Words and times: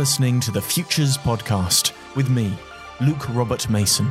listening 0.00 0.40
to 0.40 0.50
the 0.50 0.62
Futures 0.62 1.18
Podcast 1.18 1.92
with 2.16 2.30
me, 2.30 2.50
Luke 3.02 3.28
Robert 3.34 3.68
Mason. 3.68 4.10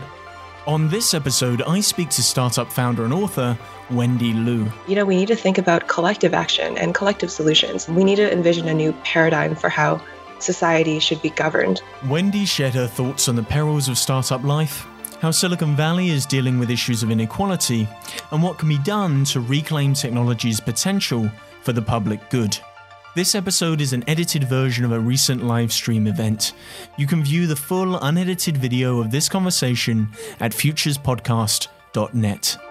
On 0.68 0.88
this 0.88 1.16
episode, 1.16 1.64
I 1.64 1.80
speak 1.80 2.10
to 2.10 2.22
startup 2.22 2.72
founder 2.72 3.06
and 3.06 3.12
author 3.12 3.58
Wendy 3.90 4.34
Liu. 4.34 4.72
You 4.88 4.94
know, 4.94 5.04
we 5.04 5.16
need 5.16 5.30
to 5.30 5.36
think 5.36 5.58
about 5.58 5.88
collective 5.88 6.36
action 6.36 6.78
and 6.78 6.94
collective 6.94 7.32
solutions. 7.32 7.90
We 7.90 8.04
need 8.04 8.18
to 8.18 8.32
envision 8.32 8.68
a 8.68 8.74
new 8.76 8.94
paradigm 9.04 9.56
for 9.56 9.68
how 9.68 10.00
society 10.38 11.00
should 11.00 11.24
be 11.24 11.32
governed. 11.32 11.82
Wendy 12.08 12.46
shared 12.46 12.76
her 12.76 12.86
thoughts 12.86 13.28
on 13.28 13.36
the 13.36 13.42
perils 13.42 13.90
of 13.90 13.98
startup 13.98 14.44
life, 14.44 14.86
how 15.22 15.32
Silicon 15.32 15.76
Valley 15.76 16.10
is 16.10 16.28
dealing 16.28 16.60
with 16.60 16.70
issues 16.70 17.02
of 17.02 17.10
inequality, 17.10 17.88
and 18.32 18.44
what 18.44 18.60
can 18.60 18.70
be 18.70 18.78
done 18.78 19.24
to 19.24 19.40
reclaim 19.40 19.96
technology's 19.96 20.60
potential 20.60 21.32
for 21.64 21.74
the 21.74 21.82
public 21.82 22.30
good. 22.30 22.60
This 23.16 23.34
episode 23.34 23.82
is 23.82 23.92
an 23.92 24.08
edited 24.08 24.44
version 24.44 24.86
of 24.86 24.92
a 24.92 25.00
recent 25.00 25.44
live 25.44 25.74
stream 25.74 26.06
event. 26.06 26.54
You 26.96 27.08
can 27.08 27.24
view 27.24 27.48
the 27.48 27.56
full 27.56 27.98
unedited 27.98 28.56
video 28.56 29.00
of 29.00 29.10
this 29.10 29.28
conversation 29.28 30.10
at 30.40 30.52
futurespodcast.net. 30.52 32.69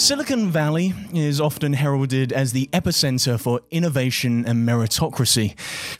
Silicon 0.00 0.50
Valley 0.50 0.94
is 1.12 1.42
often 1.42 1.74
heralded 1.74 2.32
as 2.32 2.52
the 2.52 2.70
epicenter 2.72 3.38
for 3.38 3.60
innovation 3.70 4.46
and 4.46 4.66
meritocracy. 4.66 5.54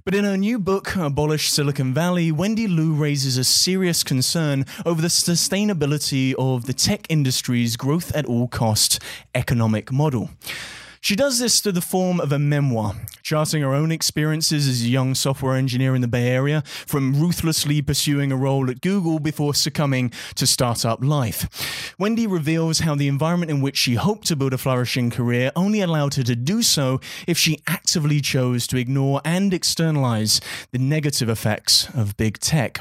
But 0.07 0.15
in 0.15 0.25
her 0.25 0.39
new 0.39 0.59
book, 0.59 0.97
Abolish 0.97 1.51
Silicon 1.51 1.93
Valley, 1.93 2.33
Wendy 2.33 2.67
Liu 2.67 2.95
raises 2.95 3.37
a 3.37 3.45
serious 3.45 4.03
concern 4.03 4.65
over 4.87 5.03
the 5.03 5.09
sustainability 5.09 6.35
of 6.39 6.65
the 6.65 6.73
tech 6.73 7.07
industry's 7.11 7.77
growth 7.77 8.11
at 8.17 8.25
all 8.25 8.49
cost 8.49 9.03
economic 9.35 9.93
model. 9.93 10.31
She 11.03 11.17
does 11.17 11.39
this 11.39 11.61
through 11.61 11.73
the 11.73 11.81
form 11.81 12.21
of 12.21 12.31
a 12.31 12.39
memoir, 12.39 12.95
charting 13.23 13.63
her 13.63 13.73
own 13.73 13.91
experiences 13.91 14.69
as 14.69 14.83
a 14.83 14.89
young 14.89 15.15
software 15.15 15.57
engineer 15.57 15.95
in 15.95 16.03
the 16.03 16.09
Bay 16.09 16.29
Area, 16.29 16.63
from 16.67 17.19
ruthlessly 17.19 17.81
pursuing 17.81 18.31
a 18.31 18.37
role 18.37 18.71
at 18.71 18.83
Google 18.83 19.19
before 19.19 19.55
succumbing 19.55 20.13
to 20.35 20.47
startup 20.47 21.03
life. 21.03 21.95
Wendy 21.99 22.27
reveals 22.27 22.81
how 22.81 22.95
the 22.95 23.09
environment 23.09 23.51
in 23.51 23.63
which 23.63 23.79
she 23.79 23.95
hoped 23.95 24.27
to 24.27 24.37
build 24.37 24.53
a 24.53 24.59
flourishing 24.59 25.11
career 25.11 25.51
only 25.57 25.81
allowed 25.81 26.15
her 26.15 26.23
to 26.23 26.37
do 26.37 26.63
so 26.63 27.01
if 27.27 27.39
she 27.39 27.63
actively 27.67 28.21
chose 28.21 28.67
to 28.67 28.77
ignore 28.77 29.23
and 29.25 29.55
externalize 29.55 30.39
the 30.71 30.79
negative 30.79 31.31
effects 31.31 31.89
of 31.95 32.19
big 32.19 32.39
tech. 32.39 32.79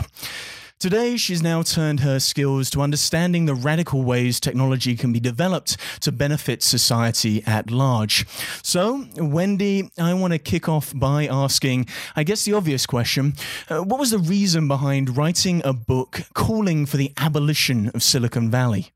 Today, 0.79 1.17
she's 1.17 1.41
now 1.41 1.61
turned 1.61 1.99
her 1.99 2.21
skills 2.21 2.69
to 2.69 2.79
understanding 2.79 3.45
the 3.45 3.53
radical 3.53 4.01
ways 4.01 4.39
technology 4.39 4.95
can 4.95 5.11
be 5.11 5.19
developed 5.19 5.75
to 5.99 6.09
benefit 6.09 6.63
society 6.63 7.43
at 7.45 7.69
large. 7.69 8.25
So, 8.63 9.05
Wendy, 9.17 9.89
I 9.99 10.13
want 10.13 10.31
to 10.31 10.39
kick 10.39 10.69
off 10.69 10.93
by 10.95 11.27
asking, 11.27 11.87
I 12.15 12.23
guess, 12.23 12.45
the 12.45 12.53
obvious 12.53 12.85
question 12.85 13.33
uh, 13.69 13.79
What 13.79 13.99
was 13.99 14.11
the 14.11 14.19
reason 14.19 14.69
behind 14.69 15.17
writing 15.17 15.61
a 15.65 15.73
book 15.73 16.21
calling 16.33 16.85
for 16.85 16.95
the 16.95 17.11
abolition 17.17 17.89
of 17.93 18.01
Silicon 18.01 18.49
Valley? 18.49 18.93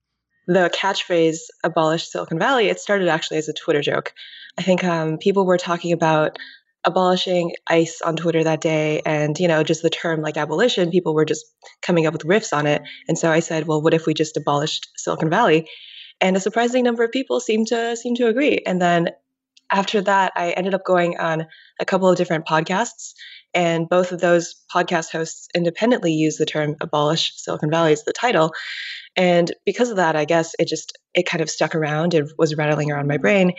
The 0.48 0.72
catchphrase 0.74 1.40
abolish 1.66 2.08
Silicon 2.08 2.40
Valley, 2.40 2.70
it 2.70 2.80
started 2.80 3.10
actually 3.10 3.40
as 3.40 3.50
a 3.50 3.54
Twitter 3.54 3.82
joke. 3.82 4.14
I 4.58 4.62
think 4.62 4.86
um, 4.86 5.18
people 5.18 5.46
were 5.46 5.58
talking 5.58 5.92
about 5.92 6.40
abolishing 6.86 7.54
ICE 7.68 8.02
on 8.02 8.16
Twitter 8.16 8.44
that 8.44 8.62
day, 8.62 9.02
and 9.06 9.38
you 9.40 9.48
know, 9.48 9.64
just 9.64 9.82
the 9.82 9.90
term 9.90 10.22
like 10.22 10.38
abolition, 10.38 10.92
people 10.92 11.14
were 11.14 11.26
just 11.26 11.46
coming 11.82 12.06
up 12.06 12.14
with 12.14 12.24
riffs 12.24 12.56
on 12.56 12.66
it. 12.66 12.82
And 13.08 13.18
so 13.18 13.32
I 13.32 13.40
said, 13.40 13.68
well, 13.68 13.82
what 13.82 13.94
if 13.94 14.06
we 14.06 14.14
just 14.14 14.38
abolished 14.38 14.90
Silicon 14.98 15.30
Valley? 15.30 15.70
And 16.22 16.36
a 16.36 16.40
surprising 16.40 16.84
number 16.84 17.04
of 17.04 17.12
people 17.12 17.40
seemed 17.40 17.68
to 17.68 17.96
seem 17.96 18.16
to 18.16 18.28
agree. 18.28 18.60
And 18.66 18.82
then 18.82 19.10
after 19.72 20.02
that, 20.02 20.34
I 20.36 20.52
ended 20.52 20.74
up 20.74 20.86
going 20.86 21.18
on 21.18 21.48
a 21.80 21.86
couple 21.86 22.10
of 22.10 22.18
different 22.18 22.46
podcasts, 22.46 23.14
and 23.54 23.90
both 23.90 24.12
of 24.12 24.20
those 24.20 24.56
podcast 24.74 25.12
hosts 25.12 25.48
independently 25.56 26.12
used 26.12 26.40
the 26.40 26.46
term 26.46 26.76
abolish 26.82 27.34
Silicon 27.36 27.72
Valley 27.72 27.94
as 27.94 28.04
the 28.04 28.14
title. 28.14 28.52
And 29.16 29.52
because 29.66 29.90
of 29.90 29.98
that, 29.98 30.16
I 30.16 30.26
guess 30.26 30.54
it 30.60 30.68
just 30.68 30.98
it 31.14 31.26
kind 31.26 31.42
of 31.42 31.50
stuck 31.50 31.76
around 31.76 32.14
and 32.14 32.30
was 32.38 32.56
rattling 32.56 32.92
around 32.92 33.08
my 33.08 33.18
brain 33.18 33.54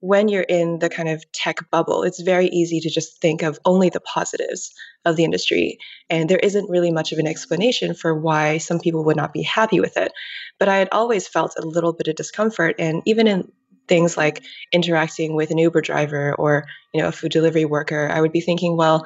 when 0.00 0.28
you're 0.28 0.42
in 0.42 0.78
the 0.78 0.88
kind 0.88 1.08
of 1.08 1.30
tech 1.32 1.70
bubble, 1.70 2.02
it's 2.02 2.20
very 2.20 2.46
easy 2.48 2.80
to 2.80 2.90
just 2.90 3.20
think 3.20 3.42
of 3.42 3.58
only 3.64 3.90
the 3.90 4.00
positives 4.00 4.72
of 5.04 5.16
the 5.16 5.24
industry. 5.24 5.78
And 6.08 6.28
there 6.28 6.38
isn't 6.38 6.70
really 6.70 6.90
much 6.90 7.12
of 7.12 7.18
an 7.18 7.26
explanation 7.26 7.94
for 7.94 8.14
why 8.14 8.58
some 8.58 8.80
people 8.80 9.04
would 9.04 9.16
not 9.16 9.32
be 9.32 9.42
happy 9.42 9.78
with 9.78 9.96
it. 9.96 10.12
But 10.58 10.68
I 10.68 10.76
had 10.76 10.88
always 10.90 11.28
felt 11.28 11.54
a 11.58 11.66
little 11.66 11.92
bit 11.92 12.08
of 12.08 12.16
discomfort. 12.16 12.76
And 12.78 13.02
even 13.04 13.26
in 13.26 13.52
things 13.88 14.16
like 14.16 14.42
interacting 14.72 15.34
with 15.34 15.50
an 15.50 15.58
Uber 15.58 15.82
driver 15.82 16.34
or, 16.34 16.64
you 16.94 17.02
know, 17.02 17.08
a 17.08 17.12
food 17.12 17.32
delivery 17.32 17.66
worker, 17.66 18.08
I 18.10 18.20
would 18.22 18.32
be 18.32 18.40
thinking, 18.40 18.76
well, 18.76 19.04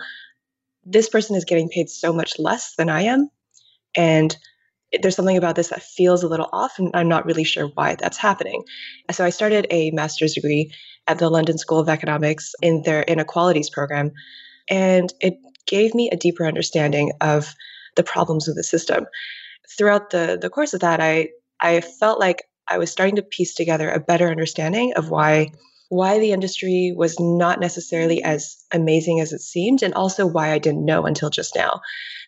this 0.84 1.08
person 1.08 1.34
is 1.34 1.44
getting 1.44 1.68
paid 1.68 1.88
so 1.90 2.12
much 2.12 2.38
less 2.38 2.74
than 2.76 2.88
I 2.88 3.02
am. 3.02 3.30
And 3.96 4.36
there's 5.00 5.16
something 5.16 5.36
about 5.36 5.56
this 5.56 5.68
that 5.68 5.82
feels 5.82 6.22
a 6.22 6.28
little 6.28 6.48
off, 6.52 6.78
and 6.78 6.90
I'm 6.94 7.08
not 7.08 7.26
really 7.26 7.44
sure 7.44 7.68
why 7.74 7.96
that's 7.96 8.16
happening. 8.16 8.64
So 9.10 9.24
I 9.24 9.30
started 9.30 9.66
a 9.70 9.90
master's 9.90 10.34
degree 10.34 10.72
at 11.06 11.18
the 11.18 11.30
London 11.30 11.58
School 11.58 11.78
of 11.80 11.88
Economics 11.88 12.54
in 12.62 12.82
their 12.82 13.02
inequalities 13.02 13.70
program, 13.70 14.12
and 14.68 15.12
it 15.20 15.34
gave 15.66 15.94
me 15.94 16.10
a 16.10 16.16
deeper 16.16 16.46
understanding 16.46 17.12
of 17.20 17.54
the 17.96 18.02
problems 18.02 18.48
of 18.48 18.54
the 18.54 18.64
system. 18.64 19.06
Throughout 19.76 20.10
the, 20.10 20.38
the 20.40 20.50
course 20.50 20.74
of 20.74 20.80
that, 20.80 21.00
I 21.00 21.28
I 21.60 21.80
felt 21.80 22.20
like 22.20 22.44
I 22.68 22.78
was 22.78 22.90
starting 22.90 23.16
to 23.16 23.22
piece 23.22 23.54
together 23.54 23.90
a 23.90 24.00
better 24.00 24.28
understanding 24.28 24.94
of 24.94 25.10
why 25.10 25.52
why 25.88 26.18
the 26.18 26.32
industry 26.32 26.92
was 26.96 27.20
not 27.20 27.60
necessarily 27.60 28.22
as 28.22 28.56
amazing 28.72 29.20
as 29.20 29.32
it 29.32 29.40
seemed, 29.40 29.82
and 29.82 29.94
also 29.94 30.26
why 30.26 30.52
I 30.52 30.58
didn't 30.58 30.84
know 30.84 31.06
until 31.06 31.30
just 31.30 31.54
now. 31.54 31.80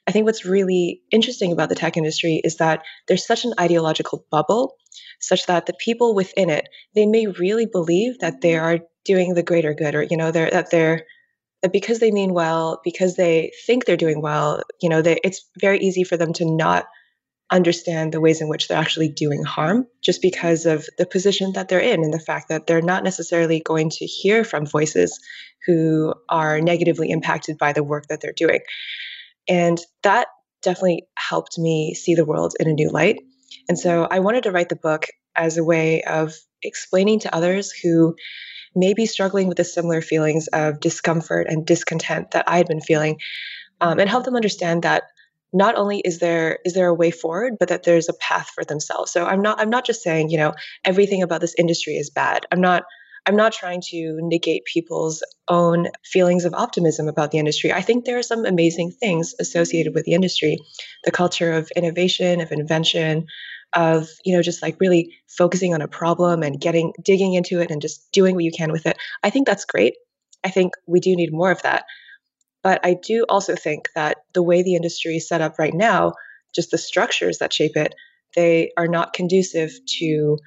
I 0.06 0.12
think 0.12 0.24
what's 0.24 0.44
really 0.44 1.02
interesting 1.10 1.52
about 1.52 1.68
the 1.68 1.74
tech 1.74 1.96
industry 1.96 2.40
is 2.44 2.56
that 2.56 2.82
there's 3.08 3.26
such 3.26 3.44
an 3.44 3.54
ideological 3.58 4.24
bubble, 4.30 4.76
such 5.20 5.46
that 5.46 5.66
the 5.66 5.74
people 5.74 6.14
within 6.14 6.48
it, 6.48 6.68
they 6.94 7.06
may 7.06 7.26
really 7.26 7.66
believe 7.66 8.18
that 8.20 8.40
they 8.40 8.52
mm-hmm. 8.52 8.64
are 8.64 8.86
doing 9.04 9.34
the 9.34 9.42
greater 9.42 9.74
good, 9.74 9.94
or 9.94 10.02
you 10.02 10.16
know, 10.16 10.30
they're 10.30 10.50
that 10.50 10.70
they're 10.70 11.04
that 11.62 11.72
because 11.72 11.98
they 11.98 12.10
mean 12.10 12.34
well, 12.34 12.80
because 12.84 13.16
they 13.16 13.50
think 13.66 13.84
they're 13.84 13.96
doing 13.96 14.20
well, 14.20 14.62
you 14.80 14.88
know, 14.88 15.02
they, 15.02 15.18
it's 15.24 15.48
very 15.58 15.78
easy 15.78 16.04
for 16.04 16.16
them 16.16 16.32
to 16.34 16.44
not 16.44 16.86
understand 17.50 18.12
the 18.12 18.20
ways 18.20 18.40
in 18.40 18.48
which 18.48 18.66
they're 18.66 18.78
actually 18.78 19.08
doing 19.08 19.44
harm 19.44 19.86
just 20.02 20.20
because 20.20 20.66
of 20.66 20.84
the 20.98 21.06
position 21.06 21.52
that 21.52 21.68
they're 21.68 21.78
in 21.78 22.02
and 22.02 22.12
the 22.12 22.18
fact 22.18 22.48
that 22.48 22.66
they're 22.66 22.82
not 22.82 23.04
necessarily 23.04 23.60
going 23.60 23.88
to 23.88 24.04
hear 24.04 24.42
from 24.42 24.66
voices 24.66 25.20
who 25.64 26.12
are 26.28 26.60
negatively 26.60 27.10
impacted 27.10 27.56
by 27.56 27.72
the 27.72 27.84
work 27.84 28.06
that 28.08 28.20
they're 28.20 28.32
doing. 28.32 28.60
And 29.48 29.78
that 30.02 30.28
definitely 30.62 31.06
helped 31.16 31.58
me 31.58 31.94
see 31.94 32.14
the 32.14 32.24
world 32.24 32.54
in 32.58 32.68
a 32.68 32.72
new 32.72 32.90
light. 32.90 33.20
And 33.68 33.78
so 33.78 34.06
I 34.10 34.20
wanted 34.20 34.44
to 34.44 34.52
write 34.52 34.68
the 34.68 34.76
book 34.76 35.06
as 35.36 35.58
a 35.58 35.64
way 35.64 36.02
of 36.02 36.34
explaining 36.62 37.20
to 37.20 37.34
others 37.34 37.70
who 37.72 38.14
may 38.74 38.94
be 38.94 39.06
struggling 39.06 39.48
with 39.48 39.56
the 39.56 39.64
similar 39.64 40.02
feelings 40.02 40.48
of 40.48 40.80
discomfort 40.80 41.46
and 41.48 41.66
discontent 41.66 42.32
that 42.32 42.48
I 42.48 42.58
had 42.58 42.66
been 42.66 42.80
feeling, 42.80 43.18
um, 43.80 43.98
and 43.98 44.08
help 44.08 44.24
them 44.24 44.36
understand 44.36 44.82
that 44.82 45.04
not 45.52 45.76
only 45.76 46.00
is 46.00 46.18
there 46.18 46.58
is 46.64 46.74
there 46.74 46.88
a 46.88 46.94
way 46.94 47.10
forward, 47.10 47.54
but 47.58 47.68
that 47.68 47.84
there's 47.84 48.08
a 48.08 48.14
path 48.14 48.50
for 48.54 48.64
themselves. 48.64 49.12
So 49.12 49.24
I'm 49.24 49.40
not 49.40 49.60
I'm 49.60 49.70
not 49.70 49.86
just 49.86 50.02
saying 50.02 50.30
you 50.30 50.38
know 50.38 50.54
everything 50.84 51.22
about 51.22 51.40
this 51.40 51.54
industry 51.56 51.94
is 51.94 52.10
bad. 52.10 52.44
I'm 52.52 52.60
not 52.60 52.82
I'm 53.26 53.36
not 53.36 53.52
trying 53.52 53.82
to 53.90 54.20
negate 54.22 54.64
people's 54.64 55.22
own 55.48 55.88
feelings 56.04 56.44
of 56.44 56.54
optimism 56.54 57.08
about 57.08 57.32
the 57.32 57.38
industry. 57.38 57.72
I 57.72 57.82
think 57.82 58.04
there 58.04 58.18
are 58.18 58.22
some 58.22 58.44
amazing 58.44 58.92
things 58.92 59.34
associated 59.40 59.94
with 59.94 60.04
the 60.04 60.12
industry, 60.12 60.58
the 61.04 61.10
culture 61.10 61.52
of 61.52 61.70
innovation, 61.74 62.40
of 62.40 62.52
invention, 62.52 63.26
of 63.72 64.08
you 64.24 64.34
know 64.34 64.42
just 64.42 64.62
like 64.62 64.80
really 64.80 65.12
focusing 65.26 65.74
on 65.74 65.82
a 65.82 65.88
problem 65.88 66.42
and 66.42 66.60
getting 66.60 66.92
digging 67.02 67.34
into 67.34 67.60
it 67.60 67.70
and 67.70 67.82
just 67.82 68.10
doing 68.12 68.36
what 68.36 68.44
you 68.44 68.52
can 68.52 68.70
with 68.70 68.86
it. 68.86 68.96
I 69.24 69.30
think 69.30 69.46
that's 69.46 69.64
great. 69.64 69.94
I 70.44 70.50
think 70.50 70.74
we 70.86 71.00
do 71.00 71.16
need 71.16 71.32
more 71.32 71.50
of 71.50 71.62
that. 71.62 71.84
But 72.62 72.80
I 72.84 72.94
do 72.94 73.26
also 73.28 73.56
think 73.56 73.88
that 73.94 74.18
the 74.34 74.42
way 74.42 74.62
the 74.62 74.76
industry 74.76 75.16
is 75.16 75.28
set 75.28 75.40
up 75.40 75.58
right 75.58 75.74
now, 75.74 76.14
just 76.54 76.70
the 76.70 76.78
structures 76.78 77.38
that 77.38 77.52
shape 77.52 77.76
it, 77.76 77.94
they 78.34 78.70
are 78.76 78.88
not 78.88 79.12
conducive 79.12 79.72
to 79.98 80.38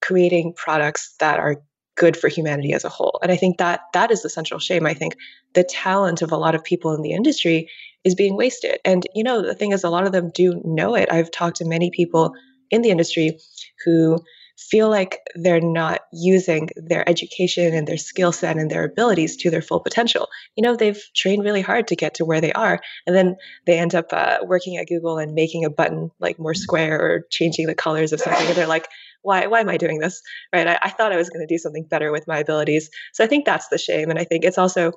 creating 0.00 0.54
products 0.56 1.14
that 1.20 1.38
are 1.38 1.56
good 1.96 2.16
for 2.16 2.28
humanity 2.28 2.72
as 2.72 2.84
a 2.84 2.88
whole. 2.88 3.18
And 3.22 3.30
I 3.30 3.36
think 3.36 3.58
that 3.58 3.80
that 3.92 4.10
is 4.10 4.22
the 4.22 4.30
central 4.30 4.60
shame. 4.60 4.86
I 4.86 4.94
think 4.94 5.16
the 5.54 5.64
talent 5.64 6.22
of 6.22 6.32
a 6.32 6.36
lot 6.36 6.54
of 6.54 6.64
people 6.64 6.92
in 6.94 7.02
the 7.02 7.12
industry 7.12 7.68
is 8.04 8.14
being 8.14 8.36
wasted. 8.36 8.78
And 8.84 9.06
you 9.14 9.24
know, 9.24 9.42
the 9.42 9.54
thing 9.54 9.72
is 9.72 9.84
a 9.84 9.90
lot 9.90 10.06
of 10.06 10.12
them 10.12 10.30
do 10.34 10.60
know 10.64 10.94
it. 10.94 11.10
I've 11.10 11.30
talked 11.30 11.56
to 11.58 11.64
many 11.64 11.90
people 11.90 12.34
in 12.70 12.82
the 12.82 12.90
industry 12.90 13.38
who 13.84 14.18
feel 14.56 14.88
like 14.88 15.18
they're 15.34 15.60
not 15.60 16.02
using 16.12 16.68
their 16.76 17.08
education 17.08 17.74
and 17.74 17.88
their 17.88 17.96
skill 17.96 18.30
set 18.30 18.56
and 18.56 18.70
their 18.70 18.84
abilities 18.84 19.36
to 19.36 19.50
their 19.50 19.62
full 19.62 19.80
potential. 19.80 20.28
You 20.56 20.62
know, 20.62 20.76
they've 20.76 21.00
trained 21.14 21.42
really 21.42 21.60
hard 21.60 21.88
to 21.88 21.96
get 21.96 22.14
to 22.14 22.24
where 22.24 22.40
they 22.40 22.52
are, 22.52 22.80
and 23.06 23.16
then 23.16 23.36
they 23.66 23.78
end 23.78 23.94
up 23.94 24.06
uh, 24.12 24.38
working 24.44 24.76
at 24.76 24.86
Google 24.86 25.18
and 25.18 25.34
making 25.34 25.64
a 25.64 25.70
button 25.70 26.10
like 26.20 26.38
more 26.38 26.54
square 26.54 27.00
or 27.00 27.26
changing 27.30 27.66
the 27.66 27.74
colors 27.74 28.12
of 28.12 28.20
something, 28.20 28.46
and 28.46 28.56
they're 28.56 28.66
like, 28.66 28.86
why, 29.24 29.46
why 29.46 29.60
am 29.60 29.68
I 29.68 29.76
doing 29.76 29.98
this? 29.98 30.22
Right? 30.52 30.66
I, 30.66 30.78
I 30.82 30.90
thought 30.90 31.12
I 31.12 31.16
was 31.16 31.30
going 31.30 31.46
to 31.46 31.52
do 31.52 31.58
something 31.58 31.84
better 31.84 32.12
with 32.12 32.28
my 32.28 32.38
abilities. 32.38 32.90
So 33.12 33.24
I 33.24 33.26
think 33.26 33.44
that's 33.44 33.68
the 33.68 33.78
shame, 33.78 34.10
and 34.10 34.18
I 34.18 34.24
think 34.24 34.44
it's 34.44 34.58
also 34.58 34.92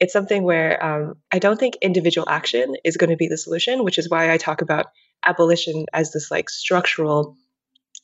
it's 0.00 0.12
something 0.12 0.42
where 0.42 0.84
um, 0.84 1.14
I 1.32 1.38
don't 1.38 1.58
think 1.58 1.76
individual 1.80 2.28
action 2.28 2.76
is 2.84 2.96
going 2.96 3.10
to 3.10 3.16
be 3.16 3.28
the 3.28 3.38
solution, 3.38 3.84
which 3.84 3.98
is 3.98 4.10
why 4.10 4.32
I 4.32 4.36
talk 4.36 4.62
about 4.62 4.86
abolition 5.24 5.86
as 5.92 6.12
this 6.12 6.30
like 6.30 6.50
structural 6.50 7.36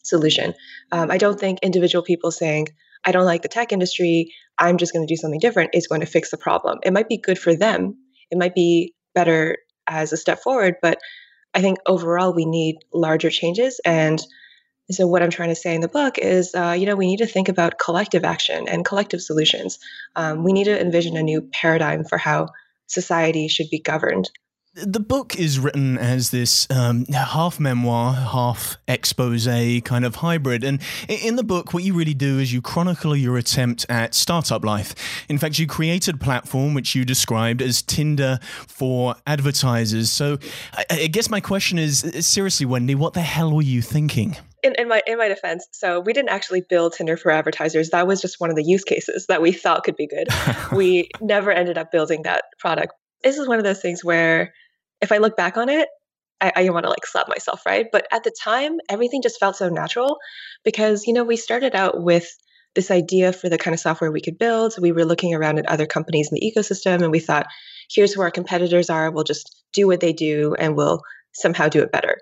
solution. 0.03 0.55
Um, 0.91 1.11
I 1.11 1.19
don't 1.19 1.39
think 1.39 1.61
individual 1.63 2.03
people 2.03 2.31
saying, 2.31 2.69
I 3.05 3.13
don't 3.13 3.27
like 3.27 3.43
the 3.43 3.49
tech 3.49 3.73
industry, 3.73 4.33
I'm 4.59 4.79
just 4.79 4.93
going 4.93 5.07
to 5.07 5.13
do 5.13 5.17
something 5.17 5.41
different 5.41 5.71
is 5.75 5.87
going 5.87 6.01
to 6.01 6.07
fix 6.07 6.31
the 6.31 6.37
problem. 6.37 6.79
It 6.83 6.93
might 6.93 7.09
be 7.09 7.19
good 7.19 7.39
for 7.39 7.55
them, 7.55 7.97
it 8.31 8.39
might 8.39 8.55
be 8.55 8.95
better 9.15 9.59
as 9.87 10.13
a 10.13 10.17
step 10.17 10.41
forward, 10.43 10.77
but 10.83 10.99
I 11.55 11.61
think 11.61 11.79
overall 11.87 12.35
we 12.35 12.47
need 12.47 12.79
larger 12.93 13.31
changes. 13.31 13.81
And 13.85 14.21
so, 14.91 15.07
what 15.07 15.23
I'm 15.23 15.31
trying 15.31 15.49
to 15.49 15.55
say 15.55 15.75
in 15.75 15.81
the 15.81 15.89
book 15.89 16.19
is, 16.19 16.55
uh, 16.55 16.77
you 16.79 16.85
know, 16.85 16.97
we 16.97 17.07
need 17.07 17.19
to 17.19 17.27
think 17.27 17.49
about 17.49 17.79
collective 17.79 18.25
action 18.25 18.69
and 18.69 18.85
collective 18.85 19.23
solutions. 19.23 19.79
Um, 20.15 20.45
we 20.45 20.53
need 20.53 20.65
to 20.65 20.79
envision 20.79 21.17
a 21.17 21.23
new 21.23 21.41
paradigm 21.41 22.05
for 22.05 22.19
how 22.19 22.49
society 22.87 23.49
should 23.49 23.71
be 23.71 23.81
governed. 23.81 24.31
The 24.75 25.01
book 25.01 25.39
is 25.39 25.61
written 25.61 25.97
as 25.99 26.33
this 26.33 26.69
um, 26.69 27.07
half 27.07 27.61
memoir, 27.61 28.13
half 28.13 28.77
expose 28.89 29.47
kind 29.85 30.05
of 30.05 30.17
hybrid. 30.17 30.65
And 30.65 30.83
in 31.09 31.37
the 31.37 31.45
book, 31.45 31.73
what 31.73 31.85
you 31.85 31.95
really 31.95 32.13
do 32.13 32.41
is 32.41 32.53
you 32.53 32.61
chronicle 32.61 33.15
your 33.15 33.39
attempt 33.39 33.87
at 33.89 34.15
startup 34.15 34.65
life. 34.65 34.97
In 35.29 35.39
fact, 35.39 35.61
you 35.61 35.69
created 35.69 36.17
a 36.17 36.19
platform 36.19 36.75
which 36.75 36.97
you 36.97 37.05
described 37.05 37.63
as 37.63 37.83
Tinder 37.83 38.41
for 38.43 39.15
advertisers. 39.29 40.11
So 40.11 40.39
I 40.91 41.07
guess 41.07 41.31
my 41.31 41.41
question 41.41 41.79
is 41.79 42.01
seriously, 42.27 42.67
Wendy, 42.67 42.97
what 42.97 43.15
the 43.15 43.23
hell 43.23 43.55
were 43.55 43.63
you 43.63 43.81
thinking? 43.81 44.37
In, 44.65 44.75
in, 44.77 44.89
my 44.89 45.03
in 45.07 45.19
my 45.19 45.29
defense, 45.29 45.67
so 45.73 46.01
we 46.01 46.13
didn't 46.13 46.31
actually 46.31 46.63
build 46.63 46.95
Tinder 46.95 47.17
for 47.17 47.31
advertisers. 47.31 47.91
That 47.91 48.07
was 48.07 48.21
just 48.21 48.41
one 48.41 48.51
of 48.51 48.57
the 48.57 48.65
use 48.65 48.83
cases 48.83 49.27
that 49.29 49.43
we 49.43 49.53
thought 49.53 49.85
could 49.85 49.97
be 49.97 50.09
good. 50.09 50.29
we 50.73 51.11
never 51.21 51.53
ended 51.53 51.79
up 51.79 51.93
building 51.93 52.23
that 52.23 52.45
product. 52.59 52.95
This 53.23 53.39
is 53.39 53.47
one 53.47 53.59
of 53.59 53.65
those 53.65 53.81
things 53.81 54.03
where 54.03 54.53
if 55.01 55.13
I 55.13 55.19
look 55.19 55.37
back 55.37 55.57
on 55.57 55.69
it, 55.69 55.89
I, 56.41 56.53
I 56.57 56.69
want 56.71 56.85
to 56.85 56.91
like 56.91 57.07
slap 57.07 57.29
myself, 57.29 57.65
right? 57.67 57.87
But 57.93 58.07
at 58.13 58.25
the 58.25 58.35
time, 58.43 58.79
everything 58.89 59.23
just 59.23 59.39
felt 59.39 59.57
so 59.57 59.69
natural 59.69 60.19
because, 60.65 61.07
you 61.07 61.13
know, 61.13 61.25
we 61.25 61.37
started 61.37 61.75
out 61.75 62.03
with 62.03 62.29
this 62.75 62.91
idea 62.91 63.33
for 63.33 63.49
the 63.49 63.59
kind 63.59 63.73
of 63.73 63.81
software 63.81 64.11
we 64.11 64.21
could 64.21 64.39
build. 64.39 64.75
We 64.81 64.93
were 64.93 65.05
looking 65.05 65.35
around 65.35 65.59
at 65.59 65.67
other 65.67 65.87
companies 65.87 66.31
in 66.31 66.37
the 66.37 66.53
ecosystem 66.53 67.03
and 67.03 67.11
we 67.11 67.21
thought, 67.21 67.47
here's 67.91 68.13
who 68.13 68.23
our 68.23 68.31
competitors 68.31 68.91
are. 68.91 69.11
We'll 69.11 69.25
just 69.25 69.63
do 69.73 69.87
what 69.87 70.01
they 70.01 70.13
do 70.13 70.55
and 70.59 70.77
we'll 70.77 71.03
somehow 71.35 71.69
do 71.69 71.83
it 71.83 71.93
better. 71.93 72.19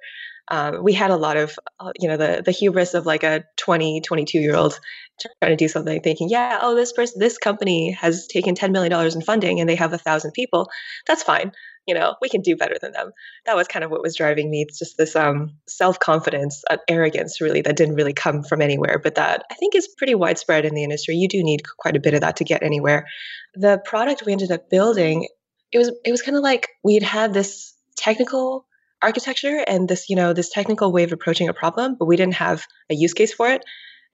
Um, 0.53 0.85
we 0.85 0.93
had 0.93 1.11
a 1.11 1.17
lot 1.17 1.37
of, 1.37 1.59
uh, 1.81 1.93
you 1.99 2.09
know, 2.09 2.17
the 2.17 2.43
the 2.45 2.53
hubris 2.53 2.95
of 2.95 3.07
like 3.07 3.25
a 3.25 3.45
20, 3.57 4.03
22 4.03 4.39
year 4.39 4.55
old 4.55 4.79
trying 5.21 5.53
to 5.53 5.57
do 5.57 5.69
something, 5.69 6.01
thinking, 6.03 6.29
yeah, 6.29 6.59
oh, 6.63 6.75
this 6.75 6.93
person, 6.93 7.19
this 7.19 7.39
company 7.39 7.93
has 7.93 8.27
taken 8.27 8.55
$10 8.55 8.71
million 8.71 8.93
in 9.13 9.23
funding 9.23 9.61
and 9.61 9.69
they 9.69 9.77
have 9.77 9.93
a 9.93 9.99
thousand 9.99 10.33
people. 10.33 10.69
That's 11.07 11.23
fine 11.23 11.53
you 11.87 11.95
know, 11.95 12.15
we 12.21 12.29
can 12.29 12.43
do 12.43 12.57
better 12.57 12.77
than 12.81 12.93
them. 12.93 13.11
That 13.45 13.57
was 13.57 13.67
kind 13.67 13.85
of 13.85 13.91
what 13.91 14.03
was 14.03 14.17
driving 14.17 14.51
me. 14.51 14.63
It's 14.63 14.79
just 14.79 14.97
this 14.97 15.17
um, 15.17 15.57
self 15.67 15.99
confidence, 15.99 16.63
uh, 16.71 16.77
arrogance, 16.89 17.41
really, 17.41 17.63
that 17.63 17.77
didn't 17.77 17.97
really 17.97 18.13
come 18.13 18.45
from 18.45 18.63
anywhere, 18.63 19.01
but 19.03 19.17
that 19.17 19.45
I 19.51 19.55
think 19.55 19.75
is 19.75 19.89
pretty 19.99 20.15
widespread 20.15 20.65
in 20.65 20.75
the 20.75 20.85
industry. 20.85 21.17
You 21.17 21.29
do 21.29 21.43
need 21.43 21.63
quite 21.79 21.97
a 21.97 22.01
bit 22.01 22.15
of 22.15 22.21
that 22.21 22.37
to 22.37 22.45
get 22.45 22.63
anywhere. 22.63 23.09
The 23.55 23.81
product 23.85 24.25
we 24.25 24.33
ended 24.33 24.53
up 24.53 24.71
building, 24.71 25.27
it 25.73 25.79
was 25.79 25.91
it 26.05 26.11
was 26.11 26.23
kind 26.23 26.37
of 26.37 26.43
like 26.43 26.69
we 26.85 26.95
had 26.95 27.03
had 27.03 27.35
this 27.35 27.75
technical 27.97 28.67
architecture 29.03 29.65
and 29.67 29.89
this 29.89 30.09
you 30.09 30.17
know 30.17 30.33
this 30.33 30.51
technical 30.51 30.93
way 30.93 31.05
of 31.05 31.13
approaching 31.13 31.49
a 31.49 31.55
problem, 31.55 31.97
but 31.99 32.07
we 32.07 32.17
didn't 32.17 32.35
have 32.35 32.67
a 32.91 32.95
use 32.95 33.15
case 33.15 33.33
for 33.33 33.49
it. 33.51 33.65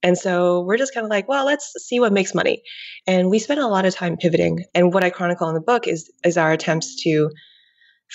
And 0.02 0.16
so 0.16 0.60
we're 0.60 0.76
just 0.76 0.94
kind 0.94 1.04
of 1.04 1.10
like, 1.10 1.28
well, 1.28 1.44
let's 1.44 1.72
see 1.78 1.98
what 1.98 2.12
makes 2.12 2.32
money. 2.32 2.62
And 3.06 3.30
we 3.30 3.40
spent 3.40 3.58
a 3.58 3.66
lot 3.66 3.84
of 3.84 3.94
time 3.94 4.16
pivoting. 4.16 4.64
And 4.72 4.94
what 4.94 5.02
I 5.02 5.10
chronicle 5.10 5.48
in 5.48 5.54
the 5.54 5.60
book 5.60 5.88
is 5.88 6.10
is 6.24 6.36
our 6.36 6.52
attempts 6.52 7.02
to 7.02 7.30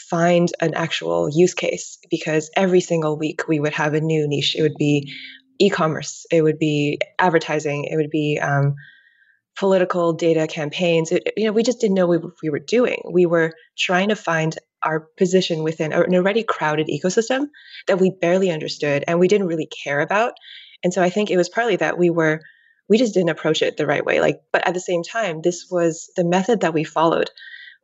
find 0.10 0.52
an 0.60 0.74
actual 0.74 1.30
use 1.32 1.54
case 1.54 2.00
because 2.10 2.50
every 2.56 2.82
single 2.82 3.18
week 3.18 3.48
we 3.48 3.60
would 3.60 3.74
have 3.74 3.94
a 3.94 4.02
new 4.02 4.28
niche. 4.28 4.56
It 4.58 4.62
would 4.64 4.76
be 4.78 5.14
e-commerce, 5.60 6.26
it 6.32 6.42
would 6.42 6.58
be 6.58 7.00
advertising, 7.20 7.86
it 7.86 7.96
would 7.96 8.10
be 8.10 8.40
um, 8.42 8.74
political 9.56 10.14
data 10.14 10.48
campaigns. 10.48 11.12
It, 11.12 11.32
you 11.38 11.46
know, 11.46 11.52
we 11.52 11.64
just 11.64 11.80
didn't 11.80 11.96
know 11.96 12.08
what 12.08 12.22
we 12.42 12.50
were 12.50 12.60
doing. 12.60 13.02
We 13.12 13.26
were 13.26 13.54
trying 13.78 14.10
to 14.10 14.16
find 14.16 14.58
our 14.86 15.02
position 15.18 15.64
within 15.64 15.94
an 15.94 16.16
already 16.16 16.44
crowded 16.44 16.88
ecosystem 16.88 17.48
that 17.88 18.00
we 18.00 18.10
barely 18.10 18.52
understood 18.52 19.04
and 19.08 19.20
we 19.20 19.28
didn't 19.28 19.48
really 19.48 19.68
care 19.84 20.00
about. 20.00 20.34
And 20.84 20.94
so 20.94 21.02
I 21.02 21.10
think 21.10 21.30
it 21.32 21.38
was 21.38 21.50
partly 21.50 21.78
that 21.78 21.98
we 21.98 22.10
were 22.10 22.42
we 22.90 22.98
just 22.98 23.14
didn't 23.14 23.30
approach 23.30 23.62
it 23.62 23.78
the 23.78 23.88
right 23.88 24.06
way. 24.06 24.20
Like, 24.20 24.42
but 24.52 24.68
at 24.68 24.74
the 24.74 24.80
same 24.80 25.04
time, 25.04 25.42
this 25.42 25.68
was 25.72 26.12
the 26.18 26.26
method 26.26 26.62
that 26.62 26.74
we 26.74 26.84
followed 26.84 27.30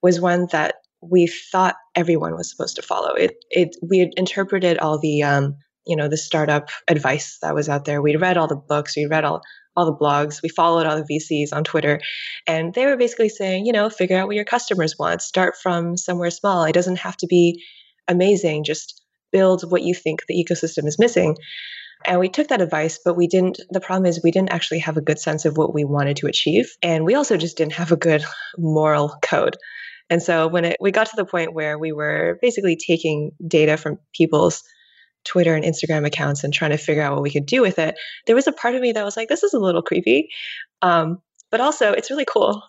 was 0.02 0.20
one 0.20 0.48
that 0.52 0.76
we 1.02 1.28
thought 1.28 1.76
everyone 1.96 2.36
was 2.36 2.52
supposed 2.52 2.76
to 2.76 2.82
follow 2.82 3.14
it. 3.14 3.36
It 3.50 3.76
we 3.82 4.00
had 4.00 4.10
interpreted 4.18 4.78
all 4.78 5.00
the 5.00 5.24
um, 5.24 5.56
you 5.86 5.96
know 5.96 6.08
the 6.08 6.18
startup 6.18 6.70
advice 6.88 7.38
that 7.42 7.56
was 7.56 7.70
out 7.70 7.86
there. 7.86 8.02
We'd 8.02 8.22
read 8.22 8.38
all 8.38 8.48
the 8.48 8.56
books. 8.56 8.98
We 8.98 9.06
read 9.06 9.24
all 9.24 9.42
all 9.76 9.86
the 9.86 9.96
blogs. 9.96 10.42
We 10.42 10.50
followed 10.50 10.86
all 10.86 11.02
the 11.02 11.20
VCs 11.20 11.56
on 11.56 11.64
Twitter, 11.64 12.00
and 12.48 12.74
they 12.74 12.86
were 12.86 12.98
basically 12.98 13.30
saying, 13.30 13.66
you 13.66 13.74
know, 13.74 13.90
figure 13.90 14.18
out 14.18 14.28
what 14.28 14.36
your 14.36 14.46
customers 14.46 14.96
want. 14.98 15.22
Start 15.22 15.56
from 15.62 15.98
somewhere 15.98 16.32
small. 16.32 16.64
It 16.64 16.74
doesn't 16.74 17.00
have 17.00 17.18
to 17.18 17.28
be 17.28 17.64
amazing. 18.08 18.64
Just 18.64 19.02
build 19.32 19.70
what 19.70 19.84
you 19.84 19.94
think 19.94 20.22
the 20.28 20.44
ecosystem 20.44 20.88
is 20.88 21.00
missing. 21.00 21.38
And 22.06 22.20
we 22.20 22.30
took 22.30 22.48
that 22.48 22.62
advice, 22.62 23.00
but 23.04 23.18
we 23.18 23.28
didn't. 23.28 23.60
The 23.70 23.82
problem 23.82 24.06
is, 24.06 24.22
we 24.24 24.32
didn't 24.32 24.52
actually 24.52 24.80
have 24.80 24.98
a 24.98 25.02
good 25.02 25.20
sense 25.20 25.46
of 25.46 25.58
what 25.58 25.74
we 25.74 25.84
wanted 25.84 26.18
to 26.18 26.28
achieve. 26.28 26.72
And 26.82 27.06
we 27.06 27.16
also 27.16 27.38
just 27.38 27.58
didn't 27.58 27.74
have 27.74 27.92
a 27.92 27.98
good 27.98 28.24
moral 28.58 29.16
code. 29.22 29.58
And 30.10 30.24
so 30.24 30.48
when 30.48 30.66
it, 30.66 30.78
we 30.80 30.92
got 30.92 31.08
to 31.08 31.16
the 31.16 31.26
point 31.26 31.54
where 31.54 31.78
we 31.78 31.92
were 31.92 32.40
basically 32.42 32.76
taking 32.76 33.32
data 33.46 33.78
from 33.78 34.00
people's 34.14 34.64
Twitter 35.26 35.56
and 35.56 35.66
Instagram 35.66 36.06
accounts 36.06 36.44
and 36.44 36.54
trying 36.54 36.72
to 36.72 36.78
figure 36.78 37.04
out 37.04 37.14
what 37.14 37.22
we 37.22 37.32
could 37.32 37.46
do 37.46 37.62
with 37.62 37.80
it, 37.80 37.96
there 38.26 38.36
was 38.36 38.48
a 38.48 38.52
part 38.52 38.76
of 38.76 38.82
me 38.82 38.92
that 38.92 39.06
was 39.06 39.18
like, 39.18 39.30
this 39.30 39.44
is 39.44 39.54
a 39.54 39.60
little 39.60 39.82
creepy. 39.82 40.30
Um, 40.82 41.22
but 41.52 41.62
also, 41.62 41.92
it's 41.92 42.10
really 42.10 42.26
cool. 42.26 42.62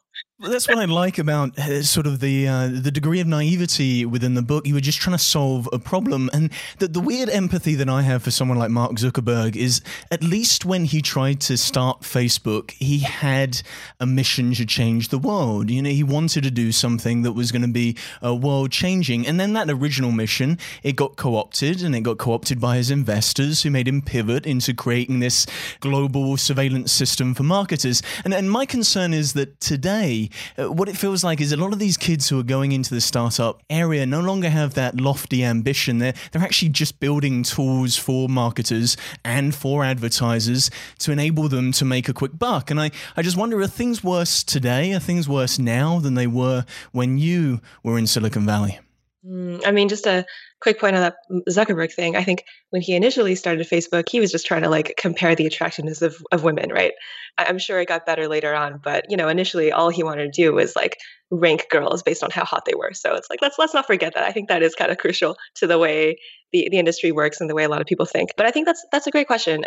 That's 0.43 0.69
what 0.69 0.79
I 0.79 0.87
like 0.87 1.19
about 1.19 1.59
uh, 1.59 1.83
sort 1.83 2.07
of 2.07 2.21
the 2.21 2.49
uh, 2.49 2.69
the 2.69 2.91
degree 2.91 3.21
of 3.21 3.27
naivety 3.27 4.07
within 4.07 4.33
the 4.33 4.41
book. 4.41 4.67
You 4.67 4.73
were 4.73 4.81
just 4.81 4.99
trying 4.99 5.17
to 5.17 5.23
solve 5.23 5.69
a 5.71 5.79
problem, 5.79 6.31
and 6.33 6.51
the, 6.79 6.89
the 6.89 7.01
weird 7.01 7.29
empathy 7.29 7.75
that 7.75 7.91
I 7.91 8.01
have 8.03 8.23
for 8.23 8.31
someone 8.31 8.57
like 8.57 8.71
Mark 8.71 8.93
Zuckerberg 8.93 9.55
is 9.55 9.83
at 10.11 10.23
least 10.23 10.65
when 10.65 10.87
he 10.87 11.03
tried 11.03 11.43
to 11.43 11.59
start 11.59 12.01
Facebook, 12.01 12.71
he 12.71 13.01
had 13.01 13.61
a 13.99 14.07
mission 14.07 14.55
to 14.55 14.65
change 14.65 15.09
the 15.09 15.19
world. 15.19 15.69
You 15.69 15.83
know, 15.83 15.91
he 15.91 16.03
wanted 16.03 16.45
to 16.45 16.51
do 16.51 16.73
something 16.73 17.21
that 17.21 17.33
was 17.33 17.53
going 17.53 17.61
to 17.61 17.69
be 17.69 17.99
uh, 18.25 18.35
world 18.35 18.73
changing, 18.73 19.27
and 19.27 19.39
then 19.39 19.53
that 19.53 19.69
original 19.69 20.11
mission 20.11 20.57
it 20.83 20.97
got 20.97 21.17
co 21.17 21.37
opted, 21.37 21.83
and 21.83 21.95
it 21.95 22.01
got 22.01 22.17
co 22.17 22.33
opted 22.33 22.59
by 22.59 22.77
his 22.77 22.91
investors, 22.91 23.63
who 23.63 23.71
made 23.71 23.87
him 23.87 24.01
pivot 24.01 24.47
into 24.47 24.73
creating 24.73 25.21
this 25.21 25.47
global 25.81 26.39
surveillance 26.39 26.91
system 26.91 27.35
for 27.35 27.43
marketers. 27.43 28.03
And 28.25 28.33
and 28.33 28.51
my 28.51 28.65
concern 28.65 29.13
is 29.13 29.35
that 29.35 29.61
today 29.61 30.30
uh, 30.59 30.71
what 30.71 30.89
it 30.89 30.97
feels 30.97 31.23
like 31.25 31.41
is 31.41 31.53
a 31.53 31.57
lot 31.57 31.73
of 31.73 31.79
these 31.79 31.97
kids 31.97 32.29
who 32.29 32.39
are 32.39 32.45
going 32.45 32.73
into 32.73 32.95
the 32.95 33.01
startup 33.01 33.63
area 33.71 34.07
no 34.07 34.21
longer 34.21 34.51
have 34.51 34.75
that 34.75 35.01
lofty 35.01 35.45
ambition. 35.45 35.99
They're, 35.99 36.15
they're 36.33 36.43
actually 36.43 36.71
just 36.71 37.01
building 37.01 37.43
tools 37.43 37.97
for 37.97 38.29
marketers 38.29 38.97
and 39.25 39.55
for 39.55 39.85
advertisers 39.85 40.71
to 41.01 41.13
enable 41.13 41.49
them 41.49 41.73
to 41.73 41.85
make 41.85 42.09
a 42.09 42.13
quick 42.13 42.39
buck. 42.39 42.71
And 42.71 42.81
I, 42.81 42.91
I 43.17 43.23
just 43.23 43.37
wonder 43.37 43.61
are 43.61 43.67
things 43.67 44.03
worse 44.03 44.43
today? 44.43 44.93
Are 44.93 45.01
things 45.01 45.29
worse 45.29 45.59
now 45.59 45.99
than 45.99 46.15
they 46.15 46.27
were 46.27 46.65
when 46.93 47.19
you 47.19 47.61
were 47.83 47.99
in 47.99 48.07
Silicon 48.07 48.47
Valley? 48.47 48.81
Mm, 49.27 49.67
I 49.67 49.71
mean, 49.71 49.89
just 49.89 50.07
a 50.07 50.25
quick 50.63 50.81
point 50.81 50.97
on 50.97 51.03
that 51.03 51.17
Zuckerberg 51.51 51.93
thing. 51.93 52.17
I 52.17 52.25
think 52.25 52.45
when 52.71 52.81
he 52.81 52.95
initially 52.95 53.35
started 53.35 53.67
Facebook, 53.69 54.09
he 54.09 54.19
was 54.19 54.33
just 54.33 54.47
trying 54.47 54.63
to 54.63 54.71
like 54.71 54.95
compare 54.97 55.35
the 55.35 55.47
attractiveness 55.47 56.01
of, 56.01 56.17
of 56.33 56.43
women, 56.43 56.71
right? 56.71 56.93
I'm 57.37 57.59
sure 57.59 57.79
it 57.81 57.89
got 57.89 58.07
better 58.07 58.29
later 58.29 58.55
on, 58.55 58.81
but 58.83 59.05
you 59.11 59.17
know, 59.17 59.29
initially 59.29 59.73
all 59.73 59.91
he 59.91 60.03
wanted 60.03 60.33
to 60.33 60.43
do 60.43 60.55
was 60.55 60.75
like 60.75 60.97
rank 61.31 61.67
girls 61.71 62.03
based 62.03 62.25
on 62.25 62.31
how 62.31 62.45
hot 62.45 62.65
they 62.65 62.75
were. 62.75 62.93
So 62.95 63.15
it's 63.15 63.29
like 63.29 63.43
let's 63.43 63.59
let's 63.59 63.75
not 63.75 63.87
forget 63.87 64.15
that. 64.15 64.25
I 64.25 64.33
think 64.33 64.49
that 64.49 64.63
is 64.63 64.75
kind 64.75 64.91
of 64.91 64.99
crucial 64.99 65.37
to 65.57 65.67
the 65.67 65.79
way 65.79 66.19
the, 66.53 66.69
the 66.71 66.79
industry 66.79 67.13
works 67.13 67.41
and 67.41 67.51
the 67.51 67.55
way 67.55 67.65
a 67.65 67.69
lot 67.69 67.83
of 67.83 67.87
people 67.87 68.07
think. 68.07 68.31
But 68.37 68.47
I 68.47 68.51
think 68.51 68.67
that's 68.67 68.85
that's 68.91 69.07
a 69.07 69.11
great 69.11 69.27
question. 69.27 69.65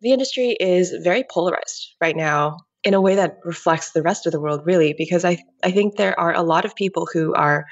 The 0.00 0.12
industry 0.12 0.56
is 0.58 0.92
very 1.02 1.24
polarized 1.30 1.94
right 2.00 2.16
now 2.16 2.58
in 2.82 2.94
a 2.94 3.00
way 3.00 3.14
that 3.16 3.36
reflects 3.44 3.92
the 3.92 4.02
rest 4.02 4.26
of 4.26 4.32
the 4.32 4.40
world, 4.40 4.62
really, 4.64 4.94
because 4.96 5.24
I 5.24 5.38
I 5.62 5.70
think 5.70 5.96
there 5.96 6.18
are 6.18 6.34
a 6.34 6.42
lot 6.42 6.64
of 6.64 6.74
people 6.74 7.06
who 7.12 7.34
are 7.34 7.66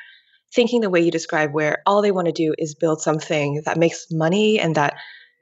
thinking 0.55 0.81
the 0.81 0.91
way 0.91 1.01
you 1.01 1.11
describe, 1.11 1.53
where 1.53 1.83
all 1.87 2.03
they 2.03 2.11
want 2.11 2.27
to 2.27 2.33
do 2.33 2.55
is 2.59 2.75
build 2.75 3.01
something 3.01 3.63
that 3.65 3.77
makes 3.77 4.07
money 4.11 4.59
and 4.59 4.75
that 4.75 4.95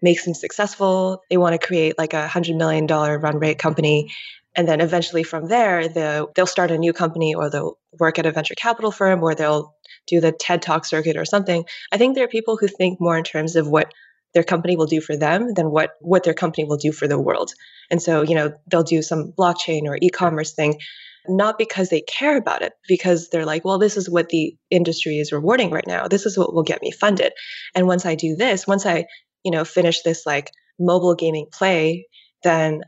makes 0.02 0.24
them 0.24 0.34
successful. 0.34 1.22
They 1.30 1.36
want 1.36 1.60
to 1.60 1.66
create 1.66 1.98
like 1.98 2.12
a 2.12 2.26
$100 2.26 2.56
million 2.56 2.86
run 2.86 3.38
rate 3.38 3.58
company. 3.58 4.12
And 4.54 4.66
then 4.66 4.80
eventually 4.80 5.22
from 5.22 5.48
there, 5.48 5.88
they'll, 5.88 6.30
they'll 6.34 6.46
start 6.46 6.70
a 6.70 6.78
new 6.78 6.92
company 6.92 7.34
or 7.34 7.50
they'll 7.50 7.78
work 7.98 8.18
at 8.18 8.26
a 8.26 8.30
venture 8.30 8.54
capital 8.54 8.90
firm 8.90 9.22
or 9.22 9.34
they'll 9.34 9.74
do 10.06 10.20
the 10.20 10.32
TED 10.32 10.62
Talk 10.62 10.84
circuit 10.84 11.16
or 11.16 11.24
something. 11.24 11.64
I 11.92 11.98
think 11.98 12.14
there 12.14 12.24
are 12.24 12.28
people 12.28 12.56
who 12.56 12.68
think 12.68 13.00
more 13.00 13.18
in 13.18 13.24
terms 13.24 13.56
of 13.56 13.68
what 13.68 13.92
their 14.34 14.44
company 14.44 14.76
will 14.76 14.86
do 14.86 15.00
for 15.00 15.16
them 15.16 15.54
than 15.54 15.70
what 15.70 15.92
what 16.00 16.24
their 16.24 16.34
company 16.34 16.64
will 16.64 16.76
do 16.76 16.92
for 16.92 17.08
the 17.08 17.18
world. 17.18 17.52
And 17.90 18.02
so, 18.02 18.22
you 18.22 18.34
know, 18.34 18.52
they'll 18.70 18.82
do 18.82 19.00
some 19.00 19.32
blockchain 19.32 19.84
or 19.84 19.98
e-commerce 20.00 20.52
thing 20.52 20.78
not 21.28 21.58
because 21.58 21.88
they 21.88 22.00
care 22.02 22.36
about 22.36 22.62
it, 22.62 22.72
because 22.88 23.28
they're 23.28 23.46
like, 23.46 23.64
well, 23.64 23.78
this 23.78 23.96
is 23.96 24.08
what 24.08 24.28
the 24.28 24.56
industry 24.70 25.18
is 25.18 25.32
rewarding 25.32 25.70
right 25.70 25.86
now. 25.86 26.08
This 26.08 26.26
is 26.26 26.38
what 26.38 26.54
will 26.54 26.62
get 26.62 26.82
me 26.82 26.90
funded. 26.90 27.32
And 27.74 27.86
once 27.86 28.06
I 28.06 28.14
do 28.14 28.36
this, 28.36 28.66
once 28.66 28.86
I, 28.86 29.06
you 29.44 29.50
know, 29.50 29.64
finish 29.64 30.02
this 30.02 30.26
like 30.26 30.50
mobile 30.78 31.14
gaming 31.14 31.46
play, 31.52 32.06
then 32.42 32.82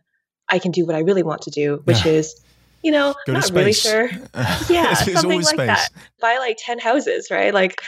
I 0.49 0.59
can 0.59 0.71
do 0.71 0.87
what 0.87 0.97
I 0.97 1.01
really 1.01 1.23
want 1.23 1.43
to 1.43 1.51
do, 1.51 1.81
which 1.85 2.05
yeah. 2.05 2.13
is 2.13 2.45
you 2.83 2.93
know, 2.93 3.15
Go 3.27 3.33
not 3.33 3.51
really 3.51 3.73
sure. 3.73 4.09
Yeah, 4.71 4.95
something 4.95 5.43
like 5.43 5.57
space. 5.57 5.67
that. 5.67 5.89
Buy 6.21 6.39
like 6.39 6.59
10 6.61 6.79
houses, 6.79 7.29
right? 7.29 7.53
Like 7.53 7.81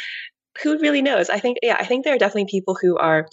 who 0.62 0.78
really 0.78 1.02
knows? 1.02 1.30
I 1.30 1.38
think, 1.38 1.58
yeah, 1.62 1.76
I 1.78 1.84
think 1.84 2.04
there 2.04 2.14
are 2.14 2.18
definitely 2.18 2.50
people 2.50 2.76
who 2.80 2.96
are 2.96 3.28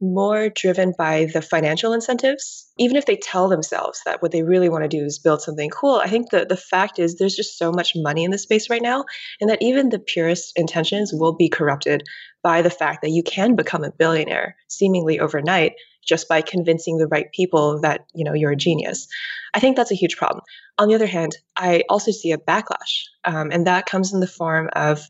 more 0.00 0.48
driven 0.48 0.94
by 0.96 1.26
the 1.32 1.42
financial 1.42 1.92
incentives. 1.92 2.70
Even 2.78 2.96
if 2.96 3.06
they 3.06 3.16
tell 3.16 3.48
themselves 3.48 4.00
that 4.04 4.22
what 4.22 4.32
they 4.32 4.42
really 4.42 4.68
want 4.68 4.82
to 4.82 4.88
do 4.88 5.04
is 5.04 5.18
build 5.18 5.42
something 5.42 5.70
cool, 5.70 5.96
I 5.96 6.08
think 6.08 6.30
the, 6.30 6.46
the 6.46 6.56
fact 6.56 6.98
is 6.98 7.16
there's 7.16 7.36
just 7.36 7.58
so 7.58 7.70
much 7.70 7.92
money 7.94 8.24
in 8.24 8.30
the 8.30 8.38
space 8.38 8.70
right 8.70 8.82
now, 8.82 9.04
and 9.40 9.50
that 9.50 9.62
even 9.62 9.88
the 9.88 9.98
purest 9.98 10.52
intentions 10.56 11.12
will 11.12 11.34
be 11.34 11.48
corrupted 11.48 12.02
by 12.42 12.62
the 12.62 12.70
fact 12.70 13.02
that 13.02 13.10
you 13.10 13.22
can 13.22 13.56
become 13.56 13.84
a 13.84 13.92
billionaire 13.92 14.56
seemingly 14.68 15.20
overnight 15.20 15.72
just 16.06 16.28
by 16.28 16.40
convincing 16.40 16.96
the 16.96 17.06
right 17.08 17.30
people 17.32 17.80
that 17.82 18.06
you 18.14 18.24
know 18.24 18.32
you're 18.32 18.52
a 18.52 18.56
genius. 18.56 19.06
I 19.54 19.60
think 19.60 19.76
that's 19.76 19.92
a 19.92 19.96
huge 19.96 20.16
problem. 20.16 20.42
On 20.78 20.88
the 20.88 20.94
other 20.94 21.06
hand, 21.06 21.36
I 21.56 21.82
also 21.88 22.10
see 22.10 22.32
a 22.32 22.38
backlash, 22.38 23.04
um, 23.24 23.50
and 23.50 23.66
that 23.66 23.86
comes 23.86 24.14
in 24.14 24.20
the 24.20 24.26
form 24.26 24.70
of 24.74 25.06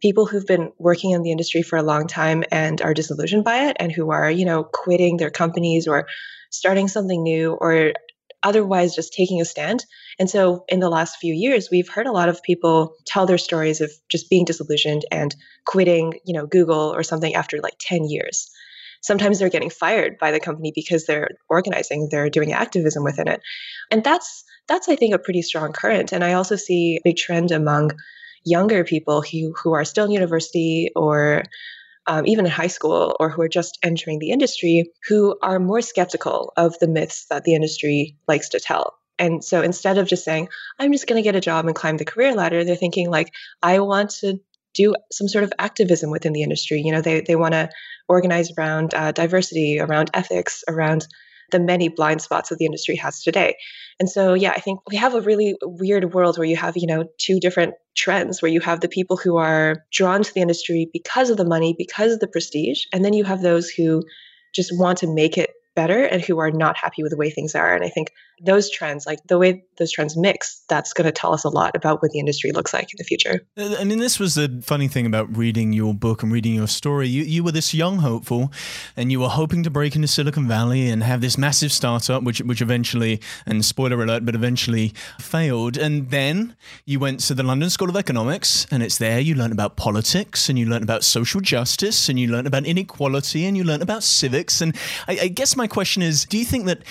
people 0.00 0.26
who've 0.26 0.46
been 0.46 0.72
working 0.78 1.10
in 1.10 1.22
the 1.22 1.30
industry 1.30 1.62
for 1.62 1.76
a 1.76 1.82
long 1.82 2.06
time 2.06 2.44
and 2.50 2.80
are 2.80 2.94
disillusioned 2.94 3.44
by 3.44 3.68
it 3.68 3.76
and 3.78 3.92
who 3.92 4.10
are, 4.10 4.30
you 4.30 4.44
know, 4.44 4.64
quitting 4.64 5.16
their 5.16 5.30
companies 5.30 5.86
or 5.86 6.06
starting 6.50 6.88
something 6.88 7.22
new 7.22 7.52
or 7.52 7.92
otherwise 8.42 8.94
just 8.94 9.12
taking 9.12 9.40
a 9.40 9.44
stand. 9.44 9.84
And 10.18 10.28
so 10.28 10.64
in 10.68 10.80
the 10.80 10.88
last 10.88 11.18
few 11.18 11.34
years, 11.34 11.68
we've 11.70 11.88
heard 11.88 12.06
a 12.06 12.12
lot 12.12 12.28
of 12.28 12.42
people 12.42 12.94
tell 13.06 13.26
their 13.26 13.38
stories 13.38 13.80
of 13.80 13.90
just 14.10 14.30
being 14.30 14.44
disillusioned 14.44 15.04
and 15.10 15.34
quitting, 15.66 16.14
you 16.24 16.34
know, 16.34 16.46
Google 16.46 16.94
or 16.94 17.02
something 17.02 17.34
after 17.34 17.58
like 17.62 17.76
10 17.80 18.04
years. 18.04 18.50
Sometimes 19.02 19.38
they're 19.38 19.48
getting 19.48 19.70
fired 19.70 20.18
by 20.18 20.30
the 20.30 20.40
company 20.40 20.72
because 20.74 21.06
they're 21.06 21.28
organizing, 21.48 22.08
they're 22.10 22.28
doing 22.30 22.52
activism 22.52 23.02
within 23.02 23.28
it. 23.28 23.40
And 23.90 24.04
that's 24.04 24.44
that's 24.68 24.88
I 24.88 24.96
think 24.96 25.14
a 25.14 25.18
pretty 25.18 25.42
strong 25.42 25.72
current. 25.72 26.12
And 26.12 26.22
I 26.22 26.34
also 26.34 26.56
see 26.56 27.00
a 27.04 27.12
trend 27.12 27.50
among 27.50 27.92
younger 28.44 28.84
people 28.84 29.22
who, 29.22 29.54
who 29.62 29.74
are 29.74 29.84
still 29.84 30.06
in 30.06 30.10
university 30.10 30.90
or 30.96 31.44
um, 32.06 32.26
even 32.26 32.46
in 32.46 32.50
high 32.50 32.66
school 32.66 33.16
or 33.20 33.28
who 33.28 33.42
are 33.42 33.48
just 33.48 33.78
entering 33.82 34.18
the 34.18 34.30
industry 34.30 34.90
who 35.08 35.36
are 35.42 35.58
more 35.58 35.82
skeptical 35.82 36.52
of 36.56 36.78
the 36.78 36.88
myths 36.88 37.26
that 37.30 37.44
the 37.44 37.54
industry 37.54 38.16
likes 38.26 38.50
to 38.50 38.60
tell. 38.60 38.98
And 39.18 39.44
so 39.44 39.60
instead 39.60 39.98
of 39.98 40.08
just 40.08 40.24
saying, 40.24 40.48
I'm 40.78 40.92
just 40.92 41.06
going 41.06 41.22
to 41.22 41.26
get 41.26 41.36
a 41.36 41.40
job 41.40 41.66
and 41.66 41.74
climb 41.74 41.98
the 41.98 42.06
career 42.06 42.34
ladder, 42.34 42.64
they're 42.64 42.74
thinking, 42.74 43.10
like, 43.10 43.32
I 43.62 43.80
want 43.80 44.10
to 44.20 44.40
do 44.72 44.94
some 45.12 45.28
sort 45.28 45.44
of 45.44 45.52
activism 45.58 46.10
within 46.10 46.32
the 46.32 46.42
industry. 46.42 46.80
You 46.80 46.92
know, 46.92 47.02
they, 47.02 47.20
they 47.20 47.36
want 47.36 47.52
to 47.52 47.68
organize 48.08 48.50
around 48.56 48.94
uh, 48.94 49.12
diversity, 49.12 49.78
around 49.78 50.10
ethics, 50.14 50.64
around 50.66 51.06
the 51.50 51.60
many 51.60 51.88
blind 51.88 52.22
spots 52.22 52.48
that 52.48 52.58
the 52.58 52.66
industry 52.66 52.96
has 52.96 53.22
today. 53.22 53.56
And 53.98 54.08
so, 54.08 54.34
yeah, 54.34 54.50
I 54.50 54.60
think 54.60 54.80
we 54.88 54.96
have 54.96 55.14
a 55.14 55.20
really 55.20 55.56
weird 55.62 56.14
world 56.14 56.38
where 56.38 56.46
you 56.46 56.56
have, 56.56 56.76
you 56.76 56.86
know, 56.86 57.04
two 57.18 57.38
different 57.38 57.74
trends 57.96 58.40
where 58.40 58.50
you 58.50 58.60
have 58.60 58.80
the 58.80 58.88
people 58.88 59.16
who 59.16 59.36
are 59.36 59.84
drawn 59.92 60.22
to 60.22 60.32
the 60.32 60.40
industry 60.40 60.88
because 60.92 61.30
of 61.30 61.36
the 61.36 61.44
money, 61.44 61.74
because 61.76 62.12
of 62.12 62.20
the 62.20 62.28
prestige, 62.28 62.84
and 62.92 63.04
then 63.04 63.12
you 63.12 63.24
have 63.24 63.42
those 63.42 63.68
who 63.68 64.02
just 64.54 64.70
want 64.78 64.98
to 64.98 65.14
make 65.14 65.36
it 65.36 65.50
better 65.80 66.04
and 66.04 66.20
who 66.22 66.38
are 66.38 66.50
not 66.50 66.76
happy 66.76 67.02
with 67.02 67.10
the 67.10 67.16
way 67.16 67.30
things 67.30 67.54
are. 67.54 67.74
And 67.74 67.82
I 67.82 67.88
think 67.88 68.12
those 68.42 68.70
trends, 68.70 69.06
like 69.06 69.18
the 69.28 69.38
way 69.38 69.64
those 69.78 69.92
trends 69.92 70.14
mix, 70.16 70.62
that's 70.68 70.92
going 70.92 71.06
to 71.06 71.12
tell 71.12 71.32
us 71.32 71.44
a 71.44 71.48
lot 71.48 71.74
about 71.74 72.02
what 72.02 72.10
the 72.10 72.18
industry 72.18 72.52
looks 72.52 72.72
like 72.72 72.88
in 72.92 72.96
the 72.98 73.04
future. 73.04 73.46
Uh, 73.56 73.76
I 73.78 73.84
mean, 73.84 73.98
this 73.98 74.18
was 74.18 74.34
the 74.34 74.60
funny 74.62 74.88
thing 74.88 75.06
about 75.06 75.34
reading 75.34 75.72
your 75.72 75.94
book 75.94 76.22
and 76.22 76.32
reading 76.32 76.54
your 76.54 76.68
story. 76.68 77.08
You, 77.08 77.22
you 77.22 77.44
were 77.44 77.52
this 77.52 77.72
young 77.72 77.98
hopeful, 77.98 78.52
and 78.96 79.10
you 79.12 79.20
were 79.20 79.28
hoping 79.28 79.62
to 79.62 79.70
break 79.70 79.94
into 79.96 80.08
Silicon 80.08 80.46
Valley 80.48 80.88
and 80.88 81.02
have 81.02 81.20
this 81.20 81.38
massive 81.38 81.72
startup, 81.72 82.22
which 82.22 82.40
which 82.40 82.62
eventually, 82.62 83.20
and 83.46 83.64
spoiler 83.64 84.02
alert, 84.02 84.24
but 84.24 84.34
eventually 84.34 84.92
failed. 85.18 85.76
And 85.76 86.10
then 86.10 86.56
you 86.84 86.98
went 86.98 87.20
to 87.20 87.34
the 87.34 87.42
London 87.42 87.70
School 87.70 87.88
of 87.88 87.96
Economics, 87.96 88.66
and 88.70 88.82
it's 88.82 88.98
there 88.98 89.20
you 89.20 89.34
learn 89.34 89.52
about 89.52 89.76
politics, 89.76 90.48
and 90.48 90.58
you 90.58 90.66
learn 90.66 90.82
about 90.82 91.04
social 91.04 91.40
justice, 91.40 92.08
and 92.08 92.18
you 92.18 92.28
learn 92.28 92.46
about 92.46 92.66
inequality, 92.66 93.44
and 93.46 93.56
you 93.56 93.64
learn 93.64 93.82
about 93.82 94.02
civics. 94.02 94.60
And 94.60 94.76
I, 95.08 95.18
I 95.22 95.28
guess 95.28 95.56
my 95.56 95.66
question 95.70 96.02
is, 96.02 96.24
do 96.24 96.38
you 96.38 96.44
think 96.44 96.66
that 96.66 96.82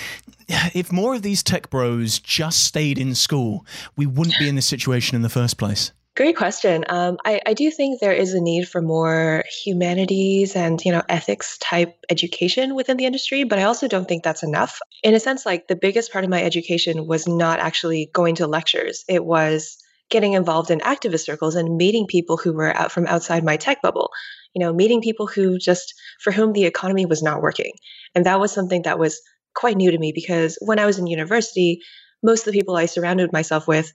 if 0.73 0.91
more 0.91 1.15
of 1.15 1.21
these 1.21 1.43
tech 1.43 1.69
bros 1.69 2.19
just 2.19 2.65
stayed 2.65 2.97
in 2.97 3.15
school, 3.15 3.65
we 3.95 4.05
wouldn't 4.05 4.39
be 4.39 4.49
in 4.49 4.55
this 4.55 4.65
situation 4.65 5.15
in 5.15 5.21
the 5.21 5.29
first 5.29 5.57
place? 5.57 5.91
Great 6.15 6.35
question. 6.35 6.83
Um, 6.89 7.17
I, 7.23 7.39
I, 7.45 7.53
do 7.53 7.71
think 7.71 8.01
there 8.01 8.11
is 8.11 8.33
a 8.33 8.41
need 8.41 8.67
for 8.67 8.81
more 8.81 9.45
humanities 9.63 10.53
and 10.53 10.83
you 10.83 10.91
know 10.91 11.01
ethics 11.07 11.57
type 11.59 11.95
education 12.09 12.75
within 12.75 12.97
the 12.97 13.05
industry, 13.05 13.45
but 13.45 13.57
I 13.57 13.63
also 13.63 13.87
don't 13.87 14.05
think 14.05 14.23
that's 14.23 14.43
enough. 14.43 14.79
In 15.01 15.13
a 15.13 15.19
sense, 15.21 15.45
like 15.45 15.69
the 15.69 15.77
biggest 15.77 16.11
part 16.11 16.25
of 16.25 16.29
my 16.29 16.43
education 16.43 17.07
was 17.07 17.25
not 17.25 17.59
actually 17.59 18.09
going 18.11 18.35
to 18.35 18.47
lectures; 18.47 19.05
it 19.07 19.23
was 19.23 19.77
getting 20.09 20.33
involved 20.33 20.71
in 20.71 20.79
activist 20.79 21.23
circles 21.23 21.55
and 21.55 21.77
meeting 21.77 22.05
people 22.05 22.35
who 22.35 22.51
were 22.51 22.75
out 22.75 22.91
from 22.91 23.07
outside 23.07 23.45
my 23.45 23.55
tech 23.55 23.81
bubble. 23.81 24.09
You 24.55 24.65
know, 24.65 24.73
meeting 24.73 25.01
people 25.01 25.27
who 25.27 25.57
just 25.57 25.93
for 26.21 26.31
whom 26.31 26.53
the 26.53 26.65
economy 26.65 27.05
was 27.05 27.21
not 27.21 27.41
working, 27.41 27.73
and 28.15 28.25
that 28.25 28.39
was 28.39 28.51
something 28.51 28.83
that 28.83 28.99
was 28.99 29.21
quite 29.55 29.77
new 29.77 29.91
to 29.91 29.97
me 29.97 30.11
because 30.13 30.57
when 30.61 30.79
I 30.79 30.85
was 30.85 30.99
in 30.99 31.07
university, 31.07 31.81
most 32.23 32.47
of 32.47 32.53
the 32.53 32.59
people 32.59 32.75
I 32.75 32.85
surrounded 32.85 33.33
myself 33.33 33.67
with 33.67 33.91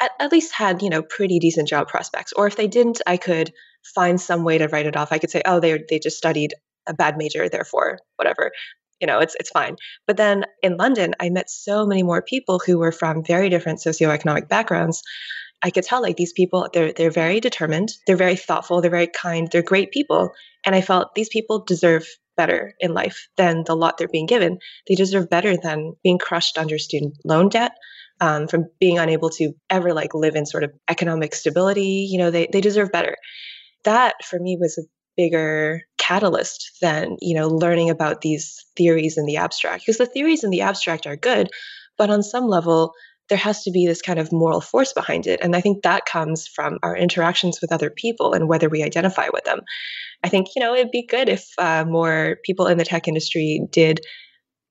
at, 0.00 0.10
at, 0.18 0.32
least 0.32 0.52
had, 0.52 0.82
you 0.82 0.90
know, 0.90 1.02
pretty 1.02 1.38
decent 1.38 1.68
job 1.68 1.88
prospects. 1.88 2.32
Or 2.32 2.46
if 2.46 2.56
they 2.56 2.68
didn't, 2.68 3.00
I 3.06 3.16
could 3.16 3.52
find 3.94 4.20
some 4.20 4.44
way 4.44 4.58
to 4.58 4.68
write 4.68 4.86
it 4.86 4.96
off. 4.96 5.12
I 5.12 5.18
could 5.18 5.30
say, 5.30 5.42
oh, 5.44 5.60
they 5.60 5.82
they 5.88 5.98
just 5.98 6.16
studied 6.16 6.54
a 6.86 6.94
bad 6.94 7.16
major, 7.16 7.48
therefore, 7.48 7.98
whatever. 8.16 8.50
You 9.00 9.06
know, 9.06 9.18
it's 9.18 9.36
it's 9.38 9.50
fine. 9.50 9.76
But 10.06 10.16
then 10.16 10.44
in 10.62 10.76
London, 10.76 11.14
I 11.20 11.30
met 11.30 11.50
so 11.50 11.86
many 11.86 12.02
more 12.02 12.22
people 12.22 12.60
who 12.64 12.78
were 12.78 12.92
from 12.92 13.24
very 13.24 13.48
different 13.48 13.80
socioeconomic 13.80 14.48
backgrounds. 14.48 15.02
I 15.62 15.70
could 15.70 15.84
tell 15.84 16.02
like 16.02 16.16
these 16.16 16.32
people, 16.32 16.68
they're 16.72 16.92
they're 16.92 17.10
very 17.10 17.40
determined, 17.40 17.90
they're 18.06 18.16
very 18.16 18.36
thoughtful, 18.36 18.80
they're 18.80 18.90
very 18.90 19.06
kind, 19.06 19.48
they're 19.50 19.62
great 19.62 19.92
people. 19.92 20.32
And 20.64 20.74
I 20.74 20.80
felt 20.80 21.14
these 21.14 21.28
people 21.28 21.64
deserve 21.64 22.06
better 22.36 22.74
in 22.80 22.94
life 22.94 23.28
than 23.36 23.62
the 23.64 23.76
lot 23.76 23.98
they're 23.98 24.08
being 24.08 24.26
given. 24.26 24.58
They 24.88 24.94
deserve 24.94 25.30
better 25.30 25.56
than 25.56 25.94
being 26.02 26.18
crushed 26.18 26.58
under 26.58 26.78
student 26.78 27.14
loan 27.24 27.48
debt, 27.48 27.72
um, 28.20 28.48
from 28.48 28.66
being 28.80 28.98
unable 28.98 29.30
to 29.30 29.52
ever 29.68 29.92
like 29.92 30.14
live 30.14 30.36
in 30.36 30.46
sort 30.46 30.64
of 30.64 30.72
economic 30.88 31.34
stability. 31.34 32.08
You 32.10 32.18
know, 32.18 32.30
they, 32.30 32.48
they 32.52 32.60
deserve 32.60 32.90
better. 32.92 33.16
That 33.84 34.14
for 34.24 34.38
me 34.38 34.56
was 34.60 34.78
a 34.78 34.88
bigger 35.16 35.82
catalyst 35.98 36.78
than, 36.80 37.16
you 37.20 37.34
know, 37.34 37.48
learning 37.48 37.90
about 37.90 38.20
these 38.20 38.64
theories 38.76 39.18
in 39.18 39.26
the 39.26 39.36
abstract. 39.36 39.84
Because 39.84 39.98
the 39.98 40.06
theories 40.06 40.44
in 40.44 40.50
the 40.50 40.62
abstract 40.62 41.06
are 41.06 41.16
good, 41.16 41.50
but 41.98 42.10
on 42.10 42.22
some 42.22 42.46
level, 42.46 42.94
there 43.28 43.38
has 43.38 43.62
to 43.62 43.70
be 43.70 43.86
this 43.86 44.02
kind 44.02 44.18
of 44.18 44.32
moral 44.32 44.60
force 44.60 44.92
behind 44.92 45.26
it. 45.26 45.40
And 45.42 45.56
I 45.56 45.60
think 45.60 45.82
that 45.82 46.06
comes 46.06 46.46
from 46.46 46.78
our 46.82 46.96
interactions 46.96 47.60
with 47.60 47.72
other 47.72 47.90
people 47.90 48.34
and 48.34 48.48
whether 48.48 48.68
we 48.68 48.82
identify 48.82 49.28
with 49.32 49.44
them. 49.44 49.60
I 50.22 50.28
think, 50.28 50.48
you 50.54 50.60
know, 50.60 50.74
it'd 50.74 50.90
be 50.90 51.06
good 51.06 51.28
if 51.28 51.46
uh, 51.58 51.84
more 51.84 52.38
people 52.44 52.66
in 52.66 52.78
the 52.78 52.84
tech 52.84 53.08
industry 53.08 53.60
did 53.70 54.00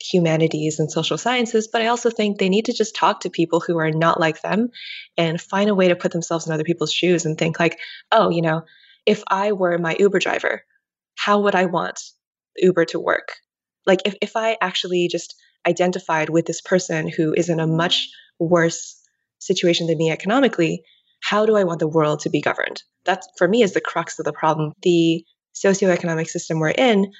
humanities 0.01 0.79
and 0.79 0.91
social 0.91 1.17
sciences, 1.17 1.70
but 1.72 1.81
I 1.81 1.88
also 1.88 2.10
think 2.10 2.38
they 2.38 2.50
need 2.50 2.65
to 2.65 2.74
just 2.74 2.96
talk 2.96 3.22
to 3.22 3.29
people 3.29 3.60
who 3.60 3.77
are 3.77 3.91
not 3.91 4.20
like 4.20 4.41
them 4.41 4.70
and 5.17 5.39
find 5.39 5.70
a 5.70 5.75
way 5.75 5.89
to 5.89 5.96
put 5.96 6.12
themselves 6.12 6.48
in 6.48 6.53
other 6.53 6.63
people's 6.63 6.93
shoes 6.93 7.25
and 7.25 7.38
think, 7.38 7.60
like, 7.60 7.79
oh, 8.12 8.29
you 8.29 8.41
know, 8.41 8.63
if 9.05 9.24
I 9.29 9.51
were 9.51 9.77
my 9.77 9.96
Uber 10.00 10.20
driver, 10.20 10.63
how 11.15 11.41
would 11.41 11.55
I 11.55 11.65
want 11.65 12.01
Uber 12.58 12.86
to 12.86 13.00
work? 13.00 13.34
Like, 13.86 14.01
if, 14.05 14.15
if 14.22 14.36
I 14.36 14.58
actually 14.62 15.08
just 15.12 15.36
identified 15.67 16.29
with 16.29 16.46
this 16.46 16.62
person 16.62 17.08
who 17.08 17.34
is 17.34 17.50
in 17.50 17.60
a 17.60 17.67
much 17.67 18.10
worse 18.48 18.98
situation 19.40 19.88
than 19.88 19.98
me 19.98 20.12
economically, 20.12 20.84
how 21.24 21.46
do 21.46 21.56
I 21.56 21.64
want 21.64 21.80
the 21.80 21.88
world 21.88 22.22
to 22.22 22.30
be 22.30 22.42
governed? 22.42 22.84
That, 23.06 23.24
for 23.38 23.48
me, 23.48 23.64
is 23.64 23.74
the 23.74 23.82
crux 23.82 24.20
of 24.20 24.26
the 24.26 24.34
problem. 24.34 24.74
The 24.82 25.24
socioeconomic 25.56 26.28
system 26.28 26.60
we're 26.60 26.70
in 26.70 27.12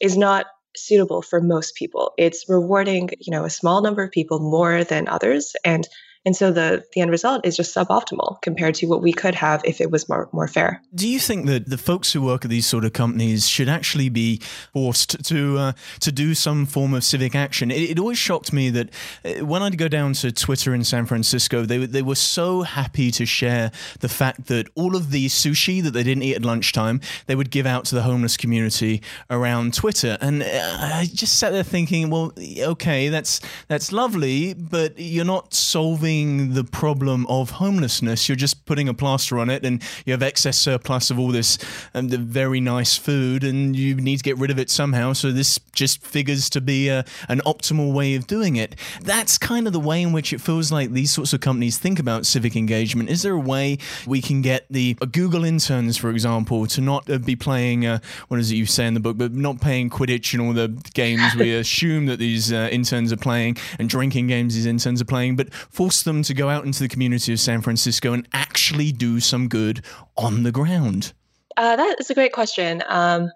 is 0.00 0.16
not 0.16 0.46
suitable 0.76 1.22
for 1.22 1.40
most 1.40 1.74
people. 1.74 2.12
It's 2.18 2.44
rewarding, 2.48 3.10
you 3.18 3.30
know, 3.30 3.44
a 3.44 3.50
small 3.50 3.82
number 3.82 4.02
of 4.02 4.10
people 4.10 4.38
more 4.38 4.84
than 4.84 5.08
others 5.08 5.54
and 5.64 5.88
And 6.24 6.36
so 6.36 6.50
the 6.50 6.84
the 6.92 7.00
end 7.00 7.10
result 7.10 7.46
is 7.46 7.56
just 7.56 7.74
suboptimal 7.74 8.42
compared 8.42 8.74
to 8.76 8.86
what 8.86 9.02
we 9.02 9.12
could 9.12 9.34
have 9.34 9.62
if 9.64 9.80
it 9.80 9.90
was 9.90 10.08
more 10.08 10.28
more 10.32 10.48
fair. 10.48 10.82
Do 10.94 11.08
you 11.08 11.18
think 11.18 11.46
that 11.46 11.70
the 11.70 11.78
folks 11.78 12.12
who 12.12 12.22
work 12.22 12.44
at 12.44 12.50
these 12.50 12.66
sort 12.66 12.84
of 12.84 12.92
companies 12.92 13.48
should 13.48 13.68
actually 13.68 14.08
be 14.08 14.40
forced 14.72 15.24
to 15.24 15.58
uh, 15.58 15.72
to 16.00 16.12
do 16.12 16.34
some 16.34 16.66
form 16.66 16.94
of 16.94 17.04
civic 17.04 17.34
action? 17.34 17.70
It, 17.70 17.90
it, 17.90 17.98
always 17.98 18.18
shocked 18.18 18.52
me 18.52 18.70
that 18.70 18.90
uh, 19.24 19.44
when 19.44 19.62
I'd 19.62 19.78
go 19.78 19.88
down 19.88 20.12
to 20.14 20.32
Twitter 20.32 20.74
in 20.74 20.84
San 20.84 21.06
Francisco, 21.06 21.64
they 21.64 21.86
they 21.86 22.02
were 22.02 22.14
so 22.14 22.62
happy 22.62 23.10
to 23.12 23.24
share 23.24 23.70
the 24.00 24.08
fact 24.08 24.46
that 24.46 24.68
all 24.74 24.96
of 24.96 25.10
the 25.10 25.26
sushi 25.28 25.82
that 25.82 25.92
they 25.92 26.02
didn't 26.02 26.22
eat 26.24 26.36
at 26.36 26.44
lunchtime 26.44 27.00
they 27.26 27.34
would 27.34 27.50
give 27.50 27.66
out 27.66 27.84
to 27.86 27.94
the 27.94 28.02
homeless 28.02 28.36
community 28.36 29.02
around 29.30 29.74
Twitter, 29.74 30.18
and 30.20 30.42
uh, 30.42 30.46
I 30.46 31.08
just 31.12 31.38
sat 31.38 31.52
there 31.52 31.62
thinking, 31.62 32.10
well, 32.10 32.32
okay, 32.58 33.08
that's 33.08 33.40
that's 33.68 33.92
lovely, 33.92 34.54
but 34.54 34.98
you're 34.98 35.24
not 35.24 35.54
solving 35.54 36.17
the 36.24 36.64
problem 36.64 37.26
of 37.26 37.50
homelessness. 37.50 38.28
You're 38.28 38.36
just 38.36 38.64
putting 38.66 38.88
a 38.88 38.94
plaster 38.94 39.38
on 39.38 39.50
it, 39.50 39.64
and 39.64 39.82
you 40.04 40.12
have 40.12 40.22
excess 40.22 40.58
surplus 40.58 41.10
of 41.10 41.18
all 41.18 41.28
this 41.28 41.58
um, 41.94 42.08
the 42.08 42.18
very 42.18 42.60
nice 42.60 42.96
food, 42.96 43.44
and 43.44 43.76
you 43.76 43.94
need 43.94 44.18
to 44.18 44.22
get 44.22 44.38
rid 44.38 44.50
of 44.50 44.58
it 44.58 44.70
somehow. 44.70 45.12
So 45.12 45.32
this 45.32 45.58
just 45.72 46.04
figures 46.04 46.50
to 46.50 46.60
be 46.60 46.88
a, 46.88 47.04
an 47.28 47.40
optimal 47.46 47.92
way 47.92 48.14
of 48.14 48.26
doing 48.26 48.56
it. 48.56 48.74
That's 49.00 49.38
kind 49.38 49.66
of 49.66 49.72
the 49.72 49.80
way 49.80 50.02
in 50.02 50.12
which 50.12 50.32
it 50.32 50.40
feels 50.40 50.72
like 50.72 50.92
these 50.92 51.10
sorts 51.10 51.32
of 51.32 51.40
companies 51.40 51.78
think 51.78 51.98
about 51.98 52.26
civic 52.26 52.56
engagement. 52.56 53.10
Is 53.10 53.22
there 53.22 53.34
a 53.34 53.40
way 53.40 53.78
we 54.06 54.20
can 54.20 54.42
get 54.42 54.66
the 54.70 54.96
uh, 55.00 55.06
Google 55.06 55.44
interns, 55.44 55.96
for 55.96 56.10
example, 56.10 56.66
to 56.66 56.80
not 56.80 57.08
uh, 57.10 57.18
be 57.18 57.36
playing 57.36 57.86
uh, 57.86 57.98
what 58.28 58.40
is 58.40 58.50
it 58.50 58.56
you 58.56 58.66
say 58.66 58.86
in 58.86 58.94
the 58.94 59.00
book, 59.00 59.16
but 59.16 59.32
not 59.32 59.60
playing 59.60 59.90
Quidditch 59.90 60.32
and 60.32 60.42
all 60.42 60.52
the 60.52 60.68
games 60.94 61.34
we 61.36 61.54
assume 61.54 62.06
that 62.06 62.18
these 62.18 62.52
uh, 62.52 62.68
interns 62.70 63.12
are 63.12 63.16
playing 63.16 63.56
and 63.78 63.88
drinking 63.88 64.26
games 64.26 64.54
these 64.54 64.66
interns 64.66 65.00
are 65.00 65.06
playing, 65.06 65.36
but 65.36 65.52
force 65.52 65.97
force 65.98 66.04
them 66.04 66.22
to 66.22 66.34
go 66.34 66.48
out 66.48 66.64
into 66.64 66.80
the 66.80 66.88
community 66.88 67.32
of 67.32 67.40
San 67.40 67.60
Francisco 67.60 68.12
and 68.12 68.26
actually 68.32 68.92
do 68.92 69.18
some 69.18 69.48
good 69.48 69.84
on 70.16 70.44
the 70.44 70.52
ground? 70.52 71.12
Uh, 71.56 71.74
that 71.74 71.96
is 71.98 72.08
a 72.10 72.14
great 72.14 72.32
question. 72.32 72.82
Um, 72.86 73.30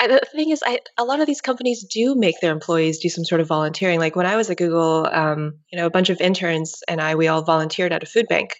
I, 0.00 0.08
the 0.08 0.20
thing 0.32 0.50
is, 0.50 0.60
I, 0.66 0.80
a 0.98 1.04
lot 1.04 1.20
of 1.20 1.28
these 1.28 1.40
companies 1.40 1.84
do 1.84 2.16
make 2.16 2.40
their 2.40 2.50
employees 2.50 2.98
do 2.98 3.08
some 3.08 3.24
sort 3.24 3.40
of 3.40 3.46
volunteering. 3.46 4.00
Like 4.00 4.16
when 4.16 4.26
I 4.26 4.34
was 4.34 4.50
at 4.50 4.56
Google, 4.56 5.06
um, 5.06 5.54
you 5.70 5.78
know, 5.78 5.86
a 5.86 5.90
bunch 5.90 6.10
of 6.10 6.20
interns 6.20 6.82
and 6.88 7.00
I, 7.00 7.14
we 7.14 7.28
all 7.28 7.42
volunteered 7.42 7.92
at 7.92 8.02
a 8.02 8.06
food 8.06 8.26
bank. 8.28 8.56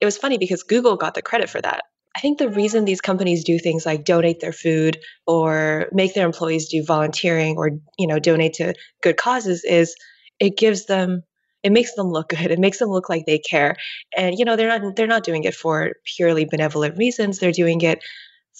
It 0.00 0.06
was 0.06 0.16
funny 0.16 0.38
because 0.38 0.62
Google 0.62 0.96
got 0.96 1.12
the 1.12 1.20
credit 1.20 1.50
for 1.50 1.60
that. 1.60 1.82
I 2.16 2.20
think 2.20 2.38
the 2.38 2.48
reason 2.48 2.86
these 2.86 3.02
companies 3.02 3.44
do 3.44 3.58
things 3.58 3.84
like 3.84 4.06
donate 4.06 4.40
their 4.40 4.54
food 4.54 4.98
or 5.26 5.88
make 5.92 6.14
their 6.14 6.24
employees 6.24 6.68
do 6.70 6.82
volunteering 6.82 7.56
or 7.58 7.72
you 7.98 8.06
know 8.06 8.18
donate 8.18 8.54
to 8.54 8.74
good 9.02 9.16
causes 9.16 9.64
is 9.64 9.94
it 10.40 10.56
gives 10.56 10.86
them 10.86 11.22
it 11.62 11.72
makes 11.72 11.94
them 11.94 12.08
look 12.08 12.30
good. 12.30 12.50
It 12.50 12.58
makes 12.58 12.78
them 12.78 12.88
look 12.88 13.08
like 13.08 13.26
they 13.26 13.38
care. 13.38 13.76
And 14.16 14.38
you 14.38 14.44
know, 14.44 14.56
they're 14.56 14.68
not 14.68 14.96
they're 14.96 15.06
not 15.06 15.24
doing 15.24 15.44
it 15.44 15.54
for 15.54 15.92
purely 16.04 16.44
benevolent 16.44 16.96
reasons. 16.96 17.38
They're 17.38 17.52
doing 17.52 17.80
it 17.80 18.02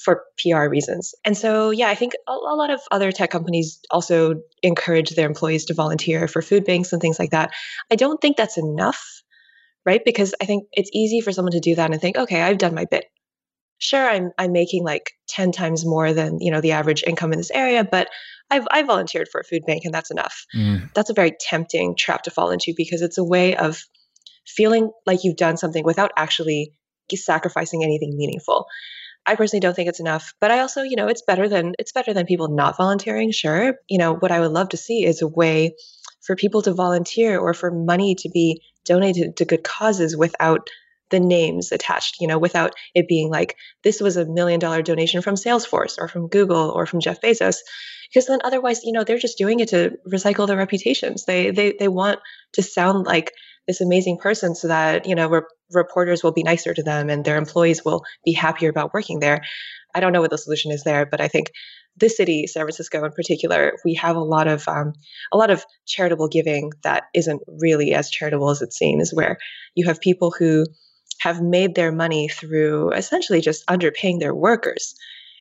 for 0.04 0.25
PR 0.38 0.69
reasons. 0.69 1.14
And 1.25 1.37
so, 1.37 1.71
yeah, 1.71 1.88
I 1.88 1.95
think 1.95 2.14
a, 2.26 2.33
a, 2.33 2.57
lot 2.57 2.71
of 2.71 2.80
other 2.90 3.12
tech 3.12 3.30
companies 3.30 3.80
also 3.90 4.40
encourage 4.62 5.11
their 5.11 5.26
employees 5.26 5.66
to 5.66 5.75
volunteer 5.75 6.26
for 6.26 6.40
food 6.40 6.64
banks 6.64 6.92
and 6.92 7.02
things 7.02 7.19
like 7.19 7.30
that. 7.30 7.50
I 7.90 7.97
don't 7.97 8.21
think 8.21 8.37
that's 8.37 8.57
enough, 8.57 9.23
right? 9.85 10.00
Because 10.04 10.35
I 10.40 10.47
think 10.47 10.69
it's 10.73 10.90
easy 10.95 11.21
for 11.21 11.33
someone 11.33 11.52
to 11.52 11.61
do 11.61 11.75
that 11.75 11.90
and 11.90 12.00
think, 12.00 12.16
okay, 12.16 12.40
I've 12.40 12.59
done 12.59 12.75
my 12.75 12.87
bit. 12.87 13.04
Sure, 13.81 14.09
I'm 14.09 14.31
I'm 14.39 14.53
making 14.53 14.85
like 14.85 15.13
10 15.29 15.53
times 15.53 15.85
more 15.85 16.13
than, 16.13 16.39
you 16.41 16.51
know, 16.51 16.61
the 16.61 16.73
average 16.73 17.03
income 17.05 17.33
in 17.33 17.39
this 17.39 17.51
area, 17.51 17.83
but 17.83 18.09
I've 18.51 18.69
I 18.71 18.83
volunteered 18.83 19.29
for 19.29 19.41
a 19.41 19.45
food 19.45 19.63
bank 19.67 19.85
and 19.85 19.95
that's 19.95 20.11
enough. 20.11 20.45
Mm. 20.55 20.93
That's 20.95 21.11
a 21.11 21.15
very 21.15 21.33
tempting 21.41 21.97
trap 21.97 22.23
to 22.25 22.31
fall 22.31 22.51
into 22.51 22.75
because 22.77 23.01
it's 23.03 23.19
a 23.19 23.25
way 23.25 23.57
of 23.57 23.83
feeling 24.47 24.91
like 25.07 25.25
you've 25.25 25.37
done 25.37 25.57
something 25.57 25.85
without 25.85 26.13
actually 26.17 26.73
sacrificing 27.13 27.83
anything 27.83 28.17
meaningful. 28.17 28.67
I 29.27 29.35
personally 29.35 29.61
don't 29.61 29.75
think 29.75 29.89
it's 29.89 30.01
enough, 30.01 30.35
but 30.41 30.51
I 30.51 30.61
also, 30.61 30.83
you 30.83 30.97
know, 30.97 31.09
it's 31.09 31.23
better 31.23 31.49
than 31.49 31.75
it's 31.79 31.93
better 31.93 32.13
than 32.13 32.27
people 32.27 32.49
not 32.49 32.77
volunteering, 32.77 33.33
sure. 33.33 33.77
You 33.89 33.99
know, 33.99 34.15
what 34.15 34.31
I 34.31 34.41
would 34.41 34.53
love 34.53 34.71
to 34.71 34.77
see 34.77 35.05
is 35.05 35.23
a 35.23 35.29
way 35.29 35.75
for 36.21 36.37
people 36.37 36.63
to 36.63 36.75
volunteer 36.75 37.39
or 37.39 37.55
for 37.55 37.71
money 37.71 38.15
to 38.17 38.29
be 38.29 38.63
donated 38.85 39.37
to 39.39 39.45
good 39.45 39.65
causes 39.65 40.17
without 40.17 40.69
the 41.11 41.21
names 41.21 41.73
attached, 41.73 42.17
you 42.21 42.26
know, 42.26 42.38
without 42.38 42.75
it 42.95 43.09
being 43.09 43.31
like 43.31 43.57
this 43.83 44.00
was 44.00 44.17
a 44.17 44.26
million 44.26 44.61
dollar 44.61 44.83
donation 44.83 45.23
from 45.23 45.35
Salesforce 45.35 45.97
or 45.99 46.09
from 46.09 46.29
Google 46.29 46.71
or 46.71 46.87
from 46.87 47.00
Jeff 47.00 47.21
Bezos. 47.21 47.56
Because 48.13 48.26
then 48.26 48.41
otherwise 48.43 48.82
you 48.82 48.93
know 48.93 49.04
they're 49.04 49.19
just 49.19 49.39
doing 49.39 49.61
it 49.61 49.69
to 49.69 49.93
recycle 50.11 50.47
their 50.47 50.56
reputations. 50.56 51.25
They 51.25 51.50
they 51.50 51.75
they 51.78 51.89
want 51.89 52.21
to 52.54 52.63
sound 52.63 53.06
like 53.06 53.32
this 53.67 53.80
amazing 53.80 54.19
person 54.19 54.54
so 54.54 54.69
that 54.69 55.06
you 55.06 55.15
know 55.15 55.28
re- 55.28 55.43
reporters 55.71 56.23
will 56.23 56.32
be 56.32 56.43
nicer 56.43 56.75
to 56.75 56.82
them 56.82 57.08
and 57.08 57.25
their 57.25 57.37
employees 57.37 57.85
will 57.85 58.02
be 58.25 58.32
happier 58.32 58.71
about 58.71 58.93
working 58.93 59.21
there. 59.21 59.43
I 59.95 60.00
don't 60.00 60.13
know 60.13 60.21
what 60.21 60.30
the 60.30 60.39
solution 60.39 60.71
is 60.71 60.85
there 60.85 61.06
but 61.06 61.21
i 61.21 61.28
think 61.28 61.50
this 61.97 62.17
city 62.17 62.47
san 62.47 62.63
francisco 62.63 63.04
in 63.04 63.13
particular 63.13 63.76
we 63.85 63.95
have 63.95 64.17
a 64.17 64.21
lot 64.21 64.47
of 64.47 64.67
um, 64.69 64.93
a 65.32 65.37
lot 65.37 65.50
of 65.50 65.65
charitable 65.87 66.28
giving 66.28 66.71
that 66.82 67.04
isn't 67.15 67.43
really 67.61 67.95
as 67.95 68.11
charitable 68.11 68.50
as 68.50 68.63
it 68.63 68.73
seems 68.73 69.13
where 69.13 69.39
you 69.75 69.87
have 69.87 70.00
people 70.00 70.32
who 70.37 70.65
have 71.21 71.41
made 71.41 71.75
their 71.75 71.93
money 71.93 72.28
through 72.28 72.93
essentially 72.93 73.41
just 73.41 73.67
underpaying 73.67 74.19
their 74.19 74.35
workers 74.35 74.95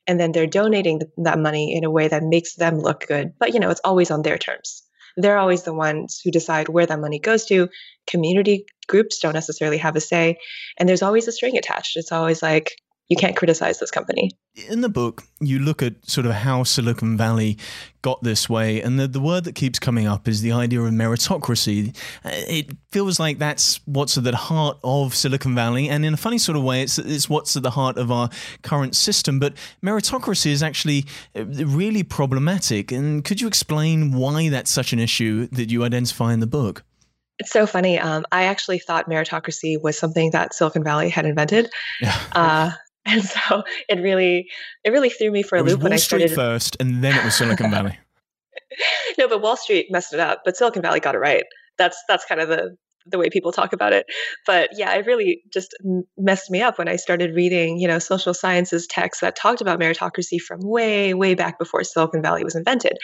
and 0.06 0.18
then 0.18 0.32
they're 0.32 0.46
donating 0.46 1.00
that 1.18 1.38
money 1.38 1.74
in 1.76 1.84
a 1.84 1.90
way 1.90 2.08
that 2.08 2.22
makes 2.22 2.54
them 2.54 2.78
look 2.78 3.06
good. 3.06 3.32
But 3.38 3.54
you 3.54 3.60
know, 3.60 3.70
it's 3.70 3.80
always 3.84 4.10
on 4.10 4.22
their 4.22 4.38
terms. 4.38 4.82
They're 5.16 5.38
always 5.38 5.62
the 5.62 5.74
ones 5.74 6.20
who 6.22 6.30
decide 6.30 6.68
where 6.68 6.86
that 6.86 7.00
money 7.00 7.18
goes 7.18 7.44
to. 7.46 7.68
Community 8.06 8.64
groups 8.86 9.18
don't 9.20 9.34
necessarily 9.34 9.78
have 9.78 9.96
a 9.96 10.00
say, 10.00 10.38
and 10.78 10.88
there's 10.88 11.02
always 11.02 11.28
a 11.28 11.32
string 11.32 11.56
attached. 11.56 11.96
It's 11.96 12.12
always 12.12 12.42
like 12.42 12.72
you 13.10 13.16
can't 13.16 13.36
criticize 13.36 13.80
this 13.80 13.90
company. 13.90 14.30
In 14.68 14.82
the 14.82 14.88
book, 14.88 15.24
you 15.40 15.58
look 15.58 15.82
at 15.82 16.08
sort 16.08 16.26
of 16.26 16.32
how 16.32 16.62
Silicon 16.62 17.16
Valley 17.16 17.58
got 18.02 18.22
this 18.22 18.48
way, 18.48 18.80
and 18.80 19.00
the, 19.00 19.08
the 19.08 19.20
word 19.20 19.42
that 19.44 19.56
keeps 19.56 19.80
coming 19.80 20.06
up 20.06 20.28
is 20.28 20.42
the 20.42 20.52
idea 20.52 20.80
of 20.80 20.92
meritocracy. 20.92 21.94
Uh, 22.24 22.30
it 22.32 22.70
feels 22.92 23.18
like 23.18 23.38
that's 23.38 23.80
what's 23.84 24.16
at 24.16 24.22
the 24.22 24.36
heart 24.36 24.78
of 24.84 25.14
Silicon 25.14 25.56
Valley, 25.56 25.88
and 25.88 26.04
in 26.04 26.14
a 26.14 26.16
funny 26.16 26.38
sort 26.38 26.56
of 26.56 26.62
way, 26.62 26.82
it's, 26.82 26.98
it's 26.98 27.28
what's 27.28 27.56
at 27.56 27.64
the 27.64 27.72
heart 27.72 27.98
of 27.98 28.12
our 28.12 28.30
current 28.62 28.94
system. 28.94 29.40
But 29.40 29.54
meritocracy 29.84 30.52
is 30.52 30.62
actually 30.62 31.04
uh, 31.36 31.44
really 31.46 32.04
problematic. 32.04 32.92
And 32.92 33.24
could 33.24 33.40
you 33.40 33.48
explain 33.48 34.12
why 34.12 34.48
that's 34.50 34.70
such 34.70 34.92
an 34.92 35.00
issue 35.00 35.48
that 35.48 35.68
you 35.68 35.82
identify 35.82 36.32
in 36.32 36.38
the 36.38 36.46
book? 36.46 36.84
It's 37.40 37.50
so 37.50 37.66
funny. 37.66 37.98
Um, 37.98 38.24
I 38.30 38.44
actually 38.44 38.78
thought 38.78 39.08
meritocracy 39.08 39.82
was 39.82 39.98
something 39.98 40.30
that 40.30 40.54
Silicon 40.54 40.84
Valley 40.84 41.08
had 41.08 41.24
invented. 41.24 41.70
Yeah. 42.00 42.16
Uh, 42.32 42.70
and 43.06 43.24
so 43.24 43.62
it 43.88 44.00
really 44.00 44.48
it 44.84 44.90
really 44.90 45.10
threw 45.10 45.30
me 45.30 45.42
for 45.42 45.56
a 45.56 45.60
it 45.60 45.64
loop 45.64 45.78
Wall 45.78 45.84
when 45.84 45.92
I 45.92 45.96
started 45.96 46.32
first, 46.32 46.76
and 46.80 47.02
then 47.02 47.16
it 47.16 47.24
was 47.24 47.34
Silicon 47.34 47.70
Valley. 47.70 47.98
no, 49.18 49.28
but 49.28 49.40
Wall 49.40 49.56
Street 49.56 49.86
messed 49.90 50.12
it 50.12 50.20
up, 50.20 50.42
but 50.44 50.56
Silicon 50.56 50.82
Valley 50.82 51.00
got 51.00 51.14
it 51.14 51.18
right. 51.18 51.44
That's 51.78 52.02
that's 52.08 52.24
kind 52.26 52.40
of 52.40 52.48
the 52.48 52.76
the 53.06 53.18
way 53.18 53.30
people 53.30 53.52
talk 53.52 53.72
about 53.72 53.92
it. 53.92 54.06
But 54.46 54.70
yeah, 54.76 54.94
it 54.94 55.06
really 55.06 55.42
just 55.52 55.74
messed 56.16 56.50
me 56.50 56.62
up 56.62 56.78
when 56.78 56.88
I 56.88 56.96
started 56.96 57.34
reading, 57.34 57.78
you 57.78 57.88
know, 57.88 57.98
social 57.98 58.34
sciences 58.34 58.86
texts 58.86 59.20
that 59.22 59.36
talked 59.36 59.60
about 59.60 59.80
meritocracy 59.80 60.38
from 60.38 60.60
way, 60.62 61.14
way 61.14 61.34
back 61.34 61.58
before 61.58 61.82
Silicon 61.84 62.22
Valley 62.22 62.44
was 62.44 62.54
invented. 62.54 62.98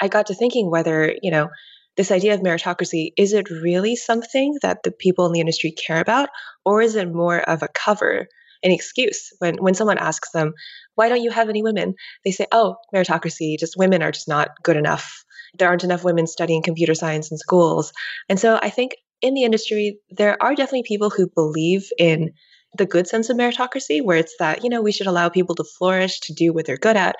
I 0.00 0.08
got 0.08 0.26
to 0.26 0.34
thinking 0.34 0.70
whether, 0.70 1.14
you 1.22 1.30
know, 1.30 1.48
this 1.96 2.10
idea 2.10 2.34
of 2.34 2.40
meritocracy 2.40 3.12
is 3.16 3.32
it 3.32 3.50
really 3.50 3.96
something 3.96 4.58
that 4.62 4.82
the 4.84 4.92
people 4.92 5.26
in 5.26 5.32
the 5.32 5.40
industry 5.40 5.72
care 5.72 6.00
about, 6.00 6.28
or 6.64 6.82
is 6.82 6.94
it 6.94 7.12
more 7.12 7.40
of 7.40 7.62
a 7.62 7.68
cover 7.68 8.28
an 8.62 8.70
excuse 8.70 9.32
when 9.38 9.56
when 9.56 9.74
someone 9.74 9.98
asks 9.98 10.30
them 10.32 10.52
why 10.94 11.08
don't 11.08 11.22
you 11.22 11.30
have 11.30 11.48
any 11.48 11.62
women? 11.62 11.94
They 12.24 12.30
say 12.30 12.46
oh 12.52 12.76
meritocracy 12.94 13.58
just 13.58 13.76
women 13.76 14.02
are 14.02 14.12
just 14.12 14.28
not 14.28 14.50
good 14.62 14.76
enough. 14.76 15.24
There 15.58 15.68
aren't 15.68 15.84
enough 15.84 16.04
women 16.04 16.26
studying 16.26 16.62
computer 16.62 16.94
science 16.94 17.30
in 17.30 17.38
schools. 17.38 17.92
And 18.28 18.38
so 18.38 18.58
i 18.62 18.70
think 18.70 18.96
in 19.22 19.34
the 19.34 19.44
industry 19.44 19.98
there 20.10 20.40
are 20.42 20.54
definitely 20.54 20.84
people 20.86 21.10
who 21.10 21.28
believe 21.28 21.88
in 21.98 22.32
the 22.76 22.86
good 22.86 23.08
sense 23.08 23.30
of 23.30 23.36
meritocracy 23.36 24.04
where 24.04 24.18
it's 24.18 24.34
that 24.38 24.62
you 24.62 24.70
know 24.70 24.82
we 24.82 24.92
should 24.92 25.06
allow 25.06 25.28
people 25.28 25.54
to 25.54 25.64
flourish 25.64 26.20
to 26.20 26.34
do 26.34 26.52
what 26.52 26.66
they're 26.66 26.76
good 26.76 26.96
at. 26.96 27.16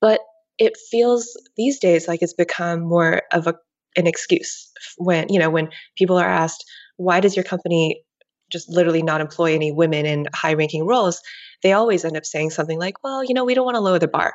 But 0.00 0.20
it 0.58 0.76
feels 0.90 1.40
these 1.56 1.78
days 1.78 2.08
like 2.08 2.22
it's 2.22 2.34
become 2.34 2.80
more 2.80 3.22
of 3.32 3.46
a 3.46 3.54
an 3.96 4.06
excuse 4.06 4.70
when 4.98 5.26
you 5.28 5.38
know 5.38 5.50
when 5.50 5.70
people 5.96 6.16
are 6.16 6.28
asked 6.28 6.64
why 6.96 7.20
does 7.20 7.36
your 7.36 7.44
company 7.44 8.02
just 8.50 8.68
literally 8.68 9.02
not 9.02 9.20
employ 9.20 9.54
any 9.54 9.72
women 9.72 10.06
in 10.06 10.26
high 10.34 10.54
ranking 10.54 10.86
roles, 10.86 11.20
they 11.62 11.72
always 11.72 12.04
end 12.04 12.16
up 12.16 12.24
saying 12.24 12.50
something 12.50 12.78
like, 12.78 13.02
well, 13.02 13.24
you 13.24 13.34
know, 13.34 13.44
we 13.44 13.54
don't 13.54 13.64
want 13.64 13.76
to 13.76 13.80
lower 13.80 13.98
the 13.98 14.08
bar 14.08 14.32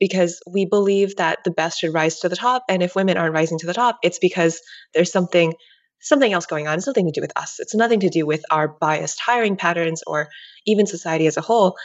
because 0.00 0.40
we 0.50 0.64
believe 0.64 1.16
that 1.16 1.38
the 1.44 1.50
best 1.50 1.80
should 1.80 1.94
rise 1.94 2.20
to 2.20 2.28
the 2.28 2.36
top. 2.36 2.64
And 2.68 2.82
if 2.82 2.94
women 2.94 3.16
aren't 3.16 3.34
rising 3.34 3.58
to 3.58 3.66
the 3.66 3.74
top, 3.74 3.98
it's 4.02 4.18
because 4.18 4.60
there's 4.94 5.12
something 5.12 5.54
something 6.00 6.32
else 6.32 6.46
going 6.46 6.68
on. 6.68 6.78
It's 6.78 6.86
nothing 6.86 7.06
to 7.06 7.12
do 7.12 7.20
with 7.20 7.36
us. 7.36 7.58
It's 7.58 7.74
nothing 7.74 8.00
to 8.00 8.08
do 8.08 8.24
with 8.24 8.44
our 8.50 8.68
biased 8.68 9.18
hiring 9.20 9.56
patterns 9.56 10.02
or 10.06 10.28
even 10.64 10.86
society 10.86 11.26
as 11.26 11.36
a 11.36 11.40
whole. 11.40 11.76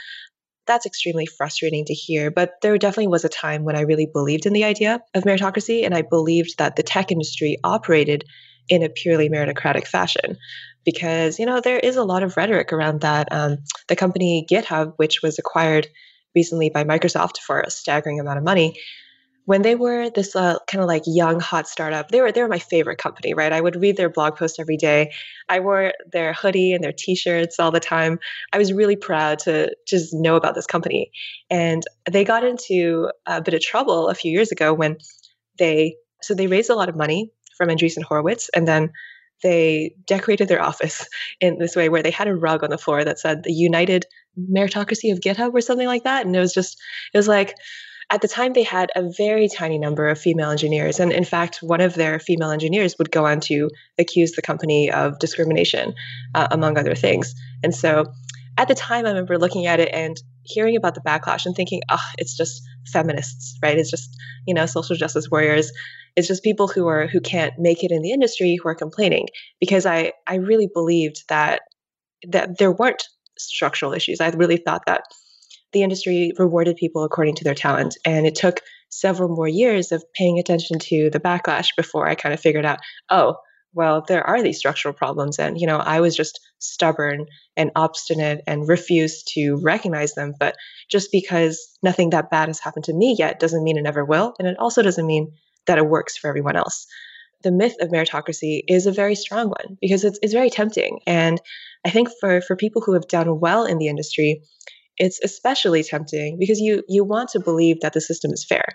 That's 0.67 0.85
extremely 0.85 1.25
frustrating 1.25 1.85
to 1.85 1.95
hear. 1.95 2.29
But 2.29 2.51
there 2.61 2.77
definitely 2.77 3.07
was 3.07 3.25
a 3.25 3.29
time 3.29 3.63
when 3.63 3.75
I 3.75 3.81
really 3.81 4.07
believed 4.11 4.45
in 4.45 4.53
the 4.53 4.65
idea 4.65 4.99
of 5.15 5.23
meritocracy. 5.23 5.83
And 5.83 5.95
I 5.95 6.03
believed 6.03 6.59
that 6.59 6.75
the 6.75 6.83
tech 6.83 7.11
industry 7.11 7.57
operated 7.63 8.23
in 8.69 8.83
a 8.83 8.89
purely 8.89 9.29
meritocratic 9.29 9.87
fashion. 9.87 10.37
Because 10.85 11.39
you 11.39 11.45
know 11.45 11.61
there 11.61 11.79
is 11.79 11.95
a 11.95 12.03
lot 12.03 12.23
of 12.23 12.35
rhetoric 12.35 12.73
around 12.73 13.01
that 13.01 13.29
um, 13.31 13.59
the 13.87 13.95
company 13.95 14.45
github 14.49 14.93
which 14.97 15.21
was 15.21 15.39
acquired 15.39 15.87
recently 16.35 16.69
by 16.69 16.83
microsoft 16.83 17.37
for 17.37 17.61
a 17.61 17.69
staggering 17.69 18.19
amount 18.19 18.37
of 18.37 18.43
money. 18.43 18.79
When 19.45 19.61
they 19.61 19.75
were 19.75 20.09
this 20.09 20.37
uh, 20.37 20.57
kind 20.67 20.81
of 20.81 20.87
like 20.87 21.03
young 21.05 21.39
hot 21.39 21.67
startup 21.67 22.09
they 22.09 22.21
were 22.21 22.31
they 22.31 22.41
were 22.41 22.49
my 22.49 22.59
favorite 22.59 22.97
company 22.97 23.33
right? 23.33 23.51
I 23.53 23.61
would 23.61 23.77
read 23.77 23.95
their 23.95 24.09
blog 24.09 24.35
post 24.35 24.59
every 24.59 24.77
day. 24.77 25.13
I 25.47 25.61
wore 25.61 25.93
their 26.11 26.33
hoodie 26.33 26.73
and 26.73 26.83
their 26.83 26.93
t-shirts 26.93 27.59
all 27.59 27.71
the 27.71 27.79
time. 27.79 28.19
I 28.51 28.57
was 28.57 28.73
really 28.73 28.97
proud 28.97 29.39
to 29.39 29.73
just 29.87 30.13
know 30.13 30.35
about 30.35 30.55
this 30.55 30.65
company. 30.65 31.11
And 31.49 31.83
they 32.09 32.25
got 32.25 32.43
into 32.43 33.09
a 33.25 33.41
bit 33.41 33.53
of 33.53 33.61
trouble 33.61 34.09
a 34.09 34.15
few 34.15 34.31
years 34.31 34.51
ago 34.51 34.73
when 34.73 34.97
they 35.57 35.95
so 36.21 36.33
they 36.33 36.47
raised 36.47 36.69
a 36.69 36.75
lot 36.75 36.89
of 36.89 36.95
money 36.95 37.31
from 37.57 37.69
andreessen 37.69 38.03
horowitz 38.03 38.49
and 38.55 38.67
then 38.67 38.91
they 39.41 39.93
decorated 40.05 40.47
their 40.47 40.61
office 40.61 41.07
in 41.41 41.57
this 41.57 41.75
way 41.75 41.89
where 41.89 42.03
they 42.03 42.11
had 42.11 42.27
a 42.27 42.35
rug 42.35 42.63
on 42.63 42.69
the 42.69 42.77
floor 42.77 43.03
that 43.03 43.19
said 43.19 43.43
the 43.43 43.53
united 43.53 44.05
meritocracy 44.51 45.11
of 45.11 45.19
github 45.19 45.53
or 45.53 45.61
something 45.61 45.87
like 45.87 46.03
that 46.03 46.25
and 46.25 46.35
it 46.35 46.39
was 46.39 46.53
just 46.53 46.77
it 47.13 47.17
was 47.17 47.27
like 47.27 47.55
at 48.09 48.21
the 48.21 48.27
time, 48.27 48.53
they 48.53 48.63
had 48.63 48.91
a 48.95 49.09
very 49.17 49.47
tiny 49.47 49.79
number 49.79 50.07
of 50.07 50.19
female 50.19 50.51
engineers. 50.51 50.99
And 50.99 51.11
in 51.11 51.23
fact, 51.23 51.63
one 51.63 51.81
of 51.81 51.95
their 51.95 52.19
female 52.19 52.51
engineers 52.51 52.95
would 52.97 53.11
go 53.11 53.25
on 53.25 53.39
to 53.41 53.69
accuse 53.97 54.33
the 54.33 54.41
company 54.41 54.91
of 54.91 55.17
discrimination, 55.19 55.95
uh, 56.35 56.47
among 56.51 56.77
other 56.77 56.95
things. 56.95 57.33
And 57.63 57.73
so 57.73 58.05
at 58.57 58.67
the 58.67 58.75
time, 58.75 59.05
I 59.05 59.09
remember 59.09 59.39
looking 59.39 59.65
at 59.65 59.79
it 59.79 59.89
and 59.91 60.21
hearing 60.43 60.75
about 60.75 60.95
the 60.95 61.01
backlash 61.01 61.45
and 61.45 61.55
thinking, 61.55 61.81
oh, 61.89 62.05
it's 62.17 62.37
just 62.37 62.61
feminists, 62.91 63.57
right? 63.61 63.77
It's 63.77 63.91
just, 63.91 64.09
you 64.47 64.53
know, 64.53 64.65
social 64.65 64.95
justice 64.95 65.29
warriors. 65.29 65.71
It's 66.15 66.27
just 66.27 66.43
people 66.43 66.67
who 66.67 66.87
are 66.87 67.07
who 67.07 67.19
can't 67.19 67.53
make 67.57 67.83
it 67.83 67.91
in 67.91 68.01
the 68.01 68.11
industry 68.11 68.57
who 68.61 68.69
are 68.69 68.75
complaining. 68.75 69.27
Because 69.59 69.85
I 69.85 70.13
I 70.27 70.35
really 70.35 70.69
believed 70.73 71.23
that 71.29 71.61
that 72.29 72.57
there 72.57 72.71
weren't 72.71 73.03
structural 73.37 73.93
issues. 73.93 74.21
I 74.21 74.29
really 74.29 74.57
thought 74.57 74.83
that 74.85 75.03
the 75.73 75.83
industry 75.83 76.31
rewarded 76.37 76.77
people 76.77 77.03
according 77.03 77.35
to 77.35 77.43
their 77.43 77.55
talent. 77.55 77.97
And 78.05 78.25
it 78.25 78.35
took 78.35 78.61
several 78.89 79.29
more 79.29 79.47
years 79.47 79.91
of 79.91 80.03
paying 80.13 80.39
attention 80.39 80.77
to 80.79 81.09
the 81.09 81.19
backlash 81.19 81.69
before 81.75 82.07
I 82.07 82.15
kind 82.15 82.33
of 82.33 82.39
figured 82.39 82.65
out, 82.65 82.79
oh, 83.09 83.35
well, 83.73 84.03
there 84.07 84.25
are 84.25 84.41
these 84.41 84.57
structural 84.57 84.93
problems. 84.93 85.39
And, 85.39 85.59
you 85.59 85.67
know, 85.67 85.77
I 85.77 85.99
was 85.99 86.15
just 86.15 86.39
stubborn 86.59 87.25
and 87.57 87.71
obstinate 87.75 88.41
and 88.47 88.67
refused 88.67 89.31
to 89.33 89.59
recognize 89.61 90.13
them. 90.13 90.33
But 90.39 90.55
just 90.89 91.11
because 91.11 91.77
nothing 91.81 92.11
that 92.11 92.29
bad 92.29 92.49
has 92.49 92.59
happened 92.59 92.85
to 92.85 92.93
me 92.93 93.15
yet 93.17 93.39
doesn't 93.39 93.63
mean 93.63 93.77
it 93.77 93.83
never 93.83 94.05
will. 94.05 94.35
And 94.39 94.47
it 94.47 94.57
also 94.59 94.81
doesn't 94.81 95.07
mean 95.07 95.31
that 95.65 95.77
it 95.77 95.87
works 95.87 96.17
for 96.17 96.27
everyone 96.27 96.55
else. 96.55 96.85
The 97.43 97.51
myth 97.51 97.75
of 97.81 97.89
meritocracy 97.89 98.61
is 98.67 98.85
a 98.85 98.91
very 98.91 99.15
strong 99.15 99.47
one 99.47 99.77
because 99.81 100.03
it's, 100.03 100.19
it's 100.21 100.33
very 100.33 100.49
tempting. 100.49 100.99
And 101.05 101.41
I 101.85 101.89
think 101.89 102.09
for, 102.19 102.41
for 102.41 102.55
people 102.55 102.81
who 102.81 102.93
have 102.93 103.07
done 103.07 103.39
well 103.39 103.65
in 103.65 103.79
the 103.79 103.87
industry, 103.87 104.41
it's 104.97 105.19
especially 105.23 105.83
tempting 105.83 106.37
because 106.39 106.59
you 106.59 106.83
you 106.87 107.03
want 107.03 107.29
to 107.29 107.39
believe 107.39 107.81
that 107.81 107.93
the 107.93 108.01
system 108.01 108.31
is 108.31 108.45
fair. 108.45 108.65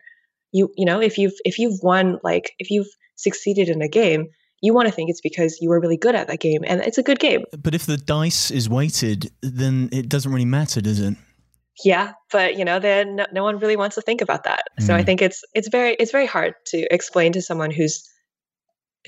You 0.52 0.70
you 0.76 0.84
know 0.84 1.00
if 1.00 1.18
you've 1.18 1.34
if 1.44 1.58
you've 1.58 1.80
won 1.82 2.18
like 2.22 2.52
if 2.58 2.70
you've 2.70 2.88
succeeded 3.16 3.68
in 3.68 3.82
a 3.82 3.88
game, 3.88 4.28
you 4.60 4.74
want 4.74 4.88
to 4.88 4.92
think 4.92 5.10
it's 5.10 5.20
because 5.20 5.58
you 5.60 5.68
were 5.68 5.80
really 5.80 5.96
good 5.96 6.14
at 6.14 6.26
that 6.28 6.40
game 6.40 6.62
and 6.66 6.80
it's 6.80 6.98
a 6.98 7.02
good 7.02 7.20
game. 7.20 7.44
But 7.56 7.74
if 7.74 7.86
the 7.86 7.96
dice 7.96 8.50
is 8.50 8.68
weighted, 8.68 9.30
then 9.42 9.88
it 9.92 10.08
doesn't 10.08 10.32
really 10.32 10.44
matter, 10.44 10.80
does 10.80 11.00
it? 11.00 11.14
Yeah, 11.84 12.12
but 12.32 12.56
you 12.56 12.64
know, 12.64 12.80
then 12.80 13.16
no, 13.16 13.26
no 13.32 13.42
one 13.44 13.58
really 13.58 13.76
wants 13.76 13.94
to 13.94 14.02
think 14.02 14.20
about 14.20 14.44
that. 14.44 14.64
Mm. 14.80 14.86
So 14.86 14.94
I 14.94 15.02
mm. 15.02 15.06
think 15.06 15.22
it's 15.22 15.44
it's 15.54 15.68
very 15.68 15.94
it's 15.94 16.10
very 16.10 16.26
hard 16.26 16.54
to 16.66 16.92
explain 16.92 17.32
to 17.32 17.42
someone 17.42 17.70
who's 17.70 18.08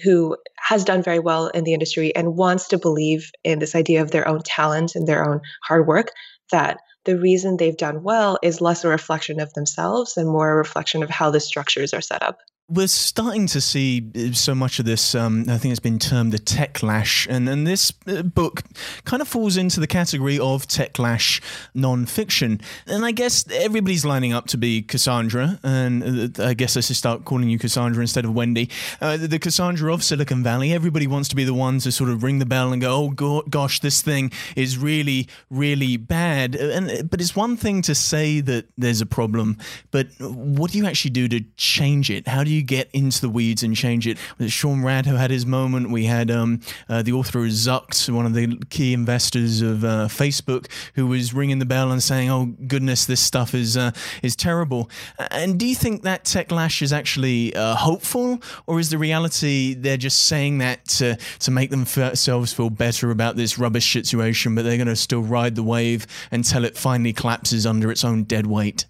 who 0.05 0.37
has 0.57 0.85
done 0.85 1.03
very 1.03 1.19
well 1.19 1.49
in 1.49 1.65
the 1.65 1.75
industry 1.75 2.15
and 2.15 2.37
wants 2.37 2.69
to 2.69 2.79
believe 2.79 3.31
in 3.43 3.59
this 3.59 3.75
idea 3.75 4.03
of 4.03 4.13
their 4.13 4.27
own 4.29 4.41
talent 4.45 4.95
and 4.95 5.07
their 5.07 5.29
own 5.29 5.41
hard 5.65 5.87
work 5.87 6.13
that 6.53 6.79
the 7.05 7.19
reason 7.19 7.57
they've 7.57 7.77
done 7.77 8.03
well 8.03 8.39
is 8.43 8.61
less 8.61 8.85
a 8.85 8.89
reflection 8.89 9.41
of 9.41 9.53
themselves 9.55 10.17
and 10.17 10.29
more 10.29 10.51
a 10.51 10.57
reflection 10.57 11.03
of 11.03 11.11
how 11.11 11.31
the 11.31 11.41
structures 11.41 11.93
are 11.93 12.01
set 12.01 12.23
up 12.23 12.39
we're 12.71 12.87
starting 12.87 13.47
to 13.49 13.61
see 13.61 14.11
uh, 14.17 14.33
so 14.33 14.55
much 14.55 14.79
of 14.79 14.85
this. 14.85 15.15
Um, 15.15 15.45
I 15.49 15.59
think 15.59 15.73
it's 15.73 15.81
been 15.81 15.99
termed 15.99 16.33
the 16.33 16.39
techlash, 16.39 17.27
and 17.29 17.49
and 17.49 17.67
this 17.67 17.93
uh, 18.07 18.23
book 18.23 18.63
kind 19.05 19.21
of 19.21 19.29
falls 19.29 19.57
into 19.57 19.81
the 19.81 19.87
category 19.87 20.39
of 20.39 20.67
techlash 20.69 21.41
nonfiction. 21.75 22.63
And 22.87 23.05
I 23.05 23.11
guess 23.11 23.45
everybody's 23.51 24.05
lining 24.05 24.33
up 24.33 24.47
to 24.49 24.57
be 24.57 24.83
Cassandra, 24.83 25.59
and 25.63 26.39
uh, 26.39 26.45
I 26.45 26.55
guess 26.55 26.77
I 26.77 26.81
should 26.81 26.97
start 26.97 27.25
calling 27.25 27.49
you 27.51 27.59
Cassandra 27.59 28.01
instead 28.01 28.25
of 28.25 28.35
Wendy. 28.35 28.71
Uh, 29.01 29.17
the 29.17 29.39
Cassandra 29.39 29.93
of 29.93 30.05
Silicon 30.05 30.43
Valley. 30.43 30.73
Everybody 30.73 31.07
wants 31.07 31.29
to 31.31 31.37
be 31.37 31.45
the 31.45 31.55
one 31.55 31.79
to 31.81 31.91
sort 31.91 32.11
of 32.11 32.23
ring 32.23 32.39
the 32.39 32.47
bell 32.47 32.73
and 32.73 32.81
go, 32.81 32.95
"Oh 32.95 33.11
go- 33.11 33.43
gosh, 33.51 33.81
this 33.81 34.01
thing 34.01 34.31
is 34.55 34.79
really, 34.79 35.29
really 35.51 35.97
bad." 35.97 36.55
And 36.55 37.11
but 37.11 37.21
it's 37.21 37.35
one 37.35 37.57
thing 37.57 37.83
to 37.83 37.95
say 37.95 38.41
that 38.41 38.67
there's 38.79 39.01
a 39.01 39.07
problem, 39.07 39.59
but 39.91 40.07
what 40.21 40.71
do 40.71 40.79
you 40.79 40.87
actually 40.87 41.11
do 41.11 41.27
to 41.29 41.41
change 41.57 42.11
it? 42.11 42.29
How 42.29 42.45
do 42.45 42.51
you 42.51 42.60
get 42.63 42.91
into 42.93 43.21
the 43.21 43.29
weeds 43.29 43.63
and 43.63 43.77
change 43.77 44.07
it. 44.07 44.19
Sean 44.49 44.83
Rad 44.83 45.07
who 45.07 45.17
had 45.17 45.31
his 45.31 45.47
moment. 45.47 45.91
We 45.91 46.05
had 46.05 46.31
um, 46.31 46.61
uh, 46.89 47.03
the 47.03 47.13
author 47.13 47.41
of 47.41 47.51
Zucked, 47.51 48.09
one 48.13 48.27
of 48.27 48.35
the 48.35 48.57
key 48.71 48.93
investors 48.93 49.63
of 49.63 49.85
uh, 49.85 50.09
Facebook, 50.09 50.71
who 50.95 51.07
was 51.07 51.33
ringing 51.35 51.59
the 51.59 51.67
bell 51.67 51.91
and 51.91 52.03
saying, 52.03 52.31
"Oh 52.31 52.47
goodness, 52.67 53.05
this 53.05 53.21
stuff 53.21 53.55
is 53.55 53.77
uh, 53.77 53.93
is 54.23 54.37
terrible." 54.37 54.91
And 55.31 55.59
do 55.59 55.67
you 55.67 55.75
think 55.75 56.03
that 56.03 56.25
techlash 56.25 56.83
is 56.83 56.93
actually 56.93 57.55
uh, 57.55 57.75
hopeful, 57.75 58.43
or 58.67 58.81
is 58.81 58.91
the 58.91 58.99
reality 58.99 59.75
they're 59.75 59.97
just 59.97 60.23
saying 60.23 60.59
that 60.59 60.87
to 60.89 61.17
to 61.41 61.51
make 61.51 61.71
themselves 61.71 62.53
feel 62.53 62.71
better 62.71 63.11
about 63.11 63.37
this 63.37 63.59
rubbish 63.59 63.93
situation, 63.93 64.55
but 64.55 64.63
they're 64.63 64.77
going 64.77 64.87
to 64.87 64.97
still 64.97 65.23
ride 65.23 65.55
the 65.55 65.63
wave 65.63 66.07
until 66.31 66.65
it 66.65 66.77
finally 66.77 67.13
collapses 67.13 67.67
under 67.67 67.91
its 67.91 68.05
own 68.05 68.25
dead 68.25 68.47
weight? 68.47 68.87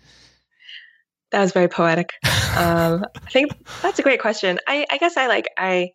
That 1.33 1.41
was 1.41 1.53
very 1.53 1.69
poetic. 1.69 2.13
um, 2.57 3.05
I 3.15 3.31
think 3.31 3.53
that's 3.83 3.99
a 3.99 4.03
great 4.03 4.21
question. 4.21 4.59
I, 4.67 4.87
I 4.91 4.99
guess 4.99 5.17
I 5.17 5.27
like 5.27 5.49
I 5.57 5.91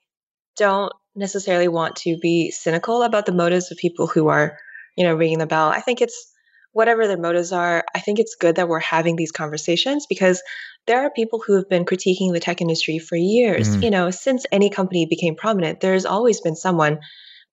don't 0.57 0.93
necessarily 1.15 1.67
want 1.67 1.95
to 1.97 2.17
be 2.17 2.51
cynical 2.51 3.03
about 3.03 3.25
the 3.25 3.31
motives 3.31 3.71
of 3.71 3.77
people 3.77 4.07
who 4.07 4.27
are, 4.27 4.57
you 4.97 5.05
know, 5.05 5.13
ringing 5.13 5.39
the 5.39 5.45
bell. 5.45 5.69
I 5.69 5.81
think 5.81 6.01
it's 6.01 6.31
whatever 6.71 7.07
their 7.07 7.17
motives 7.17 7.53
are. 7.53 7.85
I 7.95 7.99
think 7.99 8.19
it's 8.19 8.35
good 8.35 8.57
that 8.57 8.67
we're 8.67 8.79
having 8.79 9.15
these 9.15 9.31
conversations 9.31 10.05
because 10.07 10.43
there 10.87 11.01
are 11.05 11.09
people 11.09 11.41
who 11.45 11.55
have 11.55 11.69
been 11.69 11.85
critiquing 11.85 12.33
the 12.33 12.41
tech 12.41 12.59
industry 12.59 12.99
for 12.99 13.15
years. 13.15 13.69
Mm. 13.69 13.83
You 13.83 13.91
know, 13.91 14.11
since 14.11 14.45
any 14.51 14.69
company 14.69 15.05
became 15.05 15.35
prominent, 15.35 15.79
there's 15.79 16.05
always 16.05 16.41
been 16.41 16.55
someone, 16.55 16.99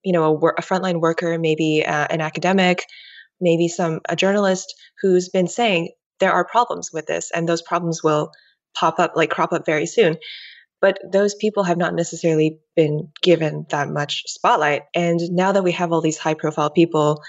you 0.03 0.13
know, 0.13 0.25
a, 0.25 0.35
a 0.35 0.63
frontline 0.63 1.01
worker, 1.01 1.39
maybe 1.39 1.85
uh, 1.87 2.09
an 2.11 2.21
academic, 2.21 2.85
maybe 3.41 3.69
some 3.69 4.01
a 4.09 4.17
journalist 4.17 4.75
who's 5.01 5.29
been 5.29 5.47
saying 5.47 5.93
there 6.23 6.33
are 6.33 6.45
problems 6.45 6.93
with 6.93 7.07
this 7.07 7.33
and 7.35 7.49
those 7.49 7.63
problems 7.63 8.01
will 8.01 8.31
pop 8.77 9.01
up 9.01 9.15
like 9.17 9.29
crop 9.29 9.53
up 9.53 9.67
very 9.67 9.87
soon. 9.87 10.17
But 10.81 11.01
those 11.13 11.35
people 11.35 11.65
have 11.65 11.77
not 11.77 11.95
necessarily 11.95 12.61
been 12.77 13.09
given 13.23 13.67
that 13.71 13.89
much 13.89 14.23
spotlight. 14.27 14.83
And 14.95 15.21
now 15.33 15.51
that 15.51 15.65
we 15.65 15.73
have 15.73 15.91
all 15.93 16.01
these 16.01 16.19
high 16.19 16.35
profile 16.35 16.71
people 16.71 17.23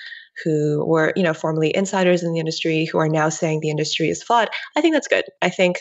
who 0.44 0.86
were 0.86 1.12
you 1.16 1.24
know 1.24 1.34
formerly 1.34 1.76
insiders 1.76 2.22
in 2.22 2.34
the 2.34 2.40
industry 2.40 2.86
who 2.86 3.00
are 3.00 3.10
now 3.10 3.30
saying 3.30 3.60
the 3.60 3.70
industry 3.70 4.10
is 4.10 4.24
flawed 4.24 4.50
i 4.76 4.82
think 4.82 4.96
that's 4.96 5.08
good. 5.08 5.26
I 5.44 5.50
think 5.50 5.78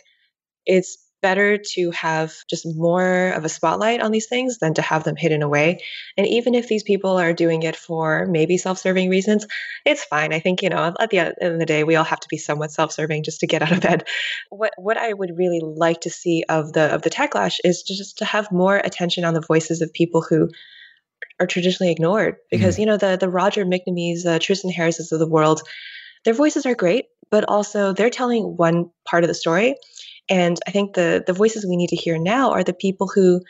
it's 0.66 0.98
better 1.22 1.56
to 1.56 1.90
have 1.92 2.34
just 2.50 2.66
more 2.66 3.30
of 3.30 3.44
a 3.44 3.48
spotlight 3.48 4.02
on 4.02 4.10
these 4.10 4.26
things 4.26 4.58
than 4.58 4.74
to 4.74 4.82
have 4.82 5.04
them 5.04 5.16
hidden 5.16 5.42
away. 5.42 5.78
And 6.16 6.26
even 6.26 6.54
if 6.54 6.68
these 6.68 6.82
people 6.82 7.18
are 7.18 7.32
doing 7.32 7.62
it 7.62 7.76
for 7.76 8.26
maybe 8.26 8.58
self 8.58 8.78
serving 8.78 9.08
reasons, 9.08 9.46
it's 9.86 10.04
fine. 10.04 10.34
I 10.34 10.40
think, 10.40 10.62
you 10.62 10.68
know, 10.68 10.92
at 10.98 11.10
the 11.10 11.20
end 11.20 11.34
of 11.40 11.58
the 11.58 11.66
day, 11.66 11.84
we 11.84 11.96
all 11.96 12.04
have 12.04 12.20
to 12.20 12.28
be 12.28 12.36
somewhat 12.36 12.72
self 12.72 12.92
serving 12.92 13.22
just 13.22 13.40
to 13.40 13.46
get 13.46 13.62
out 13.62 13.72
of 13.72 13.80
bed. 13.80 14.04
What, 14.50 14.72
what 14.76 14.98
I 14.98 15.12
would 15.12 15.38
really 15.38 15.60
like 15.62 16.02
to 16.02 16.10
see 16.10 16.44
of 16.48 16.72
the, 16.72 16.92
of 16.94 17.02
the 17.02 17.10
techlash 17.10 17.58
is 17.64 17.82
just 17.82 18.18
to 18.18 18.24
have 18.24 18.52
more 18.52 18.76
attention 18.76 19.24
on 19.24 19.34
the 19.34 19.40
voices 19.40 19.80
of 19.80 19.92
people 19.92 20.22
who 20.28 20.50
are 21.40 21.46
traditionally 21.46 21.92
ignored 21.92 22.36
because, 22.50 22.76
mm. 22.76 22.80
you 22.80 22.86
know, 22.86 22.96
the, 22.96 23.16
the 23.16 23.28
Roger 23.28 23.64
McNamee's, 23.64 24.26
uh, 24.26 24.38
Tristan 24.40 24.70
Harris's 24.70 25.12
of 25.12 25.18
the 25.18 25.28
world, 25.28 25.62
their 26.24 26.34
voices 26.34 26.66
are 26.66 26.74
great, 26.74 27.06
but 27.30 27.44
also 27.48 27.92
they're 27.92 28.10
telling 28.10 28.56
one 28.56 28.90
part 29.04 29.24
of 29.24 29.28
the 29.28 29.34
story 29.34 29.74
and 30.28 30.58
I 30.66 30.70
think 30.70 30.94
the 30.94 31.22
the 31.26 31.32
voices 31.32 31.66
we 31.66 31.76
need 31.76 31.90
to 31.90 31.96
hear 31.96 32.18
now 32.18 32.52
are 32.52 32.64
the 32.64 32.72
people 32.72 33.10
who 33.12 33.40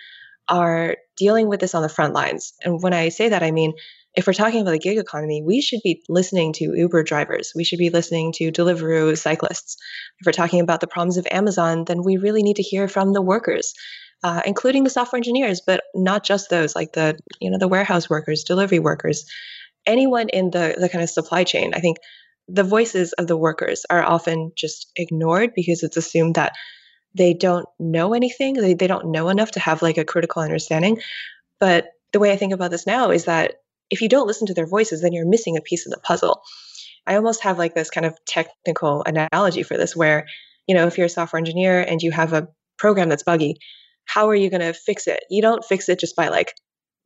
are 0.48 0.96
dealing 1.16 1.48
with 1.48 1.60
this 1.60 1.74
on 1.74 1.82
the 1.82 1.88
front 1.88 2.14
lines. 2.14 2.54
And 2.64 2.82
when 2.82 2.92
I 2.92 3.10
say 3.10 3.28
that, 3.28 3.42
I 3.42 3.50
mean 3.50 3.74
if 4.14 4.26
we're 4.26 4.34
talking 4.34 4.60
about 4.60 4.72
the 4.72 4.78
gig 4.78 4.98
economy, 4.98 5.42
we 5.42 5.60
should 5.60 5.80
be 5.82 6.02
listening 6.08 6.52
to 6.54 6.74
Uber 6.76 7.02
drivers. 7.02 7.52
We 7.54 7.64
should 7.64 7.78
be 7.78 7.90
listening 7.90 8.32
to 8.34 8.52
Deliveroo 8.52 9.16
cyclists. 9.16 9.76
If 10.20 10.26
we're 10.26 10.32
talking 10.32 10.60
about 10.60 10.80
the 10.80 10.86
problems 10.86 11.16
of 11.16 11.26
Amazon, 11.30 11.84
then 11.86 12.02
we 12.02 12.18
really 12.18 12.42
need 12.42 12.56
to 12.56 12.62
hear 12.62 12.88
from 12.88 13.14
the 13.14 13.22
workers, 13.22 13.72
uh, 14.22 14.42
including 14.44 14.84
the 14.84 14.90
software 14.90 15.18
engineers, 15.18 15.62
but 15.66 15.82
not 15.94 16.24
just 16.24 16.50
those, 16.50 16.76
like 16.76 16.92
the 16.92 17.18
you 17.40 17.50
know 17.50 17.58
the 17.58 17.68
warehouse 17.68 18.10
workers, 18.10 18.44
delivery 18.44 18.78
workers, 18.78 19.24
anyone 19.86 20.28
in 20.28 20.50
the 20.50 20.76
the 20.78 20.90
kind 20.90 21.02
of 21.02 21.08
supply 21.08 21.44
chain. 21.44 21.72
I 21.74 21.80
think 21.80 21.96
the 22.48 22.64
voices 22.64 23.12
of 23.14 23.26
the 23.26 23.36
workers 23.36 23.86
are 23.90 24.02
often 24.02 24.52
just 24.56 24.90
ignored 24.96 25.52
because 25.54 25.82
it's 25.82 25.96
assumed 25.96 26.36
that 26.36 26.52
they 27.14 27.34
don't 27.34 27.66
know 27.78 28.14
anything 28.14 28.54
they, 28.54 28.74
they 28.74 28.86
don't 28.86 29.12
know 29.12 29.28
enough 29.28 29.52
to 29.52 29.60
have 29.60 29.82
like 29.82 29.98
a 29.98 30.04
critical 30.04 30.42
understanding 30.42 30.98
But 31.60 31.88
the 32.12 32.18
way 32.20 32.32
I 32.32 32.36
think 32.36 32.52
about 32.52 32.70
this 32.70 32.86
now 32.86 33.10
is 33.10 33.24
that 33.26 33.56
if 33.90 34.02
you 34.02 34.08
don't 34.08 34.26
listen 34.26 34.48
to 34.48 34.54
their 34.54 34.66
voices, 34.66 35.02
then 35.02 35.12
you're 35.14 35.26
missing 35.28 35.56
a 35.56 35.62
piece 35.62 35.86
of 35.86 35.92
the 35.92 36.00
puzzle. 36.00 36.42
I 37.06 37.16
almost 37.16 37.42
have 37.42 37.58
like 37.58 37.74
this 37.74 37.90
kind 37.90 38.06
of 38.06 38.16
technical 38.26 39.04
analogy 39.04 39.62
for 39.62 39.76
this 39.78 39.96
where, 39.96 40.26
you 40.66 40.74
know, 40.74 40.88
if 40.88 40.98
you're 40.98 41.06
a 41.06 41.10
software 41.10 41.38
engineer 41.38 41.80
and 41.80 42.02
you 42.02 42.12
have 42.12 42.34
a 42.34 42.48
program 42.78 43.08
that's 43.08 43.24
buggy, 43.24 43.56
how 44.06 44.28
are 44.28 44.34
you 44.34 44.50
going 44.50 44.62
to 44.62 44.74
fix 44.74 45.06
it? 45.06 45.24
You 45.30 45.42
don't 45.42 45.64
fix 45.64 45.88
it 45.88 46.00
just 46.00 46.16
by 46.16 46.28
like 46.28 46.54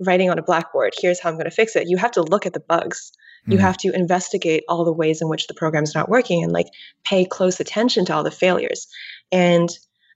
writing 0.01 0.31
on 0.31 0.39
a 0.39 0.43
blackboard, 0.43 0.95
here's 0.99 1.21
how 1.21 1.31
I'm 1.31 1.37
going 1.37 1.47
to 1.47 1.53
fix 1.53 1.77
it. 1.77 1.89
You 1.89 1.99
have 1.99 2.13
to 2.13 2.23
look 2.23 2.47
at 2.47 2.55
the 2.55 2.61
bugs. 2.61 3.13
You 3.47 3.59
hmm. 3.59 3.63
have 3.63 3.77
to 3.79 3.93
investigate 3.93 4.65
all 4.69 4.85
the 4.85 4.93
ways 4.93 5.21
in 5.21 5.29
which 5.29 5.47
the 5.47 5.55
program's 5.55 5.95
not 5.95 6.09
working 6.09 6.43
and 6.43 6.53
like 6.53 6.67
pay 7.05 7.25
close 7.25 7.61
attention 7.61 8.05
to 8.07 8.15
all 8.15 8.25
the 8.25 8.31
failures. 8.31 8.87
And 9.33 9.69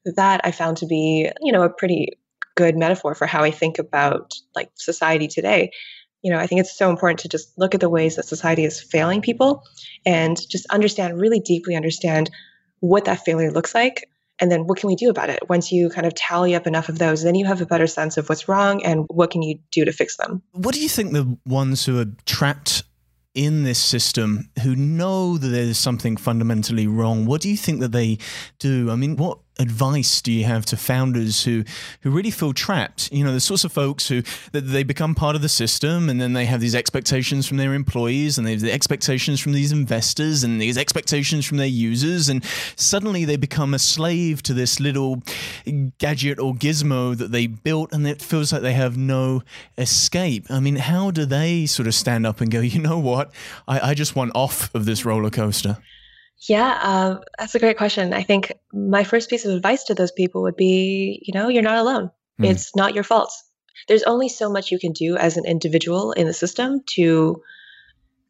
that 0.04 0.40
I 0.44 0.52
found 0.52 0.78
to 0.78 0.86
be, 0.86 1.30
you 1.40 1.52
know, 1.52 1.62
a 1.62 1.70
pretty 1.70 2.18
good 2.56 2.76
metaphor 2.76 3.14
for 3.14 3.26
how 3.26 3.42
I 3.42 3.50
think 3.50 3.78
about 3.78 4.34
like 4.54 4.70
society 4.74 5.28
today. 5.28 5.70
You 6.22 6.32
know, 6.32 6.38
I 6.38 6.46
think 6.46 6.60
it's 6.60 6.76
so 6.76 6.90
important 6.90 7.20
to 7.20 7.28
just 7.28 7.56
look 7.58 7.74
at 7.74 7.80
the 7.80 7.88
ways 7.88 8.16
that 8.16 8.26
society 8.26 8.64
is 8.64 8.80
failing 8.80 9.22
people 9.22 9.62
and 10.04 10.36
just 10.50 10.66
understand, 10.66 11.18
really 11.18 11.40
deeply 11.40 11.76
understand 11.76 12.30
what 12.80 13.06
that 13.06 13.24
failure 13.24 13.50
looks 13.50 13.74
like 13.74 14.08
and 14.40 14.50
then 14.50 14.66
what 14.66 14.78
can 14.78 14.88
we 14.88 14.96
do 14.96 15.10
about 15.10 15.30
it 15.30 15.48
once 15.48 15.70
you 15.70 15.90
kind 15.90 16.06
of 16.06 16.14
tally 16.14 16.54
up 16.54 16.66
enough 16.66 16.88
of 16.88 16.98
those 16.98 17.22
then 17.22 17.34
you 17.34 17.44
have 17.44 17.60
a 17.60 17.66
better 17.66 17.86
sense 17.86 18.16
of 18.16 18.28
what's 18.28 18.48
wrong 18.48 18.82
and 18.82 19.04
what 19.08 19.30
can 19.30 19.42
you 19.42 19.58
do 19.70 19.84
to 19.84 19.92
fix 19.92 20.16
them 20.16 20.42
what 20.52 20.74
do 20.74 20.80
you 20.80 20.88
think 20.88 21.12
the 21.12 21.38
ones 21.44 21.84
who 21.84 22.00
are 22.00 22.06
trapped 22.24 22.82
in 23.40 23.62
this 23.62 23.78
system 23.78 24.50
who 24.62 24.76
know 24.76 25.38
that 25.38 25.48
there's 25.48 25.78
something 25.78 26.18
fundamentally 26.18 26.86
wrong. 26.86 27.24
What 27.24 27.40
do 27.40 27.48
you 27.48 27.56
think 27.56 27.80
that 27.80 27.90
they 27.90 28.18
do? 28.58 28.90
I 28.90 28.96
mean 28.96 29.16
what 29.16 29.38
advice 29.60 30.22
do 30.22 30.32
you 30.32 30.44
have 30.44 30.64
to 30.64 30.76
founders 30.76 31.44
who 31.44 31.64
who 32.00 32.10
really 32.10 32.30
feel 32.30 32.52
trapped? 32.52 33.12
You 33.12 33.24
know, 33.24 33.32
the 33.32 33.40
sorts 33.40 33.64
of 33.64 33.72
folks 33.72 34.08
who 34.08 34.22
they 34.52 34.82
become 34.82 35.14
part 35.14 35.36
of 35.36 35.42
the 35.42 35.48
system 35.48 36.08
and 36.08 36.20
then 36.20 36.32
they 36.32 36.46
have 36.46 36.60
these 36.60 36.74
expectations 36.74 37.46
from 37.46 37.58
their 37.58 37.74
employees 37.74 38.38
and 38.38 38.46
they 38.46 38.52
have 38.52 38.60
the 38.60 38.72
expectations 38.72 39.40
from 39.40 39.52
these 39.52 39.70
investors 39.70 40.42
and 40.42 40.60
these 40.60 40.78
expectations 40.78 41.44
from 41.44 41.58
their 41.58 41.66
users 41.66 42.28
and 42.28 42.42
suddenly 42.76 43.24
they 43.24 43.36
become 43.36 43.74
a 43.74 43.78
slave 43.78 44.42
to 44.42 44.54
this 44.54 44.80
little 44.80 45.22
gadget 45.98 46.38
or 46.38 46.54
gizmo 46.54 47.16
that 47.16 47.30
they 47.30 47.46
built 47.46 47.92
and 47.92 48.06
it 48.06 48.22
feels 48.22 48.52
like 48.52 48.62
they 48.62 48.72
have 48.72 48.96
no 48.96 49.42
escape. 49.76 50.46
I 50.50 50.60
mean, 50.60 50.76
how 50.76 51.10
do 51.10 51.26
they 51.26 51.66
sort 51.66 51.86
of 51.86 51.94
stand 51.94 52.26
up 52.26 52.40
and 52.40 52.50
go, 52.50 52.60
you 52.60 52.80
know 52.80 52.98
what? 52.98 53.30
I, 53.68 53.90
I 53.90 53.94
just 53.94 54.16
want 54.16 54.32
off 54.34 54.74
of 54.74 54.86
this 54.86 55.04
roller 55.04 55.30
coaster? 55.30 55.76
Yeah, 56.48 56.78
uh, 56.82 57.20
that's 57.38 57.54
a 57.54 57.58
great 57.58 57.76
question. 57.76 58.14
I 58.14 58.22
think 58.22 58.52
my 58.72 59.04
first 59.04 59.28
piece 59.28 59.44
of 59.44 59.54
advice 59.54 59.84
to 59.84 59.94
those 59.94 60.12
people 60.12 60.42
would 60.42 60.56
be 60.56 61.22
you 61.22 61.34
know, 61.34 61.48
you're 61.48 61.62
not 61.62 61.78
alone. 61.78 62.10
Mm. 62.40 62.50
It's 62.50 62.74
not 62.74 62.94
your 62.94 63.04
fault. 63.04 63.32
There's 63.88 64.02
only 64.04 64.28
so 64.28 64.50
much 64.50 64.70
you 64.70 64.78
can 64.78 64.92
do 64.92 65.16
as 65.16 65.36
an 65.36 65.44
individual 65.44 66.12
in 66.12 66.26
the 66.26 66.32
system 66.32 66.82
to 66.94 67.42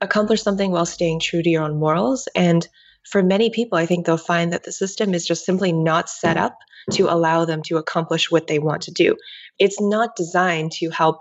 accomplish 0.01 0.43
something 0.43 0.71
while 0.71 0.87
staying 0.87 1.21
true 1.21 1.43
to 1.43 1.49
your 1.49 1.63
own 1.63 1.79
morals. 1.79 2.29
And 2.35 2.67
for 3.09 3.23
many 3.23 3.51
people, 3.51 3.79
I 3.79 3.87
think 3.87 4.07
they'll 4.07 4.17
find 4.17 4.53
that 4.53 4.65
the 4.65 4.73
system 4.73 5.15
is 5.15 5.27
just 5.27 5.45
simply 5.45 5.73
not 5.73 6.09
set 6.09 6.37
up 6.37 6.59
to 6.93 7.13
allow 7.13 7.45
them 7.45 7.63
to 7.63 7.77
accomplish 7.77 8.31
what 8.31 8.47
they 8.47 8.59
want 8.59 8.83
to 8.83 8.93
do. 8.93 9.17
It's 9.59 9.81
not 9.81 10.17
designed 10.17 10.73
to 10.73 10.91
help 10.91 11.19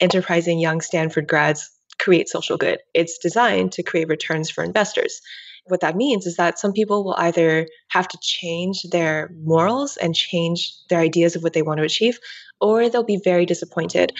enterprising 0.00 0.58
young 0.58 0.80
Stanford 0.80 1.28
grads 1.28 1.70
create 1.98 2.28
social 2.28 2.56
good. 2.56 2.78
It's 2.94 3.18
designed 3.18 3.72
to 3.72 3.82
create 3.82 4.08
returns 4.08 4.50
for 4.50 4.64
investors. 4.64 5.20
What 5.66 5.80
that 5.80 5.96
means 5.96 6.26
is 6.26 6.36
that 6.36 6.58
some 6.58 6.72
people 6.72 7.04
will 7.04 7.14
either 7.16 7.66
have 7.88 8.08
to 8.08 8.18
change 8.20 8.82
their 8.90 9.30
morals 9.42 9.96
and 9.96 10.14
change 10.14 10.74
their 10.88 11.00
ideas 11.00 11.36
of 11.36 11.42
what 11.42 11.52
they 11.52 11.62
want 11.62 11.78
to 11.78 11.84
achieve, 11.84 12.18
or 12.60 12.88
they'll 12.88 13.04
be 13.04 13.20
very 13.22 13.46
disappointed. 13.46 14.12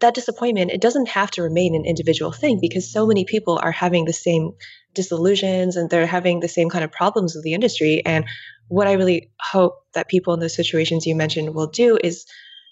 That 0.00 0.14
disappointment, 0.14 0.70
it 0.70 0.80
doesn't 0.80 1.08
have 1.08 1.30
to 1.32 1.42
remain 1.42 1.74
an 1.74 1.84
individual 1.84 2.32
thing 2.32 2.58
because 2.60 2.90
so 2.90 3.06
many 3.06 3.24
people 3.24 3.58
are 3.62 3.72
having 3.72 4.04
the 4.04 4.12
same 4.12 4.52
disillusions 4.94 5.76
and 5.76 5.90
they're 5.90 6.06
having 6.06 6.40
the 6.40 6.48
same 6.48 6.70
kind 6.70 6.84
of 6.84 6.92
problems 6.92 7.34
with 7.34 7.44
the 7.44 7.52
industry. 7.52 8.02
And 8.06 8.24
what 8.68 8.86
I 8.86 8.92
really 8.92 9.30
hope 9.40 9.74
that 9.94 10.08
people 10.08 10.34
in 10.34 10.40
those 10.40 10.54
situations 10.54 11.06
you 11.06 11.16
mentioned 11.16 11.54
will 11.54 11.66
do 11.66 11.98
is 12.02 12.24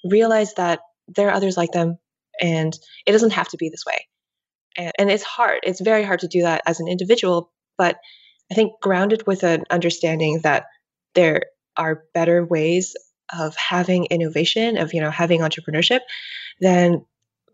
realize 0.05 0.55
that 0.55 0.81
there 1.09 1.29
are 1.29 1.35
others 1.35 1.57
like 1.57 1.73
them 1.73 1.99
and 2.41 2.77
it 3.07 3.13
doesn't 3.13 3.33
have 3.33 3.49
to 3.49 3.57
be 3.57 3.69
this 3.69 3.85
way. 3.87 4.07
And, 4.77 4.93
and 4.99 5.11
it's 5.11 5.23
hard. 5.23 5.61
It's 5.63 5.81
very 5.81 6.05
hard 6.05 6.21
to 6.21 6.29
do 6.29 6.43
that 6.43 6.63
as 6.67 6.81
an 6.81 6.89
individual 6.89 7.53
but 7.79 7.99
I 8.51 8.55
think 8.55 8.73
grounded 8.81 9.27
with 9.27 9.43
an 9.43 9.65
understanding 9.71 10.41
that 10.43 10.67
there 11.15 11.43
are 11.77 12.05
better 12.15 12.45
ways 12.45 12.95
of 13.37 13.57
having 13.57 14.07
innovation, 14.07 14.79
of 14.79 14.95
you 14.95 15.01
know 15.01 15.11
having 15.11 15.41
entrepreneurship, 15.41 16.01
then 16.61 17.05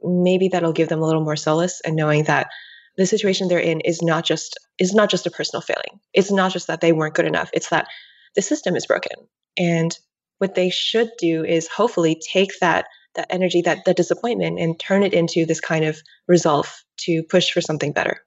maybe 0.03 0.49
that'll 0.49 0.73
give 0.73 0.89
them 0.89 1.01
a 1.01 1.07
little 1.07 1.25
more 1.25 1.37
solace 1.37 1.81
and 1.85 1.97
knowing 1.97 2.25
that 2.25 2.49
the 2.97 3.07
situation 3.07 3.49
they're 3.49 3.59
in 3.59 3.81
is 3.81 4.03
not 4.03 4.25
just 4.25 4.59
is 4.79 4.93
not 4.93 5.09
just 5.11 5.27
a 5.27 5.31
personal 5.31 5.63
failing. 5.63 6.01
It's 6.13 6.31
not 6.31 6.53
just 6.53 6.67
that 6.67 6.81
they 6.81 6.93
weren't 6.93 7.15
good 7.15 7.27
enough. 7.27 7.51
It's 7.53 7.71
that 7.71 7.87
the 8.35 8.43
system 8.43 8.77
is 8.77 8.87
broken. 8.87 9.13
And 9.57 9.97
what 10.39 10.55
they 10.55 10.71
should 10.71 11.11
do 11.19 11.45
is 11.45 11.69
hopefully 11.69 12.21
take 12.33 12.59
that 12.61 12.87
that 13.15 13.27
energy, 13.31 13.63
that 13.63 13.85
that 13.85 13.97
disappointment, 13.97 14.59
and 14.59 14.79
turn 14.79 15.03
it 15.03 15.15
into 15.15 15.47
this 15.47 15.61
kind 15.61 15.85
of 15.85 16.01
resolve 16.29 16.83
to 16.99 17.23
push 17.25 17.51
for 17.51 17.61
something 17.61 17.93
better 17.93 18.23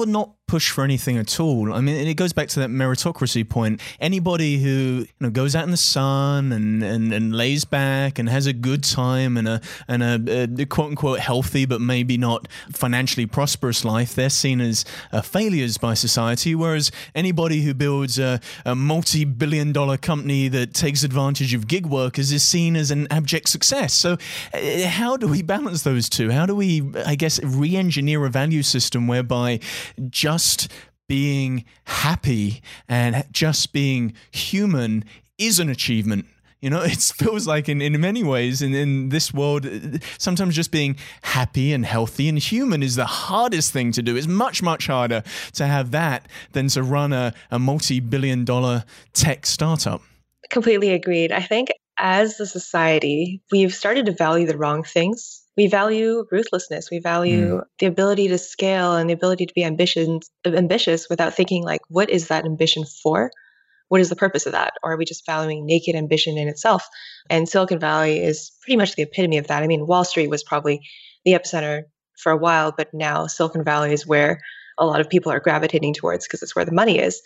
or 0.00 0.06
not 0.06 0.30
push 0.46 0.70
for 0.70 0.84
anything 0.84 1.16
at 1.16 1.40
all. 1.40 1.72
I 1.72 1.80
mean, 1.80 1.96
it 2.06 2.14
goes 2.14 2.32
back 2.32 2.48
to 2.48 2.60
that 2.60 2.70
meritocracy 2.70 3.48
point. 3.48 3.80
Anybody 3.98 4.58
who 4.58 5.06
you 5.06 5.08
know 5.20 5.30
goes 5.30 5.56
out 5.56 5.64
in 5.64 5.72
the 5.72 5.76
sun 5.76 6.52
and, 6.52 6.82
and, 6.82 7.12
and 7.12 7.34
lays 7.34 7.64
back 7.64 8.18
and 8.18 8.28
has 8.28 8.46
a 8.46 8.52
good 8.52 8.84
time 8.84 9.36
and 9.36 9.48
a 9.48 9.60
and 9.88 10.02
a, 10.02 10.62
a 10.62 10.66
quote 10.66 10.90
unquote 10.90 11.18
healthy 11.18 11.66
but 11.66 11.80
maybe 11.80 12.16
not 12.16 12.46
financially 12.72 13.26
prosperous 13.26 13.84
life, 13.84 14.14
they're 14.14 14.30
seen 14.30 14.60
as 14.60 14.84
uh, 15.12 15.20
failures 15.20 15.78
by 15.78 15.94
society. 15.94 16.54
Whereas 16.54 16.92
anybody 17.14 17.62
who 17.62 17.74
builds 17.74 18.18
a, 18.18 18.40
a 18.64 18.74
multi-billion 18.74 19.72
dollar 19.72 19.96
company 19.96 20.48
that 20.48 20.74
takes 20.74 21.02
advantage 21.02 21.54
of 21.54 21.66
gig 21.66 21.86
workers 21.86 22.30
is 22.30 22.42
seen 22.42 22.76
as 22.76 22.90
an 22.90 23.08
abject 23.10 23.48
success. 23.48 23.92
So, 23.92 24.16
uh, 24.54 24.86
how 24.86 25.16
do 25.16 25.26
we 25.26 25.42
balance 25.42 25.82
those 25.82 26.08
two? 26.08 26.30
How 26.30 26.46
do 26.46 26.54
we, 26.54 26.82
I 27.04 27.16
guess, 27.16 27.42
re-engineer 27.42 28.24
a 28.24 28.30
value 28.30 28.62
system 28.62 29.08
whereby 29.08 29.60
just 30.08 30.68
being 31.08 31.64
happy 31.84 32.62
and 32.88 33.24
just 33.30 33.72
being 33.72 34.14
human 34.32 35.04
is 35.38 35.58
an 35.58 35.68
achievement. 35.68 36.26
You 36.60 36.70
know, 36.70 36.82
it 36.84 36.98
feels 36.98 37.46
like 37.46 37.68
in, 37.68 37.80
in 37.80 38.00
many 38.00 38.24
ways 38.24 38.62
in, 38.62 38.74
in 38.74 39.10
this 39.10 39.32
world, 39.32 39.66
sometimes 40.18 40.54
just 40.54 40.72
being 40.72 40.96
happy 41.22 41.72
and 41.72 41.84
healthy 41.84 42.28
and 42.28 42.38
human 42.38 42.82
is 42.82 42.96
the 42.96 43.06
hardest 43.06 43.72
thing 43.72 43.92
to 43.92 44.02
do. 44.02 44.16
It's 44.16 44.26
much, 44.26 44.62
much 44.62 44.86
harder 44.86 45.22
to 45.54 45.66
have 45.66 45.90
that 45.92 46.26
than 46.52 46.68
to 46.68 46.82
run 46.82 47.12
a, 47.12 47.34
a 47.50 47.58
multi 47.58 48.00
billion 48.00 48.44
dollar 48.44 48.84
tech 49.12 49.46
startup. 49.46 50.02
Completely 50.50 50.90
agreed. 50.90 51.32
I 51.32 51.40
think 51.40 51.68
as 51.98 52.38
a 52.40 52.46
society, 52.46 53.42
we've 53.50 53.74
started 53.74 54.06
to 54.06 54.12
value 54.12 54.46
the 54.46 54.56
wrong 54.56 54.82
things 54.82 55.45
we 55.56 55.68
value 55.68 56.24
ruthlessness. 56.30 56.90
We 56.90 57.00
value 57.00 57.58
mm. 57.58 57.62
the 57.78 57.86
ability 57.86 58.28
to 58.28 58.38
scale 58.38 58.96
and 58.96 59.08
the 59.08 59.14
ability 59.14 59.46
to 59.46 59.54
be 59.54 59.64
ambition, 59.64 60.20
ambitious 60.44 61.08
without 61.08 61.34
thinking 61.34 61.64
like, 61.64 61.80
what 61.88 62.10
is 62.10 62.28
that 62.28 62.44
ambition 62.44 62.84
for? 63.02 63.30
What 63.88 64.00
is 64.00 64.08
the 64.08 64.16
purpose 64.16 64.46
of 64.46 64.52
that? 64.52 64.74
Or 64.82 64.92
are 64.92 64.96
we 64.96 65.04
just 65.04 65.24
valuing 65.24 65.64
naked 65.64 65.94
ambition 65.94 66.36
in 66.36 66.48
itself? 66.48 66.86
And 67.30 67.48
Silicon 67.48 67.78
Valley 67.78 68.22
is 68.22 68.50
pretty 68.62 68.76
much 68.76 68.96
the 68.96 69.02
epitome 69.02 69.38
of 69.38 69.46
that. 69.46 69.62
I 69.62 69.66
mean, 69.66 69.86
Wall 69.86 70.04
Street 70.04 70.28
was 70.28 70.42
probably 70.42 70.80
the 71.24 71.32
epicenter 71.32 71.84
for 72.18 72.32
a 72.32 72.36
while, 72.36 72.72
but 72.76 72.92
now 72.92 73.26
Silicon 73.26 73.64
Valley 73.64 73.92
is 73.92 74.06
where 74.06 74.40
a 74.78 74.84
lot 74.84 75.00
of 75.00 75.08
people 75.08 75.32
are 75.32 75.40
gravitating 75.40 75.94
towards 75.94 76.26
because 76.26 76.42
it's 76.42 76.54
where 76.54 76.64
the 76.64 76.72
money 76.72 76.98
is. 76.98 77.22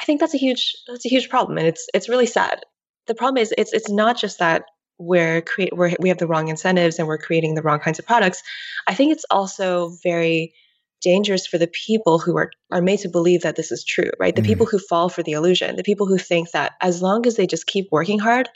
I 0.00 0.04
think 0.04 0.20
that's 0.20 0.34
a 0.34 0.38
huge 0.38 0.74
that's 0.86 1.06
a 1.06 1.08
huge 1.08 1.28
problem, 1.28 1.58
and 1.58 1.66
it's 1.66 1.86
it's 1.94 2.08
really 2.08 2.26
sad. 2.26 2.60
The 3.06 3.14
problem 3.14 3.40
is 3.40 3.54
it's 3.56 3.72
it's 3.72 3.90
not 3.90 4.18
just 4.18 4.38
that 4.38 4.62
we're 4.98 5.40
create 5.42 5.76
we're, 5.76 5.94
we 6.00 6.08
have 6.08 6.18
the 6.18 6.26
wrong 6.26 6.48
incentives 6.48 6.98
and 6.98 7.06
we're 7.06 7.18
creating 7.18 7.54
the 7.54 7.62
wrong 7.62 7.78
kinds 7.78 7.98
of 7.98 8.06
products 8.06 8.42
i 8.86 8.94
think 8.94 9.12
it's 9.12 9.24
also 9.30 9.90
very 10.02 10.52
dangerous 11.00 11.46
for 11.46 11.58
the 11.58 11.68
people 11.68 12.18
who 12.18 12.36
are 12.36 12.50
are 12.72 12.82
made 12.82 12.98
to 12.98 13.08
believe 13.08 13.42
that 13.42 13.54
this 13.54 13.70
is 13.70 13.84
true 13.84 14.10
right? 14.18 14.34
The 14.34 14.42
mm. 14.42 14.46
people 14.46 14.66
who 14.66 14.80
fall 14.80 15.08
for 15.08 15.22
the 15.22 15.32
illusion 15.32 15.76
the 15.76 15.84
people 15.84 16.06
who 16.06 16.18
think 16.18 16.50
that 16.50 16.72
as 16.80 17.00
long 17.00 17.26
as 17.26 17.36
they 17.36 17.46
just 17.46 17.66
keep 17.66 17.86
working 17.92 18.18
hard 18.18 18.48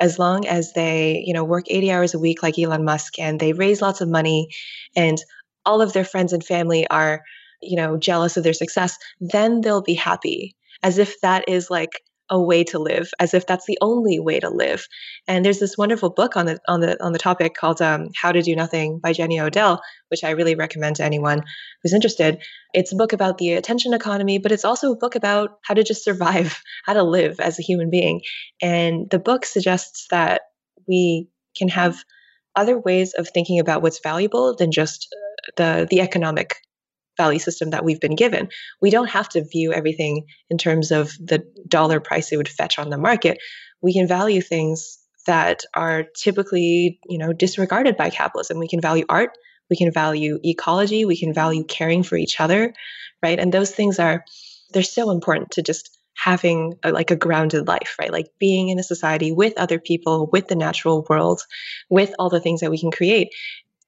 as 0.00 0.18
long 0.18 0.46
as 0.46 0.72
they 0.72 1.22
you 1.26 1.34
know 1.34 1.44
work 1.44 1.66
80 1.68 1.92
hours 1.92 2.14
a 2.14 2.18
week 2.18 2.42
like 2.42 2.58
elon 2.58 2.84
musk 2.84 3.18
and 3.18 3.38
they 3.38 3.52
raise 3.52 3.82
lots 3.82 4.00
of 4.00 4.08
money 4.08 4.48
and 4.96 5.18
all 5.66 5.82
of 5.82 5.92
their 5.92 6.04
friends 6.04 6.32
and 6.32 6.42
family 6.42 6.88
are 6.88 7.22
you 7.60 7.76
know 7.76 7.98
jealous 7.98 8.38
of 8.38 8.44
their 8.44 8.54
success 8.54 8.96
then 9.20 9.60
they'll 9.60 9.82
be 9.82 9.94
happy. 9.94 10.56
As 10.82 10.96
if 10.98 11.20
that 11.20 11.44
is 11.48 11.70
like 11.70 12.00
a 12.30 12.40
way 12.40 12.62
to 12.64 12.78
live 12.78 13.10
as 13.18 13.34
if 13.34 13.46
that's 13.46 13.66
the 13.66 13.78
only 13.80 14.20
way 14.20 14.38
to 14.40 14.48
live. 14.48 14.86
And 15.26 15.44
there's 15.44 15.58
this 15.58 15.76
wonderful 15.76 16.10
book 16.10 16.36
on 16.36 16.46
the 16.46 16.60
on 16.68 16.80
the 16.80 17.02
on 17.04 17.12
the 17.12 17.18
topic 17.18 17.54
called 17.54 17.82
um, 17.82 18.08
how 18.14 18.32
to 18.32 18.40
do 18.40 18.54
nothing 18.54 19.00
by 19.00 19.12
jenny 19.12 19.40
odell 19.40 19.82
which 20.08 20.24
i 20.24 20.30
really 20.30 20.54
recommend 20.54 20.96
to 20.96 21.04
anyone 21.04 21.42
who's 21.82 21.92
interested. 21.92 22.42
It's 22.72 22.92
a 22.92 22.96
book 22.96 23.12
about 23.12 23.38
the 23.38 23.54
attention 23.54 23.92
economy 23.94 24.38
but 24.38 24.52
it's 24.52 24.64
also 24.64 24.92
a 24.92 24.96
book 24.96 25.16
about 25.16 25.58
how 25.62 25.74
to 25.74 25.82
just 25.82 26.04
survive 26.04 26.62
how 26.84 26.92
to 26.94 27.02
live 27.02 27.40
as 27.40 27.58
a 27.58 27.62
human 27.62 27.90
being. 27.90 28.22
And 28.62 29.10
the 29.10 29.18
book 29.18 29.44
suggests 29.44 30.06
that 30.10 30.42
we 30.88 31.28
can 31.56 31.68
have 31.68 31.96
other 32.56 32.78
ways 32.78 33.12
of 33.14 33.28
thinking 33.28 33.58
about 33.58 33.82
what's 33.82 34.00
valuable 34.00 34.56
than 34.56 34.72
just 34.72 35.08
uh, 35.12 35.50
the 35.56 35.86
the 35.90 36.00
economic 36.00 36.56
value 37.22 37.38
system 37.38 37.70
that 37.70 37.84
we've 37.84 38.00
been 38.00 38.16
given. 38.24 38.48
We 38.80 38.90
don't 38.90 39.10
have 39.10 39.28
to 39.30 39.44
view 39.44 39.72
everything 39.72 40.26
in 40.48 40.56
terms 40.56 40.90
of 40.90 41.10
the 41.18 41.44
dollar 41.68 42.00
price 42.00 42.32
it 42.32 42.38
would 42.38 42.48
fetch 42.48 42.78
on 42.78 42.88
the 42.88 43.04
market. 43.08 43.38
We 43.82 43.92
can 43.92 44.06
value 44.06 44.40
things 44.40 44.98
that 45.26 45.58
are 45.74 46.04
typically, 46.24 46.98
you 47.12 47.18
know, 47.18 47.32
disregarded 47.32 47.96
by 47.96 48.08
capitalism. 48.10 48.58
We 48.58 48.68
can 48.68 48.80
value 48.80 49.04
art, 49.08 49.32
we 49.68 49.76
can 49.76 49.92
value 49.92 50.38
ecology, 50.42 51.04
we 51.04 51.18
can 51.18 51.34
value 51.34 51.64
caring 51.64 52.02
for 52.02 52.16
each 52.16 52.40
other, 52.40 52.72
right? 53.22 53.38
And 53.38 53.52
those 53.52 53.70
things 53.70 53.98
are 53.98 54.24
they're 54.72 54.82
so 54.82 55.10
important 55.10 55.52
to 55.52 55.62
just 55.62 55.98
having 56.16 56.74
a, 56.82 56.90
like 56.92 57.10
a 57.10 57.16
grounded 57.16 57.66
life, 57.66 57.96
right? 58.00 58.12
Like 58.12 58.28
being 58.38 58.68
in 58.68 58.78
a 58.78 58.82
society 58.82 59.32
with 59.32 59.54
other 59.56 59.78
people, 59.78 60.28
with 60.32 60.48
the 60.48 60.56
natural 60.56 61.06
world, 61.08 61.42
with 61.88 62.12
all 62.18 62.30
the 62.30 62.40
things 62.40 62.60
that 62.60 62.70
we 62.70 62.78
can 62.78 62.90
create. 62.90 63.28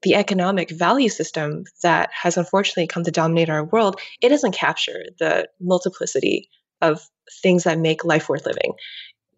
The 0.02 0.14
economic 0.14 0.70
value 0.70 1.08
system 1.08 1.64
that 1.82 2.10
has 2.12 2.36
unfortunately 2.36 2.86
come 2.86 3.04
to 3.04 3.10
dominate 3.10 3.48
our 3.48 3.64
world, 3.64 4.00
it 4.20 4.30
doesn't 4.30 4.54
capture 4.54 5.04
the 5.18 5.48
multiplicity 5.60 6.48
of 6.80 7.08
things 7.42 7.64
that 7.64 7.78
make 7.78 8.04
life 8.04 8.28
worth 8.28 8.46
living. 8.46 8.72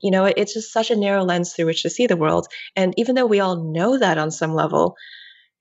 You 0.00 0.10
know, 0.10 0.24
it's 0.24 0.54
just 0.54 0.72
such 0.72 0.90
a 0.90 0.96
narrow 0.96 1.24
lens 1.24 1.52
through 1.52 1.66
which 1.66 1.82
to 1.82 1.90
see 1.90 2.06
the 2.06 2.16
world. 2.16 2.48
And 2.76 2.94
even 2.96 3.14
though 3.14 3.26
we 3.26 3.40
all 3.40 3.72
know 3.72 3.98
that 3.98 4.18
on 4.18 4.30
some 4.30 4.54
level, 4.54 4.96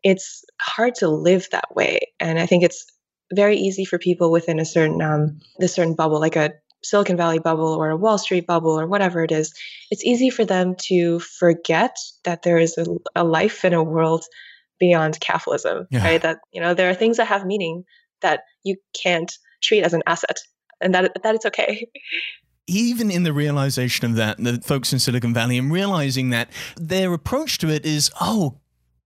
it's 0.03 0.43
hard 0.61 0.95
to 0.95 1.07
live 1.07 1.47
that 1.51 1.75
way. 1.75 1.99
And 2.19 2.39
I 2.39 2.45
think 2.45 2.63
it's 2.63 2.85
very 3.33 3.57
easy 3.57 3.85
for 3.85 3.97
people 3.97 4.31
within 4.31 4.59
a 4.59 4.65
certain 4.65 5.01
um, 5.01 5.39
the 5.59 5.67
certain 5.67 5.95
bubble, 5.95 6.19
like 6.19 6.35
a 6.35 6.53
Silicon 6.83 7.17
Valley 7.17 7.39
bubble 7.39 7.73
or 7.73 7.89
a 7.89 7.97
Wall 7.97 8.17
Street 8.17 8.45
bubble 8.45 8.77
or 8.77 8.87
whatever 8.87 9.23
it 9.23 9.31
is, 9.31 9.53
it's 9.89 10.03
easy 10.03 10.29
for 10.29 10.45
them 10.45 10.75
to 10.87 11.19
forget 11.19 11.95
that 12.25 12.43
there 12.43 12.57
is 12.57 12.77
a, 12.77 12.85
a 13.15 13.23
life 13.23 13.63
in 13.63 13.73
a 13.73 13.83
world 13.83 14.25
beyond 14.83 15.19
capitalism, 15.21 15.87
yeah. 15.89 16.03
right? 16.03 16.21
That 16.21 16.39
you 16.51 16.59
know 16.59 16.73
there 16.73 16.89
are 16.89 16.93
things 16.93 17.17
that 17.17 17.27
have 17.27 17.45
meaning 17.45 17.85
that 18.21 18.41
you 18.63 18.75
can't 19.01 19.31
treat 19.61 19.83
as 19.83 19.93
an 19.93 20.03
asset, 20.05 20.39
and 20.81 20.93
that 20.93 21.11
that 21.23 21.35
it's 21.35 21.45
okay. 21.45 21.87
even 22.67 23.09
in 23.09 23.23
the 23.23 23.33
realization 23.33 24.05
of 24.05 24.15
that, 24.15 24.37
the 24.37 24.59
folks 24.61 24.91
in 24.91 24.99
Silicon 24.99 25.33
Valley 25.33 25.57
and 25.57 25.71
realizing 25.71 26.31
that 26.31 26.49
their 26.75 27.13
approach 27.13 27.57
to 27.59 27.69
it 27.69 27.85
is, 27.85 28.11
oh, 28.19 28.57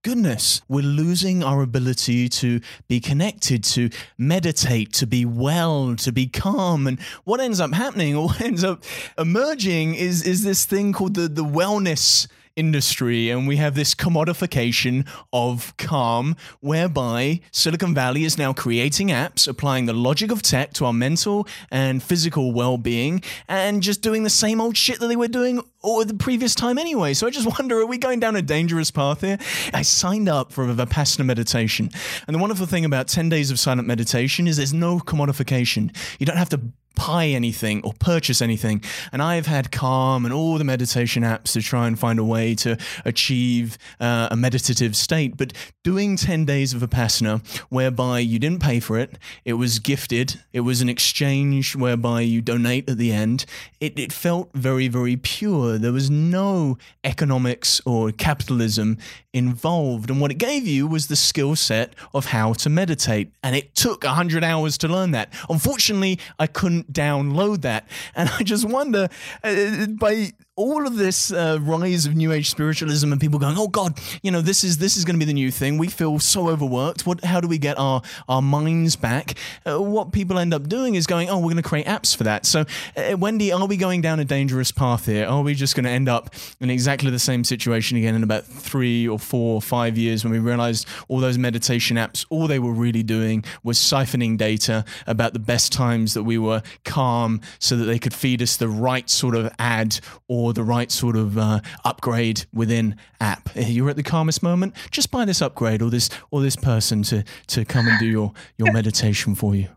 goodness, 0.03 0.61
we're 0.67 0.83
losing 0.83 1.43
our 1.43 1.61
ability 1.61 2.29
to 2.29 2.59
be 2.87 2.99
connected, 2.99 3.63
to 3.63 3.89
meditate, 4.17 4.93
to 4.93 5.05
be 5.05 5.25
well, 5.25 5.95
to 5.95 6.11
be 6.11 6.27
calm. 6.27 6.87
And 6.87 6.99
what 7.23 7.39
ends 7.39 7.59
up 7.59 7.73
happening, 7.73 8.15
or 8.15 8.27
what 8.29 8.41
ends 8.41 8.63
up 8.63 8.83
emerging, 9.17 9.93
is 9.93 10.23
is 10.23 10.43
this 10.43 10.65
thing 10.65 10.93
called 10.93 11.13
the 11.13 11.27
the 11.27 11.45
wellness 11.45 12.27
industry 12.57 13.29
and 13.29 13.47
we 13.47 13.55
have 13.55 13.75
this 13.75 13.95
commodification 13.95 15.07
of 15.31 15.77
calm 15.77 16.35
whereby 16.59 17.39
Silicon 17.51 17.93
Valley 17.93 18.25
is 18.25 18.37
now 18.37 18.51
creating 18.51 19.07
apps 19.09 19.47
applying 19.47 19.85
the 19.85 19.93
logic 19.93 20.31
of 20.31 20.41
tech 20.41 20.73
to 20.73 20.85
our 20.85 20.93
mental 20.93 21.47
and 21.71 22.03
physical 22.03 22.51
well-being 22.51 23.21
and 23.47 23.81
just 23.81 24.01
doing 24.01 24.23
the 24.23 24.29
same 24.29 24.59
old 24.59 24.75
shit 24.75 24.99
that 24.99 25.07
they 25.07 25.15
were 25.15 25.27
doing 25.27 25.61
all 25.87 26.03
the 26.03 26.13
previous 26.13 26.53
time 26.53 26.77
anyway. 26.77 27.13
So 27.13 27.25
I 27.25 27.29
just 27.29 27.47
wonder, 27.59 27.79
are 27.79 27.85
we 27.85 27.97
going 27.97 28.19
down 28.19 28.35
a 28.35 28.41
dangerous 28.41 28.91
path 28.91 29.21
here? 29.21 29.37
I 29.73 29.81
signed 29.81 30.27
up 30.27 30.51
for 30.51 30.69
a 30.69 30.73
Vipassana 30.73 31.25
meditation. 31.25 31.89
And 32.27 32.35
the 32.35 32.39
wonderful 32.39 32.65
thing 32.65 32.83
about 32.83 33.07
10 33.07 33.29
days 33.29 33.51
of 33.51 33.59
silent 33.59 33.87
meditation 33.87 34.47
is 34.47 34.57
there's 34.57 34.73
no 34.73 34.99
commodification. 34.99 35.95
You 36.19 36.25
don't 36.25 36.37
have 36.37 36.49
to 36.49 36.61
buy 36.97 37.27
anything 37.27 37.81
or 37.83 37.93
purchase 37.99 38.41
anything. 38.41 38.83
And 39.11 39.21
I've 39.21 39.45
had 39.45 39.71
Calm 39.71 40.25
and 40.25 40.33
all 40.33 40.57
the 40.57 40.63
meditation 40.63 41.23
apps 41.23 41.53
to 41.53 41.61
try 41.61 41.87
and 41.87 41.97
find 41.97 42.19
a 42.19 42.23
way 42.23 42.55
to 42.55 42.77
achieve 43.05 43.77
uh, 43.99 44.29
a 44.31 44.35
meditative 44.35 44.95
state. 44.95 45.37
But 45.37 45.53
doing 45.83 46.17
10 46.17 46.45
days 46.45 46.73
of 46.73 46.81
Vipassana, 46.81 47.45
whereby 47.69 48.19
you 48.19 48.39
didn't 48.39 48.61
pay 48.61 48.79
for 48.79 48.97
it, 48.97 49.17
it 49.45 49.53
was 49.53 49.79
gifted, 49.79 50.41
it 50.53 50.61
was 50.61 50.81
an 50.81 50.89
exchange 50.89 51.75
whereby 51.75 52.21
you 52.21 52.41
donate 52.41 52.89
at 52.89 52.97
the 52.97 53.11
end, 53.11 53.45
it, 53.79 53.97
it 53.99 54.11
felt 54.11 54.49
very, 54.53 54.87
very 54.87 55.15
pure. 55.17 55.76
There 55.77 55.91
was 55.91 56.09
no 56.09 56.77
economics 57.03 57.81
or 57.85 58.11
capitalism 58.11 58.97
involved. 59.33 60.09
And 60.09 60.19
what 60.19 60.31
it 60.31 60.35
gave 60.35 60.67
you 60.67 60.87
was 60.87 61.07
the 61.07 61.15
skill 61.15 61.55
set 61.55 61.93
of 62.13 62.27
how 62.27 62.53
to 62.53 62.69
meditate. 62.69 63.31
And 63.43 63.55
it 63.55 63.75
took 63.75 64.03
100 64.03 64.43
hours 64.43 64.77
to 64.79 64.87
learn 64.87 65.11
that. 65.11 65.33
Unfortunately, 65.49 66.19
I 66.39 66.47
couldn't 66.47 66.93
download 66.93 67.61
that. 67.61 67.87
And 68.15 68.29
I 68.29 68.43
just 68.43 68.65
wonder 68.65 69.09
uh, 69.43 69.87
by 69.87 70.31
all 70.57 70.87
of 70.87 70.97
this 70.97 71.31
uh, 71.31 71.59
rise 71.61 72.07
of 72.07 72.15
new 72.15 72.31
age 72.31 72.49
spiritualism 72.49 73.11
and 73.11 73.21
people 73.21 73.39
going, 73.39 73.57
"Oh 73.57 73.67
God, 73.67 73.97
you 74.23 74.31
know 74.31 74.41
this 74.41 74.63
is 74.63 74.79
this 74.79 74.97
is 74.97 75.05
going 75.05 75.15
to 75.15 75.19
be 75.19 75.25
the 75.25 75.33
new 75.33 75.51
thing." 75.51 75.77
We 75.77 75.87
feel 75.87 76.19
so 76.19 76.49
overworked. 76.49 77.05
What? 77.05 77.23
How 77.23 77.39
do 77.39 77.47
we 77.47 77.59
get 77.59 77.77
our 77.77 78.01
our 78.27 78.41
minds 78.41 78.95
back? 78.95 79.35
Uh, 79.65 79.81
what 79.81 80.11
people 80.11 80.39
end 80.39 80.53
up 80.53 80.67
doing 80.67 80.95
is 80.95 81.05
going, 81.05 81.29
"Oh, 81.29 81.37
we're 81.37 81.43
going 81.43 81.57
to 81.57 81.61
create 81.61 81.85
apps 81.85 82.17
for 82.17 82.23
that." 82.23 82.45
So, 82.45 82.65
uh, 82.97 83.15
Wendy, 83.17 83.53
are 83.53 83.65
we 83.67 83.77
going 83.77 84.01
down 84.01 84.19
a 84.19 84.25
dangerous 84.25 84.71
path 84.71 85.05
here? 85.05 85.27
Are 85.27 85.43
we 85.43 85.53
just 85.53 85.75
going 85.75 85.85
to 85.85 85.91
end 85.91 86.09
up 86.09 86.33
in 86.59 86.69
exactly 86.71 87.11
the 87.11 87.19
same 87.19 87.43
situation 87.43 87.97
again 87.97 88.15
in 88.15 88.23
about 88.23 88.43
three 88.43 89.07
or 89.07 89.19
four 89.19 89.55
or 89.55 89.61
five 89.61 89.97
years 89.97 90.23
when 90.23 90.33
we 90.33 90.39
realized 90.39 90.87
all 91.07 91.19
those 91.19 91.37
meditation 91.37 91.97
apps, 91.97 92.25
all 92.29 92.47
they 92.47 92.59
were 92.59 92.73
really 92.73 93.03
doing 93.03 93.45
was 93.63 93.77
siphoning 93.77 94.37
data 94.37 94.83
about 95.05 95.33
the 95.33 95.39
best 95.39 95.71
times 95.71 96.15
that 96.15 96.23
we 96.23 96.39
were 96.39 96.63
calm, 96.83 97.41
so 97.59 97.75
that 97.75 97.85
they 97.85 97.99
could 97.99 98.13
feed 98.13 98.41
us 98.41 98.57
the 98.57 98.67
right 98.67 99.07
sort 99.07 99.35
of 99.35 99.53
ad 99.59 99.99
or 100.27 100.46
or 100.47 100.53
the 100.53 100.63
right 100.63 100.91
sort 100.91 101.17
of 101.17 101.37
uh, 101.37 101.59
upgrade 101.83 102.45
within 102.53 102.95
app. 103.19 103.49
You're 103.55 103.89
at 103.89 103.97
the 103.97 104.03
calmest 104.03 104.41
moment, 104.41 104.75
just 104.91 105.11
buy 105.11 105.25
this 105.25 105.41
upgrade 105.41 105.81
or 105.81 105.89
this 105.89 106.09
or 106.31 106.41
this 106.41 106.55
person 106.55 107.03
to 107.03 107.23
to 107.47 107.65
come 107.65 107.87
and 107.87 107.99
do 107.99 108.05
your 108.05 108.33
your 108.57 108.71
meditation 108.71 109.35
for 109.35 109.55
you. 109.55 109.67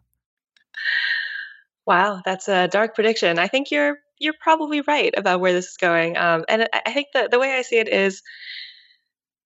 Wow, 1.86 2.22
that's 2.24 2.48
a 2.48 2.68
dark 2.68 2.94
prediction. 2.94 3.38
I 3.38 3.48
think 3.48 3.70
you're 3.70 3.98
you're 4.18 4.34
probably 4.40 4.80
right 4.82 5.12
about 5.16 5.40
where 5.40 5.52
this 5.52 5.70
is 5.70 5.76
going. 5.76 6.16
Um, 6.16 6.44
and 6.48 6.68
I 6.72 6.92
think 6.92 7.08
the 7.12 7.28
the 7.30 7.38
way 7.38 7.54
I 7.54 7.62
see 7.62 7.78
it 7.78 7.88
is. 7.88 8.22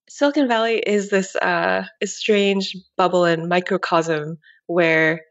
Silicon 0.06 0.46
Valley 0.46 0.78
is 0.78 1.08
this 1.08 1.34
uh, 1.34 1.86
strange 2.04 2.76
bubble 2.96 3.24
and 3.24 3.48
microcosm 3.48 4.38
where, 4.66 5.22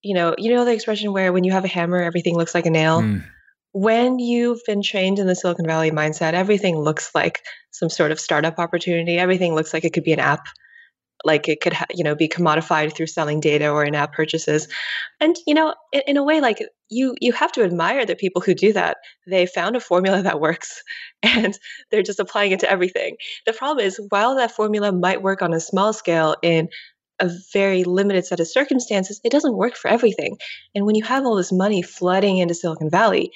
you 0.00 0.14
know, 0.14 0.34
you 0.38 0.54
know 0.54 0.64
the 0.64 0.72
expression 0.72 1.12
where 1.12 1.34
when 1.34 1.44
you 1.44 1.52
have 1.52 1.66
a 1.66 1.68
hammer, 1.68 2.00
everything 2.00 2.36
looks 2.36 2.54
like 2.54 2.64
a 2.64 2.70
nail. 2.70 3.02
Mm 3.02 3.24
when 3.72 4.18
you've 4.18 4.60
been 4.66 4.82
trained 4.82 5.18
in 5.18 5.26
the 5.26 5.34
Silicon 5.34 5.66
Valley 5.66 5.90
mindset, 5.90 6.34
everything 6.34 6.78
looks 6.78 7.14
like 7.14 7.40
some 7.70 7.88
sort 7.88 8.12
of 8.12 8.20
startup 8.20 8.58
opportunity. 8.58 9.18
Everything 9.18 9.54
looks 9.54 9.72
like 9.72 9.84
it 9.84 9.94
could 9.94 10.04
be 10.04 10.12
an 10.12 10.20
app, 10.20 10.44
like 11.24 11.48
it 11.48 11.62
could, 11.62 11.72
ha- 11.72 11.86
you 11.90 12.04
know, 12.04 12.14
be 12.14 12.28
commodified 12.28 12.94
through 12.94 13.06
selling 13.06 13.40
data 13.40 13.70
or 13.70 13.82
in-app 13.82 14.12
purchases. 14.12 14.68
And 15.20 15.36
you 15.46 15.54
know, 15.54 15.74
in, 15.90 16.02
in 16.06 16.16
a 16.18 16.22
way, 16.22 16.42
like 16.42 16.58
you, 16.90 17.14
you 17.20 17.32
have 17.32 17.52
to 17.52 17.64
admire 17.64 18.04
the 18.04 18.14
people 18.14 18.42
who 18.42 18.54
do 18.54 18.74
that. 18.74 18.98
They 19.26 19.46
found 19.46 19.74
a 19.74 19.80
formula 19.80 20.22
that 20.22 20.40
works, 20.40 20.82
and 21.22 21.58
they're 21.90 22.02
just 22.02 22.20
applying 22.20 22.52
it 22.52 22.60
to 22.60 22.70
everything. 22.70 23.16
The 23.46 23.54
problem 23.54 23.84
is, 23.86 23.98
while 24.10 24.36
that 24.36 24.52
formula 24.52 24.92
might 24.92 25.22
work 25.22 25.40
on 25.40 25.54
a 25.54 25.60
small 25.60 25.94
scale 25.94 26.36
in 26.42 26.68
a 27.20 27.30
very 27.52 27.84
limited 27.84 28.26
set 28.26 28.40
of 28.40 28.48
circumstances, 28.48 29.20
it 29.24 29.30
doesn't 29.30 29.56
work 29.56 29.76
for 29.76 29.88
everything. 29.88 30.36
And 30.74 30.84
when 30.84 30.96
you 30.96 31.04
have 31.04 31.24
all 31.24 31.36
this 31.36 31.52
money 31.52 31.80
flooding 31.80 32.38
into 32.38 32.54
Silicon 32.54 32.90
Valley, 32.90 33.30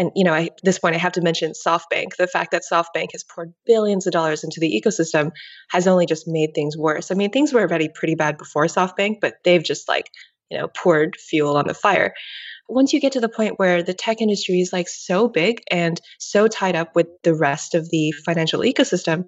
and 0.00 0.10
you 0.14 0.24
know, 0.24 0.32
I, 0.32 0.44
at 0.44 0.60
this 0.62 0.78
point, 0.78 0.94
I 0.94 0.98
have 0.98 1.12
to 1.12 1.20
mention 1.20 1.52
SoftBank. 1.52 2.16
The 2.16 2.26
fact 2.26 2.52
that 2.52 2.62
SoftBank 2.70 3.12
has 3.12 3.22
poured 3.22 3.52
billions 3.66 4.06
of 4.06 4.14
dollars 4.14 4.42
into 4.42 4.58
the 4.58 4.82
ecosystem 4.82 5.30
has 5.68 5.86
only 5.86 6.06
just 6.06 6.26
made 6.26 6.54
things 6.54 6.74
worse. 6.74 7.10
I 7.10 7.14
mean, 7.14 7.30
things 7.30 7.52
were 7.52 7.60
already 7.60 7.90
pretty 7.94 8.14
bad 8.14 8.38
before 8.38 8.64
SoftBank, 8.64 9.16
but 9.20 9.34
they've 9.44 9.62
just 9.62 9.88
like 9.88 10.10
you 10.50 10.56
know 10.56 10.68
poured 10.68 11.16
fuel 11.16 11.58
on 11.58 11.66
the 11.66 11.74
fire. 11.74 12.14
Once 12.66 12.94
you 12.94 13.00
get 13.00 13.12
to 13.12 13.20
the 13.20 13.28
point 13.28 13.58
where 13.58 13.82
the 13.82 13.92
tech 13.92 14.22
industry 14.22 14.60
is 14.60 14.72
like 14.72 14.88
so 14.88 15.28
big 15.28 15.60
and 15.70 16.00
so 16.18 16.48
tied 16.48 16.76
up 16.76 16.96
with 16.96 17.08
the 17.22 17.34
rest 17.34 17.74
of 17.74 17.90
the 17.90 18.12
financial 18.24 18.60
ecosystem, 18.60 19.24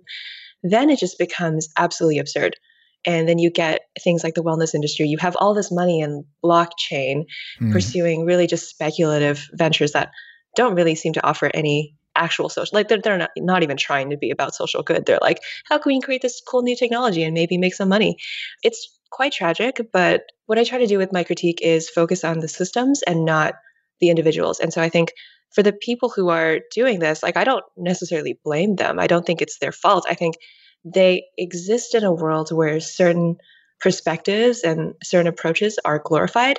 then 0.63 0.89
it 0.89 0.99
just 0.99 1.19
becomes 1.19 1.69
absolutely 1.77 2.19
absurd. 2.19 2.57
And 3.05 3.29
then 3.29 3.39
you 3.39 3.51
get 3.51 3.81
things 4.03 4.23
like 4.25 4.35
the 4.35 4.45
wellness 4.45 4.75
industry. 4.75 5.07
You 5.07 5.19
have 5.19 5.37
all 5.41 5.55
this 5.55 5.73
money 5.73 6.01
in 6.01 6.25
blockchain 6.43 7.25
mm. 7.61 7.73
pursuing 7.73 8.25
really 8.25 8.47
just 8.47 8.71
speculative 8.71 9.45
ventures 9.55 9.91
that 9.93 10.13
don't 10.57 10.75
really 10.75 10.95
seem 10.95 11.13
to 11.15 11.27
offer 11.27 11.51
any 11.53 11.95
actual 12.15 12.51
social 12.51 12.77
like 12.77 12.89
they're, 12.89 13.01
they're 13.01 13.17
not, 13.17 13.31
not 13.39 13.63
even 13.63 13.77
trying 13.77 14.11
to 14.11 14.19
be 14.19 14.31
about 14.31 14.55
social 14.55 14.83
good. 14.83 15.07
They're 15.07 15.19
like 15.23 15.41
how 15.69 15.79
can 15.79 15.93
we 15.93 16.01
create 16.01 16.23
this 16.23 16.43
cool 16.47 16.63
new 16.63 16.77
technology 16.77 17.23
and 17.23 17.35
maybe 17.35 17.57
make 17.57 17.75
some 17.75 17.89
money? 17.89 18.17
It's 18.63 18.99
quite 19.11 19.33
tragic 19.33 19.81
but 19.93 20.23
what 20.47 20.59
i 20.59 20.65
try 20.65 20.79
to 20.79 20.87
do 20.87 20.99
with 20.99 21.13
my 21.13 21.23
critique 21.23 21.61
is 21.63 21.91
focus 21.91 22.25
on 22.25 22.41
the 22.41 22.49
systems 22.49 23.03
and 23.03 23.25
not 23.27 23.55
the 24.01 24.11
individuals. 24.11 24.61
And 24.61 24.73
so 24.73 24.83
i 24.83 24.89
think 24.89 25.13
for 25.55 25.63
the 25.63 25.73
people 25.73 26.09
who 26.09 26.29
are 26.29 26.61
doing 26.75 26.99
this 26.99 27.23
like 27.23 27.37
i 27.37 27.45
don't 27.45 27.65
necessarily 27.77 28.39
blame 28.45 28.77
them. 28.77 28.99
I 28.99 29.07
don't 29.07 29.25
think 29.25 29.41
it's 29.41 29.59
their 29.59 29.73
fault. 29.73 30.05
I 30.09 30.15
think 30.15 30.37
they 30.85 31.25
exist 31.39 31.95
in 31.95 32.05
a 32.05 32.13
world 32.13 32.51
where 32.51 32.81
certain 32.81 33.37
perspectives 33.81 34.63
and 34.63 34.95
certain 35.03 35.27
approaches 35.27 35.79
are 35.85 36.03
glorified. 36.05 36.59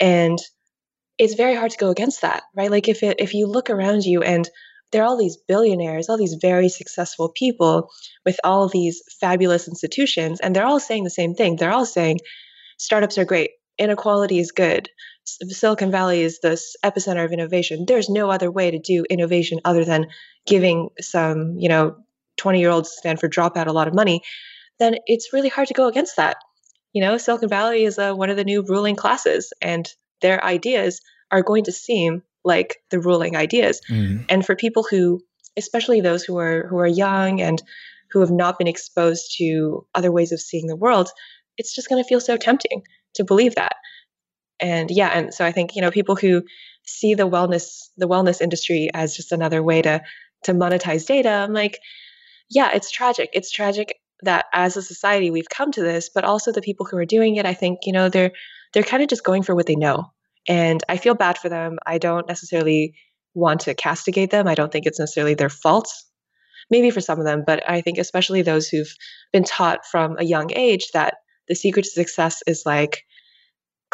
And 0.00 0.38
it's 1.18 1.34
very 1.34 1.54
hard 1.54 1.70
to 1.70 1.78
go 1.78 1.90
against 1.90 2.22
that, 2.22 2.42
right? 2.56 2.70
Like 2.70 2.88
if 2.88 3.02
it, 3.02 3.20
if 3.20 3.34
you 3.34 3.46
look 3.46 3.70
around 3.70 4.04
you 4.04 4.22
and 4.22 4.48
there 4.92 5.02
are 5.02 5.06
all 5.06 5.18
these 5.18 5.36
billionaires, 5.36 6.08
all 6.08 6.18
these 6.18 6.36
very 6.40 6.68
successful 6.68 7.28
people 7.28 7.90
with 8.24 8.38
all 8.44 8.68
these 8.68 9.02
fabulous 9.20 9.68
institutions, 9.68 10.40
and 10.40 10.54
they're 10.54 10.66
all 10.66 10.80
saying 10.80 11.04
the 11.04 11.10
same 11.10 11.34
thing. 11.34 11.56
They're 11.56 11.72
all 11.72 11.86
saying 11.86 12.18
startups 12.78 13.18
are 13.18 13.24
great, 13.24 13.50
inequality 13.78 14.38
is 14.38 14.52
good, 14.52 14.88
Silicon 15.26 15.90
Valley 15.90 16.20
is 16.20 16.40
this 16.40 16.76
epicenter 16.84 17.24
of 17.24 17.32
innovation. 17.32 17.84
There's 17.86 18.08
no 18.08 18.30
other 18.30 18.50
way 18.50 18.70
to 18.70 18.78
do 18.78 19.04
innovation 19.08 19.60
other 19.64 19.84
than 19.84 20.06
giving 20.46 20.90
some, 21.00 21.56
you 21.58 21.68
know, 21.68 21.96
20 22.36 22.60
year 22.60 22.70
old 22.70 22.86
Stanford 22.86 23.32
dropout 23.32 23.66
a 23.66 23.72
lot 23.72 23.88
of 23.88 23.94
money. 23.94 24.22
Then 24.78 24.96
it's 25.06 25.32
really 25.32 25.48
hard 25.48 25.68
to 25.68 25.74
go 25.74 25.86
against 25.86 26.16
that. 26.16 26.36
You 26.92 27.00
know, 27.00 27.16
Silicon 27.16 27.48
Valley 27.48 27.84
is 27.84 27.98
uh, 27.98 28.12
one 28.12 28.30
of 28.30 28.36
the 28.36 28.44
new 28.44 28.62
ruling 28.62 28.96
classes, 28.96 29.52
and 29.60 29.88
their 30.24 30.42
ideas 30.42 31.00
are 31.30 31.42
going 31.42 31.64
to 31.64 31.72
seem 31.72 32.22
like 32.44 32.78
the 32.90 32.98
ruling 32.98 33.36
ideas. 33.36 33.80
Mm. 33.90 34.24
And 34.28 34.44
for 34.44 34.56
people 34.56 34.82
who, 34.82 35.20
especially 35.56 36.00
those 36.00 36.24
who 36.24 36.38
are 36.38 36.66
who 36.66 36.78
are 36.78 36.86
young 36.86 37.40
and 37.40 37.62
who 38.10 38.20
have 38.20 38.30
not 38.30 38.58
been 38.58 38.66
exposed 38.66 39.36
to 39.38 39.86
other 39.94 40.10
ways 40.10 40.32
of 40.32 40.40
seeing 40.40 40.66
the 40.66 40.76
world, 40.76 41.10
it's 41.58 41.74
just 41.74 41.88
going 41.88 42.02
to 42.02 42.08
feel 42.08 42.20
so 42.20 42.36
tempting 42.36 42.82
to 43.14 43.24
believe 43.24 43.54
that 43.54 43.76
and 44.60 44.90
yeah 44.90 45.08
and 45.08 45.34
so 45.34 45.44
i 45.44 45.52
think 45.52 45.74
you 45.74 45.82
know 45.82 45.90
people 45.90 46.16
who 46.16 46.42
see 46.84 47.14
the 47.14 47.28
wellness 47.28 47.88
the 47.96 48.08
wellness 48.08 48.40
industry 48.40 48.88
as 48.94 49.16
just 49.16 49.32
another 49.32 49.62
way 49.62 49.82
to 49.82 50.00
to 50.42 50.52
monetize 50.52 51.06
data 51.06 51.28
i'm 51.28 51.52
like 51.52 51.78
yeah 52.50 52.70
it's 52.72 52.90
tragic 52.90 53.30
it's 53.32 53.50
tragic 53.50 53.98
that 54.22 54.46
as 54.52 54.76
a 54.76 54.82
society 54.82 55.30
we've 55.30 55.48
come 55.48 55.72
to 55.72 55.82
this 55.82 56.08
but 56.08 56.24
also 56.24 56.52
the 56.52 56.62
people 56.62 56.86
who 56.86 56.96
are 56.96 57.04
doing 57.04 57.36
it 57.36 57.46
i 57.46 57.54
think 57.54 57.80
you 57.84 57.92
know 57.92 58.08
they're 58.08 58.32
they're 58.72 58.82
kind 58.82 59.02
of 59.02 59.08
just 59.08 59.24
going 59.24 59.42
for 59.42 59.54
what 59.54 59.66
they 59.66 59.76
know 59.76 60.10
and 60.48 60.82
i 60.88 60.96
feel 60.96 61.14
bad 61.14 61.38
for 61.38 61.48
them 61.48 61.78
i 61.86 61.98
don't 61.98 62.28
necessarily 62.28 62.94
want 63.34 63.60
to 63.60 63.74
castigate 63.74 64.30
them 64.30 64.46
i 64.46 64.54
don't 64.54 64.72
think 64.72 64.86
it's 64.86 64.98
necessarily 64.98 65.34
their 65.34 65.48
fault 65.48 65.88
maybe 66.70 66.90
for 66.90 67.00
some 67.00 67.18
of 67.18 67.24
them 67.24 67.42
but 67.46 67.62
i 67.68 67.80
think 67.80 67.98
especially 67.98 68.42
those 68.42 68.68
who've 68.68 68.94
been 69.32 69.44
taught 69.44 69.84
from 69.86 70.16
a 70.18 70.24
young 70.24 70.50
age 70.54 70.88
that 70.92 71.14
the 71.48 71.54
secret 71.54 71.84
to 71.84 71.90
success 71.90 72.42
is 72.46 72.62
like 72.64 73.04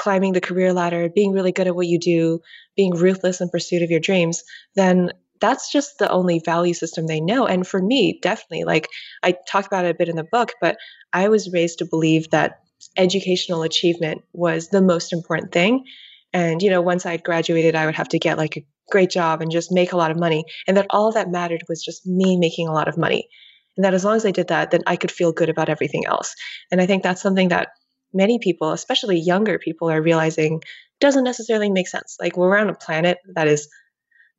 climbing 0.00 0.32
the 0.32 0.40
career 0.40 0.72
ladder, 0.72 1.10
being 1.14 1.30
really 1.30 1.52
good 1.52 1.66
at 1.66 1.76
what 1.76 1.86
you 1.86 1.98
do, 1.98 2.40
being 2.74 2.94
ruthless 2.94 3.42
in 3.42 3.50
pursuit 3.50 3.82
of 3.82 3.90
your 3.90 4.00
dreams, 4.00 4.42
then 4.74 5.10
that's 5.42 5.70
just 5.70 5.98
the 5.98 6.10
only 6.10 6.40
value 6.42 6.72
system 6.72 7.06
they 7.06 7.20
know. 7.20 7.46
And 7.46 7.66
for 7.66 7.82
me, 7.82 8.18
definitely, 8.22 8.64
like 8.64 8.88
I 9.22 9.34
talked 9.46 9.66
about 9.66 9.84
it 9.84 9.90
a 9.90 9.98
bit 9.98 10.08
in 10.08 10.16
the 10.16 10.24
book, 10.24 10.52
but 10.60 10.78
I 11.12 11.28
was 11.28 11.52
raised 11.52 11.78
to 11.78 11.86
believe 11.86 12.30
that 12.30 12.60
educational 12.96 13.62
achievement 13.62 14.22
was 14.32 14.68
the 14.68 14.80
most 14.80 15.12
important 15.12 15.52
thing. 15.52 15.84
And, 16.32 16.62
you 16.62 16.70
know, 16.70 16.80
once 16.80 17.06
I'd 17.06 17.24
graduated, 17.24 17.74
I 17.74 17.86
would 17.86 17.96
have 17.96 18.08
to 18.10 18.18
get 18.18 18.38
like 18.38 18.56
a 18.56 18.66
great 18.90 19.10
job 19.10 19.40
and 19.40 19.50
just 19.50 19.72
make 19.72 19.92
a 19.92 19.96
lot 19.96 20.10
of 20.10 20.18
money. 20.18 20.44
And 20.66 20.76
that 20.76 20.86
all 20.90 21.12
that 21.12 21.30
mattered 21.30 21.62
was 21.68 21.82
just 21.82 22.06
me 22.06 22.36
making 22.36 22.68
a 22.68 22.72
lot 22.72 22.88
of 22.88 22.96
money. 22.96 23.28
And 23.76 23.84
that 23.84 23.94
as 23.94 24.04
long 24.04 24.16
as 24.16 24.26
I 24.26 24.30
did 24.30 24.48
that, 24.48 24.70
then 24.70 24.82
I 24.86 24.96
could 24.96 25.10
feel 25.10 25.32
good 25.32 25.48
about 25.48 25.68
everything 25.68 26.06
else. 26.06 26.34
And 26.70 26.80
I 26.80 26.86
think 26.86 27.02
that's 27.02 27.22
something 27.22 27.48
that 27.48 27.68
many 28.12 28.38
people, 28.38 28.72
especially 28.72 29.18
younger 29.18 29.58
people, 29.58 29.90
are 29.90 30.02
realizing 30.02 30.60
doesn't 31.00 31.24
necessarily 31.24 31.70
make 31.70 31.88
sense. 31.88 32.16
Like 32.20 32.36
we're 32.36 32.58
on 32.58 32.68
a 32.68 32.74
planet 32.74 33.18
that 33.34 33.48
is 33.48 33.68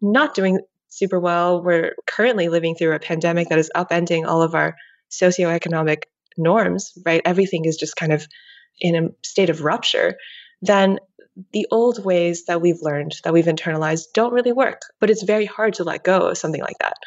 not 0.01 0.35
doing 0.35 0.59
super 0.89 1.19
well. 1.19 1.63
We're 1.63 1.95
currently 2.05 2.49
living 2.49 2.75
through 2.75 2.93
a 2.93 2.99
pandemic 2.99 3.49
that 3.49 3.59
is 3.59 3.71
upending 3.75 4.25
all 4.27 4.41
of 4.41 4.53
our 4.53 4.75
socioeconomic 5.09 6.03
norms, 6.37 6.93
right? 7.05 7.21
Everything 7.25 7.65
is 7.65 7.77
just 7.77 7.95
kind 7.95 8.13
of 8.13 8.27
in 8.79 8.95
a 8.95 9.09
state 9.23 9.49
of 9.49 9.63
rupture. 9.63 10.15
Then 10.61 10.99
the 11.53 11.67
old 11.71 12.03
ways 12.03 12.45
that 12.45 12.61
we've 12.61 12.81
learned, 12.81 13.15
that 13.23 13.33
we've 13.33 13.45
internalized, 13.45 14.13
don't 14.13 14.33
really 14.33 14.51
work. 14.51 14.81
But 14.99 15.09
it's 15.09 15.23
very 15.23 15.45
hard 15.45 15.73
to 15.75 15.83
let 15.83 16.03
go 16.03 16.29
of 16.29 16.37
something 16.37 16.61
like 16.61 16.77
that. 16.79 16.97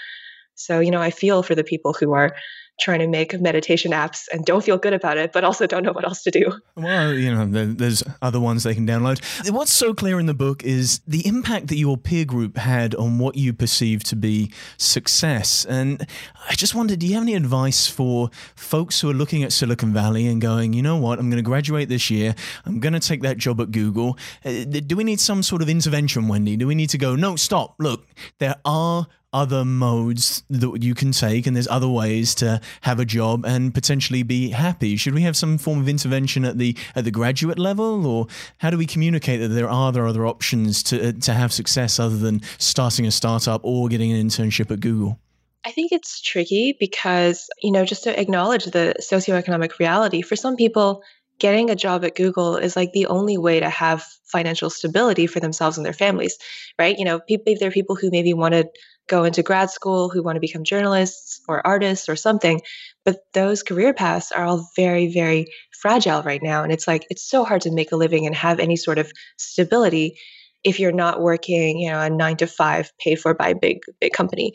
So, 0.54 0.80
you 0.80 0.90
know, 0.90 1.00
I 1.00 1.10
feel 1.10 1.42
for 1.42 1.54
the 1.54 1.64
people 1.64 1.92
who 1.92 2.12
are 2.12 2.34
trying 2.80 2.98
to 2.98 3.06
make 3.06 3.40
meditation 3.40 3.92
apps 3.92 4.24
and 4.32 4.44
don't 4.44 4.64
feel 4.64 4.76
good 4.76 4.92
about 4.92 5.16
it, 5.16 5.32
but 5.32 5.44
also 5.44 5.64
don't 5.64 5.84
know 5.84 5.92
what 5.92 6.04
else 6.04 6.22
to 6.24 6.30
do. 6.30 6.52
Well, 6.74 7.14
you 7.14 7.32
know, 7.32 7.46
there's 7.46 8.02
other 8.20 8.40
ones 8.40 8.64
they 8.64 8.74
can 8.74 8.84
download. 8.84 9.22
What's 9.52 9.72
so 9.72 9.94
clear 9.94 10.18
in 10.18 10.26
the 10.26 10.34
book 10.34 10.64
is 10.64 11.00
the 11.06 11.24
impact 11.24 11.68
that 11.68 11.76
your 11.76 11.96
peer 11.96 12.24
group 12.24 12.56
had 12.56 12.94
on 12.96 13.20
what 13.20 13.36
you 13.36 13.52
perceive 13.52 14.02
to 14.04 14.16
be 14.16 14.52
success. 14.76 15.64
And 15.64 16.04
I 16.50 16.54
just 16.54 16.74
wondered, 16.74 16.98
do 16.98 17.06
you 17.06 17.14
have 17.14 17.22
any 17.22 17.34
advice 17.34 17.86
for 17.86 18.30
folks 18.56 19.00
who 19.00 19.08
are 19.08 19.14
looking 19.14 19.44
at 19.44 19.52
Silicon 19.52 19.92
Valley 19.92 20.26
and 20.26 20.40
going, 20.40 20.72
you 20.72 20.82
know 20.82 20.96
what, 20.96 21.20
I'm 21.20 21.30
going 21.30 21.42
to 21.42 21.48
graduate 21.48 21.88
this 21.88 22.10
year, 22.10 22.34
I'm 22.66 22.80
going 22.80 22.94
to 22.94 23.00
take 23.00 23.22
that 23.22 23.38
job 23.38 23.60
at 23.60 23.70
Google. 23.70 24.18
Uh, 24.44 24.64
do 24.64 24.96
we 24.96 25.04
need 25.04 25.20
some 25.20 25.44
sort 25.44 25.62
of 25.62 25.68
intervention, 25.68 26.26
Wendy? 26.26 26.56
Do 26.56 26.66
we 26.66 26.74
need 26.74 26.90
to 26.90 26.98
go, 26.98 27.14
no, 27.14 27.36
stop, 27.36 27.76
look, 27.78 28.08
there 28.38 28.56
are 28.64 29.06
other 29.34 29.64
modes 29.64 30.44
that 30.48 30.82
you 30.82 30.94
can 30.94 31.10
take 31.10 31.46
and 31.46 31.56
there's 31.56 31.68
other 31.68 31.88
ways 31.88 32.34
to 32.36 32.60
have 32.82 33.00
a 33.00 33.04
job 33.04 33.44
and 33.44 33.74
potentially 33.74 34.22
be 34.22 34.50
happy 34.50 34.96
should 34.96 35.12
we 35.12 35.22
have 35.22 35.36
some 35.36 35.58
form 35.58 35.80
of 35.80 35.88
intervention 35.88 36.44
at 36.44 36.56
the 36.56 36.76
at 36.94 37.04
the 37.04 37.10
graduate 37.10 37.58
level 37.58 38.06
or 38.06 38.26
how 38.58 38.70
do 38.70 38.78
we 38.78 38.86
communicate 38.86 39.40
that 39.40 39.48
there 39.48 39.68
are 39.68 39.88
other 39.88 40.26
options 40.26 40.82
to 40.82 41.08
uh, 41.08 41.12
to 41.20 41.32
have 41.32 41.52
success 41.52 41.98
other 41.98 42.16
than 42.16 42.40
starting 42.58 43.06
a 43.06 43.10
startup 43.10 43.60
or 43.64 43.88
getting 43.88 44.12
an 44.12 44.26
internship 44.26 44.70
at 44.70 44.80
Google 44.80 45.18
I 45.66 45.70
think 45.70 45.92
it's 45.92 46.20
tricky 46.20 46.76
because, 46.78 47.48
you 47.62 47.72
know, 47.72 47.86
just 47.86 48.04
to 48.04 48.20
acknowledge 48.20 48.66
the 48.66 48.94
socioeconomic 49.00 49.78
reality, 49.78 50.20
for 50.20 50.36
some 50.36 50.56
people, 50.56 51.02
getting 51.38 51.70
a 51.70 51.74
job 51.74 52.04
at 52.04 52.14
Google 52.14 52.56
is 52.56 52.76
like 52.76 52.92
the 52.92 53.06
only 53.06 53.38
way 53.38 53.60
to 53.60 53.68
have 53.68 54.04
financial 54.24 54.70
stability 54.70 55.26
for 55.26 55.40
themselves 55.40 55.76
and 55.76 55.84
their 55.84 55.92
families, 55.92 56.38
right? 56.78 56.98
You 56.98 57.04
know, 57.04 57.18
people, 57.20 57.54
there 57.58 57.68
are 57.68 57.72
people 57.72 57.96
who 57.96 58.10
maybe 58.10 58.34
want 58.34 58.54
to 58.54 58.68
go 59.08 59.24
into 59.24 59.42
grad 59.42 59.70
school, 59.70 60.08
who 60.08 60.22
want 60.22 60.36
to 60.36 60.40
become 60.40 60.64
journalists 60.64 61.40
or 61.48 61.66
artists 61.66 62.08
or 62.08 62.16
something. 62.16 62.60
But 63.04 63.18
those 63.32 63.62
career 63.62 63.92
paths 63.92 64.32
are 64.32 64.44
all 64.44 64.70
very, 64.76 65.12
very 65.12 65.46
fragile 65.80 66.22
right 66.22 66.42
now. 66.42 66.62
And 66.62 66.72
it's 66.72 66.88
like, 66.88 67.06
it's 67.10 67.28
so 67.28 67.44
hard 67.44 67.62
to 67.62 67.72
make 67.72 67.92
a 67.92 67.96
living 67.96 68.26
and 68.26 68.34
have 68.34 68.60
any 68.60 68.76
sort 68.76 68.98
of 68.98 69.12
stability 69.36 70.18
if 70.62 70.80
you're 70.80 70.92
not 70.92 71.20
working, 71.20 71.78
you 71.78 71.90
know, 71.90 72.00
a 72.00 72.08
nine 72.08 72.38
to 72.38 72.46
five 72.46 72.90
paid 72.98 73.20
for 73.20 73.34
by 73.34 73.48
a 73.48 73.54
big, 73.54 73.80
big 74.00 74.12
company. 74.12 74.52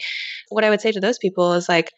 What 0.49 0.63
I 0.63 0.71
would 0.71 0.81
say 0.81 0.91
to 0.91 0.99
those 0.99 1.19
people 1.19 1.53
is 1.53 1.69
like, 1.69 1.91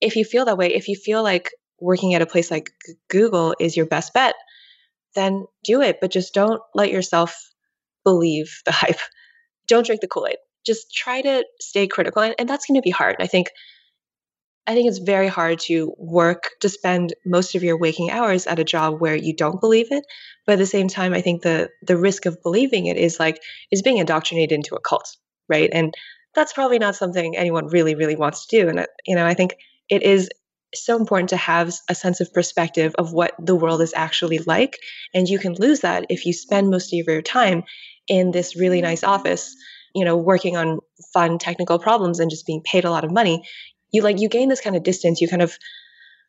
if 0.00 0.16
you 0.16 0.24
feel 0.24 0.46
that 0.46 0.58
way, 0.58 0.74
if 0.74 0.88
you 0.88 0.96
feel 0.96 1.22
like 1.22 1.50
working 1.80 2.14
at 2.14 2.22
a 2.22 2.26
place 2.26 2.50
like 2.50 2.70
Google 3.08 3.54
is 3.60 3.76
your 3.76 3.86
best 3.86 4.12
bet, 4.12 4.34
then 5.14 5.46
do 5.62 5.80
it. 5.80 5.98
But 6.00 6.10
just 6.10 6.34
don't 6.34 6.60
let 6.74 6.90
yourself 6.90 7.36
believe 8.02 8.60
the 8.66 8.72
hype. 8.72 8.98
Don't 9.68 9.86
drink 9.86 10.00
the 10.00 10.08
Kool 10.08 10.26
Aid 10.26 10.36
just 10.64 10.92
try 10.94 11.20
to 11.20 11.44
stay 11.60 11.86
critical 11.86 12.22
and, 12.22 12.34
and 12.38 12.48
that's 12.48 12.66
going 12.66 12.78
to 12.78 12.84
be 12.84 12.90
hard 12.90 13.16
i 13.20 13.26
think 13.26 13.48
i 14.66 14.74
think 14.74 14.88
it's 14.88 14.98
very 14.98 15.28
hard 15.28 15.58
to 15.58 15.94
work 15.98 16.50
to 16.60 16.68
spend 16.68 17.14
most 17.24 17.54
of 17.54 17.62
your 17.62 17.78
waking 17.78 18.10
hours 18.10 18.46
at 18.46 18.58
a 18.58 18.64
job 18.64 19.00
where 19.00 19.16
you 19.16 19.34
don't 19.34 19.60
believe 19.60 19.90
it 19.90 20.04
but 20.46 20.54
at 20.54 20.58
the 20.58 20.66
same 20.66 20.88
time 20.88 21.12
i 21.12 21.20
think 21.20 21.42
the 21.42 21.68
the 21.82 21.96
risk 21.96 22.26
of 22.26 22.42
believing 22.42 22.86
it 22.86 22.96
is 22.96 23.20
like 23.20 23.40
is 23.70 23.82
being 23.82 23.98
indoctrinated 23.98 24.52
into 24.52 24.74
a 24.74 24.80
cult 24.80 25.16
right? 25.46 25.68
And 25.74 25.92
that's 26.34 26.52
probably 26.52 26.78
not 26.78 26.96
something 26.96 27.36
anyone 27.36 27.66
really 27.68 27.94
really 27.94 28.16
wants 28.16 28.46
to 28.46 28.62
do 28.62 28.68
and 28.68 28.80
uh, 28.80 28.86
you 29.06 29.14
know 29.16 29.26
i 29.26 29.34
think 29.34 29.54
it 29.88 30.02
is 30.02 30.28
so 30.74 30.98
important 30.98 31.28
to 31.28 31.36
have 31.36 31.72
a 31.88 31.94
sense 31.94 32.20
of 32.20 32.32
perspective 32.32 32.94
of 32.98 33.12
what 33.12 33.32
the 33.38 33.54
world 33.54 33.80
is 33.80 33.94
actually 33.94 34.38
like 34.38 34.76
and 35.14 35.28
you 35.28 35.38
can 35.38 35.54
lose 35.54 35.80
that 35.80 36.04
if 36.08 36.26
you 36.26 36.32
spend 36.32 36.68
most 36.68 36.92
of 36.92 37.06
your 37.06 37.22
time 37.22 37.62
in 38.08 38.32
this 38.32 38.56
really 38.56 38.80
nice 38.80 39.04
office 39.04 39.54
you 39.94 40.04
know 40.04 40.16
working 40.16 40.56
on 40.56 40.78
fun 41.12 41.38
technical 41.38 41.78
problems 41.78 42.20
and 42.20 42.30
just 42.30 42.46
being 42.46 42.62
paid 42.64 42.84
a 42.84 42.90
lot 42.90 43.04
of 43.04 43.12
money 43.12 43.44
you 43.92 44.02
like 44.02 44.20
you 44.20 44.28
gain 44.28 44.48
this 44.48 44.60
kind 44.60 44.76
of 44.76 44.82
distance 44.82 45.20
you 45.20 45.28
kind 45.28 45.42
of 45.42 45.56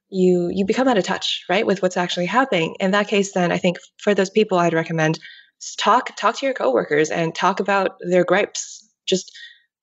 you 0.10 0.50
you 0.54 0.66
become 0.66 0.88
out 0.88 0.98
of 0.98 1.04
touch 1.04 1.44
right 1.50 1.66
with 1.66 1.82
what's 1.82 1.98
actually 1.98 2.28
happening. 2.28 2.76
In 2.80 2.92
that 2.92 3.08
case 3.08 3.34
then 3.34 3.52
i 3.52 3.58
think 3.58 3.78
for 3.98 4.14
those 4.14 4.30
people 4.30 4.58
i'd 4.60 4.74
recommend 4.74 5.20
talk 5.78 6.16
talk 6.16 6.38
to 6.38 6.46
your 6.46 6.54
coworkers 6.54 7.10
and 7.10 7.34
talk 7.34 7.60
about 7.60 7.98
their 8.00 8.24
gripes. 8.24 8.88
Just 9.08 9.32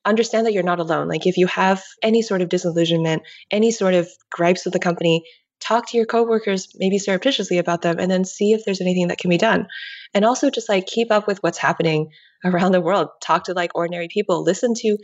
understand 0.04 0.46
that 0.46 0.52
you're 0.52 0.62
not 0.62 0.80
alone. 0.80 1.08
Like 1.08 1.26
if 1.26 1.36
you 1.36 1.46
have 1.46 1.82
any 2.02 2.22
sort 2.22 2.42
of 2.42 2.48
disillusionment 2.48 3.22
any 3.50 3.70
sort 3.70 3.94
of 3.94 4.08
gripes 4.30 4.64
with 4.64 4.74
the 4.74 4.80
company 4.80 5.24
talk 5.60 5.88
to 5.88 5.96
your 5.96 6.06
coworkers 6.06 6.68
maybe 6.74 6.98
surreptitiously 6.98 7.58
about 7.58 7.82
them 7.82 7.98
and 8.00 8.10
then 8.10 8.24
see 8.24 8.52
if 8.52 8.64
there's 8.64 8.80
anything 8.80 9.08
that 9.08 9.18
can 9.18 9.30
be 9.30 9.38
done. 9.38 9.66
And 10.12 10.24
also 10.24 10.50
just 10.50 10.68
like 10.68 10.86
keep 10.86 11.10
up 11.10 11.26
with 11.26 11.42
what's 11.42 11.58
happening 11.58 12.10
around 12.44 12.72
the 12.72 12.80
world 12.80 13.08
talk 13.20 13.44
to 13.44 13.54
like 13.54 13.74
ordinary 13.74 14.08
people 14.08 14.42
listen 14.42 14.74
to 14.74 14.96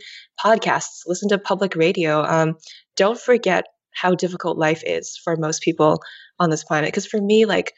podcasts 0.43 1.01
listen 1.07 1.29
to 1.29 1.37
public 1.37 1.75
radio 1.75 2.21
um, 2.23 2.55
don't 2.95 3.19
forget 3.19 3.65
how 3.91 4.15
difficult 4.15 4.57
life 4.57 4.83
is 4.85 5.19
for 5.23 5.35
most 5.35 5.61
people 5.61 6.01
on 6.39 6.49
this 6.49 6.63
planet 6.63 6.87
because 6.87 7.05
for 7.05 7.21
me 7.21 7.45
like 7.45 7.73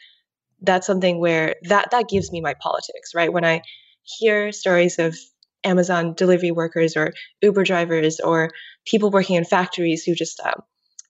that's 0.60 0.86
something 0.86 1.18
where 1.18 1.56
that 1.68 1.90
that 1.90 2.08
gives 2.08 2.30
me 2.30 2.40
my 2.40 2.54
politics 2.60 3.14
right? 3.14 3.32
When 3.32 3.44
i 3.44 3.62
hear 4.02 4.52
stories 4.52 4.98
of 4.98 5.16
amazon 5.64 6.14
delivery 6.14 6.50
workers 6.50 6.96
or 6.96 7.12
uber 7.40 7.62
drivers 7.62 8.18
or 8.18 8.50
people 8.84 9.10
working 9.10 9.36
in 9.36 9.44
factories 9.44 10.02
who 10.02 10.14
just 10.14 10.40
um, 10.40 10.60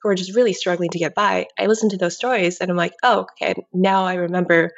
who 0.02 0.10
are 0.10 0.14
just 0.14 0.36
really 0.36 0.52
struggling 0.52 0.90
to 0.90 0.98
get 0.98 1.14
by 1.14 1.46
i 1.58 1.66
listen 1.66 1.88
to 1.88 1.96
those 1.96 2.14
stories 2.14 2.58
and 2.60 2.70
i'm 2.70 2.76
like 2.76 2.92
oh 3.02 3.26
okay 3.40 3.54
now 3.72 4.04
i 4.04 4.14
remember 4.14 4.70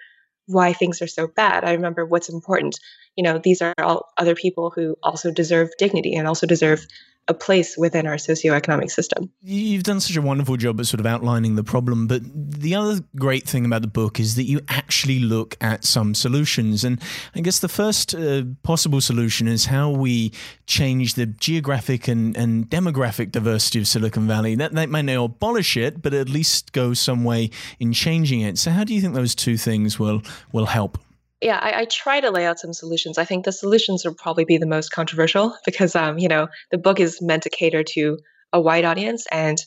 why 0.46 0.72
things 0.72 1.00
are 1.02 1.06
so 1.06 1.26
bad. 1.26 1.64
I 1.64 1.72
remember 1.72 2.04
what's 2.04 2.28
important. 2.28 2.78
You 3.16 3.24
know, 3.24 3.38
these 3.38 3.62
are 3.62 3.74
all 3.78 4.12
other 4.18 4.34
people 4.34 4.70
who 4.70 4.96
also 5.02 5.30
deserve 5.30 5.70
dignity 5.78 6.14
and 6.14 6.26
also 6.26 6.46
deserve 6.46 6.86
a 7.28 7.34
place 7.34 7.76
within 7.78 8.06
our 8.06 8.16
socioeconomic 8.16 8.90
system. 8.90 9.30
You've 9.40 9.82
done 9.82 10.00
such 10.00 10.16
a 10.16 10.22
wonderful 10.22 10.56
job 10.56 10.78
at 10.78 10.86
sort 10.86 11.00
of 11.00 11.06
outlining 11.06 11.56
the 11.56 11.64
problem, 11.64 12.06
but 12.06 12.22
the 12.24 12.74
other 12.74 13.00
great 13.16 13.48
thing 13.48 13.64
about 13.64 13.80
the 13.80 13.88
book 13.88 14.20
is 14.20 14.34
that 14.34 14.44
you 14.44 14.60
actually 14.68 15.20
look 15.20 15.56
at 15.60 15.84
some 15.84 16.14
solutions. 16.14 16.84
And 16.84 17.00
I 17.34 17.40
guess 17.40 17.60
the 17.60 17.68
first 17.68 18.14
uh, 18.14 18.42
possible 18.62 19.00
solution 19.00 19.48
is 19.48 19.66
how 19.66 19.90
we 19.90 20.32
change 20.66 21.14
the 21.14 21.26
geographic 21.26 22.08
and, 22.08 22.36
and 22.36 22.68
demographic 22.68 23.32
diversity 23.32 23.78
of 23.78 23.88
Silicon 23.88 24.26
Valley. 24.26 24.54
That, 24.54 24.72
that 24.72 24.90
may 24.90 25.02
not 25.02 25.24
abolish 25.24 25.76
it, 25.76 26.02
but 26.02 26.12
at 26.12 26.28
least 26.28 26.72
go 26.72 26.92
some 26.92 27.24
way 27.24 27.50
in 27.80 27.94
changing 27.94 28.40
it. 28.40 28.58
So, 28.58 28.70
how 28.70 28.84
do 28.84 28.94
you 28.94 29.00
think 29.00 29.14
those 29.14 29.34
two 29.34 29.56
things 29.56 29.98
will, 29.98 30.22
will 30.52 30.66
help? 30.66 30.98
Yeah, 31.44 31.58
I, 31.60 31.82
I, 31.82 31.84
try 31.84 32.20
to 32.20 32.30
lay 32.30 32.46
out 32.46 32.58
some 32.58 32.72
solutions. 32.72 33.18
I 33.18 33.26
think 33.26 33.44
the 33.44 33.52
solutions 33.52 34.02
will 34.02 34.14
probably 34.14 34.46
be 34.46 34.56
the 34.56 34.66
most 34.66 34.90
controversial 34.90 35.54
because, 35.66 35.94
um, 35.94 36.18
you 36.18 36.28
know, 36.28 36.48
the 36.70 36.78
book 36.78 36.98
is 36.98 37.20
meant 37.20 37.42
to 37.42 37.50
cater 37.50 37.84
to 37.90 38.18
a 38.52 38.60
wide 38.60 38.86
audience, 38.86 39.26
and 39.30 39.58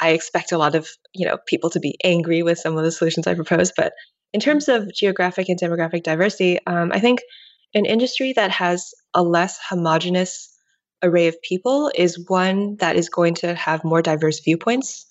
I 0.00 0.10
expect 0.10 0.52
a 0.52 0.58
lot 0.58 0.74
of, 0.74 0.88
you 1.14 1.26
know, 1.26 1.36
people 1.46 1.68
to 1.70 1.80
be 1.80 1.96
angry 2.02 2.42
with 2.42 2.58
some 2.58 2.78
of 2.78 2.84
the 2.84 2.90
solutions 2.90 3.26
I 3.26 3.34
propose. 3.34 3.70
But 3.76 3.92
in 4.32 4.40
terms 4.40 4.68
of 4.68 4.92
geographic 4.94 5.48
and 5.50 5.60
demographic 5.60 6.02
diversity, 6.02 6.58
um, 6.66 6.90
I 6.92 7.00
think 7.00 7.20
an 7.74 7.84
industry 7.84 8.32
that 8.32 8.50
has 8.52 8.92
a 9.12 9.22
less 9.22 9.60
homogenous 9.68 10.50
array 11.02 11.28
of 11.28 11.40
people 11.42 11.92
is 11.94 12.28
one 12.28 12.76
that 12.76 12.96
is 12.96 13.10
going 13.10 13.34
to 13.34 13.54
have 13.54 13.84
more 13.84 14.00
diverse 14.00 14.40
viewpoints 14.40 15.06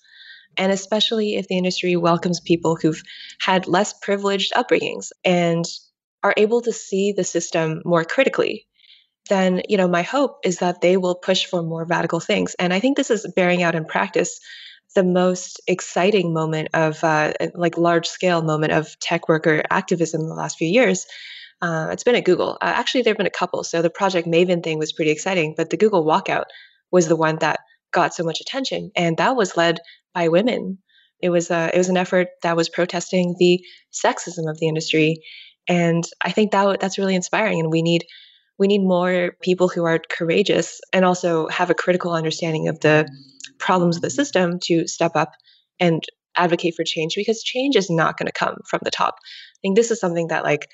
and 0.56 0.72
especially 0.72 1.36
if 1.36 1.48
the 1.48 1.56
industry 1.56 1.96
welcomes 1.96 2.40
people 2.40 2.76
who've 2.76 3.02
had 3.40 3.66
less 3.66 3.92
privileged 3.92 4.52
upbringings 4.52 5.10
and 5.24 5.64
are 6.24 6.34
able 6.36 6.62
to 6.62 6.72
see 6.72 7.12
the 7.12 7.24
system 7.24 7.82
more 7.84 8.04
critically 8.04 8.66
then 9.28 9.62
you 9.68 9.76
know 9.76 9.88
my 9.88 10.02
hope 10.02 10.38
is 10.44 10.58
that 10.58 10.80
they 10.80 10.96
will 10.96 11.14
push 11.14 11.46
for 11.46 11.62
more 11.62 11.84
radical 11.84 12.20
things. 12.20 12.54
And 12.58 12.72
i 12.72 12.80
think 12.80 12.96
this 12.96 13.10
is 13.10 13.26
bearing 13.34 13.62
out 13.62 13.74
in 13.74 13.84
practice 13.84 14.40
the 14.94 15.04
most 15.04 15.60
exciting 15.66 16.32
moment 16.32 16.68
of 16.72 17.02
uh, 17.02 17.32
like 17.54 17.76
large 17.76 18.06
scale 18.06 18.42
moment 18.42 18.72
of 18.72 18.96
tech 19.00 19.28
worker 19.28 19.62
activism 19.68 20.20
in 20.20 20.28
the 20.28 20.34
last 20.34 20.56
few 20.56 20.68
years. 20.68 21.06
Uh, 21.60 21.88
it's 21.90 22.04
been 22.04 22.14
at 22.14 22.24
google. 22.24 22.58
Uh, 22.60 22.72
actually 22.76 23.02
there 23.02 23.12
have 23.12 23.18
been 23.18 23.26
a 23.26 23.30
couple. 23.30 23.64
So 23.64 23.82
the 23.82 23.90
project 23.90 24.28
maven 24.28 24.62
thing 24.62 24.78
was 24.78 24.92
pretty 24.92 25.10
exciting 25.10 25.54
but 25.56 25.70
the 25.70 25.76
google 25.76 26.04
walkout 26.04 26.44
was 26.90 27.08
the 27.08 27.16
one 27.16 27.38
that 27.40 27.60
got 27.92 28.14
so 28.14 28.24
much 28.24 28.40
attention 28.40 28.90
and 28.94 29.16
that 29.16 29.36
was 29.36 29.56
led 29.56 29.80
by 30.14 30.28
women. 30.28 30.78
It 31.20 31.30
was 31.30 31.50
a, 31.50 31.70
it 31.72 31.78
was 31.78 31.88
an 31.88 31.96
effort 31.96 32.28
that 32.42 32.56
was 32.56 32.68
protesting 32.68 33.34
the 33.38 33.64
sexism 33.92 34.50
of 34.50 34.58
the 34.58 34.68
industry, 34.68 35.22
and 35.68 36.04
I 36.22 36.30
think 36.30 36.52
that 36.52 36.80
that's 36.80 36.98
really 36.98 37.14
inspiring. 37.14 37.60
And 37.60 37.70
we 37.70 37.82
need 37.82 38.04
we 38.58 38.68
need 38.68 38.82
more 38.82 39.32
people 39.42 39.68
who 39.68 39.84
are 39.84 39.98
courageous 39.98 40.80
and 40.92 41.04
also 41.04 41.48
have 41.48 41.70
a 41.70 41.74
critical 41.74 42.12
understanding 42.12 42.68
of 42.68 42.78
the 42.80 43.08
problems 43.58 43.96
of 43.96 44.02
the 44.02 44.10
system 44.10 44.58
to 44.62 44.86
step 44.86 45.12
up 45.16 45.32
and 45.80 46.04
advocate 46.36 46.74
for 46.76 46.84
change 46.84 47.14
because 47.16 47.42
change 47.42 47.76
is 47.76 47.90
not 47.90 48.16
going 48.16 48.26
to 48.26 48.32
come 48.32 48.56
from 48.68 48.80
the 48.84 48.90
top. 48.90 49.16
I 49.24 49.58
think 49.62 49.76
this 49.76 49.90
is 49.90 50.00
something 50.00 50.28
that 50.28 50.44
like 50.44 50.68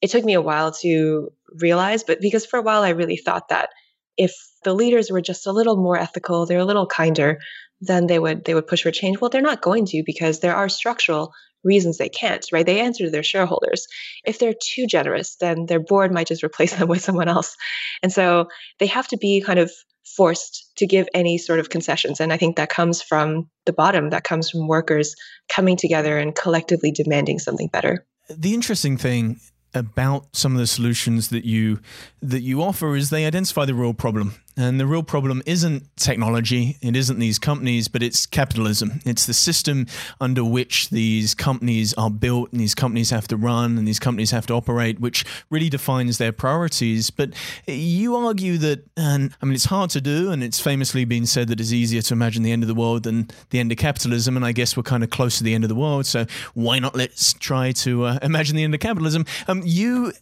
it 0.00 0.10
took 0.10 0.24
me 0.24 0.34
a 0.34 0.40
while 0.40 0.72
to 0.72 1.30
realize, 1.60 2.04
but 2.04 2.20
because 2.20 2.46
for 2.46 2.58
a 2.58 2.62
while 2.62 2.82
I 2.82 2.90
really 2.90 3.16
thought 3.16 3.48
that 3.50 3.70
if 4.16 4.34
the 4.64 4.74
leaders 4.74 5.10
were 5.10 5.20
just 5.20 5.46
a 5.46 5.52
little 5.52 5.76
more 5.76 5.98
ethical, 5.98 6.46
they're 6.46 6.58
a 6.58 6.64
little 6.64 6.86
kinder, 6.86 7.38
then 7.80 8.06
they 8.06 8.18
would 8.18 8.44
they 8.44 8.54
would 8.54 8.66
push 8.66 8.82
for 8.82 8.90
change. 8.90 9.20
Well, 9.20 9.30
they're 9.30 9.40
not 9.40 9.62
going 9.62 9.86
to 9.86 10.02
because 10.04 10.40
there 10.40 10.54
are 10.54 10.68
structural 10.68 11.32
reasons 11.64 11.98
they 11.98 12.08
can't, 12.08 12.46
right? 12.52 12.64
They 12.64 12.80
answer 12.80 13.04
to 13.04 13.10
their 13.10 13.22
shareholders. 13.22 13.86
If 14.24 14.38
they're 14.38 14.54
too 14.54 14.86
generous, 14.86 15.36
then 15.36 15.66
their 15.66 15.80
board 15.80 16.12
might 16.12 16.26
just 16.26 16.42
replace 16.42 16.74
them 16.76 16.88
with 16.88 17.02
someone 17.02 17.28
else. 17.28 17.56
And 18.02 18.12
so 18.12 18.48
they 18.78 18.86
have 18.86 19.08
to 19.08 19.16
be 19.16 19.40
kind 19.40 19.58
of 19.58 19.70
forced 20.16 20.72
to 20.76 20.86
give 20.86 21.08
any 21.14 21.38
sort 21.38 21.60
of 21.60 21.68
concessions. 21.68 22.20
And 22.20 22.32
I 22.32 22.36
think 22.36 22.56
that 22.56 22.70
comes 22.70 23.02
from 23.02 23.48
the 23.66 23.72
bottom, 23.72 24.10
that 24.10 24.24
comes 24.24 24.50
from 24.50 24.66
workers 24.66 25.14
coming 25.48 25.76
together 25.76 26.18
and 26.18 26.34
collectively 26.34 26.90
demanding 26.90 27.38
something 27.38 27.68
better. 27.68 28.06
The 28.28 28.54
interesting 28.54 28.96
thing 28.96 29.40
about 29.74 30.34
some 30.34 30.52
of 30.52 30.58
the 30.58 30.66
solutions 30.66 31.28
that 31.28 31.44
you 31.44 31.80
that 32.20 32.40
you 32.40 32.60
offer 32.60 32.96
is 32.96 33.10
they 33.10 33.24
identify 33.24 33.64
the 33.64 33.74
real 33.74 33.94
problem 33.94 34.34
and 34.56 34.80
the 34.80 34.86
real 34.86 35.02
problem 35.02 35.42
isn't 35.46 35.84
technology, 35.96 36.76
it 36.82 36.96
isn't 36.96 37.18
these 37.18 37.38
companies, 37.38 37.88
but 37.88 38.02
it's 38.02 38.26
capitalism. 38.26 39.00
It's 39.06 39.26
the 39.26 39.34
system 39.34 39.86
under 40.20 40.44
which 40.44 40.90
these 40.90 41.34
companies 41.34 41.94
are 41.94 42.10
built 42.10 42.52
and 42.52 42.60
these 42.60 42.74
companies 42.74 43.10
have 43.10 43.28
to 43.28 43.36
run 43.36 43.78
and 43.78 43.86
these 43.86 43.98
companies 43.98 44.30
have 44.32 44.46
to 44.46 44.54
operate, 44.54 45.00
which 45.00 45.24
really 45.50 45.68
defines 45.68 46.18
their 46.18 46.32
priorities. 46.32 47.10
But 47.10 47.30
you 47.66 48.16
argue 48.16 48.58
that, 48.58 48.88
and 48.96 49.34
I 49.40 49.46
mean, 49.46 49.54
it's 49.54 49.66
hard 49.66 49.90
to 49.90 50.00
do, 50.00 50.30
and 50.30 50.42
it's 50.42 50.60
famously 50.60 51.04
been 51.04 51.26
said 51.26 51.48
that 51.48 51.60
it's 51.60 51.72
easier 51.72 52.02
to 52.02 52.14
imagine 52.14 52.42
the 52.42 52.52
end 52.52 52.62
of 52.62 52.68
the 52.68 52.74
world 52.74 53.04
than 53.04 53.28
the 53.50 53.60
end 53.60 53.72
of 53.72 53.78
capitalism. 53.78 54.36
And 54.36 54.44
I 54.44 54.52
guess 54.52 54.76
we're 54.76 54.82
kind 54.82 55.04
of 55.04 55.10
close 55.10 55.38
to 55.38 55.44
the 55.44 55.54
end 55.54 55.64
of 55.64 55.68
the 55.68 55.74
world, 55.74 56.06
so 56.06 56.26
why 56.54 56.78
not 56.78 56.96
let's 56.96 57.32
try 57.34 57.72
to 57.72 58.04
uh, 58.04 58.18
imagine 58.22 58.56
the 58.56 58.64
end 58.64 58.74
of 58.74 58.80
capitalism? 58.80 59.24
Um, 59.48 59.62
you 59.64 60.12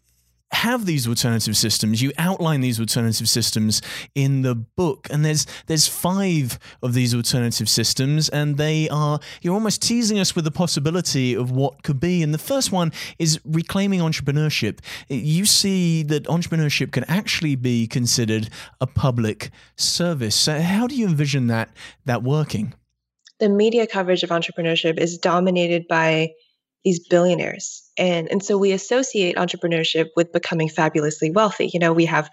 have 0.53 0.87
these 0.87 1.07
alternative 1.07 1.57
systems. 1.57 2.01
You 2.01 2.13
outline 2.19 2.61
these 2.61 2.81
alternative 2.81 3.29
systems 3.29 3.83
in 4.15 4.43
the 4.43 4.55
book, 4.55 5.07
and 5.11 5.25
there's 5.25 5.47
there's 5.67 5.87
five 5.87 6.59
of 6.83 6.95
these 6.95 7.15
alternative 7.15 7.69
systems, 7.69 8.29
and 8.29 8.57
they 8.57 8.89
are 8.89 9.21
you're 9.43 9.55
almost 9.55 9.83
teasing 9.83 10.19
us 10.19 10.35
with 10.35 10.45
the 10.45 10.51
possibility 10.51 11.35
of 11.35 11.51
what 11.51 11.83
could 11.83 12.01
be. 12.01 12.23
And 12.23 12.33
the 12.33 12.39
first 12.39 12.73
one 12.73 12.93
is 13.19 13.39
reclaiming 13.45 14.01
entrepreneurship. 14.01 14.81
You 15.09 15.45
see 15.45 16.03
that 16.05 16.25
entrepreneurship 16.25 16.93
can 16.93 17.05
actually 17.05 17.57
be 17.57 17.87
considered 17.87 18.49
a 18.81 18.87
public 18.87 19.51
service. 19.77 20.35
So 20.35 20.61
how 20.61 20.87
do 20.87 20.95
you 20.95 21.07
envision 21.07 21.49
that 21.49 21.71
that 22.07 22.23
working? 22.23 22.75
The 23.39 23.49
media 23.49 23.87
coverage 23.87 24.23
of 24.23 24.31
entrepreneurship 24.31 24.99
is 24.99 25.19
dominated 25.19 25.87
by 25.89 26.33
these 26.85 27.07
billionaires. 27.07 27.88
And, 27.99 28.29
and 28.31 28.43
so 28.43 28.57
we 28.57 28.73
associate 28.73 29.37
entrepreneurship 29.37 30.07
with 30.17 30.33
becoming 30.33 30.69
fabulously 30.69 31.31
wealthy. 31.31 31.71
You 31.73 31.81
know, 31.81 31.93
we 31.93 32.07
have 32.07 32.31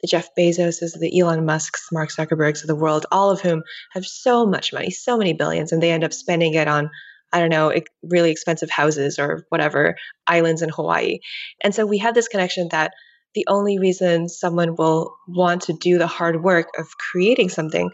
the 0.00 0.08
Jeff 0.08 0.28
Bezoses, 0.38 0.98
the 0.98 1.20
Elon 1.20 1.44
Musks, 1.44 1.88
Mark 1.92 2.10
Zuckerbergs 2.10 2.62
of 2.62 2.68
the 2.68 2.76
world, 2.76 3.06
all 3.10 3.30
of 3.30 3.40
whom 3.40 3.62
have 3.92 4.04
so 4.04 4.46
much 4.46 4.72
money, 4.72 4.90
so 4.90 5.18
many 5.18 5.32
billions, 5.32 5.72
and 5.72 5.82
they 5.82 5.90
end 5.90 6.04
up 6.04 6.12
spending 6.12 6.54
it 6.54 6.68
on, 6.68 6.90
I 7.32 7.40
don't 7.40 7.50
know, 7.50 7.72
really 8.02 8.30
expensive 8.30 8.70
houses 8.70 9.18
or 9.18 9.44
whatever, 9.48 9.96
islands 10.26 10.62
in 10.62 10.68
Hawaii. 10.68 11.18
And 11.62 11.74
so 11.74 11.84
we 11.84 11.98
have 11.98 12.14
this 12.14 12.28
connection 12.28 12.68
that 12.70 12.92
the 13.34 13.44
only 13.48 13.78
reason 13.78 14.28
someone 14.28 14.76
will 14.76 15.16
want 15.26 15.62
to 15.62 15.72
do 15.72 15.98
the 15.98 16.06
hard 16.06 16.42
work 16.42 16.68
of 16.78 16.86
creating 17.10 17.48
something 17.48 17.90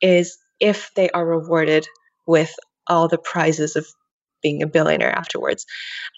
is 0.00 0.38
if 0.60 0.90
they 0.94 1.10
are 1.10 1.26
rewarded 1.26 1.86
with 2.26 2.54
all 2.86 3.08
the 3.08 3.18
prizes 3.18 3.76
of 3.76 3.86
being 4.46 4.62
a 4.62 4.66
billionaire 4.66 5.10
afterwards. 5.10 5.66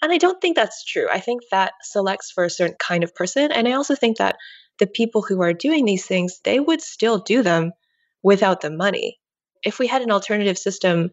And 0.03 0.11
I 0.11 0.17
don't 0.17 0.39
think 0.39 0.55
that's 0.55 0.85
true. 0.85 1.07
I 1.11 1.19
think 1.19 1.41
that 1.49 1.73
selects 1.81 2.31
for 2.31 2.43
a 2.43 2.49
certain 2.49 2.75
kind 2.79 3.03
of 3.03 3.15
person. 3.15 3.51
And 3.51 3.67
I 3.67 3.71
also 3.71 3.95
think 3.95 4.17
that 4.17 4.35
the 4.77 4.85
people 4.87 5.23
who 5.23 5.41
are 5.41 5.53
doing 5.53 5.85
these 5.85 6.05
things, 6.05 6.39
they 6.43 6.59
would 6.59 6.81
still 6.81 7.17
do 7.17 7.41
them 7.41 7.71
without 8.21 8.61
the 8.61 8.69
money. 8.69 9.17
If 9.63 9.79
we 9.79 9.87
had 9.87 10.03
an 10.03 10.11
alternative 10.11 10.57
system 10.57 11.09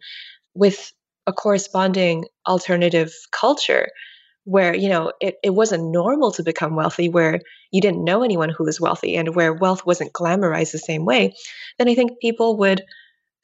with 0.53 0.91
a 1.25 1.33
corresponding 1.33 2.25
alternative 2.47 3.11
culture, 3.31 3.87
where 4.45 4.73
you 4.73 4.87
know 4.87 5.11
it, 5.19 5.35
it 5.43 5.49
wasn't 5.49 5.91
normal 5.91 6.31
to 6.31 6.41
become 6.41 6.73
wealthy 6.73 7.09
where 7.09 7.41
you 7.71 7.81
didn't 7.81 8.05
know 8.05 8.23
anyone 8.23 8.47
who 8.47 8.63
was 8.63 8.79
wealthy 8.79 9.17
and 9.17 9.35
where 9.35 9.53
wealth 9.53 9.85
wasn't 9.85 10.13
glamorized 10.13 10.71
the 10.71 10.79
same 10.79 11.03
way 11.03 11.33
then 11.77 11.89
i 11.89 11.93
think 11.93 12.11
people 12.21 12.55
would 12.55 12.81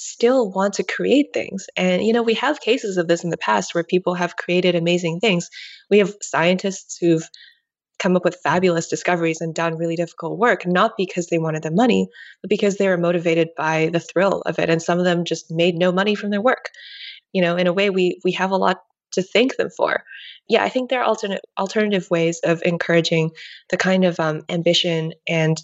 still 0.04 0.51
want 0.51 0.76
to 0.76 0.84
create 0.84 1.28
things. 1.34 1.68
And, 1.76 2.04
you 2.04 2.14
know, 2.14 2.24
we 2.24 2.34
have 2.36 2.60
cases 2.60 2.97
of 2.97 3.08
this 3.08 3.24
in 3.24 3.30
the 3.30 3.38
past 3.38 3.74
where 3.74 3.84
people 3.84 4.14
have 4.16 4.36
created 4.36 4.76
amazing 4.76 5.20
things. 5.20 5.49
We 5.89 5.99
have 5.99 6.14
scientists 6.22 6.97
who've 6.99 7.28
come 7.99 8.16
up 8.16 8.26
with 8.26 8.41
fabulous 8.43 8.89
discoveries 8.89 9.39
and 9.39 9.56
done 9.56 9.78
really 9.78 9.95
difficult 9.95 10.38
work, 10.38 10.66
not 10.66 10.93
because 10.97 11.28
they 11.28 11.38
wanted 11.38 11.64
the 11.64 11.72
money, 11.72 12.10
but 12.41 12.49
because 12.49 12.76
they 12.78 12.88
were 12.88 12.97
motivated 12.97 13.49
by 13.56 13.89
the 13.93 13.99
thrill 13.99 14.41
of 14.45 14.60
it. 14.60 14.70
And 14.70 14.82
some 14.82 14.99
of 14.99 15.06
them 15.06 15.24
just 15.24 15.49
made 15.49 15.76
no 15.76 15.91
money 15.91 16.16
from 16.16 16.30
their 16.30 16.41
work. 16.41 16.70
You 17.32 17.41
know, 17.41 17.56
in 17.56 17.68
a 17.68 17.74
way, 17.74 17.89
we 17.89 18.20
we 18.24 18.34
have 18.34 18.51
a 18.51 18.58
lot 18.58 18.82
to 19.14 19.24
thank 19.24 19.56
them 19.56 19.70
for. 19.70 20.04
Yeah, 20.49 20.64
I 20.64 20.70
think 20.70 20.89
there 20.89 20.99
are 21.01 21.06
alternate 21.06 21.41
alternative 21.58 22.10
ways 22.12 22.41
of 22.43 22.62
encouraging 22.64 23.32
the 23.70 23.78
kind 23.78 24.04
of 24.04 24.20
um, 24.20 24.41
ambition 24.49 25.14
and 25.28 25.62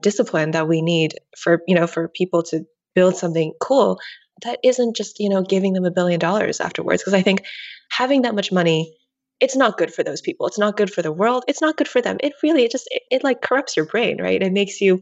discipline 0.00 0.52
that 0.52 0.68
we 0.68 0.80
need 0.80 1.14
for 1.36 1.60
you 1.66 1.74
know 1.74 1.86
for 1.86 2.08
people 2.08 2.42
to 2.42 2.64
build 2.94 3.16
something 3.16 3.52
cool 3.60 3.98
that 4.42 4.58
isn't 4.64 4.96
just 4.96 5.20
you 5.20 5.28
know 5.28 5.42
giving 5.42 5.72
them 5.72 5.84
a 5.84 5.90
billion 5.90 6.20
dollars 6.20 6.60
afterwards. 6.60 7.02
Because 7.02 7.14
i 7.14 7.22
think 7.22 7.44
having 7.90 8.22
that 8.22 8.34
much 8.34 8.52
money 8.52 8.96
it's 9.40 9.56
not 9.56 9.78
good 9.78 9.92
for 9.92 10.04
those 10.04 10.20
people. 10.20 10.46
It's 10.46 10.58
not 10.58 10.76
good 10.76 10.92
for 10.92 11.00
the 11.00 11.10
world. 11.10 11.44
It's 11.48 11.62
not 11.62 11.78
good 11.78 11.88
for 11.88 12.02
them. 12.02 12.18
It 12.20 12.34
really 12.42 12.64
it 12.64 12.70
just 12.70 12.86
it, 12.90 13.02
it 13.10 13.24
like 13.24 13.40
corrupts 13.40 13.76
your 13.76 13.86
brain 13.86 14.20
right? 14.20 14.42
It 14.42 14.52
makes 14.52 14.80
you 14.80 15.00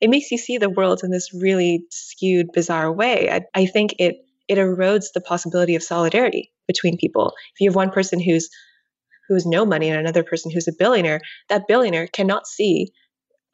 it 0.00 0.10
makes 0.10 0.30
you 0.30 0.38
see 0.38 0.58
the 0.58 0.70
world 0.70 1.00
in 1.02 1.10
this 1.10 1.32
really 1.34 1.84
skewed 1.90 2.48
bizarre 2.52 2.92
way. 2.92 3.30
I, 3.30 3.40
I 3.54 3.66
think 3.66 3.94
it 3.98 4.16
it 4.48 4.58
erodes 4.58 5.06
the 5.14 5.20
possibility 5.20 5.76
of 5.76 5.82
solidarity 5.82 6.52
between 6.66 6.98
people. 6.98 7.32
If 7.54 7.60
you 7.60 7.70
have 7.70 7.76
one 7.76 7.90
person 7.90 8.20
who's 8.20 8.50
who 9.28 9.34
has 9.34 9.46
no 9.46 9.64
money 9.64 9.88
and 9.88 9.98
another 9.98 10.24
person 10.24 10.50
who's 10.50 10.68
a 10.68 10.72
billionaire 10.78 11.20
that 11.48 11.66
billionaire 11.66 12.06
cannot 12.06 12.46
see 12.46 12.92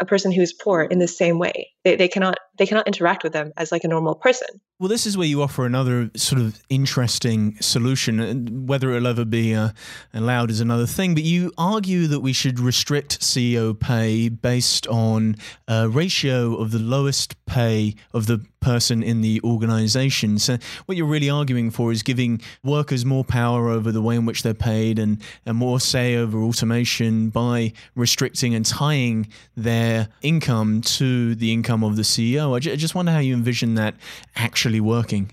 a 0.01 0.05
person 0.07 0.33
who's 0.33 0.53
poor 0.53 0.83
in 0.83 0.99
the 0.99 1.09
same 1.09 1.39
way. 1.39 1.71
They, 1.87 1.95
they 1.95 2.09
cannot 2.09 2.37
they 2.59 2.67
cannot 2.67 2.89
interact 2.89 3.23
with 3.23 3.33
them 3.33 3.53
as 3.57 3.71
like 3.71 3.85
a 3.85 3.89
normal 3.89 4.17
person. 4.17 4.49
Well, 4.79 4.89
this 4.89 5.07
is 5.07 5.17
where 5.17 5.27
you 5.27 5.41
offer 5.41 5.65
another 5.65 6.11
sort 6.17 6.41
of 6.41 6.61
interesting 6.69 7.57
solution. 7.61 8.67
Whether 8.67 8.93
it'll 8.93 9.07
ever 9.07 9.25
be 9.25 9.55
uh, 9.55 9.71
allowed 10.13 10.51
is 10.51 10.61
another 10.61 10.87
thing, 10.87 11.15
but 11.15 11.23
you 11.23 11.53
argue 11.57 12.09
that 12.09 12.21
we 12.21 12.33
should 12.33 12.59
restrict 12.59 13.21
CEO 13.21 13.79
pay 13.79 14.29
based 14.29 14.87
on 14.89 15.37
a 15.69 15.89
ratio 15.89 16.57
of 16.57 16.73
the 16.73 16.79
lowest 16.79 17.37
pay 17.47 17.95
of 18.13 18.27
the 18.27 18.45
person 18.61 19.03
in 19.03 19.21
the 19.21 19.41
organization. 19.45 20.39
So, 20.39 20.59
what 20.87 20.99
you're 20.99 21.07
really 21.07 21.31
arguing 21.31 21.71
for 21.71 21.93
is 21.93 22.03
giving 22.03 22.43
workers 22.65 23.05
more 23.05 23.25
power 23.25 23.71
over 23.71 23.93
the 23.93 24.03
way 24.03 24.17
in 24.17 24.27
which 24.27 24.43
they're 24.43 24.55
paid 24.55 24.99
and, 24.99 25.23
and 25.47 25.57
more 25.57 25.79
say 25.79 26.17
over 26.17 26.43
automation 26.43 27.31
by 27.31 27.73
restricting 27.95 28.55
and 28.55 28.67
tying 28.67 29.29
their 29.57 30.09
income 30.21 30.81
to 30.83 31.35
the 31.37 31.53
income 31.53 31.76
of 31.85 31.97
the 31.97 32.03
CEO. 32.03 32.57
I, 32.57 32.59
j- 32.59 32.73
I 32.73 32.77
just 32.77 32.95
wonder 32.95 33.13
how 33.13 33.19
you 33.19 33.35
envision 33.35 33.75
that 33.75 33.95
actually 34.35 34.81
working. 34.81 35.33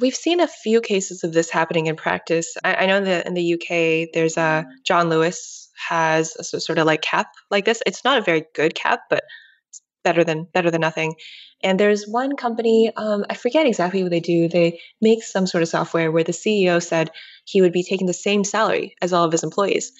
We've 0.00 0.14
seen 0.14 0.40
a 0.40 0.46
few 0.46 0.80
cases 0.80 1.24
of 1.24 1.32
this 1.32 1.50
happening 1.50 1.86
in 1.86 1.96
practice. 1.96 2.56
I, 2.62 2.74
I 2.74 2.86
know 2.86 3.00
that 3.04 3.26
in 3.26 3.34
the 3.34 3.54
UK, 3.54 4.10
there's 4.14 4.36
a 4.36 4.66
John 4.84 5.08
Lewis 5.08 5.68
has 5.88 6.36
a 6.36 6.60
sort 6.60 6.78
of 6.78 6.86
like 6.86 7.02
cap 7.02 7.28
like 7.50 7.64
this. 7.64 7.82
It's 7.86 8.04
not 8.04 8.18
a 8.18 8.22
very 8.22 8.44
good 8.54 8.74
cap, 8.74 9.00
but 9.08 9.24
it's 9.68 9.82
better 10.04 10.22
than 10.22 10.46
better 10.52 10.70
than 10.70 10.80
nothing. 10.80 11.14
And 11.62 11.78
there's 11.78 12.06
one 12.06 12.36
company, 12.36 12.90
um, 12.96 13.24
I 13.28 13.34
forget 13.34 13.66
exactly 13.66 14.02
what 14.02 14.10
they 14.10 14.20
do. 14.20 14.48
They 14.48 14.80
make 15.00 15.22
some 15.22 15.46
sort 15.46 15.62
of 15.62 15.68
software 15.68 16.10
where 16.10 16.24
the 16.24 16.32
CEO 16.32 16.82
said 16.82 17.10
he 17.44 17.60
would 17.60 17.72
be 17.72 17.82
taking 17.82 18.06
the 18.06 18.14
same 18.14 18.44
salary 18.44 18.94
as 19.02 19.12
all 19.12 19.24
of 19.24 19.32
his 19.32 19.44
employees. 19.44 19.92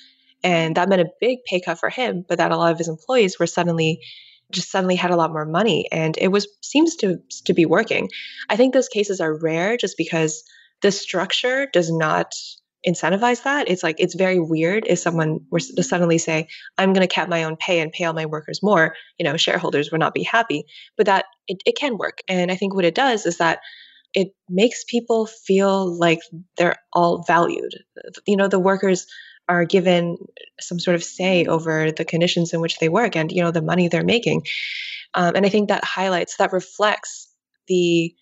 And 0.43 0.76
that 0.76 0.88
meant 0.88 1.03
a 1.03 1.11
big 1.20 1.45
pay 1.45 1.61
cut 1.61 1.78
for 1.78 1.91
him, 1.91 2.24
but 2.26 2.38
that 2.38 2.51
a 2.51 2.57
lot 2.57 2.72
of 2.72 2.78
his 2.78 2.88
employees 2.88 3.38
were 3.38 3.47
suddenly 3.47 4.01
just 4.51 4.70
suddenly 4.70 4.96
had 4.96 5.11
a 5.11 5.16
lot 5.16 5.32
more 5.32 5.44
money 5.44 5.86
and 5.92 6.16
it 6.18 6.28
was 6.28 6.48
seems 6.62 6.96
to 6.96 7.18
to 7.44 7.55
be 7.55 7.66
working. 7.66 8.09
I 8.48 8.57
think 8.57 8.74
those 8.74 8.88
cases 8.88 9.20
are 9.20 9.38
rare 9.38 9.76
just 9.76 9.96
because 9.96 10.42
the 10.82 10.90
structure 10.92 11.68
does 11.72 11.90
not 11.90 12.34
incentivize 12.86 13.42
that. 13.42 13.68
It's 13.68 13.82
like 13.82 13.96
it's 13.98 14.14
very 14.14 14.38
weird 14.38 14.84
if 14.86 14.98
someone 14.98 15.40
were 15.51 15.61
to 15.61 15.82
suddenly 15.82 16.18
say, 16.18 16.48
"I'm 16.78 16.92
going 16.92 17.07
to 17.07 17.14
cap 17.14 17.28
my 17.28 17.44
own 17.44 17.57
pay 17.57 17.80
and 17.80 17.92
pay 17.92 18.05
all 18.05 18.14
my 18.14 18.26
workers 18.26 18.62
more." 18.62 18.94
You 19.18 19.24
know, 19.24 19.36
shareholders 19.36 19.90
would 19.90 20.01
not 20.01 20.14
be 20.14 20.22
happy, 20.22 20.64
but 20.96 21.07
that 21.07 21.26
it, 21.46 21.62
it 21.66 21.76
can 21.76 21.98
work. 21.98 22.20
And 22.28 22.51
I 22.51 22.57
think 22.57 22.74
what 22.74 22.84
it 22.84 22.94
does 22.94 23.26
is 23.26 23.38
that 23.38 23.61
it 24.14 24.28
makes 24.48 24.84
people 24.84 25.26
feel 25.26 25.86
like 25.98 26.20
they're 26.57 26.76
all 26.92 27.22
valued. 27.26 27.74
You 28.26 28.36
know, 28.36 28.48
the 28.48 28.59
workers 28.59 29.07
are 29.51 29.64
given 29.64 30.16
some 30.61 30.78
sort 30.78 30.94
of 30.94 31.03
say 31.03 31.44
over 31.46 31.90
the 31.90 32.05
conditions 32.05 32.53
in 32.55 32.61
which 32.61 32.78
they 32.78 32.88
work 32.88 33.16
and 33.16 33.32
you 33.32 33.42
know 33.42 33.51
the 33.51 33.68
money 33.72 33.88
they're 33.88 34.05
making. 34.16 34.42
Um, 35.14 35.34
and 35.34 35.44
i 35.44 35.48
think 35.48 35.68
that 35.68 35.84
highlights 35.84 36.36
that 36.36 36.53
reflects 36.53 37.28
the 37.66 38.14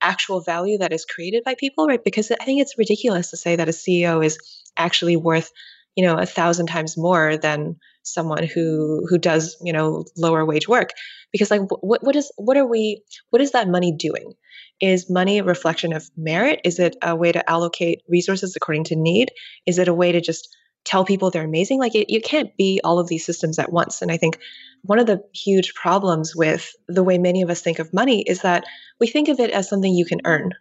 actual 0.00 0.40
value 0.40 0.78
that 0.78 0.92
is 0.92 1.04
created 1.04 1.42
by 1.44 1.54
people 1.54 1.86
right? 1.86 2.02
Because 2.02 2.30
i 2.32 2.44
think 2.44 2.60
it's 2.60 2.78
ridiculous 2.84 3.30
to 3.30 3.36
say 3.36 3.56
that 3.56 3.68
a 3.68 3.78
ceo 3.82 4.24
is 4.24 4.38
actually 4.76 5.16
worth 5.16 5.50
you 5.96 6.04
know 6.04 6.16
a 6.16 6.26
thousand 6.26 6.66
times 6.66 6.96
more 6.96 7.36
than 7.36 7.76
someone 8.02 8.44
who 8.44 9.06
who 9.08 9.18
does 9.18 9.56
you 9.62 9.72
know 9.72 10.04
lower 10.16 10.44
wage 10.44 10.68
work. 10.68 10.90
Because 11.32 11.50
like 11.50 11.62
what 11.82 12.02
what 12.02 12.16
is 12.16 12.32
what 12.36 12.56
are 12.56 12.66
we 12.66 13.02
what 13.30 13.42
is 13.42 13.52
that 13.52 13.68
money 13.68 13.92
doing 13.92 14.32
is 14.80 15.10
money 15.10 15.38
a 15.38 15.44
reflection 15.44 15.92
of 15.92 16.08
merit? 16.16 16.60
Is 16.64 16.78
it 16.78 16.96
a 17.02 17.16
way 17.16 17.32
to 17.32 17.48
allocate 17.50 18.02
resources 18.08 18.54
according 18.56 18.84
to 18.84 18.96
need? 18.96 19.30
Is 19.66 19.78
it 19.78 19.88
a 19.88 19.94
way 19.94 20.12
to 20.12 20.20
just 20.20 20.56
tell 20.84 21.04
people 21.04 21.30
they're 21.30 21.44
amazing? 21.44 21.78
Like, 21.78 21.94
it, 21.94 22.10
you 22.10 22.20
can't 22.20 22.56
be 22.56 22.80
all 22.84 22.98
of 22.98 23.08
these 23.08 23.26
systems 23.26 23.58
at 23.58 23.72
once. 23.72 24.02
And 24.02 24.10
I 24.10 24.16
think 24.16 24.38
one 24.82 24.98
of 24.98 25.06
the 25.06 25.22
huge 25.34 25.74
problems 25.74 26.34
with 26.36 26.72
the 26.86 27.02
way 27.02 27.18
many 27.18 27.42
of 27.42 27.50
us 27.50 27.60
think 27.60 27.78
of 27.78 27.92
money 27.92 28.22
is 28.22 28.42
that 28.42 28.64
we 29.00 29.06
think 29.06 29.28
of 29.28 29.40
it 29.40 29.50
as 29.50 29.68
something 29.68 29.92
you 29.92 30.06
can 30.06 30.20
earn, 30.24 30.52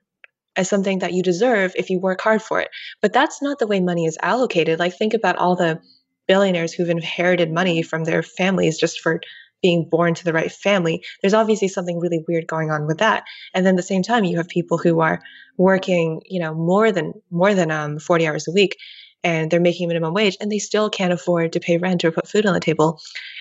as 0.56 0.68
something 0.68 1.00
that 1.00 1.14
you 1.14 1.22
deserve 1.22 1.74
if 1.76 1.90
you 1.90 2.00
work 2.00 2.22
hard 2.22 2.42
for 2.42 2.60
it. 2.60 2.70
But 3.02 3.14
that's 3.14 3.42
not 3.42 3.60
the 3.60 3.68
way 3.68 3.80
money 3.80 4.06
is 4.06 4.18
allocated. 4.22 4.80
Like, 4.80 4.98
think 4.98 5.14
about 5.14 5.38
all 5.38 5.56
the 5.56 5.80
billionaires 6.28 6.74
who've 6.74 6.90
inherited 6.90 7.52
money 7.52 7.82
from 7.84 8.04
their 8.04 8.22
families 8.22 8.78
just 8.80 9.00
for 9.00 9.22
being 9.62 9.88
born 9.90 10.14
to 10.14 10.24
the 10.24 10.34
right 10.34 10.52
family, 10.52 11.04
there's 11.22 11.34
obviously 11.34 11.68
something 11.68 12.00
really 12.00 12.24
weird 12.28 12.48
going 12.48 12.72
on 12.72 12.88
with 12.88 13.00
that. 13.00 13.24
And 13.54 13.66
then 13.66 13.76
at 13.76 13.78
the 13.78 13.84
same 13.84 14.04
time, 14.04 14.24
you 14.24 14.38
have 14.38 14.48
people 14.48 14.78
who 14.78 15.00
are 15.00 15.22
working, 15.58 16.22
you 16.26 16.40
know, 16.40 16.54
more 16.54 16.92
than 16.92 17.14
more 17.32 17.54
than 17.54 17.72
um, 17.72 18.00
40 18.00 18.28
hours 18.28 18.48
a 18.48 18.52
week, 18.52 18.78
and 19.24 19.50
they're 19.50 19.60
making 19.60 19.88
minimum 19.88 20.14
wage, 20.14 20.38
and 20.40 20.52
they 20.52 20.60
still 20.60 20.90
can't 20.90 21.14
afford 21.14 21.54
to 21.54 21.60
pay 21.60 21.78
rent 21.78 22.06
or 22.06 22.12
put 22.12 22.28
food 22.28 22.46
on 22.46 22.54
the 22.54 22.60
table. 22.60 23.00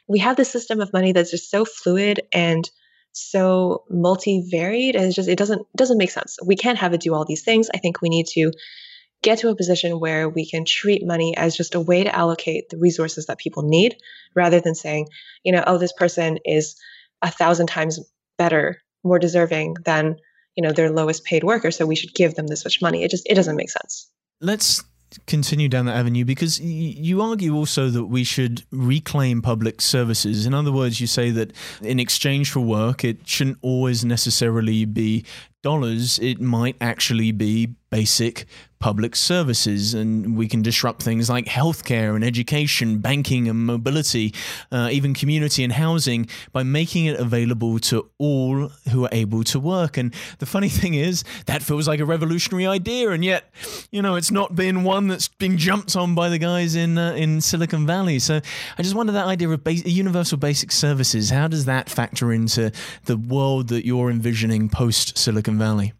We 0.08 0.18
have 0.20 0.36
this 0.36 0.50
system 0.50 0.80
of 0.80 0.92
money 0.92 1.12
that's 1.12 1.30
just 1.30 1.50
so 1.50 1.64
fluid 1.64 2.20
and 2.32 2.68
so 3.16 3.84
multivariate 3.90 4.94
and 4.94 5.06
it's 5.06 5.16
just 5.16 5.28
it 5.28 5.38
doesn't 5.38 5.66
doesn't 5.74 5.96
make 5.96 6.10
sense 6.10 6.36
we 6.44 6.54
can't 6.54 6.76
have 6.76 6.92
it 6.92 7.00
do 7.00 7.14
all 7.14 7.24
these 7.24 7.42
things 7.42 7.70
i 7.74 7.78
think 7.78 8.02
we 8.02 8.10
need 8.10 8.26
to 8.26 8.52
get 9.22 9.38
to 9.38 9.48
a 9.48 9.56
position 9.56 9.98
where 9.98 10.28
we 10.28 10.48
can 10.48 10.64
treat 10.64 11.06
money 11.06 11.36
as 11.36 11.56
just 11.56 11.74
a 11.74 11.80
way 11.80 12.04
to 12.04 12.14
allocate 12.14 12.68
the 12.68 12.78
resources 12.78 13.26
that 13.26 13.38
people 13.38 13.62
need 13.62 13.96
rather 14.34 14.60
than 14.60 14.74
saying, 14.74 15.08
you 15.42 15.52
know, 15.52 15.64
oh, 15.66 15.78
this 15.78 15.92
person 15.92 16.38
is 16.44 16.76
a 17.22 17.30
thousand 17.30 17.66
times 17.66 18.00
better, 18.38 18.82
more 19.02 19.18
deserving 19.18 19.76
than, 19.84 20.16
you 20.54 20.62
know, 20.62 20.72
their 20.72 20.90
lowest 20.90 21.24
paid 21.24 21.44
worker. 21.44 21.70
So 21.70 21.86
we 21.86 21.96
should 21.96 22.14
give 22.14 22.34
them 22.34 22.46
this 22.46 22.64
much 22.64 22.80
money. 22.82 23.02
It 23.02 23.10
just, 23.10 23.26
it 23.28 23.34
doesn't 23.34 23.56
make 23.56 23.70
sense. 23.70 24.10
Let's 24.40 24.84
continue 25.26 25.68
down 25.68 25.86
that 25.86 25.96
avenue 25.96 26.24
because 26.24 26.60
you 26.60 27.22
argue 27.22 27.54
also 27.54 27.88
that 27.88 28.06
we 28.06 28.24
should 28.24 28.64
reclaim 28.70 29.40
public 29.40 29.80
services. 29.80 30.46
In 30.46 30.52
other 30.52 30.72
words, 30.72 31.00
you 31.00 31.06
say 31.06 31.30
that 31.30 31.52
in 31.80 31.98
exchange 31.98 32.50
for 32.50 32.60
work, 32.60 33.04
it 33.04 33.26
shouldn't 33.26 33.58
always 33.62 34.04
necessarily 34.04 34.84
be 34.84 35.24
dollars, 35.62 36.18
it 36.18 36.40
might 36.40 36.76
actually 36.80 37.32
be 37.32 37.74
basic 37.90 38.46
public 38.78 39.16
services, 39.16 39.94
and 39.94 40.36
we 40.36 40.48
can 40.48 40.62
disrupt 40.62 41.02
things 41.02 41.30
like 41.30 41.46
healthcare 41.46 42.14
and 42.14 42.24
education, 42.24 42.98
banking 42.98 43.48
and 43.48 43.66
mobility, 43.66 44.34
uh, 44.70 44.88
even 44.92 45.14
community 45.14 45.64
and 45.64 45.72
housing 45.72 46.28
by 46.52 46.62
making 46.62 47.06
it 47.06 47.18
available 47.18 47.78
to 47.78 48.08
all 48.18 48.68
who 48.90 49.04
are 49.04 49.10
able 49.12 49.42
to 49.44 49.58
work. 49.58 49.96
And 49.96 50.14
the 50.38 50.46
funny 50.46 50.68
thing 50.80 50.94
is, 50.94 51.24
that 51.46 51.62
feels 51.62 51.88
like 51.88 52.00
a 52.00 52.04
revolutionary 52.04 52.66
idea, 52.66 53.10
and 53.10 53.24
yet, 53.24 53.50
you 53.90 54.02
know, 54.02 54.16
it's 54.16 54.30
not 54.30 54.54
been 54.54 54.84
one 54.84 55.08
that's 55.08 55.28
been 55.28 55.58
jumped 55.58 55.96
on 55.96 56.14
by 56.14 56.28
the 56.28 56.38
guys 56.38 56.74
in 56.74 56.98
uh, 56.98 57.12
in 57.12 57.40
Silicon 57.40 57.86
Valley. 57.86 58.18
So 58.18 58.40
I 58.78 58.82
just 58.82 58.94
wonder 58.94 59.12
that 59.12 59.26
idea 59.26 59.48
of 59.48 59.60
universal 59.66 60.38
basic 60.38 60.72
services. 60.72 61.30
How 61.30 61.48
does 61.48 61.64
that 61.64 61.88
factor 61.88 62.32
into 62.32 62.72
the 63.04 63.16
world 63.16 63.68
that 63.68 63.86
you're 63.86 64.10
envisioning 64.10 64.68
post 64.68 65.16
Silicon 65.18 65.58
Valley? 65.58 65.92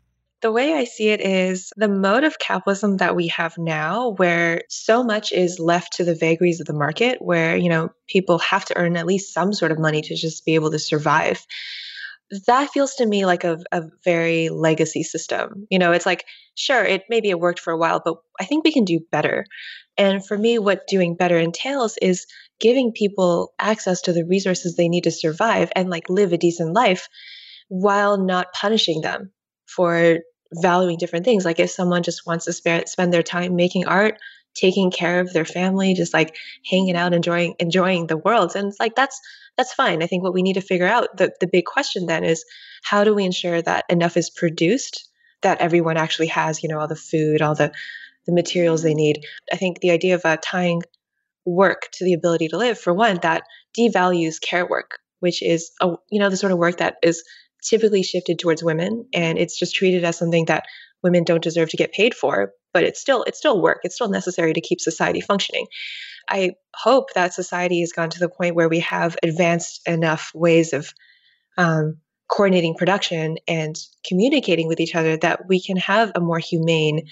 The 0.47 0.53
way 0.53 0.75
I 0.75 0.85
see 0.85 1.09
it 1.09 1.21
is 1.21 1.73
the 1.77 1.89
mode 1.89 2.23
of 2.23 2.39
capitalism 2.39 2.99
that 2.99 3.17
we 3.17 3.27
have 3.27 3.59
now, 3.59 4.11
where 4.11 4.63
so 4.69 5.03
much 5.03 5.33
is 5.33 5.59
left 5.59 5.95
to 5.95 6.05
the 6.05 6.15
vagaries 6.15 6.61
of 6.61 6.69
the 6.69 6.73
market, 6.73 7.19
where, 7.21 7.57
you 7.57 7.69
know, 7.69 7.89
people 8.07 8.39
have 8.39 8.65
to 8.67 8.77
earn 8.77 8.97
at 8.97 9.07
least 9.07 9.35
some 9.35 9.53
sort 9.53 9.73
of 9.73 9.81
money 9.81 10.03
to 10.03 10.15
just 10.15 10.45
be 10.45 10.55
able 10.55 10.71
to 10.71 10.79
survive. 10.79 11.45
That 12.47 12.71
feels 12.71 12.95
to 12.95 13.07
me 13.07 13.27
like 13.27 13.43
a, 13.43 13.59
a 13.73 13.87
very 14.05 14.49
legacy 14.49 15.03
system. 15.03 15.67
You 15.69 15.81
know, 15.81 15.91
it's 15.91 16.07
like, 16.07 16.25
sure, 16.55 16.85
it 16.85 17.03
maybe 17.11 17.29
it 17.29 17.41
worked 17.41 17.59
for 17.59 17.73
a 17.73 17.77
while, 17.77 18.01
but 18.05 18.15
I 18.39 18.45
think 18.45 18.63
we 18.63 18.73
can 18.73 18.85
do 18.85 19.01
better. 19.11 19.47
And 19.99 20.25
for 20.25 20.39
me, 20.39 20.61
what 20.61 20.87
doing 20.87 21.17
better 21.17 21.39
entails 21.39 21.99
is 22.01 22.25
giving 22.61 22.93
people 22.93 23.53
access 23.59 24.01
to 24.03 24.13
the 24.13 24.25
resources 24.25 24.77
they 24.77 24.89
need 24.89 25.03
to 25.05 25.11
survive 25.11 25.73
and 25.75 25.91
like 25.91 26.09
live 26.09 26.33
a 26.33 26.39
decent 26.39 26.73
life 26.73 27.09
while 27.67 28.17
not 28.17 28.53
punishing 28.53 29.01
them 29.01 29.33
for 29.67 30.21
valuing 30.53 30.99
different 30.99 31.25
things. 31.25 31.45
Like 31.45 31.61
if 31.61 31.71
someone 31.71 32.03
just 32.03 32.27
wants 32.27 32.45
to 32.47 32.53
spare, 32.53 32.85
spend 32.87 33.13
their 33.13 33.23
time 33.23 33.57
making 33.57 33.87
art, 33.87 34.19
taking 34.55 34.91
care 34.91 35.21
of 35.21 35.33
their 35.33 35.45
family, 35.45 35.95
just 35.95 36.15
like 36.15 36.37
hanging 36.69 36.97
out, 36.97 37.13
enjoying 37.13 37.55
enjoying 37.59 38.07
the 38.07 38.17
world, 38.17 38.57
and 38.57 38.69
it's 38.69 38.81
like 38.81 38.95
that's 38.95 39.21
that's 39.57 39.75
fine. 39.75 40.03
I 40.03 40.07
think 40.07 40.23
what 40.23 40.35
we 40.35 40.43
need 40.43 40.55
to 40.55 40.61
figure 40.61 40.87
out 40.87 41.17
the 41.17 41.33
the 41.41 41.47
big 41.47 41.65
question 41.65 42.07
then 42.07 42.25
is 42.25 42.45
how 42.83 43.05
do 43.05 43.15
we 43.15 43.25
ensure 43.25 43.61
that 43.63 43.85
enough 43.89 44.17
is 44.17 44.31
produced 44.31 45.09
that 45.43 45.61
everyone 45.61 45.97
actually 45.97 46.29
has, 46.29 46.63
you 46.63 46.69
know, 46.69 46.79
all 46.79 46.89
the 46.89 46.97
food, 46.97 47.43
all 47.43 47.55
the 47.55 47.73
the 48.27 48.33
materials 48.33 48.83
they 48.83 48.95
need. 48.95 49.25
I 49.53 49.57
think 49.57 49.81
the 49.81 49.91
idea 49.91 50.15
of 50.15 50.25
uh, 50.25 50.37
tying 50.43 50.83
work 51.45 51.89
to 51.93 52.05
the 52.05 52.15
ability 52.15 52.49
to 52.49 52.59
live, 52.59 52.79
for 52.79 52.93
one, 52.93 53.19
that 53.23 53.45
devalues 53.79 54.41
care 54.41 54.67
work, 54.67 54.99
which 55.21 55.43
is 55.43 55.71
a, 55.81 55.95
you 56.11 56.19
know 56.19 56.31
the 56.31 56.37
sort 56.37 56.53
of 56.53 56.59
work 56.59 56.79
that 56.79 56.97
is 57.03 57.23
typically 57.69 58.03
shifted 58.03 58.39
towards 58.39 58.63
women 58.63 59.07
and 59.13 59.39
it's 59.39 59.59
just 59.59 59.75
treated 59.75 60.05
as 60.05 60.17
something 60.17 60.45
that 60.47 60.67
women 61.03 61.25
don't 61.25 61.43
deserve 61.43 61.69
to 61.69 61.77
get 61.77 61.93
paid 61.93 62.15
for 62.15 62.53
but 62.77 62.85
it's 62.85 63.01
still 63.01 63.23
it's 63.23 63.39
still 63.39 63.63
work. 63.63 63.81
It's 63.85 63.95
still 63.95 64.11
necessary 64.11 64.53
to 64.53 64.61
keep 64.61 64.83
society 64.83 65.23
functioning. 65.23 65.67
I 66.29 66.57
hope 66.75 67.07
that 67.15 67.33
society 67.33 67.81
has 67.81 67.91
gone 67.91 68.11
to 68.11 68.19
the 68.19 68.29
point 68.29 68.55
where 68.55 68.69
we 68.69 68.81
have 68.81 69.17
advanced 69.23 69.81
enough 69.89 70.31
ways 70.35 70.75
of 70.75 70.93
um, 71.57 71.97
coordinating 72.29 72.75
production 72.75 73.39
and 73.49 73.75
communicating 74.07 74.69
with 74.69 74.79
each 74.79 74.95
other 74.95 75.17
that 75.17 75.49
we 75.49 75.59
can 75.59 75.79
have 75.79 76.13
a 76.15 76.21
more 76.21 76.39
humane 76.39 77.07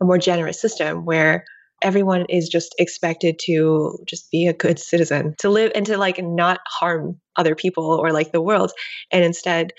a 0.00 0.04
more 0.04 0.16
generous 0.16 0.60
system 0.60 1.04
where 1.04 1.44
everyone 1.82 2.26
is 2.28 2.48
just 2.48 2.74
expected 2.78 3.38
to 3.40 3.98
just 4.06 4.30
be 4.30 4.46
a 4.46 4.52
good 4.52 4.78
citizen, 4.78 5.34
to 5.38 5.48
live 5.48 5.72
and 5.74 5.86
to 5.86 5.96
like 5.96 6.22
not 6.22 6.60
harm 6.66 7.20
other 7.36 7.54
people 7.54 7.84
or 7.84 8.12
like 8.12 8.32
the 8.32 8.40
world. 8.40 8.72
And 9.10 9.24
instead, 9.24 9.72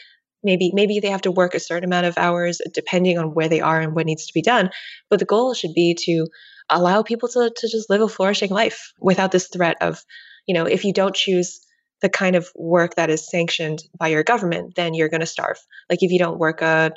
maybe 0.43 0.71
maybe 0.73 0.99
they 0.99 1.09
have 1.09 1.21
to 1.21 1.31
work 1.31 1.53
a 1.53 1.59
certain 1.59 1.87
amount 1.87 2.07
of 2.07 2.17
hours 2.17 2.61
depending 2.73 3.17
on 3.17 3.33
where 3.33 3.49
they 3.49 3.61
are 3.61 3.79
and 3.79 3.95
what 3.95 4.05
needs 4.05 4.25
to 4.25 4.33
be 4.33 4.41
done. 4.41 4.69
But 5.09 5.19
the 5.19 5.25
goal 5.25 5.53
should 5.53 5.73
be 5.73 5.95
to 6.05 6.27
allow 6.69 7.03
people 7.03 7.29
to, 7.29 7.51
to 7.55 7.67
just 7.69 7.89
live 7.89 8.01
a 8.01 8.07
flourishing 8.07 8.49
life 8.49 8.93
without 8.99 9.31
this 9.31 9.47
threat 9.47 9.77
of, 9.81 10.03
you 10.47 10.53
know, 10.53 10.65
if 10.65 10.83
you 10.83 10.93
don't 10.93 11.15
choose 11.15 11.59
the 12.01 12.09
kind 12.09 12.35
of 12.35 12.49
work 12.55 12.95
that 12.95 13.09
is 13.09 13.29
sanctioned 13.29 13.83
by 13.97 14.07
your 14.07 14.23
government, 14.23 14.73
then 14.75 14.93
you're 14.93 15.09
going 15.09 15.21
to 15.21 15.27
starve. 15.27 15.59
Like 15.89 16.01
if 16.01 16.11
you 16.11 16.17
don't 16.17 16.39
work 16.39 16.61
a, 16.61 16.91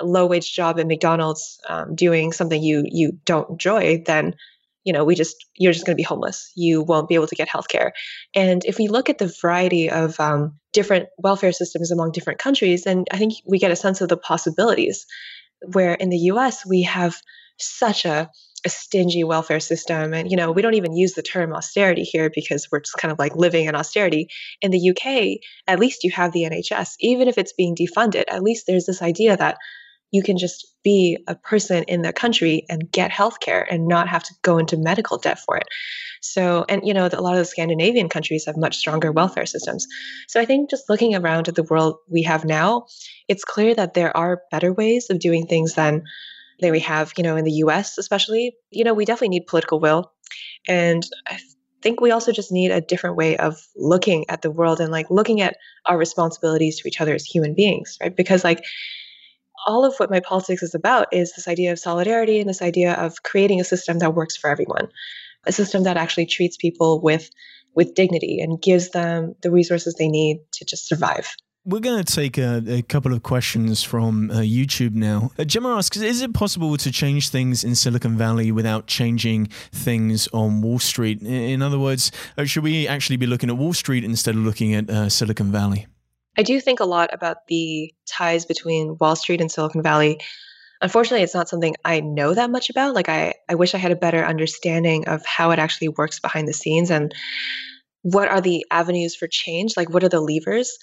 low 0.00 0.26
wage 0.26 0.52
job 0.52 0.78
at 0.78 0.86
McDonald's 0.86 1.58
um, 1.68 1.94
doing 1.94 2.32
something 2.32 2.62
you 2.62 2.84
you 2.86 3.18
don't 3.24 3.50
enjoy, 3.50 4.02
then 4.06 4.34
you 4.84 4.92
know 4.92 5.04
we 5.04 5.14
just 5.14 5.36
you're 5.56 5.72
just 5.72 5.86
going 5.86 5.94
to 5.94 6.00
be 6.00 6.04
homeless. 6.04 6.50
You 6.56 6.82
won't 6.82 7.08
be 7.08 7.14
able 7.14 7.26
to 7.26 7.34
get 7.34 7.48
health 7.48 7.68
care. 7.68 7.92
And 8.34 8.64
if 8.64 8.78
we 8.78 8.88
look 8.88 9.10
at 9.10 9.18
the 9.18 9.32
variety 9.40 9.90
of 9.90 10.18
um, 10.20 10.58
different 10.72 11.08
welfare 11.18 11.52
systems 11.52 11.90
among 11.90 12.12
different 12.12 12.38
countries, 12.38 12.84
then 12.84 13.04
I 13.12 13.18
think 13.18 13.34
we 13.46 13.58
get 13.58 13.70
a 13.70 13.76
sense 13.76 14.00
of 14.00 14.08
the 14.08 14.16
possibilities. 14.16 15.06
Where 15.72 15.94
in 15.94 16.10
the 16.10 16.18
U.S. 16.18 16.66
we 16.66 16.82
have 16.82 17.16
such 17.58 18.04
a 18.04 18.30
a 18.64 18.68
stingy 18.68 19.24
welfare 19.24 19.60
system. 19.60 20.14
And, 20.14 20.30
you 20.30 20.36
know, 20.36 20.52
we 20.52 20.62
don't 20.62 20.74
even 20.74 20.96
use 20.96 21.14
the 21.14 21.22
term 21.22 21.52
austerity 21.52 22.02
here 22.02 22.30
because 22.32 22.68
we're 22.70 22.80
just 22.80 22.96
kind 22.96 23.10
of 23.10 23.18
like 23.18 23.34
living 23.34 23.66
in 23.66 23.74
austerity. 23.74 24.28
In 24.60 24.70
the 24.70 24.90
UK, 24.90 25.40
at 25.66 25.80
least 25.80 26.04
you 26.04 26.10
have 26.12 26.32
the 26.32 26.44
NHS. 26.44 26.94
Even 27.00 27.28
if 27.28 27.38
it's 27.38 27.52
being 27.52 27.74
defunded, 27.74 28.24
at 28.28 28.42
least 28.42 28.66
there's 28.66 28.86
this 28.86 29.02
idea 29.02 29.36
that 29.36 29.58
you 30.12 30.22
can 30.22 30.38
just 30.38 30.72
be 30.84 31.18
a 31.26 31.34
person 31.34 31.82
in 31.84 32.02
the 32.02 32.12
country 32.12 32.64
and 32.68 32.90
get 32.92 33.10
healthcare 33.10 33.64
and 33.68 33.88
not 33.88 34.08
have 34.08 34.22
to 34.22 34.34
go 34.42 34.58
into 34.58 34.76
medical 34.76 35.18
debt 35.18 35.40
for 35.40 35.56
it. 35.56 35.66
So, 36.20 36.64
and 36.68 36.86
you 36.86 36.94
know, 36.94 37.08
a 37.12 37.20
lot 37.20 37.32
of 37.32 37.38
the 37.38 37.44
Scandinavian 37.44 38.08
countries 38.08 38.44
have 38.46 38.56
much 38.56 38.76
stronger 38.76 39.10
welfare 39.10 39.46
systems. 39.46 39.86
So, 40.28 40.40
I 40.40 40.44
think 40.44 40.70
just 40.70 40.88
looking 40.88 41.16
around 41.16 41.48
at 41.48 41.56
the 41.56 41.64
world 41.64 41.96
we 42.08 42.22
have 42.22 42.44
now, 42.44 42.86
it's 43.26 43.44
clear 43.44 43.74
that 43.74 43.94
there 43.94 44.16
are 44.16 44.42
better 44.50 44.72
ways 44.72 45.10
of 45.10 45.18
doing 45.18 45.46
things 45.46 45.74
than 45.74 46.02
that 46.60 46.70
we 46.70 46.80
have, 46.80 47.12
you 47.16 47.24
know, 47.24 47.36
in 47.36 47.44
the 47.44 47.52
US 47.64 47.98
especially, 47.98 48.54
you 48.70 48.84
know, 48.84 48.94
we 48.94 49.04
definitely 49.04 49.30
need 49.30 49.46
political 49.46 49.80
will. 49.80 50.12
And 50.68 51.04
I 51.26 51.38
think 51.82 52.00
we 52.00 52.12
also 52.12 52.32
just 52.32 52.52
need 52.52 52.70
a 52.70 52.80
different 52.80 53.16
way 53.16 53.36
of 53.36 53.60
looking 53.76 54.24
at 54.28 54.42
the 54.42 54.50
world 54.50 54.80
and 54.80 54.92
like 54.92 55.10
looking 55.10 55.40
at 55.40 55.56
our 55.86 55.98
responsibilities 55.98 56.80
to 56.80 56.88
each 56.88 57.00
other 57.00 57.14
as 57.14 57.24
human 57.24 57.54
beings, 57.54 57.98
right? 58.00 58.16
Because 58.16 58.44
like 58.44 58.62
all 59.66 59.84
of 59.84 59.94
what 59.96 60.10
my 60.10 60.20
politics 60.20 60.62
is 60.62 60.74
about 60.74 61.08
is 61.12 61.32
this 61.32 61.48
idea 61.48 61.72
of 61.72 61.78
solidarity 61.78 62.40
and 62.40 62.48
this 62.48 62.62
idea 62.62 62.94
of 62.94 63.22
creating 63.22 63.60
a 63.60 63.64
system 63.64 63.98
that 63.98 64.14
works 64.14 64.36
for 64.36 64.50
everyone, 64.50 64.88
a 65.46 65.52
system 65.52 65.84
that 65.84 65.96
actually 65.96 66.26
treats 66.26 66.56
people 66.56 67.00
with 67.00 67.30
with 67.74 67.94
dignity 67.94 68.38
and 68.40 68.60
gives 68.60 68.90
them 68.90 69.34
the 69.42 69.50
resources 69.50 69.94
they 69.94 70.08
need 70.08 70.38
to 70.52 70.64
just 70.64 70.86
survive. 70.86 71.34
We're 71.64 71.78
going 71.78 72.02
to 72.02 72.12
take 72.12 72.38
a, 72.38 72.60
a, 72.66 72.82
couple 72.82 73.12
of 73.12 73.22
questions 73.22 73.84
from 73.84 74.32
uh, 74.32 74.38
YouTube 74.38 74.94
now. 74.94 75.30
Uh, 75.38 75.44
Gemma 75.44 75.76
asks 75.76 75.96
Is 75.96 76.20
it 76.20 76.34
possible 76.34 76.76
to 76.76 76.90
change 76.90 77.28
things 77.28 77.62
in 77.62 77.76
Silicon 77.76 78.18
Valley 78.18 78.50
without 78.50 78.88
changing 78.88 79.46
things 79.70 80.26
on 80.32 80.60
Wall 80.60 80.80
Street? 80.80 81.22
In 81.22 81.62
other 81.62 81.78
words, 81.78 82.10
uh, 82.36 82.44
should 82.44 82.64
we 82.64 82.88
actually 82.88 83.16
be 83.16 83.26
looking 83.26 83.48
at 83.48 83.56
Wall 83.56 83.72
Street 83.72 84.02
instead 84.02 84.34
of 84.34 84.40
looking 84.40 84.74
at 84.74 84.90
uh, 84.90 85.08
Silicon 85.08 85.52
Valley? 85.52 85.86
I 86.36 86.42
do 86.42 86.60
think 86.60 86.80
a 86.80 86.84
lot 86.84 87.10
about 87.12 87.46
the 87.48 87.92
ties 88.06 88.46
between 88.46 88.96
Wall 88.98 89.16
Street 89.16 89.40
and 89.40 89.50
Silicon 89.50 89.82
Valley. 89.82 90.20
Unfortunately, 90.80 91.22
it's 91.22 91.34
not 91.34 91.48
something 91.48 91.74
I 91.84 92.00
know 92.00 92.34
that 92.34 92.50
much 92.50 92.70
about. 92.70 92.94
Like, 92.94 93.08
I, 93.08 93.34
I 93.48 93.54
wish 93.54 93.74
I 93.74 93.78
had 93.78 93.92
a 93.92 93.96
better 93.96 94.24
understanding 94.24 95.08
of 95.08 95.24
how 95.26 95.50
it 95.50 95.58
actually 95.58 95.88
works 95.88 96.20
behind 96.20 96.48
the 96.48 96.52
scenes 96.52 96.90
and 96.90 97.14
what 98.02 98.28
are 98.28 98.40
the 98.40 98.66
avenues 98.70 99.14
for 99.14 99.28
change 99.28 99.76
like 99.76 99.88
what 99.88 100.04
are 100.04 100.08
the 100.08 100.20
levers 100.20 100.76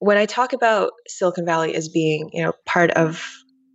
when 0.00 0.16
i 0.16 0.26
talk 0.26 0.52
about 0.52 0.92
silicon 1.06 1.46
valley 1.46 1.74
as 1.74 1.88
being 1.88 2.30
you 2.32 2.42
know 2.42 2.52
part 2.66 2.90
of 2.92 3.24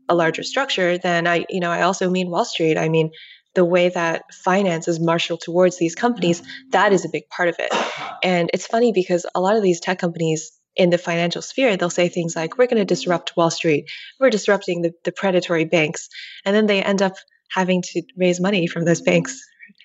a 0.10 0.16
larger 0.16 0.44
structure 0.44 0.98
then 0.98 1.26
i 1.26 1.46
you 1.50 1.60
know 1.60 1.72
i 1.72 1.82
also 1.82 2.10
mean 2.10 2.30
wall 2.30 2.46
street 2.46 2.78
i 2.78 2.90
mean 2.90 3.10
the 3.56 3.66
way 3.66 3.90
that 3.90 4.24
finance 4.44 4.88
is 4.88 5.00
marshaled 5.00 5.42
towards 5.42 5.78
these 5.78 5.96
companies 5.96 6.42
mm. 6.42 6.46
that 6.72 6.94
is 6.94 7.06
a 7.06 7.10
big 7.10 7.28
part 7.30 7.50
of 7.50 7.56
it 7.58 7.74
and 8.22 8.50
it's 8.54 8.68
funny 8.68 8.92
because 8.92 9.26
a 9.34 9.40
lot 9.40 9.56
of 9.56 9.64
these 9.64 9.80
tech 9.80 9.98
companies 9.98 10.59
in 10.76 10.90
the 10.90 10.98
financial 10.98 11.42
sphere 11.42 11.76
they'll 11.76 11.90
say 11.90 12.08
things 12.08 12.36
like 12.36 12.58
we're 12.58 12.68
going 12.68 12.78
to 12.78 12.86
disrupt 12.86 13.36
wall 13.36 13.50
street 13.50 13.90
we're 14.20 14.30
disrupting 14.30 14.82
the, 14.82 14.92
the 15.04 15.12
predatory 15.12 15.66
banks 15.66 16.10
and 16.46 16.56
then 16.56 16.68
they 16.68 16.82
end 16.82 17.02
up 17.02 17.14
having 17.52 17.82
to 17.82 18.02
raise 18.18 18.40
money 18.40 18.68
from 18.68 18.86
those 18.86 19.02
banks 19.02 19.42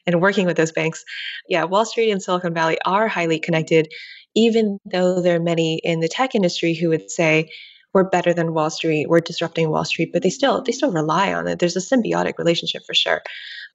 and 0.07 0.21
working 0.21 0.47
with 0.47 0.57
those 0.57 0.73
banks. 0.73 1.05
Yeah, 1.49 1.65
Wall 1.65 1.85
Street 1.85 2.11
and 2.11 2.23
Silicon 2.23 2.55
Valley 2.55 2.79
are 2.85 3.09
highly 3.09 3.39
connected, 3.39 3.93
even 4.35 4.79
though 4.85 5.21
there 5.21 5.37
are 5.37 5.43
many 5.43 5.81
in 5.83 6.01
the 6.01 6.09
tech 6.09 6.35
industry 6.35 6.75
who 6.75 6.89
would 6.91 7.11
say, 7.11 7.51
we're 7.93 8.09
better 8.09 8.35
than 8.35 8.55
Wall 8.55 8.71
Street, 8.71 9.09
we're 9.09 9.21
disrupting 9.21 9.71
Wall 9.71 9.85
Street, 9.85 10.11
but 10.13 10.23
they 10.23 10.31
still 10.31 10.63
they 10.63 10.73
still 10.73 10.91
rely 10.91 11.33
on 11.33 11.47
it. 11.47 11.61
There's 11.61 11.77
a 11.77 11.81
symbiotic 11.81 12.39
relationship 12.39 12.83
for 12.85 12.95
sure. 12.95 13.23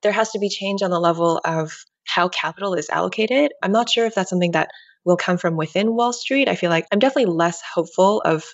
There 0.02 0.12
has 0.12 0.32
to 0.32 0.40
be 0.40 0.50
change 0.50 0.82
on 0.82 0.92
the 0.92 1.00
level 1.00 1.40
of 1.46 1.86
how 2.06 2.28
capital 2.28 2.74
is 2.74 2.90
allocated. 2.90 3.54
I'm 3.64 3.72
not 3.72 3.90
sure 3.90 4.06
if 4.06 4.16
that's 4.16 4.30
something 4.30 4.52
that 4.52 4.72
will 5.06 5.18
come 5.18 5.38
from 5.38 5.56
within 5.56 5.96
Wall 5.96 6.14
Street. 6.14 6.48
I 6.48 6.56
feel 6.56 6.70
like 6.70 6.86
I'm 6.92 7.00
definitely 7.00 7.34
less 7.34 7.62
hopeful 7.62 8.22
of 8.26 8.46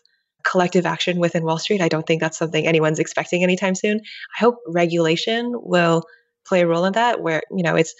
collective 0.43 0.85
action 0.85 1.19
within 1.19 1.43
Wall 1.43 1.57
Street. 1.57 1.81
I 1.81 1.89
don't 1.89 2.05
think 2.05 2.21
that's 2.21 2.37
something 2.37 2.65
anyone's 2.65 2.99
expecting 2.99 3.43
anytime 3.43 3.75
soon. 3.75 3.99
I 3.99 4.39
hope 4.39 4.57
regulation 4.67 5.53
will 5.55 6.03
play 6.45 6.61
a 6.61 6.67
role 6.67 6.85
in 6.85 6.93
that 6.93 7.21
where 7.21 7.41
you 7.51 7.63
know 7.63 7.75
it's 7.75 7.95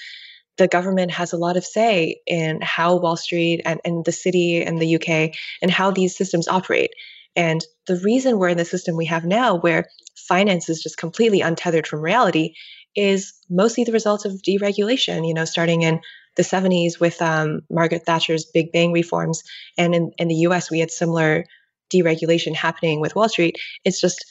the 0.58 0.68
government 0.68 1.12
has 1.12 1.34
a 1.34 1.38
lot 1.38 1.58
of 1.58 1.66
say 1.66 2.22
in 2.26 2.60
how 2.62 2.96
Wall 2.98 3.18
Street 3.18 3.62
and, 3.66 3.82
and 3.84 4.06
the 4.06 4.12
city 4.12 4.62
and 4.62 4.80
the 4.80 4.96
UK 4.96 5.36
and 5.62 5.70
how 5.70 5.92
these 5.92 6.16
systems 6.16 6.48
operate. 6.48 6.92
And 7.36 7.66
the 7.88 7.98
reason 7.98 8.38
we're 8.38 8.50
in 8.50 8.58
the 8.58 8.64
system 8.64 8.96
we 8.96 9.06
have 9.08 9.26
now, 9.26 9.58
where 9.58 9.88
finance 10.16 10.70
is 10.70 10.82
just 10.82 10.98
completely 10.98 11.42
untethered 11.42 11.86
from 11.86 12.00
reality, 12.00 12.54
is 12.96 13.34
mostly 13.50 13.84
the 13.84 13.92
result 13.92 14.24
of 14.24 14.42
deregulation. 14.42 15.28
You 15.28 15.34
know, 15.34 15.44
starting 15.44 15.82
in 15.82 16.00
the 16.36 16.44
70s 16.44 17.00
with 17.00 17.22
um, 17.22 17.62
Margaret 17.70 18.06
Thatcher's 18.06 18.46
Big 18.46 18.72
Bang 18.72 18.92
reforms, 18.92 19.44
and 19.78 19.96
in, 19.96 20.12
in 20.18 20.28
the 20.28 20.36
US, 20.48 20.70
we 20.70 20.80
had 20.80 20.92
similar 20.92 21.46
deregulation 21.94 22.56
happening 22.56 23.00
with 23.00 23.16
Wall 23.16 23.30
Street. 23.30 23.58
It's 23.84 24.02
just 24.02 24.26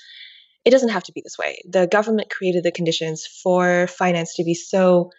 it 0.64 0.70
doesn't 0.70 0.90
have 0.90 1.05
to 1.05 1.12
be 1.12 1.20
this 1.22 1.38
way. 1.38 1.62
The 1.68 1.86
government 1.86 2.30
created 2.30 2.64
the 2.64 2.72
conditions 2.72 3.26
for 3.26 3.86
finance 3.86 4.34
to 4.36 4.44
be 4.44 4.55
so 4.55 5.11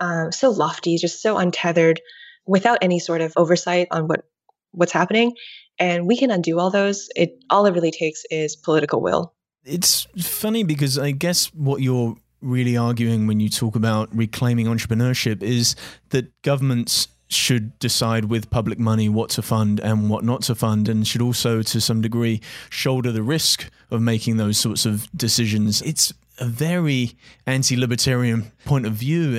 um, 0.00 0.32
so 0.32 0.50
lofty, 0.50 0.96
just 0.96 1.22
so 1.22 1.36
untethered, 1.36 2.00
without 2.46 2.78
any 2.82 2.98
sort 2.98 3.20
of 3.20 3.32
oversight 3.36 3.88
on 3.90 4.08
what 4.08 4.24
what's 4.72 4.92
happening. 4.92 5.34
And 5.78 6.06
we 6.06 6.16
can 6.16 6.30
undo 6.30 6.58
all 6.58 6.70
those. 6.70 7.08
It 7.16 7.42
all 7.50 7.66
it 7.66 7.72
really 7.72 7.90
takes 7.90 8.24
is 8.30 8.56
political 8.56 9.00
will. 9.00 9.34
It's 9.64 10.06
funny 10.18 10.62
because 10.62 10.98
I 10.98 11.12
guess 11.12 11.46
what 11.54 11.80
you're 11.80 12.16
really 12.44 12.76
arguing 12.76 13.26
when 13.26 13.40
you 13.40 13.48
talk 13.48 13.74
about 13.74 14.14
reclaiming 14.14 14.66
entrepreneurship 14.66 15.42
is 15.42 15.74
that 16.10 16.30
governments 16.42 17.08
should 17.28 17.78
decide 17.78 18.26
with 18.26 18.50
public 18.50 18.78
money 18.78 19.08
what 19.08 19.30
to 19.30 19.42
fund 19.42 19.80
and 19.80 20.10
what 20.10 20.24
not 20.24 20.42
to 20.42 20.54
fund, 20.54 20.88
and 20.88 21.06
should 21.06 21.22
also, 21.22 21.62
to 21.62 21.80
some 21.80 22.00
degree, 22.00 22.40
shoulder 22.70 23.10
the 23.10 23.22
risk 23.22 23.70
of 23.90 24.00
making 24.00 24.36
those 24.36 24.58
sorts 24.58 24.86
of 24.86 25.10
decisions. 25.16 25.82
It's 25.82 26.12
a 26.38 26.46
very 26.46 27.12
anti 27.46 27.76
libertarian 27.76 28.50
point 28.64 28.86
of 28.86 28.92
view. 28.92 29.38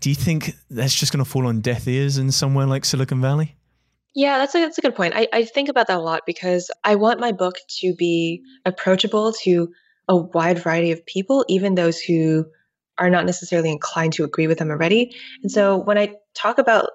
Do 0.00 0.08
you 0.08 0.14
think 0.14 0.54
that's 0.70 0.94
just 0.94 1.12
going 1.12 1.24
to 1.24 1.30
fall 1.30 1.46
on 1.46 1.60
deaf 1.60 1.86
ears 1.86 2.18
in 2.18 2.32
somewhere 2.32 2.66
like 2.66 2.84
Silicon 2.84 3.20
Valley? 3.20 3.54
Yeah, 4.14 4.38
that's 4.38 4.54
a, 4.54 4.60
that's 4.60 4.78
a 4.78 4.80
good 4.80 4.96
point. 4.96 5.14
I, 5.14 5.28
I 5.32 5.44
think 5.44 5.68
about 5.68 5.86
that 5.86 5.98
a 5.98 6.00
lot 6.00 6.22
because 6.26 6.70
I 6.82 6.96
want 6.96 7.20
my 7.20 7.32
book 7.32 7.56
to 7.80 7.94
be 7.94 8.42
approachable 8.64 9.32
to 9.44 9.70
a 10.08 10.16
wide 10.16 10.58
variety 10.58 10.92
of 10.92 11.04
people, 11.06 11.44
even 11.48 11.74
those 11.74 12.00
who 12.00 12.46
are 12.98 13.10
not 13.10 13.26
necessarily 13.26 13.70
inclined 13.70 14.14
to 14.14 14.24
agree 14.24 14.46
with 14.46 14.58
them 14.58 14.70
already. 14.70 15.14
And 15.42 15.52
so 15.52 15.76
when 15.76 15.98
I 15.98 16.14
talk 16.34 16.58
about 16.58 16.90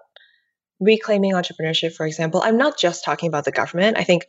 reclaiming 0.80 1.34
entrepreneurship, 1.34 1.94
for 1.94 2.06
example, 2.06 2.42
I'm 2.44 2.58
not 2.58 2.78
just 2.78 3.04
talking 3.04 3.30
about 3.30 3.46
the 3.46 3.52
government. 3.52 3.98
I 3.98 4.04
think 4.04 4.26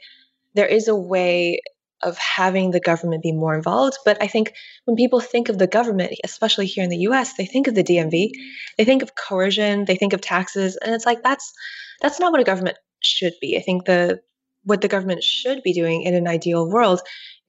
there 0.54 0.66
is 0.66 0.86
a 0.86 0.94
way 0.94 1.60
of 2.02 2.18
having 2.18 2.70
the 2.70 2.80
government 2.80 3.22
be 3.22 3.32
more 3.32 3.54
involved. 3.54 3.96
But 4.04 4.22
I 4.22 4.26
think 4.26 4.52
when 4.84 4.96
people 4.96 5.20
think 5.20 5.48
of 5.48 5.58
the 5.58 5.66
government, 5.66 6.12
especially 6.22 6.66
here 6.66 6.84
in 6.84 6.90
the 6.90 7.08
US, 7.08 7.34
they 7.34 7.46
think 7.46 7.66
of 7.66 7.74
the 7.74 7.82
DMV, 7.82 8.30
they 8.76 8.84
think 8.84 9.02
of 9.02 9.14
coercion, 9.14 9.86
they 9.86 9.96
think 9.96 10.12
of 10.12 10.20
taxes, 10.20 10.76
and 10.76 10.94
it's 10.94 11.06
like 11.06 11.22
that's 11.22 11.52
that's 12.00 12.20
not 12.20 12.30
what 12.30 12.40
a 12.40 12.44
government 12.44 12.76
should 13.00 13.32
be. 13.40 13.56
I 13.56 13.62
think 13.62 13.86
the 13.86 14.20
what 14.64 14.80
the 14.80 14.88
government 14.88 15.22
should 15.22 15.62
be 15.62 15.72
doing 15.72 16.02
in 16.02 16.14
an 16.14 16.28
ideal 16.28 16.68
world 16.68 17.00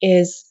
is 0.01 0.45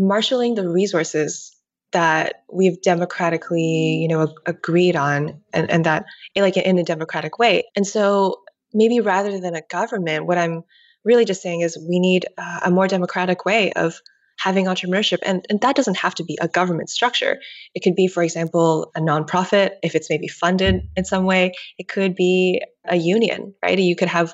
marshaling 0.00 0.54
the 0.54 0.68
resources 0.68 1.54
that 1.92 2.44
we've 2.52 2.80
democratically, 2.82 3.98
you 4.00 4.08
know, 4.08 4.32
agreed 4.46 4.96
on 4.96 5.42
and, 5.52 5.70
and 5.70 5.84
that 5.84 6.04
like 6.36 6.56
in 6.56 6.78
a 6.78 6.84
democratic 6.84 7.38
way. 7.38 7.64
And 7.76 7.86
so 7.86 8.40
maybe 8.72 9.00
rather 9.00 9.40
than 9.40 9.54
a 9.54 9.62
government, 9.68 10.26
what 10.26 10.38
I'm 10.38 10.62
really 11.04 11.24
just 11.24 11.42
saying 11.42 11.60
is 11.60 11.76
we 11.88 11.98
need 11.98 12.26
uh, 12.38 12.60
a 12.64 12.70
more 12.70 12.86
democratic 12.86 13.44
way 13.44 13.72
of 13.72 14.00
having 14.38 14.66
entrepreneurship. 14.66 15.18
And, 15.24 15.44
and 15.50 15.60
that 15.60 15.76
doesn't 15.76 15.98
have 15.98 16.14
to 16.14 16.24
be 16.24 16.38
a 16.40 16.48
government 16.48 16.88
structure. 16.88 17.38
It 17.74 17.80
could 17.82 17.94
be, 17.94 18.06
for 18.06 18.22
example, 18.22 18.90
a 18.96 19.00
nonprofit, 19.00 19.72
if 19.82 19.94
it's 19.94 20.08
maybe 20.08 20.28
funded 20.28 20.88
in 20.96 21.04
some 21.04 21.24
way. 21.24 21.52
It 21.76 21.88
could 21.88 22.14
be 22.14 22.62
a 22.86 22.96
union, 22.96 23.54
right? 23.62 23.78
You 23.78 23.96
could 23.96 24.08
have 24.08 24.32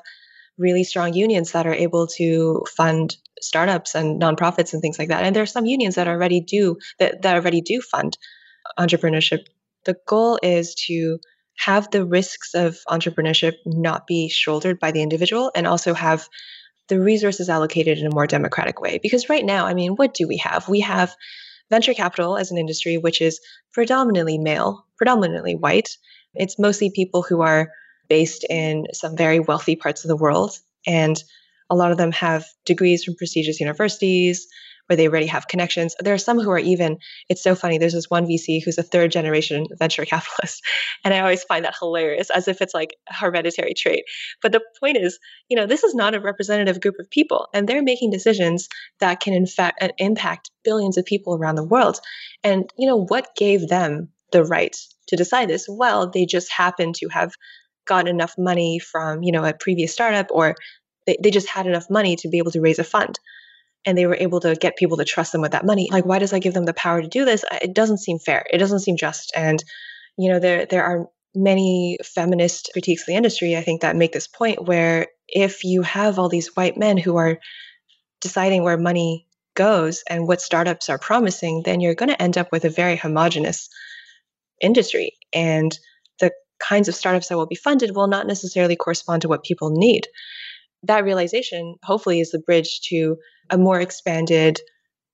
really 0.57 0.83
strong 0.83 1.13
unions 1.13 1.51
that 1.51 1.67
are 1.67 1.73
able 1.73 2.07
to 2.07 2.63
fund 2.75 3.15
startups 3.41 3.95
and 3.95 4.21
nonprofits 4.21 4.73
and 4.73 4.81
things 4.81 4.97
like 4.97 5.09
that. 5.09 5.23
And 5.23 5.35
there 5.35 5.43
are 5.43 5.47
some 5.47 5.65
unions 5.65 5.95
that 5.95 6.07
already 6.07 6.41
do 6.41 6.77
that, 6.99 7.21
that 7.21 7.35
already 7.35 7.61
do 7.61 7.81
fund 7.81 8.17
entrepreneurship. 8.79 9.45
The 9.85 9.95
goal 10.07 10.39
is 10.41 10.75
to 10.87 11.19
have 11.57 11.89
the 11.91 12.05
risks 12.05 12.53
of 12.53 12.77
entrepreneurship 12.89 13.53
not 13.65 14.07
be 14.07 14.29
shouldered 14.29 14.79
by 14.79 14.91
the 14.91 15.01
individual 15.01 15.51
and 15.55 15.65
also 15.65 15.93
have 15.93 16.27
the 16.87 16.99
resources 16.99 17.49
allocated 17.49 17.97
in 17.97 18.07
a 18.07 18.13
more 18.13 18.27
democratic 18.27 18.79
way. 18.79 18.99
Because 19.01 19.29
right 19.29 19.45
now, 19.45 19.65
I 19.65 19.73
mean, 19.73 19.93
what 19.93 20.13
do 20.13 20.27
we 20.27 20.37
have? 20.37 20.69
We 20.69 20.81
have 20.81 21.15
venture 21.69 21.93
capital 21.93 22.37
as 22.37 22.51
an 22.51 22.57
industry, 22.57 22.97
which 22.97 23.21
is 23.21 23.39
predominantly 23.73 24.37
male, 24.37 24.85
predominantly 24.97 25.55
white. 25.55 25.97
It's 26.33 26.59
mostly 26.59 26.91
people 26.91 27.23
who 27.23 27.41
are 27.41 27.71
based 28.07 28.45
in 28.49 28.87
some 28.93 29.15
very 29.15 29.39
wealthy 29.39 29.75
parts 29.75 30.03
of 30.03 30.09
the 30.09 30.15
world. 30.15 30.57
And 30.85 31.21
a 31.69 31.75
lot 31.75 31.91
of 31.91 31.97
them 31.97 32.11
have 32.13 32.45
degrees 32.65 33.03
from 33.03 33.15
prestigious 33.15 33.59
universities 33.59 34.47
where 34.87 34.97
they 34.97 35.07
already 35.07 35.27
have 35.27 35.47
connections. 35.47 35.95
There 35.99 36.13
are 36.13 36.17
some 36.17 36.39
who 36.39 36.49
are 36.49 36.59
even, 36.59 36.97
it's 37.29 37.43
so 37.43 37.55
funny. 37.55 37.77
There's 37.77 37.93
this 37.93 38.09
one 38.09 38.25
VC 38.25 38.63
who's 38.63 38.77
a 38.77 38.83
third 38.83 39.11
generation 39.11 39.67
venture 39.77 40.05
capitalist. 40.05 40.63
And 41.03 41.13
I 41.13 41.19
always 41.19 41.43
find 41.43 41.63
that 41.63 41.75
hilarious 41.79 42.29
as 42.31 42.47
if 42.47 42.61
it's 42.61 42.73
like 42.73 42.95
a 43.09 43.13
hereditary 43.13 43.73
trait. 43.73 44.03
But 44.41 44.51
the 44.51 44.61
point 44.79 44.97
is, 44.97 45.19
you 45.47 45.55
know, 45.55 45.65
this 45.65 45.83
is 45.83 45.93
not 45.93 46.15
a 46.15 46.19
representative 46.19 46.81
group 46.81 46.95
of 46.99 47.09
people 47.09 47.47
and 47.53 47.67
they're 47.67 47.83
making 47.83 48.11
decisions 48.11 48.67
that 48.99 49.19
can 49.19 49.33
in 49.33 49.45
fact 49.45 49.81
uh, 49.81 49.89
impact 49.99 50.49
billions 50.63 50.97
of 50.97 51.05
people 51.05 51.35
around 51.35 51.55
the 51.55 51.63
world. 51.63 51.99
And, 52.43 52.69
you 52.77 52.87
know, 52.87 53.05
what 53.05 53.35
gave 53.37 53.67
them 53.67 54.09
the 54.31 54.43
right 54.43 54.75
to 55.07 55.15
decide 55.15 55.49
this? 55.49 55.65
Well, 55.69 56.09
they 56.09 56.25
just 56.25 56.51
happen 56.51 56.93
to 56.93 57.07
have 57.09 57.31
gotten 57.87 58.07
enough 58.07 58.35
money 58.37 58.79
from, 58.79 59.23
you 59.23 59.31
know, 59.31 59.43
a 59.43 59.53
previous 59.53 59.93
startup 59.93 60.27
or 60.31 60.55
they, 61.05 61.17
they 61.21 61.31
just 61.31 61.49
had 61.49 61.67
enough 61.67 61.89
money 61.89 62.15
to 62.17 62.29
be 62.29 62.37
able 62.37 62.51
to 62.51 62.61
raise 62.61 62.79
a 62.79 62.83
fund 62.83 63.19
and 63.85 63.97
they 63.97 64.05
were 64.05 64.17
able 64.19 64.41
to 64.41 64.55
get 64.55 64.75
people 64.75 64.97
to 64.97 65.05
trust 65.05 65.31
them 65.31 65.41
with 65.41 65.53
that 65.53 65.65
money. 65.65 65.87
Like, 65.91 66.05
why 66.05 66.19
does 66.19 66.33
i 66.33 66.39
give 66.39 66.53
them 66.53 66.65
the 66.65 66.73
power 66.73 67.01
to 67.01 67.07
do 67.07 67.25
this? 67.25 67.45
It 67.61 67.73
doesn't 67.73 67.99
seem 67.99 68.19
fair. 68.19 68.45
It 68.51 68.57
doesn't 68.57 68.79
seem 68.79 68.97
just. 68.97 69.31
And, 69.35 69.63
you 70.17 70.29
know, 70.29 70.39
there 70.39 70.65
there 70.65 70.83
are 70.83 71.07
many 71.33 71.97
feminist 72.03 72.69
critiques 72.73 73.03
of 73.03 73.07
the 73.07 73.15
industry, 73.15 73.55
I 73.55 73.61
think, 73.61 73.81
that 73.81 73.95
make 73.95 74.11
this 74.11 74.27
point 74.27 74.65
where 74.65 75.07
if 75.27 75.63
you 75.63 75.83
have 75.83 76.19
all 76.19 76.29
these 76.29 76.55
white 76.55 76.77
men 76.77 76.97
who 76.97 77.15
are 77.15 77.39
deciding 78.21 78.63
where 78.63 78.77
money 78.77 79.27
goes 79.55 80.03
and 80.09 80.27
what 80.27 80.41
startups 80.41 80.89
are 80.89 80.99
promising, 80.99 81.63
then 81.63 81.79
you're 81.79 81.95
going 81.95 82.09
to 82.09 82.21
end 82.21 82.37
up 82.37 82.51
with 82.51 82.65
a 82.65 82.69
very 82.69 82.95
homogenous 82.95 83.69
industry. 84.61 85.13
And 85.33 85.77
kinds 86.59 86.87
of 86.87 86.95
startups 86.95 87.29
that 87.29 87.37
will 87.37 87.45
be 87.45 87.55
funded 87.55 87.95
will 87.95 88.07
not 88.07 88.27
necessarily 88.27 88.75
correspond 88.75 89.21
to 89.21 89.27
what 89.27 89.43
people 89.43 89.69
need 89.69 90.07
that 90.83 91.03
realization 91.03 91.75
hopefully 91.83 92.19
is 92.19 92.31
the 92.31 92.39
bridge 92.39 92.81
to 92.81 93.17
a 93.49 93.57
more 93.57 93.79
expanded 93.79 94.59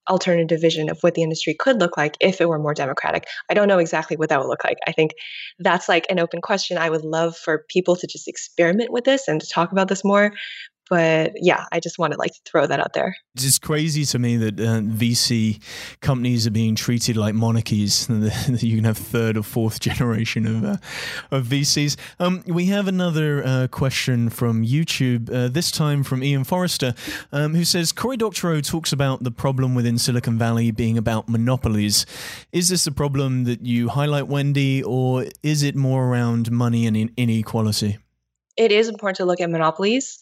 alternative 0.09 0.59
vision 0.59 0.89
of 0.89 0.99
what 1.01 1.15
the 1.15 1.23
industry 1.23 1.55
could 1.57 1.79
look 1.79 1.95
like 1.95 2.17
if 2.19 2.41
it 2.41 2.49
were 2.49 2.59
more 2.59 2.73
democratic. 2.73 3.25
I 3.49 3.53
don't 3.53 3.69
know 3.69 3.79
exactly 3.79 4.17
what 4.17 4.27
that 4.29 4.39
would 4.39 4.49
look 4.49 4.63
like. 4.65 4.77
I 4.85 4.91
think 4.91 5.11
that's 5.59 5.87
like 5.87 6.05
an 6.09 6.19
open 6.19 6.41
question. 6.41 6.77
I 6.77 6.89
would 6.89 7.05
love 7.05 7.37
for 7.37 7.63
people 7.69 7.95
to 7.95 8.07
just 8.07 8.27
experiment 8.27 8.91
with 8.91 9.05
this 9.05 9.29
and 9.29 9.39
to 9.39 9.47
talk 9.47 9.71
about 9.71 9.87
this 9.87 10.03
more 10.03 10.33
but 10.89 11.31
yeah, 11.35 11.65
I 11.71 11.79
just 11.79 11.97
wanted 11.97 12.17
like 12.17 12.33
to 12.33 12.41
throw 12.45 12.67
that 12.67 12.79
out 12.79 12.93
there. 12.93 13.15
It's 13.35 13.57
crazy 13.57 14.05
to 14.05 14.19
me 14.19 14.37
that 14.37 14.59
uh, 14.59 14.81
VC 14.81 15.61
companies 16.01 16.45
are 16.45 16.51
being 16.51 16.75
treated 16.75 17.17
like 17.17 17.33
monarchies. 17.33 18.07
you 18.09 18.75
can 18.75 18.83
have 18.83 18.97
third 18.97 19.37
or 19.37 19.43
fourth 19.43 19.79
generation 19.89 20.45
of 20.45 20.63
uh, 20.63 20.77
of 21.31 21.45
VCs. 21.47 21.95
Um, 22.19 22.43
we 22.47 22.65
have 22.65 22.87
another 22.87 23.43
uh, 23.45 23.67
question 23.67 24.29
from 24.29 24.63
YouTube. 24.63 25.33
Uh, 25.33 25.47
this 25.47 25.71
time 25.71 26.03
from 26.03 26.23
Ian 26.23 26.43
Forrester, 26.43 26.93
um, 27.31 27.55
who 27.55 27.63
says 27.63 27.91
Cory 27.91 28.17
Doctorow 28.17 28.61
talks 28.61 28.91
about 28.91 29.23
the 29.23 29.31
problem 29.31 29.75
within 29.75 29.97
Silicon 29.97 30.37
Valley 30.37 30.71
being 30.71 30.97
about 30.97 31.29
monopolies. 31.29 32.05
Is 32.51 32.69
this 32.69 32.85
a 32.85 32.91
problem 32.91 33.45
that 33.45 33.65
you 33.65 33.89
highlight, 33.89 34.27
Wendy, 34.27 34.83
or 34.83 35.25
is 35.41 35.63
it 35.63 35.75
more 35.75 36.05
around 36.05 36.51
money 36.51 36.85
and 36.85 37.11
inequality? 37.17 37.97
It 38.55 38.71
is 38.71 38.87
important 38.87 39.17
to 39.17 39.25
look 39.25 39.41
at 39.41 39.49
monopolies 39.49 40.19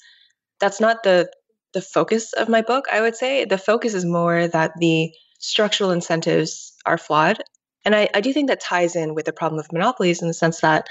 that's 0.62 0.80
not 0.80 1.04
the 1.04 1.30
the 1.74 1.82
focus 1.82 2.34
of 2.34 2.50
my 2.50 2.62
book, 2.62 2.86
I 2.92 3.02
would 3.02 3.16
say. 3.16 3.46
The 3.46 3.58
focus 3.58 3.94
is 3.94 4.06
more 4.06 4.48
that 4.48 4.74
the 4.78 5.12
structural 5.40 5.92
incentives 5.92 6.74
are 6.86 6.98
flawed. 6.98 7.42
And 7.86 7.96
I, 7.96 8.10
I 8.14 8.22
do 8.22 8.34
think 8.34 8.50
that 8.50 8.60
ties 8.60 8.96
in 8.96 9.16
with 9.16 9.26
the 9.26 9.34
problem 9.34 9.60
of 9.60 9.72
monopolies 9.72 10.22
in 10.22 10.28
the 10.28 10.34
sense 10.34 10.62
that 10.62 10.88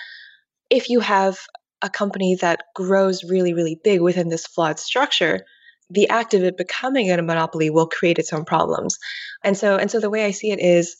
if 0.70 0.88
you 0.88 1.00
have 1.00 1.38
a 1.82 1.90
company 1.90 2.36
that 2.36 2.64
grows 2.74 3.24
really, 3.24 3.52
really 3.52 3.78
big 3.82 4.00
within 4.00 4.28
this 4.28 4.46
flawed 4.46 4.78
structure, 4.78 5.44
the 5.90 6.08
act 6.08 6.34
of 6.34 6.42
it 6.42 6.56
becoming 6.56 7.10
a 7.10 7.22
monopoly 7.22 7.70
will 7.70 7.86
create 7.86 8.18
its 8.18 8.32
own 8.32 8.44
problems. 8.44 8.98
And 9.44 9.56
so 9.56 9.76
and 9.76 9.90
so 9.90 10.00
the 10.00 10.10
way 10.10 10.24
I 10.24 10.30
see 10.30 10.50
it 10.50 10.60
is 10.60 10.96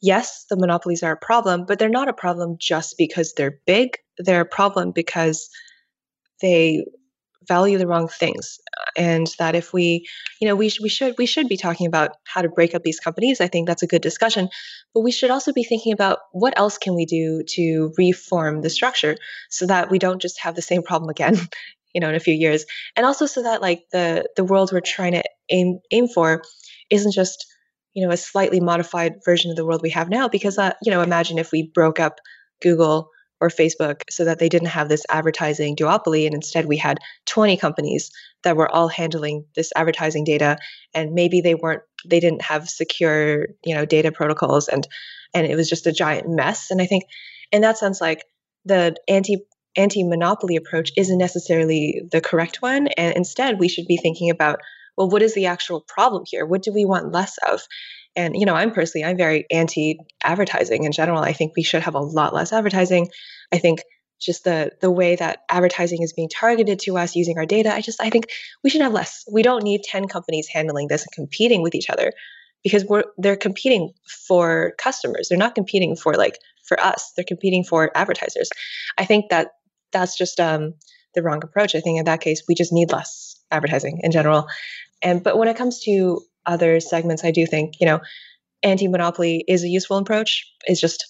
yes, 0.00 0.44
the 0.50 0.56
monopolies 0.56 1.02
are 1.02 1.12
a 1.12 1.16
problem, 1.16 1.64
but 1.66 1.78
they're 1.78 1.88
not 1.88 2.08
a 2.08 2.12
problem 2.12 2.56
just 2.58 2.96
because 2.98 3.32
they're 3.32 3.58
big. 3.66 3.96
They're 4.18 4.42
a 4.42 4.46
problem 4.46 4.92
because 4.92 5.48
they 6.40 6.84
value 7.46 7.78
the 7.78 7.86
wrong 7.86 8.08
things 8.08 8.58
and 8.96 9.28
that 9.38 9.54
if 9.54 9.72
we 9.72 10.06
you 10.40 10.48
know 10.48 10.54
we, 10.54 10.68
sh- 10.68 10.80
we 10.80 10.88
should 10.88 11.14
we 11.18 11.26
should 11.26 11.48
be 11.48 11.56
talking 11.56 11.86
about 11.86 12.12
how 12.24 12.42
to 12.42 12.48
break 12.48 12.74
up 12.74 12.82
these 12.82 13.00
companies 13.00 13.40
i 13.40 13.48
think 13.48 13.66
that's 13.66 13.82
a 13.82 13.86
good 13.86 14.02
discussion 14.02 14.48
but 14.94 15.00
we 15.00 15.12
should 15.12 15.30
also 15.30 15.52
be 15.52 15.64
thinking 15.64 15.92
about 15.92 16.18
what 16.32 16.56
else 16.58 16.78
can 16.78 16.94
we 16.94 17.06
do 17.06 17.42
to 17.46 17.92
reform 17.98 18.62
the 18.62 18.70
structure 18.70 19.16
so 19.50 19.66
that 19.66 19.90
we 19.90 19.98
don't 19.98 20.22
just 20.22 20.40
have 20.40 20.54
the 20.54 20.62
same 20.62 20.82
problem 20.82 21.10
again 21.10 21.36
you 21.94 22.00
know 22.00 22.08
in 22.08 22.14
a 22.14 22.20
few 22.20 22.34
years 22.34 22.64
and 22.96 23.06
also 23.06 23.26
so 23.26 23.42
that 23.42 23.62
like 23.62 23.84
the 23.92 24.26
the 24.36 24.44
world 24.44 24.70
we're 24.72 24.80
trying 24.80 25.12
to 25.12 25.22
aim 25.50 25.78
aim 25.90 26.08
for 26.08 26.42
isn't 26.90 27.12
just 27.12 27.46
you 27.94 28.04
know 28.04 28.12
a 28.12 28.16
slightly 28.16 28.60
modified 28.60 29.14
version 29.24 29.50
of 29.50 29.56
the 29.56 29.64
world 29.64 29.80
we 29.82 29.90
have 29.90 30.08
now 30.08 30.28
because 30.28 30.58
uh, 30.58 30.72
you 30.82 30.90
know 30.90 31.00
imagine 31.00 31.38
if 31.38 31.52
we 31.52 31.70
broke 31.74 32.00
up 32.00 32.18
google 32.62 33.10
or 33.44 33.48
Facebook 33.48 34.02
so 34.08 34.24
that 34.24 34.38
they 34.38 34.48
didn't 34.48 34.68
have 34.68 34.88
this 34.88 35.04
advertising 35.10 35.76
duopoly. 35.76 36.24
And 36.24 36.34
instead, 36.34 36.64
we 36.64 36.78
had 36.78 36.98
20 37.26 37.58
companies 37.58 38.10
that 38.42 38.56
were 38.56 38.68
all 38.68 38.88
handling 38.88 39.44
this 39.54 39.70
advertising 39.76 40.24
data. 40.24 40.56
And 40.94 41.12
maybe 41.12 41.42
they 41.42 41.54
weren't, 41.54 41.82
they 42.06 42.20
didn't 42.20 42.42
have 42.42 42.68
secure, 42.68 43.48
you 43.62 43.74
know, 43.74 43.84
data 43.84 44.12
protocols 44.12 44.68
and, 44.68 44.88
and 45.34 45.46
it 45.46 45.56
was 45.56 45.68
just 45.68 45.86
a 45.86 45.92
giant 45.92 46.26
mess. 46.28 46.70
And 46.70 46.80
I 46.80 46.86
think 46.86 47.04
in 47.52 47.60
that 47.62 47.76
sense, 47.76 48.00
like 48.00 48.24
the 48.64 48.96
anti, 49.08 49.36
anti-monopoly 49.76 50.56
approach 50.56 50.90
isn't 50.96 51.18
necessarily 51.18 52.00
the 52.10 52.22
correct 52.22 52.62
one. 52.62 52.88
And 52.96 53.14
instead, 53.14 53.58
we 53.58 53.68
should 53.68 53.86
be 53.86 53.98
thinking 53.98 54.30
about, 54.30 54.60
well, 54.96 55.10
what 55.10 55.22
is 55.22 55.34
the 55.34 55.46
actual 55.46 55.82
problem 55.82 56.22
here? 56.26 56.46
What 56.46 56.62
do 56.62 56.72
we 56.72 56.86
want 56.86 57.12
less 57.12 57.36
of? 57.46 57.60
And 58.16 58.36
you 58.36 58.46
know, 58.46 58.54
I'm 58.54 58.72
personally 58.72 59.04
I'm 59.04 59.16
very 59.16 59.46
anti 59.50 59.98
advertising 60.22 60.84
in 60.84 60.92
general. 60.92 61.20
I 61.20 61.32
think 61.32 61.52
we 61.56 61.62
should 61.62 61.82
have 61.82 61.94
a 61.94 62.00
lot 62.00 62.34
less 62.34 62.52
advertising. 62.52 63.08
I 63.52 63.58
think 63.58 63.80
just 64.20 64.44
the 64.44 64.72
the 64.80 64.90
way 64.90 65.16
that 65.16 65.40
advertising 65.50 66.02
is 66.02 66.12
being 66.12 66.28
targeted 66.28 66.78
to 66.80 66.96
us 66.96 67.16
using 67.16 67.38
our 67.38 67.46
data, 67.46 67.74
I 67.74 67.80
just 67.80 68.00
I 68.00 68.10
think 68.10 68.26
we 68.62 68.70
should 68.70 68.80
have 68.80 68.92
less. 68.92 69.24
We 69.30 69.42
don't 69.42 69.64
need 69.64 69.82
10 69.82 70.08
companies 70.08 70.48
handling 70.48 70.88
this 70.88 71.02
and 71.02 71.12
competing 71.12 71.62
with 71.62 71.74
each 71.74 71.90
other 71.90 72.12
because 72.62 72.84
we're 72.84 73.04
they're 73.18 73.36
competing 73.36 73.92
for 74.26 74.72
customers. 74.78 75.28
They're 75.28 75.38
not 75.38 75.54
competing 75.54 75.96
for 75.96 76.14
like 76.14 76.38
for 76.66 76.80
us. 76.80 77.12
They're 77.14 77.24
competing 77.26 77.64
for 77.64 77.90
advertisers. 77.96 78.48
I 78.96 79.04
think 79.04 79.30
that 79.30 79.48
that's 79.92 80.16
just 80.16 80.40
um, 80.40 80.74
the 81.14 81.22
wrong 81.22 81.42
approach. 81.44 81.74
I 81.74 81.80
think 81.80 81.98
in 81.98 82.06
that 82.06 82.20
case 82.20 82.42
we 82.48 82.54
just 82.54 82.72
need 82.72 82.90
less 82.90 83.36
advertising 83.50 84.00
in 84.02 84.10
general. 84.10 84.46
And 85.02 85.22
but 85.22 85.36
when 85.36 85.48
it 85.48 85.56
comes 85.56 85.80
to 85.82 86.20
other 86.46 86.80
segments, 86.80 87.24
I 87.24 87.30
do 87.30 87.46
think, 87.46 87.74
you 87.80 87.86
know, 87.86 88.00
anti 88.62 88.88
monopoly 88.88 89.44
is 89.46 89.62
a 89.62 89.68
useful 89.68 89.98
approach. 89.98 90.44
It's 90.66 90.80
just 90.80 91.04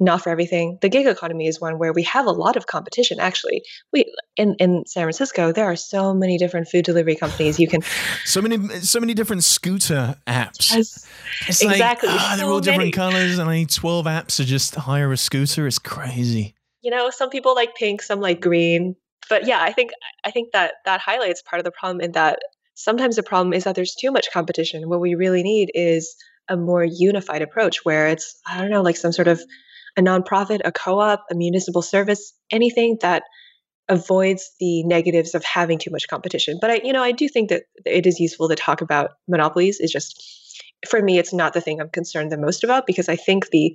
not 0.00 0.22
for 0.22 0.30
everything. 0.30 0.78
The 0.82 0.88
gig 0.88 1.06
economy 1.06 1.46
is 1.46 1.60
one 1.60 1.78
where 1.78 1.92
we 1.92 2.02
have 2.04 2.26
a 2.26 2.30
lot 2.30 2.56
of 2.56 2.66
competition. 2.66 3.20
Actually, 3.20 3.62
we 3.92 4.12
in 4.36 4.56
in 4.58 4.84
San 4.86 5.04
Francisco 5.04 5.52
there 5.52 5.66
are 5.66 5.76
so 5.76 6.12
many 6.12 6.36
different 6.36 6.68
food 6.68 6.84
delivery 6.84 7.14
companies. 7.14 7.58
You 7.60 7.68
can 7.68 7.82
so 8.24 8.42
many 8.42 8.68
so 8.80 8.98
many 8.98 9.14
different 9.14 9.44
scooter 9.44 10.16
apps. 10.26 10.72
Yes, 10.72 11.06
it's 11.48 11.62
exactly. 11.62 12.08
Like, 12.08 12.20
ah, 12.20 12.34
they're 12.36 12.46
all 12.46 12.60
different 12.60 12.94
colors, 12.94 13.38
and 13.38 13.48
I 13.48 13.54
need 13.56 13.70
twelve 13.70 14.06
apps 14.06 14.36
to 14.36 14.44
just 14.44 14.74
hire 14.74 15.12
a 15.12 15.16
scooter. 15.16 15.66
It's 15.66 15.78
crazy. 15.78 16.54
You 16.82 16.90
know, 16.90 17.10
some 17.10 17.30
people 17.30 17.54
like 17.54 17.74
pink, 17.76 18.02
some 18.02 18.20
like 18.20 18.40
green. 18.40 18.96
But 19.30 19.46
yeah, 19.46 19.62
I 19.62 19.72
think 19.72 19.92
I 20.24 20.30
think 20.30 20.52
that 20.52 20.74
that 20.84 21.00
highlights 21.00 21.42
part 21.42 21.60
of 21.60 21.64
the 21.64 21.70
problem 21.70 22.00
in 22.00 22.12
that 22.12 22.40
sometimes 22.74 23.16
the 23.16 23.22
problem 23.22 23.52
is 23.52 23.64
that 23.64 23.74
there's 23.74 23.94
too 23.94 24.10
much 24.10 24.30
competition. 24.32 24.88
What 24.88 25.00
we 25.00 25.14
really 25.14 25.42
need 25.42 25.70
is 25.74 26.14
a 26.48 26.56
more 26.56 26.84
unified 26.84 27.42
approach 27.42 27.84
where 27.84 28.08
it's, 28.08 28.38
I 28.46 28.60
don't 28.60 28.70
know, 28.70 28.82
like 28.82 28.96
some 28.96 29.12
sort 29.12 29.28
of 29.28 29.40
a 29.96 30.02
nonprofit, 30.02 30.60
a 30.64 30.72
co 30.72 30.98
op, 30.98 31.24
a 31.30 31.34
municipal 31.34 31.82
service, 31.82 32.34
anything 32.50 32.98
that 33.00 33.22
avoids 33.88 34.50
the 34.60 34.82
negatives 34.84 35.34
of 35.34 35.44
having 35.44 35.78
too 35.78 35.90
much 35.90 36.08
competition. 36.08 36.58
But 36.60 36.70
I, 36.70 36.80
you 36.84 36.92
know, 36.92 37.02
I 37.02 37.12
do 37.12 37.28
think 37.28 37.50
that 37.50 37.64
it 37.84 38.06
is 38.06 38.18
useful 38.18 38.48
to 38.48 38.54
talk 38.54 38.80
about 38.80 39.10
monopolies. 39.28 39.78
It's 39.80 39.92
just 39.92 40.22
for 40.88 41.00
me, 41.00 41.18
it's 41.18 41.32
not 41.32 41.52
the 41.52 41.60
thing 41.60 41.80
I'm 41.80 41.90
concerned 41.90 42.32
the 42.32 42.38
most 42.38 42.64
about 42.64 42.86
because 42.86 43.08
I 43.08 43.16
think 43.16 43.50
the 43.50 43.74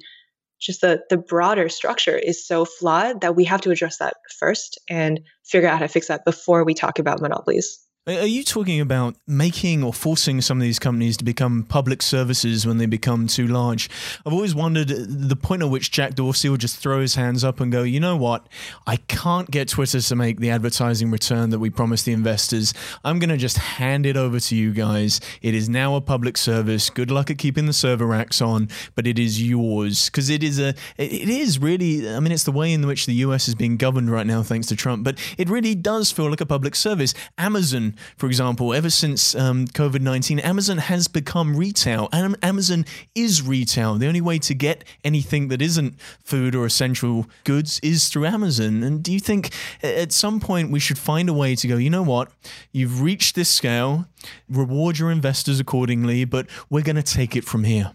just 0.59 0.81
the 0.81 1.01
the 1.09 1.17
broader 1.17 1.69
structure 1.69 2.17
is 2.17 2.45
so 2.45 2.65
flawed 2.65 3.21
that 3.21 3.35
we 3.35 3.45
have 3.45 3.61
to 3.61 3.71
address 3.71 3.97
that 3.97 4.15
first 4.39 4.79
and 4.89 5.21
figure 5.45 5.69
out 5.69 5.79
how 5.79 5.85
to 5.85 5.87
fix 5.87 6.07
that 6.07 6.25
before 6.25 6.65
we 6.65 6.73
talk 6.73 6.99
about 6.99 7.21
monopolies. 7.21 7.79
Are 8.09 8.25
you 8.25 8.43
talking 8.43 8.81
about 8.81 9.15
making 9.27 9.83
or 9.83 9.93
forcing 9.93 10.41
some 10.41 10.57
of 10.57 10.63
these 10.63 10.79
companies 10.79 11.15
to 11.17 11.23
become 11.23 11.61
public 11.61 12.01
services 12.01 12.65
when 12.65 12.79
they 12.79 12.87
become 12.87 13.27
too 13.27 13.45
large? 13.45 13.87
I've 14.25 14.33
always 14.33 14.55
wondered 14.55 14.87
the 14.87 15.35
point 15.35 15.61
at 15.61 15.69
which 15.69 15.91
Jack 15.91 16.15
Dorsey 16.15 16.49
will 16.49 16.57
just 16.57 16.77
throw 16.77 17.01
his 17.01 17.13
hands 17.13 17.43
up 17.43 17.59
and 17.59 17.71
go, 17.71 17.83
you 17.83 17.99
know 17.99 18.17
what? 18.17 18.47
I 18.87 18.95
can't 18.95 19.51
get 19.51 19.67
Twitter 19.67 20.01
to 20.01 20.15
make 20.15 20.39
the 20.39 20.49
advertising 20.49 21.11
return 21.11 21.51
that 21.51 21.59
we 21.59 21.69
promised 21.69 22.05
the 22.05 22.13
investors. 22.13 22.73
I'm 23.03 23.19
going 23.19 23.29
to 23.29 23.37
just 23.37 23.57
hand 23.57 24.07
it 24.07 24.17
over 24.17 24.39
to 24.39 24.55
you 24.55 24.73
guys. 24.73 25.21
It 25.43 25.53
is 25.53 25.69
now 25.69 25.93
a 25.95 26.01
public 26.01 26.35
service. 26.35 26.89
Good 26.89 27.11
luck 27.11 27.29
at 27.29 27.37
keeping 27.37 27.67
the 27.67 27.73
server 27.73 28.07
racks 28.07 28.41
on, 28.41 28.69
but 28.95 29.05
it 29.05 29.19
is 29.19 29.39
yours 29.39 30.09
because 30.09 30.31
it 30.31 30.43
is 30.43 30.59
a, 30.59 30.73
it 30.97 31.29
is 31.29 31.59
really, 31.59 32.09
I 32.09 32.19
mean, 32.19 32.31
it's 32.31 32.43
the 32.43 32.51
way 32.51 32.73
in 32.73 32.87
which 32.87 33.05
the 33.05 33.13
US 33.15 33.47
is 33.47 33.53
being 33.53 33.77
governed 33.77 34.09
right 34.09 34.25
now, 34.25 34.41
thanks 34.41 34.65
to 34.67 34.75
Trump, 34.75 35.03
but 35.03 35.19
it 35.37 35.47
really 35.47 35.75
does 35.75 36.11
feel 36.11 36.27
like 36.31 36.41
a 36.41 36.45
public 36.47 36.73
service. 36.73 37.13
Amazon 37.37 37.93
for 38.17 38.27
example, 38.27 38.73
ever 38.73 38.89
since 38.89 39.35
um, 39.35 39.67
COVID 39.67 40.01
19, 40.01 40.39
Amazon 40.39 40.77
has 40.77 41.07
become 41.07 41.55
retail. 41.55 42.09
And 42.11 42.35
Amazon 42.43 42.85
is 43.15 43.41
retail. 43.41 43.95
The 43.95 44.07
only 44.07 44.21
way 44.21 44.39
to 44.39 44.53
get 44.53 44.83
anything 45.03 45.47
that 45.49 45.61
isn't 45.61 45.99
food 46.23 46.55
or 46.55 46.65
essential 46.65 47.27
goods 47.43 47.79
is 47.81 48.09
through 48.09 48.25
Amazon. 48.25 48.83
And 48.83 49.03
do 49.03 49.11
you 49.11 49.19
think 49.19 49.51
at 49.83 50.11
some 50.11 50.39
point 50.39 50.71
we 50.71 50.79
should 50.79 50.97
find 50.97 51.29
a 51.29 51.33
way 51.33 51.55
to 51.55 51.67
go, 51.67 51.77
you 51.77 51.89
know 51.89 52.03
what? 52.03 52.31
You've 52.71 53.01
reached 53.01 53.35
this 53.35 53.49
scale, 53.49 54.07
reward 54.49 54.99
your 54.99 55.11
investors 55.11 55.59
accordingly, 55.59 56.25
but 56.25 56.47
we're 56.69 56.83
going 56.83 56.95
to 56.95 57.03
take 57.03 57.35
it 57.35 57.43
from 57.43 57.63
here. 57.63 57.93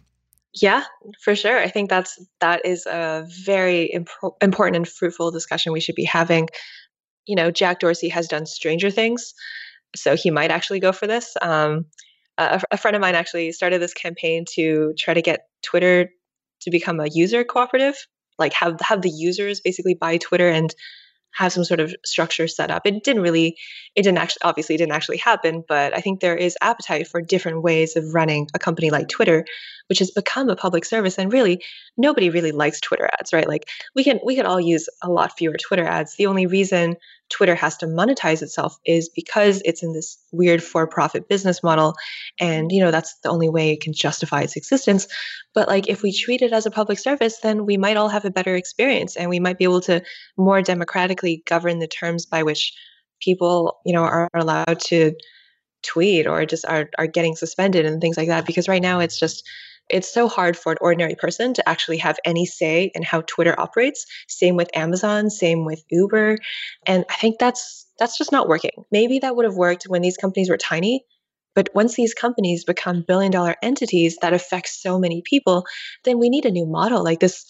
Yeah, 0.54 0.84
for 1.20 1.34
sure. 1.34 1.58
I 1.58 1.68
think 1.68 1.90
that's 1.90 2.24
that 2.40 2.64
is 2.64 2.86
a 2.86 3.26
very 3.44 3.86
imp- 3.86 4.08
important 4.40 4.76
and 4.76 4.88
fruitful 4.88 5.32
discussion 5.32 5.72
we 5.72 5.80
should 5.80 5.96
be 5.96 6.04
having. 6.04 6.48
You 7.26 7.34
know, 7.34 7.50
Jack 7.50 7.80
Dorsey 7.80 8.08
has 8.10 8.28
done 8.28 8.46
stranger 8.46 8.90
things 8.90 9.34
so 9.94 10.16
he 10.16 10.30
might 10.30 10.50
actually 10.50 10.80
go 10.80 10.92
for 10.92 11.06
this. 11.06 11.36
Um, 11.40 11.86
a, 12.38 12.62
a, 12.70 12.76
friend 12.76 12.96
of 12.96 13.00
mine 13.00 13.14
actually 13.14 13.52
started 13.52 13.80
this 13.80 13.94
campaign 13.94 14.44
to 14.54 14.92
try 14.98 15.14
to 15.14 15.22
get 15.22 15.46
Twitter 15.62 16.10
to 16.62 16.70
become 16.70 16.98
a 17.00 17.08
user 17.08 17.44
cooperative, 17.44 17.96
like 18.38 18.52
have 18.54 18.80
have 18.80 19.02
the 19.02 19.10
users 19.10 19.60
basically 19.60 19.94
buy 19.94 20.16
Twitter 20.16 20.48
and 20.48 20.74
have 21.34 21.52
some 21.52 21.64
sort 21.64 21.80
of 21.80 21.94
structure 22.04 22.46
set 22.46 22.70
up. 22.70 22.86
It 22.86 23.02
didn't 23.02 23.22
really, 23.22 23.56
it 23.96 24.02
didn't 24.02 24.18
actually, 24.18 24.42
obviously, 24.44 24.76
didn't 24.76 24.94
actually 24.94 25.16
happen, 25.16 25.64
but 25.66 25.94
I 25.94 26.00
think 26.00 26.20
there 26.20 26.36
is 26.36 26.56
appetite 26.62 27.08
for 27.08 27.20
different 27.20 27.62
ways 27.62 27.96
of 27.96 28.14
running 28.14 28.46
a 28.54 28.58
company 28.58 28.90
like 28.90 29.08
Twitter, 29.08 29.44
which 29.88 29.98
has 29.98 30.10
become 30.10 30.48
a 30.48 30.56
public 30.56 30.84
service. 30.84 31.18
And 31.18 31.32
really, 31.32 31.62
nobody 31.96 32.30
really 32.30 32.52
likes 32.52 32.80
Twitter 32.80 33.08
ads, 33.18 33.32
right? 33.32 33.48
Like 33.48 33.68
we 33.94 34.04
can, 34.04 34.20
we 34.24 34.36
could 34.36 34.46
all 34.46 34.60
use 34.60 34.88
a 35.02 35.10
lot 35.10 35.36
fewer 35.36 35.56
Twitter 35.56 35.84
ads. 35.84 36.16
The 36.16 36.26
only 36.26 36.46
reason 36.46 36.96
Twitter 37.30 37.54
has 37.54 37.76
to 37.78 37.86
monetize 37.86 38.42
itself 38.42 38.76
is 38.84 39.08
because 39.08 39.62
it's 39.64 39.82
in 39.82 39.92
this 39.92 40.18
weird 40.32 40.62
for-profit 40.62 41.28
business 41.28 41.62
model, 41.62 41.94
and 42.38 42.70
you 42.70 42.82
know 42.82 42.90
that's 42.90 43.18
the 43.22 43.30
only 43.30 43.48
way 43.48 43.72
it 43.72 43.80
can 43.80 43.92
justify 43.92 44.42
its 44.42 44.56
existence. 44.56 45.08
But 45.54 45.68
like 45.68 45.88
if 45.88 46.02
we 46.02 46.12
treat 46.12 46.42
it 46.42 46.52
as 46.52 46.66
a 46.66 46.70
public 46.70 46.98
service, 46.98 47.38
then 47.40 47.66
we 47.66 47.76
might 47.76 47.96
all 47.96 48.08
have 48.08 48.24
a 48.24 48.30
better 48.30 48.54
experience, 48.54 49.16
and 49.16 49.30
we 49.30 49.40
might 49.40 49.58
be 49.58 49.64
able 49.64 49.80
to 49.82 50.02
more 50.36 50.62
democratically 50.62 51.42
govern 51.46 51.78
the 51.78 51.88
terms 51.88 52.26
by 52.26 52.42
which 52.42 52.74
people, 53.20 53.80
you 53.86 53.94
know, 53.94 54.02
are 54.02 54.28
allowed 54.34 54.80
to 54.80 55.14
tweet 55.82 56.26
or 56.26 56.44
just 56.46 56.64
are 56.66 56.90
are 56.98 57.06
getting 57.06 57.36
suspended 57.36 57.86
and 57.86 58.00
things 58.00 58.16
like 58.16 58.28
that. 58.28 58.46
Because 58.46 58.68
right 58.68 58.82
now 58.82 59.00
it's 59.00 59.18
just 59.18 59.48
it's 59.88 60.12
so 60.12 60.28
hard 60.28 60.56
for 60.56 60.72
an 60.72 60.78
ordinary 60.80 61.14
person 61.14 61.54
to 61.54 61.68
actually 61.68 61.98
have 61.98 62.18
any 62.24 62.46
say 62.46 62.90
in 62.94 63.02
how 63.02 63.22
Twitter 63.22 63.58
operates. 63.58 64.06
Same 64.28 64.56
with 64.56 64.74
Amazon, 64.74 65.30
same 65.30 65.64
with 65.64 65.82
Uber. 65.90 66.38
And 66.86 67.04
I 67.08 67.14
think 67.14 67.38
that's 67.38 67.86
that's 67.98 68.18
just 68.18 68.32
not 68.32 68.48
working. 68.48 68.84
Maybe 68.90 69.20
that 69.20 69.36
would 69.36 69.44
have 69.44 69.54
worked 69.54 69.84
when 69.84 70.02
these 70.02 70.16
companies 70.16 70.50
were 70.50 70.56
tiny, 70.56 71.04
but 71.54 71.68
once 71.74 71.94
these 71.94 72.14
companies 72.14 72.64
become 72.64 73.04
billion 73.06 73.30
dollar 73.30 73.56
entities 73.62 74.18
that 74.22 74.32
affect 74.32 74.68
so 74.68 74.98
many 74.98 75.22
people, 75.24 75.64
then 76.04 76.18
we 76.18 76.28
need 76.28 76.46
a 76.46 76.50
new 76.50 76.66
model 76.66 77.04
like 77.04 77.20
this 77.20 77.44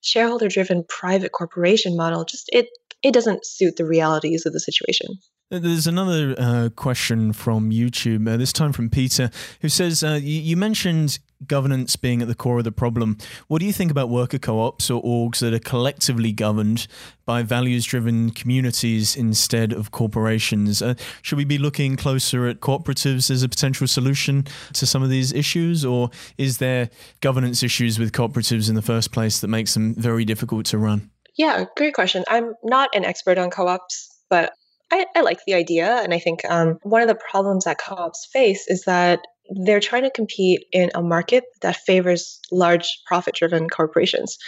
shareholder 0.00 0.48
driven 0.48 0.84
private 0.88 1.32
corporation 1.32 1.96
model. 1.96 2.24
Just 2.24 2.48
it 2.52 2.68
it 3.02 3.12
doesn't 3.12 3.46
suit 3.46 3.76
the 3.76 3.86
realities 3.86 4.46
of 4.46 4.52
the 4.52 4.60
situation. 4.60 5.18
There's 5.50 5.86
another 5.86 6.34
uh, 6.36 6.68
question 6.76 7.32
from 7.32 7.70
YouTube, 7.70 8.28
uh, 8.28 8.36
this 8.36 8.52
time 8.52 8.74
from 8.74 8.90
Peter, 8.90 9.30
who 9.62 9.70
says 9.70 10.04
uh, 10.04 10.18
you, 10.20 10.42
you, 10.42 10.58
mentioned 10.58 11.20
governance 11.46 11.96
being 11.96 12.20
at 12.20 12.28
the 12.28 12.34
core 12.34 12.58
of 12.58 12.64
the 12.64 12.72
problem. 12.72 13.16
What 13.46 13.60
do 13.60 13.64
you 13.64 13.72
think 13.72 13.90
about 13.90 14.10
worker 14.10 14.38
co 14.38 14.60
ops 14.60 14.90
or 14.90 15.02
orgs 15.02 15.38
that 15.38 15.54
are 15.54 15.58
collectively 15.58 16.32
governed 16.32 16.86
by 17.24 17.42
values 17.42 17.86
driven 17.86 18.30
communities 18.30 19.16
instead 19.16 19.72
of 19.72 19.90
corporations? 19.90 20.82
Uh, 20.82 20.92
should 21.22 21.38
we 21.38 21.46
be 21.46 21.56
looking 21.56 21.96
closer 21.96 22.46
at 22.46 22.60
cooperatives 22.60 23.30
as 23.30 23.42
a 23.42 23.48
potential 23.48 23.86
solution 23.86 24.44
to 24.74 24.84
some 24.84 25.02
of 25.02 25.08
these 25.08 25.32
issues, 25.32 25.82
or 25.82 26.10
is 26.36 26.58
there 26.58 26.90
governance 27.22 27.62
issues 27.62 27.98
with 27.98 28.12
cooperatives 28.12 28.68
in 28.68 28.74
the 28.74 28.82
first 28.82 29.12
place 29.12 29.40
that 29.40 29.48
makes 29.48 29.72
them 29.72 29.94
very 29.94 30.26
difficult 30.26 30.66
to 30.66 30.76
run? 30.76 31.10
Yeah, 31.38 31.64
great 31.74 31.94
question. 31.94 32.22
I'm 32.28 32.52
not 32.62 32.94
an 32.94 33.06
expert 33.06 33.38
on 33.38 33.48
co 33.48 33.66
ops, 33.66 34.14
but 34.28 34.52
I, 34.90 35.06
I 35.14 35.20
like 35.20 35.40
the 35.46 35.54
idea. 35.54 35.86
And 35.86 36.14
I 36.14 36.18
think 36.18 36.44
um, 36.48 36.78
one 36.82 37.02
of 37.02 37.08
the 37.08 37.14
problems 37.30 37.64
that 37.64 37.78
co 37.78 37.94
ops 37.94 38.28
face 38.32 38.66
is 38.68 38.84
that 38.84 39.20
they're 39.64 39.80
trying 39.80 40.02
to 40.02 40.10
compete 40.10 40.66
in 40.72 40.90
a 40.94 41.02
market 41.02 41.44
that 41.62 41.76
favors 41.76 42.40
large 42.50 43.00
profit 43.06 43.34
driven 43.34 43.68
corporations. 43.68 44.38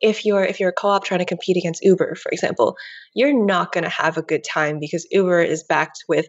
If 0.00 0.24
you're 0.24 0.44
if 0.44 0.60
you're 0.60 0.70
a 0.70 0.74
co-op 0.74 1.04
trying 1.04 1.18
to 1.18 1.26
compete 1.26 1.56
against 1.56 1.82
Uber, 1.82 2.14
for 2.14 2.30
example, 2.30 2.76
you're 3.14 3.44
not 3.44 3.72
going 3.72 3.84
to 3.84 3.90
have 3.90 4.16
a 4.16 4.22
good 4.22 4.44
time 4.44 4.78
because 4.78 5.06
Uber 5.10 5.42
is 5.42 5.64
backed 5.64 6.04
with 6.08 6.28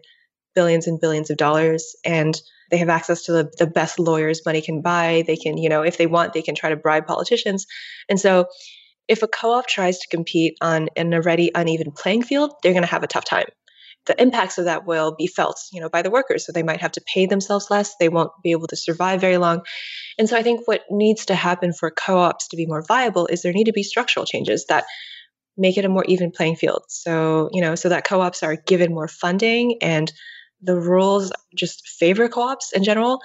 billions 0.54 0.86
and 0.88 1.00
billions 1.00 1.30
of 1.30 1.36
dollars 1.36 1.94
and 2.04 2.40
they 2.70 2.78
have 2.78 2.88
access 2.88 3.22
to 3.24 3.32
the, 3.32 3.52
the 3.58 3.66
best 3.66 3.98
lawyers 3.98 4.44
money 4.44 4.60
can 4.60 4.82
buy. 4.82 5.22
They 5.26 5.36
can, 5.36 5.56
you 5.56 5.68
know, 5.68 5.82
if 5.82 5.98
they 5.98 6.06
want, 6.06 6.32
they 6.32 6.42
can 6.42 6.54
try 6.54 6.70
to 6.70 6.76
bribe 6.76 7.06
politicians. 7.06 7.66
And 8.08 8.18
so 8.18 8.46
if 9.10 9.22
a 9.22 9.28
co-op 9.28 9.66
tries 9.66 9.98
to 9.98 10.08
compete 10.08 10.56
on 10.60 10.88
an 10.96 11.12
already 11.12 11.50
uneven 11.52 11.90
playing 11.90 12.22
field, 12.22 12.54
they're 12.62 12.72
going 12.72 12.84
to 12.84 12.88
have 12.88 13.02
a 13.02 13.08
tough 13.08 13.24
time. 13.24 13.46
The 14.06 14.20
impacts 14.22 14.56
of 14.56 14.66
that 14.66 14.86
will 14.86 15.14
be 15.16 15.26
felt, 15.26 15.60
you 15.72 15.80
know, 15.80 15.88
by 15.88 16.02
the 16.02 16.10
workers. 16.10 16.46
So 16.46 16.52
they 16.52 16.62
might 16.62 16.80
have 16.80 16.92
to 16.92 17.02
pay 17.12 17.26
themselves 17.26 17.70
less. 17.70 17.96
They 17.96 18.08
won't 18.08 18.30
be 18.42 18.52
able 18.52 18.68
to 18.68 18.76
survive 18.76 19.20
very 19.20 19.36
long. 19.36 19.62
And 20.16 20.28
so 20.28 20.36
I 20.36 20.44
think 20.44 20.66
what 20.66 20.82
needs 20.90 21.26
to 21.26 21.34
happen 21.34 21.72
for 21.72 21.90
co-ops 21.90 22.48
to 22.48 22.56
be 22.56 22.66
more 22.66 22.84
viable 22.86 23.26
is 23.26 23.42
there 23.42 23.52
need 23.52 23.64
to 23.64 23.72
be 23.72 23.82
structural 23.82 24.24
changes 24.24 24.66
that 24.68 24.84
make 25.56 25.76
it 25.76 25.84
a 25.84 25.88
more 25.88 26.04
even 26.06 26.30
playing 26.30 26.56
field. 26.56 26.84
So, 26.88 27.50
you 27.52 27.60
know, 27.60 27.74
so 27.74 27.88
that 27.88 28.04
co-ops 28.04 28.44
are 28.44 28.56
given 28.56 28.94
more 28.94 29.08
funding 29.08 29.78
and 29.82 30.10
the 30.62 30.76
rules 30.76 31.32
just 31.54 31.86
favor 31.88 32.28
co-ops 32.28 32.72
in 32.72 32.84
general. 32.84 33.20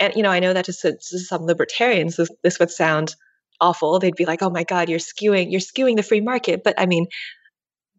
And 0.00 0.14
you 0.16 0.22
know, 0.22 0.30
I 0.30 0.40
know 0.40 0.54
that 0.54 0.64
to, 0.64 0.72
to 0.72 1.18
some 1.18 1.44
libertarians, 1.44 2.16
this, 2.16 2.30
this 2.42 2.58
would 2.58 2.70
sound 2.70 3.14
awful. 3.60 3.98
They'd 3.98 4.16
be 4.16 4.26
like, 4.26 4.42
"Oh 4.42 4.50
my 4.50 4.64
God, 4.64 4.88
you're 4.88 4.98
skewing, 4.98 5.50
you're 5.50 5.60
skewing 5.60 5.96
the 5.96 6.02
free 6.02 6.20
market." 6.20 6.62
But 6.64 6.74
I 6.78 6.86
mean, 6.86 7.06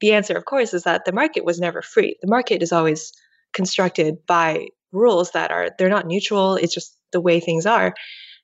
the 0.02 0.14
answer, 0.14 0.36
of 0.36 0.46
course, 0.46 0.74
is 0.74 0.84
that 0.84 1.06
the 1.06 1.14
market 1.14 1.46
was 1.46 1.60
never 1.60 1.82
free. 1.82 2.18
The 2.22 2.30
market 2.30 2.62
is 2.64 2.72
always 2.72 3.14
constructed 3.54 4.18
by 4.28 4.68
rules 4.92 5.32
that 5.32 5.52
are 5.52 5.70
they're 5.78 5.90
not 5.90 6.08
neutral. 6.08 6.56
It's 6.56 6.74
just 6.74 6.98
the 7.12 7.22
way 7.22 7.40
things 7.40 7.66
are. 7.66 7.94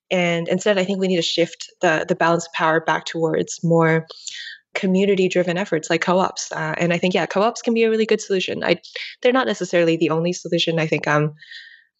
And 0.10 0.48
instead, 0.48 0.78
I 0.78 0.86
think 0.86 1.00
we 1.00 1.08
need 1.08 1.18
to 1.18 1.22
shift 1.22 1.70
the 1.82 2.06
the 2.08 2.16
balance 2.16 2.46
of 2.48 2.54
power 2.54 2.80
back 2.80 3.06
towards 3.06 3.60
more 3.64 4.08
community 4.78 5.28
driven 5.28 5.58
efforts 5.58 5.90
like 5.90 6.02
co-ops 6.02 6.52
uh, 6.52 6.76
and 6.78 6.94
i 6.94 7.00
think 7.00 7.16
yeah 7.16 7.26
co-ops 7.26 7.64
can 7.64 7.74
be 7.74 7.84
a 7.84 7.90
really 7.90 8.06
good 8.06 8.22
solution 8.22 8.64
I, 8.64 8.80
they're 9.22 9.34
not 9.34 9.48
necessarily 9.48 9.98
the 9.98 10.12
only 10.12 10.34
solution 10.34 10.78
i 10.80 10.86
think 10.86 11.08
um, 11.08 11.34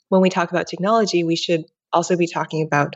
when 0.10 0.22
we 0.22 0.30
talk 0.30 0.52
about 0.52 0.68
technology 0.68 1.24
we 1.24 1.36
should 1.36 1.64
also 1.92 2.16
be 2.16 2.28
talking 2.28 2.64
about 2.64 2.94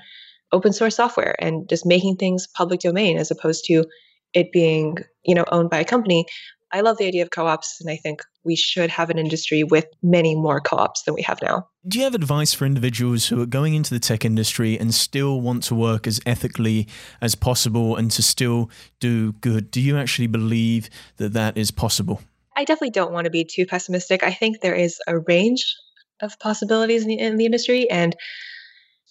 open 0.52 0.74
source 0.74 0.96
software 0.96 1.36
and 1.40 1.68
just 1.70 1.86
making 1.86 2.18
things 2.18 2.48
public 2.48 2.80
domain 2.80 3.18
as 3.18 3.32
opposed 3.32 3.66
to 3.66 3.86
it 4.34 4.52
being 4.52 4.98
you 5.24 5.36
know 5.36 5.46
owned 5.52 5.70
by 5.70 5.80
a 5.80 5.86
company. 5.86 6.26
I 6.74 6.82
love 6.82 6.98
the 6.98 7.06
idea 7.06 7.24
of 7.24 7.32
co-ops 7.32 7.82
and 7.82 7.90
i 7.90 7.98
think 7.98 8.22
we 8.44 8.56
should 8.56 8.90
have 8.90 9.10
an 9.10 9.20
industry 9.20 9.64
with 9.64 9.86
many 10.02 10.36
more 10.36 10.60
co-ops 10.60 11.04
than 11.04 11.14
we 11.14 11.22
have 11.22 11.42
now. 11.42 11.68
Do 11.88 12.00
you 12.00 12.06
have 12.06 12.16
advice 12.16 12.54
for 12.54 12.66
individuals 12.66 13.28
who 13.28 13.42
are 13.42 13.46
going 13.46 13.74
into 13.74 13.94
the 13.94 14.00
tech 14.00 14.26
industry 14.26 14.80
and 14.80 14.94
still 14.94 15.42
want 15.42 15.64
to 15.64 15.76
work 15.76 16.08
as 16.08 16.20
ethically 16.26 16.88
as 17.22 17.36
possible 17.36 17.96
and 17.96 18.10
to 18.12 18.24
still 18.24 18.70
do 19.00 19.34
good? 19.34 19.72
Do 19.72 19.82
you 19.82 19.98
actually 19.98 20.28
believe 20.28 20.90
that 21.18 21.34
that 21.34 21.58
is 21.58 21.72
possible? 21.72 22.22
I 22.56 22.66
definitely 22.66 22.92
don't 22.92 23.14
want 23.14 23.26
to 23.26 23.32
be 23.32 23.46
too 23.46 23.66
pessimistic. 23.66 24.24
I 24.24 24.32
think 24.32 24.62
there 24.62 24.76
is 24.76 25.00
a 25.08 25.20
range 25.20 25.76
of 26.22 26.38
possibilities 26.40 27.04
in 27.04 27.08
the, 27.10 27.20
in 27.20 27.38
the 27.38 27.46
industry 27.46 27.90
and 27.90 28.16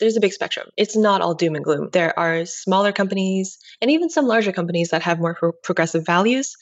there's 0.00 0.16
a 0.16 0.20
big 0.20 0.32
spectrum. 0.32 0.68
It's 0.76 0.96
not 0.96 1.20
all 1.20 1.34
doom 1.34 1.54
and 1.54 1.64
gloom. 1.64 1.90
There 1.92 2.18
are 2.18 2.46
smaller 2.46 2.92
companies 2.92 3.58
and 3.80 3.90
even 3.90 4.10
some 4.10 4.26
larger 4.26 4.52
companies 4.52 4.90
that 4.90 5.02
have 5.02 5.20
more 5.20 5.34
pro- 5.34 5.52
progressive 5.52 6.04
values. 6.04 6.56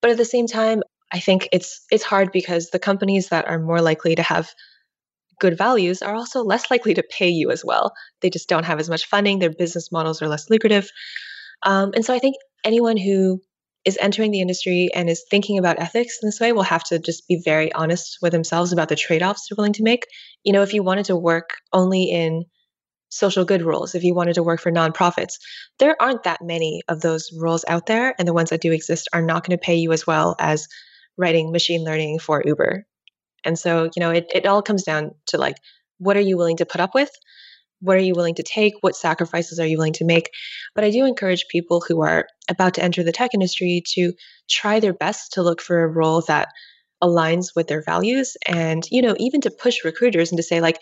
But 0.00 0.12
at 0.12 0.16
the 0.16 0.24
same 0.24 0.46
time, 0.46 0.82
I 1.12 1.20
think 1.20 1.48
it's 1.52 1.84
it's 1.90 2.04
hard 2.04 2.30
because 2.32 2.70
the 2.70 2.78
companies 2.78 3.30
that 3.30 3.48
are 3.48 3.58
more 3.58 3.80
likely 3.80 4.14
to 4.14 4.22
have 4.22 4.50
good 5.40 5.56
values 5.56 6.02
are 6.02 6.14
also 6.14 6.42
less 6.42 6.70
likely 6.70 6.94
to 6.94 7.02
pay 7.02 7.28
you 7.28 7.50
as 7.50 7.64
well. 7.64 7.92
They 8.20 8.30
just 8.30 8.48
don't 8.48 8.64
have 8.64 8.80
as 8.80 8.90
much 8.90 9.06
funding, 9.06 9.38
their 9.38 9.50
business 9.50 9.90
models 9.90 10.20
are 10.20 10.28
less 10.28 10.50
lucrative. 10.50 10.90
Um, 11.62 11.92
and 11.94 12.04
so 12.04 12.14
I 12.14 12.18
think 12.18 12.36
anyone 12.64 12.96
who 12.96 13.40
is 13.84 13.98
entering 14.00 14.32
the 14.32 14.40
industry 14.40 14.90
and 14.94 15.08
is 15.08 15.24
thinking 15.30 15.58
about 15.58 15.80
ethics 15.80 16.18
in 16.22 16.28
this 16.28 16.40
way 16.40 16.52
will 16.52 16.62
have 16.62 16.84
to 16.84 16.98
just 16.98 17.26
be 17.28 17.40
very 17.44 17.72
honest 17.72 18.18
with 18.20 18.32
themselves 18.32 18.72
about 18.72 18.88
the 18.88 18.96
trade 18.96 19.22
offs 19.22 19.48
they're 19.48 19.56
willing 19.56 19.72
to 19.74 19.82
make. 19.82 20.06
You 20.44 20.52
know, 20.52 20.62
if 20.62 20.74
you 20.74 20.82
wanted 20.82 21.06
to 21.06 21.16
work 21.16 21.50
only 21.72 22.04
in 22.04 22.44
social 23.10 23.44
good 23.44 23.62
roles, 23.62 23.94
if 23.94 24.04
you 24.04 24.14
wanted 24.14 24.34
to 24.34 24.42
work 24.42 24.60
for 24.60 24.70
nonprofits, 24.70 25.34
there 25.78 25.96
aren't 26.00 26.24
that 26.24 26.40
many 26.42 26.82
of 26.88 27.00
those 27.00 27.30
roles 27.38 27.64
out 27.68 27.86
there. 27.86 28.14
And 28.18 28.28
the 28.28 28.34
ones 28.34 28.50
that 28.50 28.60
do 28.60 28.72
exist 28.72 29.08
are 29.12 29.22
not 29.22 29.46
going 29.46 29.56
to 29.56 29.64
pay 29.64 29.76
you 29.76 29.92
as 29.92 30.06
well 30.06 30.36
as 30.38 30.68
writing 31.16 31.50
machine 31.50 31.84
learning 31.84 32.18
for 32.18 32.42
Uber. 32.44 32.84
And 33.44 33.58
so, 33.58 33.84
you 33.96 34.00
know, 34.00 34.10
it, 34.10 34.26
it 34.34 34.46
all 34.46 34.62
comes 34.62 34.82
down 34.82 35.12
to 35.26 35.38
like, 35.38 35.56
what 35.98 36.16
are 36.16 36.20
you 36.20 36.36
willing 36.36 36.58
to 36.58 36.66
put 36.66 36.80
up 36.80 36.94
with? 36.94 37.10
What 37.80 37.96
are 37.96 38.00
you 38.00 38.14
willing 38.14 38.34
to 38.34 38.42
take? 38.42 38.74
What 38.80 38.96
sacrifices 38.96 39.60
are 39.60 39.66
you 39.66 39.76
willing 39.76 39.92
to 39.94 40.04
make? 40.04 40.30
But 40.74 40.84
I 40.84 40.90
do 40.90 41.04
encourage 41.04 41.46
people 41.48 41.82
who 41.86 42.02
are 42.02 42.26
about 42.48 42.74
to 42.74 42.82
enter 42.82 43.02
the 43.02 43.12
tech 43.12 43.30
industry 43.34 43.82
to 43.94 44.12
try 44.50 44.80
their 44.80 44.92
best 44.92 45.32
to 45.34 45.42
look 45.42 45.60
for 45.60 45.82
a 45.82 45.88
role 45.88 46.22
that 46.22 46.48
aligns 47.02 47.54
with 47.54 47.68
their 47.68 47.82
values 47.82 48.36
and, 48.46 48.84
you 48.90 49.00
know, 49.00 49.14
even 49.18 49.40
to 49.42 49.50
push 49.50 49.84
recruiters 49.84 50.32
and 50.32 50.36
to 50.36 50.42
say, 50.42 50.60
like, 50.60 50.80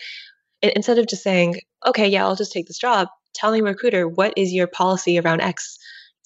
instead 0.61 0.97
of 0.97 1.07
just 1.07 1.23
saying, 1.23 1.61
okay, 1.85 2.07
yeah, 2.07 2.25
I'll 2.25 2.35
just 2.35 2.51
take 2.51 2.67
this 2.67 2.79
job, 2.79 3.07
telling 3.33 3.63
recruiter, 3.63 4.07
what 4.07 4.33
is 4.37 4.53
your 4.53 4.67
policy 4.67 5.19
around 5.19 5.41
X? 5.41 5.77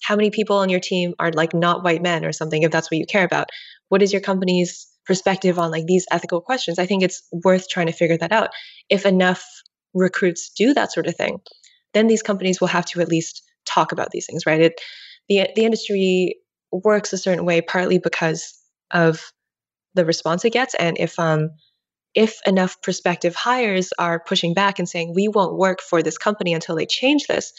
How 0.04 0.16
many 0.16 0.32
people 0.32 0.58
on 0.58 0.70
your 0.70 0.80
team 0.80 1.14
are 1.20 1.32
like 1.32 1.54
not 1.54 1.84
white 1.84 2.02
men 2.02 2.26
or 2.26 2.32
something, 2.32 2.64
if 2.64 2.72
that's 2.72 2.90
what 2.90 2.98
you 2.98 3.06
care 3.06 3.26
about? 3.26 3.50
What 3.90 4.02
is 4.02 4.12
your 4.12 4.22
company's 4.22 4.88
perspective 5.06 5.60
on 5.60 5.72
like 5.72 5.86
these 5.86 6.06
ethical 6.12 6.42
questions? 6.42 6.80
I 6.80 6.86
think 6.86 7.04
it's 7.04 7.22
worth 7.32 7.68
trying 7.70 7.88
to 7.88 7.94
figure 7.94 8.18
that 8.18 8.32
out. 8.32 8.50
If 8.90 9.06
enough 9.06 9.44
recruits 9.94 10.50
do 10.50 10.74
that 10.74 10.92
sort 10.92 11.08
of 11.08 11.16
thing, 11.16 11.40
then 11.94 12.08
these 12.08 12.24
companies 12.24 12.62
will 12.62 12.70
have 12.70 12.86
to 12.86 13.02
at 13.02 13.10
least 13.10 13.44
talk 13.66 13.92
about 13.92 14.12
these 14.12 14.26
things, 14.26 14.46
right? 14.46 14.62
It, 14.62 14.82
the 15.30 15.50
the 15.56 15.66
industry 15.66 16.38
works 16.72 17.14
a 17.14 17.18
certain 17.18 17.46
way 17.46 17.62
partly 17.62 18.00
because 18.00 18.58
of 18.92 19.32
the 19.94 20.06
response 20.06 20.46
it 20.46 20.54
gets, 20.54 20.74
and 20.76 20.98
if 20.98 21.20
um 21.20 21.50
if 22.14 22.39
enough 22.45 22.82
prospective 22.82 23.36
hires 23.36 23.91
are 23.97 24.20
pushing 24.20 24.53
back 24.53 24.80
and 24.80 24.88
saying 24.89 25.14
we 25.16 25.28
won't 25.28 25.57
work 25.57 25.82
for 25.82 26.03
this 26.03 26.18
company 26.18 26.53
until 26.53 26.76
they 26.76 26.86
change 26.86 27.28
this, 27.28 27.53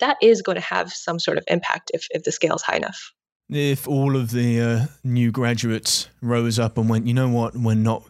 that 0.00 0.16
is 0.22 0.42
going 0.42 0.56
to 0.56 0.62
have 0.62 0.92
some 0.92 1.18
sort 1.18 1.38
of 1.38 1.44
impact 1.48 1.90
if 1.94 2.06
if 2.10 2.22
the 2.22 2.32
scale 2.32 2.56
is 2.56 2.62
high 2.62 2.76
enough 2.76 3.12
if 3.50 3.86
all 3.86 4.16
of 4.16 4.30
the 4.30 4.60
uh, 4.60 4.86
new 5.02 5.30
graduates 5.30 6.08
rose 6.22 6.58
up 6.58 6.78
and 6.78 6.88
went, 6.88 7.06
you 7.06 7.12
know 7.12 7.28
what, 7.28 7.54
we're 7.54 7.74
not 7.74 8.02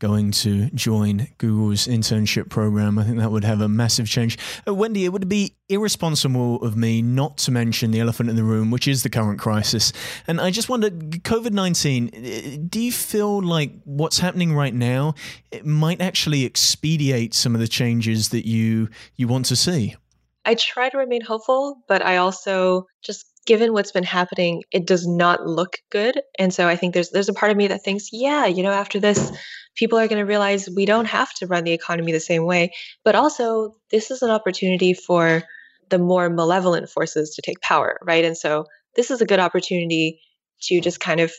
going 0.00 0.32
to 0.32 0.68
join 0.70 1.28
Google's 1.38 1.86
internship 1.86 2.48
program, 2.48 2.98
I 2.98 3.04
think 3.04 3.18
that 3.18 3.30
would 3.30 3.44
have 3.44 3.60
a 3.60 3.68
massive 3.68 4.08
change. 4.08 4.36
Uh, 4.66 4.74
Wendy, 4.74 5.04
it 5.04 5.10
would 5.10 5.28
be 5.28 5.54
irresponsible 5.68 6.60
of 6.62 6.76
me 6.76 7.02
not 7.02 7.38
to 7.38 7.52
mention 7.52 7.92
the 7.92 8.00
elephant 8.00 8.30
in 8.30 8.36
the 8.36 8.42
room, 8.42 8.72
which 8.72 8.88
is 8.88 9.04
the 9.04 9.10
current 9.10 9.38
crisis. 9.38 9.92
And 10.26 10.40
I 10.40 10.50
just 10.50 10.68
wonder, 10.68 10.90
COVID 10.90 11.52
19, 11.52 12.08
uh, 12.08 12.66
do 12.68 12.80
you 12.80 12.92
feel 12.92 13.40
like 13.42 13.72
what's 13.84 14.18
happening 14.18 14.54
right 14.54 14.74
now 14.74 15.14
might 15.62 16.00
actually 16.00 16.44
expedite 16.44 17.32
some 17.32 17.54
of 17.54 17.60
the 17.60 17.68
changes 17.68 18.30
that 18.30 18.46
you, 18.46 18.88
you 19.14 19.28
want 19.28 19.46
to 19.46 19.56
see? 19.56 19.94
I 20.44 20.54
try 20.54 20.88
to 20.88 20.98
remain 20.98 21.20
hopeful, 21.20 21.84
but 21.86 22.02
I 22.02 22.16
also 22.16 22.86
just 23.04 23.29
given 23.50 23.72
what's 23.72 23.90
been 23.90 24.04
happening, 24.04 24.62
it 24.70 24.86
does 24.86 25.08
not 25.08 25.44
look 25.44 25.78
good. 25.90 26.22
And 26.38 26.54
so 26.54 26.68
I 26.68 26.76
think 26.76 26.94
there's 26.94 27.10
there's 27.10 27.28
a 27.28 27.34
part 27.34 27.50
of 27.50 27.56
me 27.58 27.66
that 27.66 27.82
thinks, 27.82 28.10
yeah, 28.12 28.46
you 28.46 28.62
know, 28.62 28.70
after 28.70 29.00
this, 29.00 29.32
people 29.74 29.98
are 29.98 30.06
going 30.06 30.20
to 30.20 30.24
realize 30.24 30.68
we 30.70 30.86
don't 30.86 31.06
have 31.06 31.34
to 31.34 31.48
run 31.48 31.64
the 31.64 31.72
economy 31.72 32.12
the 32.12 32.20
same 32.20 32.44
way. 32.44 32.70
But 33.04 33.16
also, 33.16 33.74
this 33.90 34.12
is 34.12 34.22
an 34.22 34.30
opportunity 34.30 34.94
for 34.94 35.42
the 35.88 35.98
more 35.98 36.30
malevolent 36.30 36.88
forces 36.88 37.30
to 37.30 37.42
take 37.42 37.60
power, 37.60 37.98
right? 38.04 38.24
And 38.24 38.36
so 38.36 38.66
this 38.94 39.10
is 39.10 39.20
a 39.20 39.26
good 39.26 39.40
opportunity 39.40 40.20
to 40.68 40.80
just 40.80 41.00
kind 41.00 41.18
of 41.18 41.32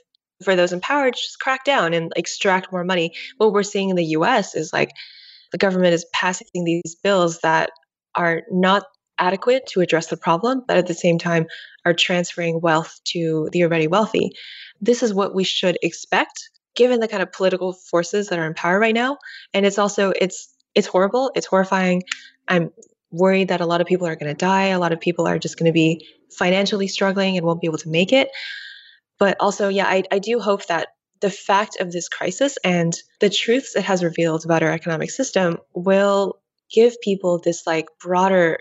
for 0.44 0.58
those 0.58 0.74
in 0.74 0.82
power 0.82 1.12
just 1.12 1.40
crack 1.40 1.64
down 1.64 1.94
and 1.94 2.12
extract 2.18 2.74
more 2.74 2.84
money. 2.84 3.14
What 3.38 3.54
we're 3.54 3.64
seeing 3.64 3.90
in 3.90 3.96
the 3.96 4.12
US 4.18 4.54
is 4.54 4.74
like 4.74 4.92
the 5.54 5.58
government 5.58 5.94
is 5.94 6.06
passing 6.12 6.48
these 6.66 6.98
bills 7.02 7.40
that 7.40 7.70
are 8.16 8.42
not 8.52 8.84
adequate 9.22 9.68
to 9.68 9.80
address 9.80 10.08
the 10.08 10.18
problem, 10.18 10.64
but 10.68 10.76
at 10.76 10.88
the 10.88 10.94
same 10.94 11.18
time 11.18 11.46
are 11.86 11.94
transferring 11.94 12.60
wealth 12.60 13.00
to 13.06 13.48
the 13.52 13.64
already 13.64 13.88
wealthy. 13.88 14.32
This 14.82 15.04
is 15.04 15.14
what 15.14 15.34
we 15.34 15.46
should 15.46 15.78
expect 15.82 16.50
given 16.76 17.00
the 17.00 17.08
kind 17.08 17.22
of 17.22 17.32
political 17.32 17.74
forces 17.74 18.30
that 18.30 18.40
are 18.40 18.48
in 18.48 18.54
power 18.54 18.80
right 18.80 18.96
now. 18.96 19.18
And 19.54 19.66
it's 19.66 19.78
also 19.78 20.12
it's 20.20 20.54
it's 20.74 20.88
horrible, 20.88 21.32
it's 21.36 21.46
horrifying. 21.46 22.04
I'm 22.48 22.72
worried 23.12 23.50
that 23.50 23.62
a 23.62 23.66
lot 23.66 23.82
of 23.82 23.88
people 23.88 24.08
are 24.08 24.16
going 24.16 24.34
to 24.34 24.38
die, 24.38 24.68
a 24.68 24.80
lot 24.80 24.94
of 24.94 25.00
people 25.00 25.28
are 25.28 25.38
just 25.38 25.58
going 25.58 25.70
to 25.70 25.74
be 25.74 26.08
financially 26.32 26.88
struggling 26.88 27.38
and 27.38 27.46
won't 27.46 27.62
be 27.62 27.68
able 27.68 27.78
to 27.80 27.90
make 27.90 28.14
it. 28.14 28.30
But 29.20 29.38
also, 29.40 29.68
yeah, 29.68 29.86
I, 29.86 30.04
I 30.12 30.20
do 30.20 30.40
hope 30.40 30.66
that 30.68 30.88
the 31.20 31.30
fact 31.30 31.78
of 31.80 31.92
this 31.92 32.10
crisis 32.10 32.58
and 32.64 32.98
the 33.20 33.30
truths 33.30 33.76
it 33.76 33.84
has 33.84 34.04
revealed 34.04 34.46
about 34.46 34.64
our 34.64 34.72
economic 34.72 35.12
system 35.12 35.60
will 35.76 36.40
give 36.74 37.00
people 37.02 37.40
this 37.40 37.68
like 37.68 37.88
broader 38.00 38.60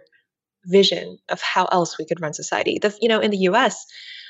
vision 0.64 1.18
of 1.28 1.40
how 1.40 1.66
else 1.66 1.98
we 1.98 2.04
could 2.04 2.20
run 2.20 2.34
society. 2.34 2.78
The, 2.80 2.96
you 3.00 3.08
know, 3.08 3.20
in 3.20 3.30
the 3.30 3.38
US, 3.48 3.86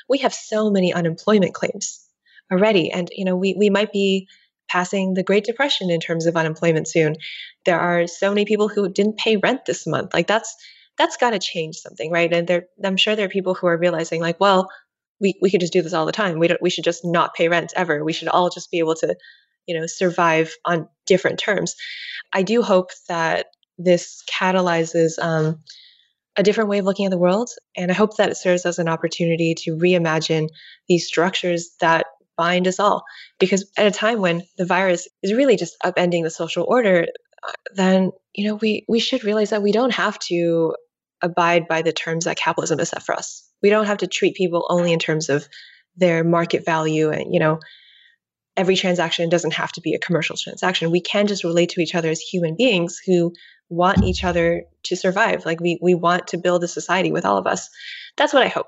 we 0.09 0.19
have 0.19 0.33
so 0.33 0.69
many 0.69 0.93
unemployment 0.93 1.53
claims 1.53 2.05
already. 2.51 2.91
And, 2.91 3.09
you 3.15 3.25
know, 3.25 3.35
we, 3.35 3.55
we 3.57 3.69
might 3.69 3.91
be 3.91 4.27
passing 4.69 5.13
the 5.13 5.23
Great 5.23 5.43
Depression 5.43 5.89
in 5.89 5.99
terms 5.99 6.25
of 6.25 6.37
unemployment 6.37 6.87
soon. 6.87 7.15
There 7.65 7.79
are 7.79 8.07
so 8.07 8.29
many 8.29 8.45
people 8.45 8.69
who 8.69 8.89
didn't 8.89 9.17
pay 9.17 9.37
rent 9.37 9.65
this 9.65 9.85
month. 9.85 10.13
Like 10.13 10.27
that's 10.27 10.55
that's 10.97 11.17
got 11.17 11.31
to 11.31 11.39
change 11.39 11.77
something, 11.77 12.11
right? 12.11 12.31
And 12.31 12.47
there, 12.47 12.67
I'm 12.83 12.97
sure 12.97 13.15
there 13.15 13.25
are 13.25 13.29
people 13.29 13.55
who 13.55 13.67
are 13.67 13.77
realizing, 13.77 14.21
like, 14.21 14.39
well, 14.39 14.69
we, 15.19 15.37
we 15.41 15.49
could 15.49 15.61
just 15.61 15.73
do 15.73 15.81
this 15.81 15.93
all 15.93 16.05
the 16.05 16.11
time. 16.11 16.39
We 16.39 16.47
don't. 16.47 16.61
We 16.61 16.69
should 16.69 16.83
just 16.83 17.05
not 17.05 17.33
pay 17.33 17.47
rent 17.47 17.73
ever. 17.75 18.03
We 18.03 18.13
should 18.13 18.27
all 18.27 18.49
just 18.49 18.71
be 18.71 18.79
able 18.79 18.95
to, 18.95 19.15
you 19.67 19.79
know, 19.79 19.85
survive 19.87 20.53
on 20.65 20.87
different 21.05 21.39
terms. 21.39 21.75
I 22.33 22.43
do 22.43 22.61
hope 22.61 22.91
that 23.07 23.47
this 23.77 24.23
catalyzes 24.31 25.19
um, 25.19 25.59
a 26.37 26.43
different 26.43 26.69
way 26.69 26.79
of 26.79 26.85
looking 26.85 27.05
at 27.05 27.11
the 27.11 27.17
world. 27.17 27.49
And 27.75 27.91
I 27.91 27.93
hope 27.93 28.17
that 28.17 28.29
it 28.29 28.37
serves 28.37 28.65
as 28.65 28.79
an 28.79 28.87
opportunity 28.87 29.55
to 29.59 29.75
reimagine 29.75 30.47
these 30.87 31.07
structures 31.07 31.71
that 31.81 32.05
bind 32.37 32.67
us 32.67 32.79
all. 32.79 33.03
Because 33.39 33.69
at 33.77 33.87
a 33.87 33.91
time 33.91 34.21
when 34.21 34.43
the 34.57 34.65
virus 34.65 35.07
is 35.21 35.33
really 35.33 35.57
just 35.57 35.75
upending 35.83 36.23
the 36.23 36.29
social 36.29 36.65
order, 36.67 37.07
uh, 37.47 37.51
then 37.75 38.11
you 38.33 38.47
know 38.47 38.55
we 38.55 38.85
we 38.87 38.99
should 38.99 39.23
realize 39.23 39.49
that 39.49 39.63
we 39.63 39.71
don't 39.71 39.93
have 39.93 40.17
to 40.19 40.75
abide 41.21 41.67
by 41.67 41.81
the 41.81 41.93
terms 41.93 42.25
that 42.25 42.37
capitalism 42.37 42.79
has 42.79 42.89
set 42.89 43.03
for 43.03 43.13
us. 43.13 43.47
We 43.61 43.69
don't 43.69 43.85
have 43.85 43.99
to 43.99 44.07
treat 44.07 44.35
people 44.35 44.65
only 44.69 44.93
in 44.93 44.99
terms 44.99 45.29
of 45.29 45.47
their 45.97 46.23
market 46.23 46.63
value 46.65 47.09
and 47.09 47.33
you 47.33 47.39
know 47.39 47.59
every 48.57 48.75
transaction 48.75 49.29
doesn't 49.29 49.53
have 49.53 49.71
to 49.73 49.81
be 49.81 49.93
a 49.93 49.99
commercial 49.99 50.35
transaction. 50.35 50.91
We 50.91 51.01
can 51.01 51.27
just 51.27 51.43
relate 51.43 51.69
to 51.71 51.81
each 51.81 51.95
other 51.95 52.09
as 52.09 52.19
human 52.19 52.55
beings 52.57 52.99
who 53.05 53.33
want 53.71 54.03
each 54.03 54.23
other 54.23 54.65
to 54.83 54.95
survive. 54.95 55.45
Like 55.45 55.59
we 55.59 55.79
we 55.81 55.95
want 55.95 56.27
to 56.27 56.37
build 56.37 56.63
a 56.63 56.67
society 56.67 57.11
with 57.11 57.25
all 57.25 57.37
of 57.37 57.47
us. 57.47 57.69
That's 58.17 58.33
what 58.33 58.43
I 58.43 58.49
hope 58.49 58.67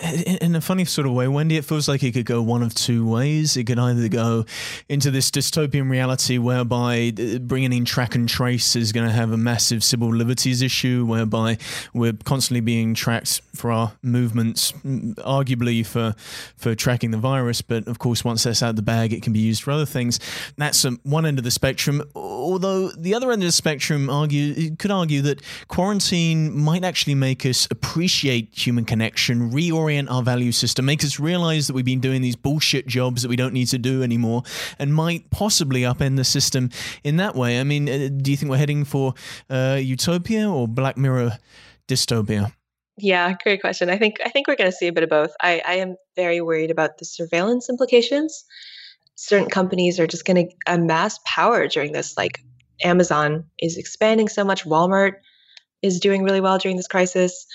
in 0.00 0.56
a 0.56 0.60
funny 0.60 0.84
sort 0.84 1.06
of 1.06 1.12
way, 1.12 1.28
Wendy, 1.28 1.56
it 1.56 1.64
feels 1.64 1.88
like 1.88 2.02
it 2.02 2.12
could 2.12 2.26
go 2.26 2.42
one 2.42 2.62
of 2.62 2.74
two 2.74 3.06
ways. 3.06 3.56
It 3.56 3.64
could 3.64 3.78
either 3.78 4.08
go 4.08 4.44
into 4.88 5.10
this 5.10 5.30
dystopian 5.30 5.88
reality 5.88 6.36
whereby 6.36 7.12
uh, 7.18 7.38
bringing 7.38 7.72
in 7.72 7.84
track 7.84 8.16
and 8.16 8.28
trace 8.28 8.74
is 8.74 8.90
going 8.90 9.06
to 9.06 9.12
have 9.12 9.30
a 9.30 9.36
massive 9.36 9.84
civil 9.84 10.12
liberties 10.12 10.62
issue, 10.62 11.04
whereby 11.06 11.58
we're 11.92 12.12
constantly 12.24 12.60
being 12.60 12.94
tracked 12.94 13.40
for 13.54 13.70
our 13.70 13.92
movements, 14.02 14.72
arguably 14.72 15.86
for 15.86 16.14
for 16.56 16.74
tracking 16.74 17.12
the 17.12 17.18
virus. 17.18 17.62
But 17.62 17.86
of 17.86 18.00
course, 18.00 18.24
once 18.24 18.42
that's 18.42 18.62
out 18.62 18.74
the 18.74 18.82
bag, 18.82 19.12
it 19.12 19.22
can 19.22 19.32
be 19.32 19.40
used 19.40 19.62
for 19.62 19.70
other 19.70 19.86
things. 19.86 20.18
That's 20.56 20.84
one 21.04 21.24
end 21.24 21.38
of 21.38 21.44
the 21.44 21.52
spectrum. 21.52 22.02
Although 22.16 22.88
the 22.90 23.14
other 23.14 23.30
end 23.30 23.42
of 23.42 23.48
the 23.48 23.52
spectrum 23.52 24.10
argue 24.10 24.74
could 24.74 24.90
argue 24.90 25.22
that 25.22 25.40
quarantine 25.68 26.58
might 26.58 26.82
actually 26.82 27.14
make 27.14 27.46
us 27.46 27.68
appreciate 27.70 28.48
human 28.52 28.84
connection, 28.84 29.52
reorient 29.52 29.83
reorient 29.84 30.10
our 30.10 30.22
value 30.22 30.52
system, 30.52 30.84
make 30.84 31.04
us 31.04 31.20
realize 31.20 31.66
that 31.66 31.74
we've 31.74 31.84
been 31.84 32.00
doing 32.00 32.22
these 32.22 32.36
bullshit 32.36 32.86
jobs 32.86 33.22
that 33.22 33.28
we 33.28 33.36
don't 33.36 33.52
need 33.52 33.66
to 33.68 33.78
do 33.78 34.02
anymore, 34.02 34.42
and 34.78 34.94
might 34.94 35.30
possibly 35.30 35.82
upend 35.82 36.16
the 36.16 36.24
system 36.24 36.70
in 37.02 37.16
that 37.16 37.34
way. 37.34 37.60
I 37.60 37.64
mean, 37.64 37.88
uh, 37.88 38.08
do 38.16 38.30
you 38.30 38.36
think 38.36 38.50
we're 38.50 38.58
heading 38.58 38.84
for 38.84 39.14
uh, 39.50 39.78
utopia 39.80 40.48
or 40.48 40.68
Black 40.68 40.96
Mirror 40.96 41.38
dystopia? 41.88 42.52
Yeah, 42.96 43.34
great 43.42 43.60
question. 43.60 43.90
I 43.90 43.98
think 43.98 44.18
I 44.24 44.28
think 44.28 44.46
we're 44.46 44.56
going 44.56 44.70
to 44.70 44.76
see 44.76 44.86
a 44.86 44.92
bit 44.92 45.02
of 45.02 45.10
both. 45.10 45.32
I, 45.40 45.60
I 45.66 45.74
am 45.74 45.96
very 46.14 46.40
worried 46.40 46.70
about 46.70 46.98
the 46.98 47.04
surveillance 47.04 47.68
implications. 47.68 48.44
Certain 49.16 49.48
companies 49.48 49.98
are 49.98 50.06
just 50.06 50.24
going 50.24 50.48
to 50.48 50.54
amass 50.66 51.18
power 51.26 51.66
during 51.66 51.92
this. 51.92 52.16
Like 52.16 52.40
Amazon 52.84 53.44
is 53.58 53.76
expanding 53.76 54.28
so 54.28 54.44
much. 54.44 54.64
Walmart 54.64 55.14
is 55.82 56.00
doing 56.00 56.22
really 56.22 56.40
well 56.40 56.58
during 56.58 56.76
this 56.76 56.86
crisis 56.86 57.46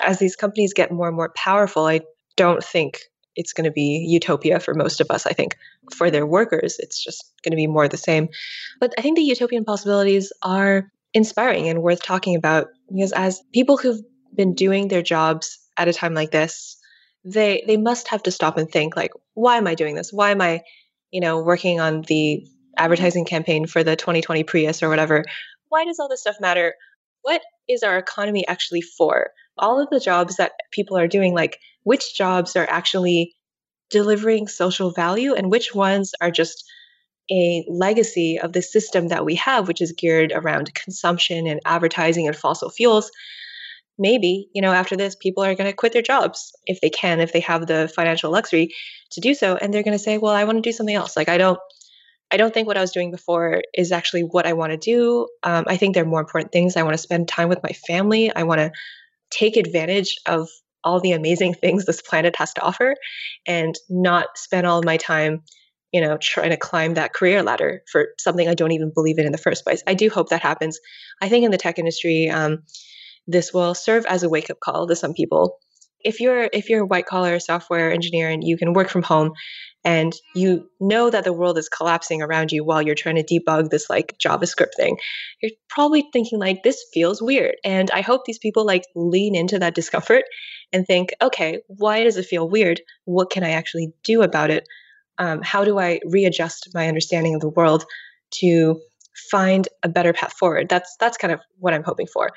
as 0.00 0.18
these 0.18 0.36
companies 0.36 0.72
get 0.72 0.92
more 0.92 1.08
and 1.08 1.16
more 1.16 1.32
powerful, 1.34 1.86
I 1.86 2.00
don't 2.36 2.62
think 2.62 3.00
it's 3.36 3.52
going 3.52 3.64
to 3.64 3.70
be 3.70 4.06
utopia 4.08 4.60
for 4.60 4.74
most 4.74 5.00
of 5.00 5.10
us. 5.10 5.26
I 5.26 5.32
think 5.32 5.56
for 5.94 6.10
their 6.10 6.26
workers, 6.26 6.76
it's 6.78 7.02
just 7.02 7.32
going 7.42 7.52
to 7.52 7.56
be 7.56 7.66
more 7.66 7.88
the 7.88 7.96
same. 7.96 8.28
But 8.80 8.92
I 8.98 9.02
think 9.02 9.16
the 9.16 9.22
utopian 9.22 9.64
possibilities 9.64 10.32
are 10.42 10.90
inspiring 11.14 11.68
and 11.68 11.82
worth 11.82 12.02
talking 12.02 12.36
about 12.36 12.68
because 12.90 13.12
as 13.12 13.42
people 13.52 13.76
who've 13.76 14.00
been 14.34 14.54
doing 14.54 14.88
their 14.88 15.02
jobs 15.02 15.58
at 15.76 15.88
a 15.88 15.92
time 15.92 16.14
like 16.14 16.30
this, 16.30 16.76
they 17.24 17.62
they 17.66 17.76
must 17.76 18.08
have 18.08 18.22
to 18.24 18.30
stop 18.30 18.58
and 18.58 18.70
think 18.70 18.96
like, 18.96 19.12
why 19.34 19.56
am 19.56 19.66
I 19.66 19.74
doing 19.74 19.94
this? 19.94 20.12
Why 20.12 20.30
am 20.30 20.40
I, 20.40 20.62
you 21.10 21.20
know, 21.20 21.42
working 21.42 21.80
on 21.80 22.02
the 22.02 22.46
advertising 22.76 23.24
campaign 23.24 23.66
for 23.66 23.84
the 23.84 23.96
2020 23.96 24.44
Prius 24.44 24.82
or 24.82 24.88
whatever? 24.88 25.24
Why 25.68 25.84
does 25.84 25.98
all 25.98 26.08
this 26.08 26.20
stuff 26.20 26.36
matter? 26.40 26.74
What 27.22 27.42
is 27.68 27.82
our 27.82 27.98
economy 27.98 28.46
actually 28.46 28.82
for? 28.82 29.30
All 29.58 29.80
of 29.80 29.88
the 29.90 30.00
jobs 30.00 30.36
that 30.36 30.52
people 30.70 30.96
are 30.96 31.08
doing, 31.08 31.34
like 31.34 31.58
which 31.84 32.16
jobs 32.16 32.56
are 32.56 32.66
actually 32.68 33.34
delivering 33.90 34.48
social 34.48 34.90
value 34.90 35.34
and 35.34 35.50
which 35.50 35.74
ones 35.74 36.12
are 36.20 36.30
just 36.30 36.64
a 37.30 37.64
legacy 37.68 38.38
of 38.40 38.52
the 38.52 38.62
system 38.62 39.08
that 39.08 39.24
we 39.24 39.36
have, 39.36 39.68
which 39.68 39.80
is 39.80 39.92
geared 39.92 40.32
around 40.34 40.74
consumption 40.74 41.46
and 41.46 41.60
advertising 41.64 42.26
and 42.26 42.36
fossil 42.36 42.70
fuels. 42.70 43.10
Maybe, 43.98 44.48
you 44.54 44.62
know, 44.62 44.72
after 44.72 44.96
this, 44.96 45.14
people 45.14 45.44
are 45.44 45.54
going 45.54 45.70
to 45.70 45.76
quit 45.76 45.92
their 45.92 46.02
jobs 46.02 46.52
if 46.66 46.80
they 46.80 46.90
can, 46.90 47.20
if 47.20 47.32
they 47.32 47.40
have 47.40 47.66
the 47.66 47.92
financial 47.94 48.32
luxury 48.32 48.74
to 49.12 49.20
do 49.20 49.34
so. 49.34 49.56
And 49.56 49.72
they're 49.72 49.82
going 49.82 49.96
to 49.96 50.02
say, 50.02 50.18
well, 50.18 50.32
I 50.32 50.44
want 50.44 50.56
to 50.56 50.62
do 50.68 50.72
something 50.72 50.94
else. 50.94 51.16
Like, 51.16 51.28
I 51.28 51.38
don't. 51.38 51.58
I 52.32 52.38
don't 52.38 52.52
think 52.54 52.66
what 52.66 52.78
I 52.78 52.80
was 52.80 52.92
doing 52.92 53.10
before 53.10 53.62
is 53.74 53.92
actually 53.92 54.22
what 54.22 54.46
I 54.46 54.54
want 54.54 54.72
to 54.72 54.78
do. 54.78 55.28
Um, 55.42 55.64
I 55.68 55.76
think 55.76 55.94
there 55.94 56.02
are 56.02 56.08
more 56.08 56.20
important 56.20 56.50
things. 56.50 56.76
I 56.76 56.82
want 56.82 56.94
to 56.94 57.02
spend 57.02 57.28
time 57.28 57.48
with 57.50 57.62
my 57.62 57.72
family. 57.86 58.34
I 58.34 58.44
want 58.44 58.60
to 58.60 58.72
take 59.30 59.56
advantage 59.56 60.16
of 60.26 60.48
all 60.82 60.98
the 60.98 61.12
amazing 61.12 61.54
things 61.60 61.84
this 61.84 62.02
planet 62.02 62.34
has 62.36 62.54
to 62.54 62.62
offer 62.62 62.94
and 63.46 63.74
not 63.88 64.26
spend 64.36 64.66
all 64.66 64.78
of 64.78 64.84
my 64.84 64.96
time 64.96 65.42
you 65.92 66.00
know 66.00 66.16
trying 66.20 66.50
to 66.50 66.56
climb 66.56 66.94
that 66.94 67.12
career 67.12 67.42
ladder 67.42 67.82
for 67.90 68.08
something 68.18 68.48
i 68.48 68.54
don't 68.54 68.72
even 68.72 68.90
believe 68.94 69.18
in 69.18 69.26
in 69.26 69.32
the 69.32 69.38
first 69.38 69.62
place 69.62 69.82
i 69.86 69.94
do 69.94 70.08
hope 70.08 70.30
that 70.30 70.40
happens 70.40 70.80
i 71.20 71.28
think 71.28 71.44
in 71.44 71.50
the 71.50 71.58
tech 71.58 71.78
industry 71.78 72.30
um, 72.30 72.62
this 73.26 73.52
will 73.52 73.74
serve 73.74 74.06
as 74.06 74.22
a 74.22 74.28
wake-up 74.28 74.58
call 74.58 74.86
to 74.86 74.96
some 74.96 75.12
people 75.12 75.58
if 76.04 76.20
you're 76.20 76.48
if 76.52 76.68
you're 76.68 76.82
a 76.82 76.86
white 76.86 77.06
collar 77.06 77.38
software 77.38 77.92
engineer 77.92 78.28
and 78.28 78.42
you 78.44 78.56
can 78.56 78.72
work 78.72 78.88
from 78.88 79.02
home 79.02 79.32
and 79.84 80.12
you 80.34 80.68
know 80.80 81.10
that 81.10 81.24
the 81.24 81.32
world 81.32 81.58
is 81.58 81.68
collapsing 81.68 82.22
around 82.22 82.52
you 82.52 82.64
while 82.64 82.82
you're 82.82 82.94
trying 82.94 83.16
to 83.16 83.24
debug 83.24 83.70
this 83.70 83.90
like 83.90 84.16
javascript 84.18 84.74
thing 84.76 84.96
you're 85.40 85.52
probably 85.68 86.06
thinking 86.12 86.38
like 86.38 86.62
this 86.62 86.84
feels 86.92 87.20
weird. 87.22 87.56
And 87.64 87.90
i 87.92 88.00
hope 88.00 88.24
these 88.24 88.38
people 88.38 88.64
like 88.64 88.84
lean 88.94 89.34
into 89.34 89.58
that 89.58 89.74
discomfort 89.74 90.24
and 90.72 90.86
think 90.86 91.10
okay 91.20 91.60
why 91.66 92.04
does 92.04 92.16
it 92.16 92.26
feel 92.26 92.48
weird? 92.48 92.80
What 93.04 93.30
can 93.30 93.44
i 93.44 93.50
actually 93.50 93.92
do 94.04 94.22
about 94.22 94.50
it? 94.50 94.68
Um, 95.18 95.40
how 95.42 95.64
do 95.64 95.78
i 95.78 96.00
readjust 96.04 96.70
my 96.74 96.88
understanding 96.88 97.34
of 97.34 97.40
the 97.40 97.48
world 97.50 97.84
to 98.40 98.80
find 99.30 99.68
a 99.82 99.88
better 99.88 100.12
path 100.12 100.32
forward? 100.32 100.68
That's 100.68 100.96
that's 100.98 101.18
kind 101.18 101.32
of 101.32 101.40
what 101.58 101.74
i'm 101.74 101.84
hoping 101.84 102.06
for 102.06 102.30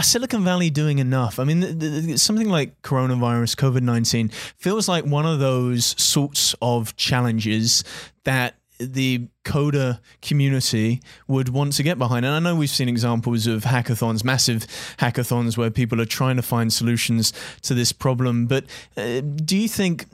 Silicon 0.00 0.42
Valley 0.42 0.70
doing 0.70 0.98
enough? 0.98 1.38
I 1.38 1.44
mean, 1.44 1.60
the, 1.60 1.66
the, 1.72 2.16
something 2.18 2.48
like 2.48 2.80
coronavirus, 2.82 3.56
COVID 3.56 3.82
19 3.82 4.30
feels 4.56 4.88
like 4.88 5.04
one 5.04 5.26
of 5.26 5.38
those 5.38 5.94
sorts 6.02 6.54
of 6.62 6.96
challenges 6.96 7.84
that 8.24 8.54
the 8.78 9.28
coder 9.44 10.00
community 10.20 11.00
would 11.28 11.48
want 11.48 11.74
to 11.74 11.82
get 11.82 11.98
behind. 11.98 12.24
And 12.24 12.34
I 12.34 12.38
know 12.38 12.56
we've 12.56 12.70
seen 12.70 12.88
examples 12.88 13.46
of 13.46 13.64
hackathons, 13.64 14.24
massive 14.24 14.66
hackathons, 14.98 15.56
where 15.56 15.70
people 15.70 16.00
are 16.00 16.06
trying 16.06 16.36
to 16.36 16.42
find 16.42 16.72
solutions 16.72 17.32
to 17.62 17.74
this 17.74 17.92
problem. 17.92 18.46
But 18.46 18.64
uh, 18.96 19.20
do 19.20 19.56
you 19.56 19.68
think 19.68 20.06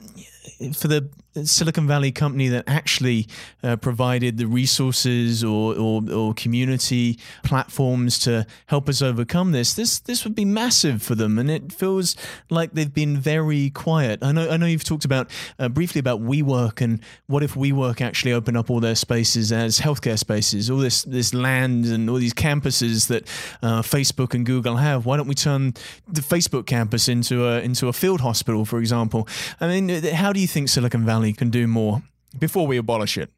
for 0.73 0.87
the 0.87 1.09
Silicon 1.45 1.87
Valley 1.87 2.11
company 2.11 2.47
that 2.47 2.63
actually 2.67 3.27
uh, 3.63 3.75
provided 3.75 4.37
the 4.37 4.47
resources 4.47 5.43
or, 5.43 5.75
or, 5.75 6.01
or, 6.11 6.33
community 6.33 7.19
platforms 7.43 8.17
to 8.19 8.45
help 8.67 8.89
us 8.89 9.01
overcome 9.01 9.51
this, 9.51 9.73
this 9.73 9.99
this 9.99 10.23
would 10.23 10.33
be 10.33 10.45
massive 10.45 11.03
for 11.03 11.15
them, 11.15 11.37
and 11.37 11.49
it 11.49 11.71
feels 11.71 12.15
like 12.49 12.73
they've 12.73 12.93
been 12.93 13.17
very 13.17 13.69
quiet. 13.69 14.23
I 14.23 14.31
know 14.31 14.49
I 14.49 14.57
know 14.57 14.65
you've 14.65 14.83
talked 14.83 15.05
about 15.05 15.29
uh, 15.59 15.69
briefly 15.69 15.99
about 15.99 16.21
WeWork 16.21 16.81
and 16.81 17.01
what 17.27 17.43
if 17.43 17.53
WeWork 17.53 18.01
actually 18.01 18.33
open 18.33 18.55
up 18.55 18.69
all 18.69 18.79
their 18.79 18.95
spaces 18.95 19.51
as 19.51 19.79
healthcare 19.79 20.17
spaces, 20.17 20.69
all 20.69 20.77
this 20.77 21.03
this 21.03 21.33
land 21.33 21.85
and 21.85 22.09
all 22.09 22.17
these 22.17 22.33
campuses 22.33 23.07
that 23.07 23.27
uh, 23.61 23.81
Facebook 23.81 24.33
and 24.33 24.45
Google 24.45 24.77
have. 24.77 25.05
Why 25.05 25.17
don't 25.17 25.27
we 25.27 25.35
turn 25.35 25.73
the 26.07 26.21
Facebook 26.21 26.65
campus 26.65 27.07
into 27.07 27.47
a 27.47 27.59
into 27.59 27.87
a 27.87 27.93
field 27.93 28.21
hospital, 28.21 28.65
for 28.65 28.79
example? 28.79 29.27
I 29.61 29.67
mean, 29.67 30.03
how 30.05 30.33
do 30.33 30.38
you 30.39 30.47
think 30.47 30.69
Silicon 30.69 31.05
Valley 31.05 31.19
Valley 31.19 31.33
can 31.33 31.49
do 31.49 31.67
more 31.67 32.01
before 32.37 32.67
we 32.67 32.77
abolish 32.77 33.17
it? 33.17 33.29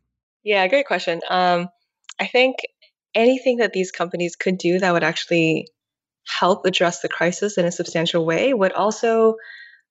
Yeah, 0.44 0.68
great 0.68 0.86
question. 0.86 1.22
Um, 1.30 1.69
I 2.19 2.28
think 2.28 2.57
anything 3.15 3.57
that 3.57 3.73
these 3.73 3.91
companies 3.91 4.36
could 4.36 4.57
do 4.57 4.80
that 4.80 4.94
would 4.94 5.03
actually 5.03 5.68
help 6.28 6.65
address 6.65 7.02
the 7.02 7.10
crisis 7.10 7.57
in 7.57 7.65
a 7.65 7.72
substantial 7.72 8.26
way 8.26 8.53
would 8.53 8.72
also 8.73 9.36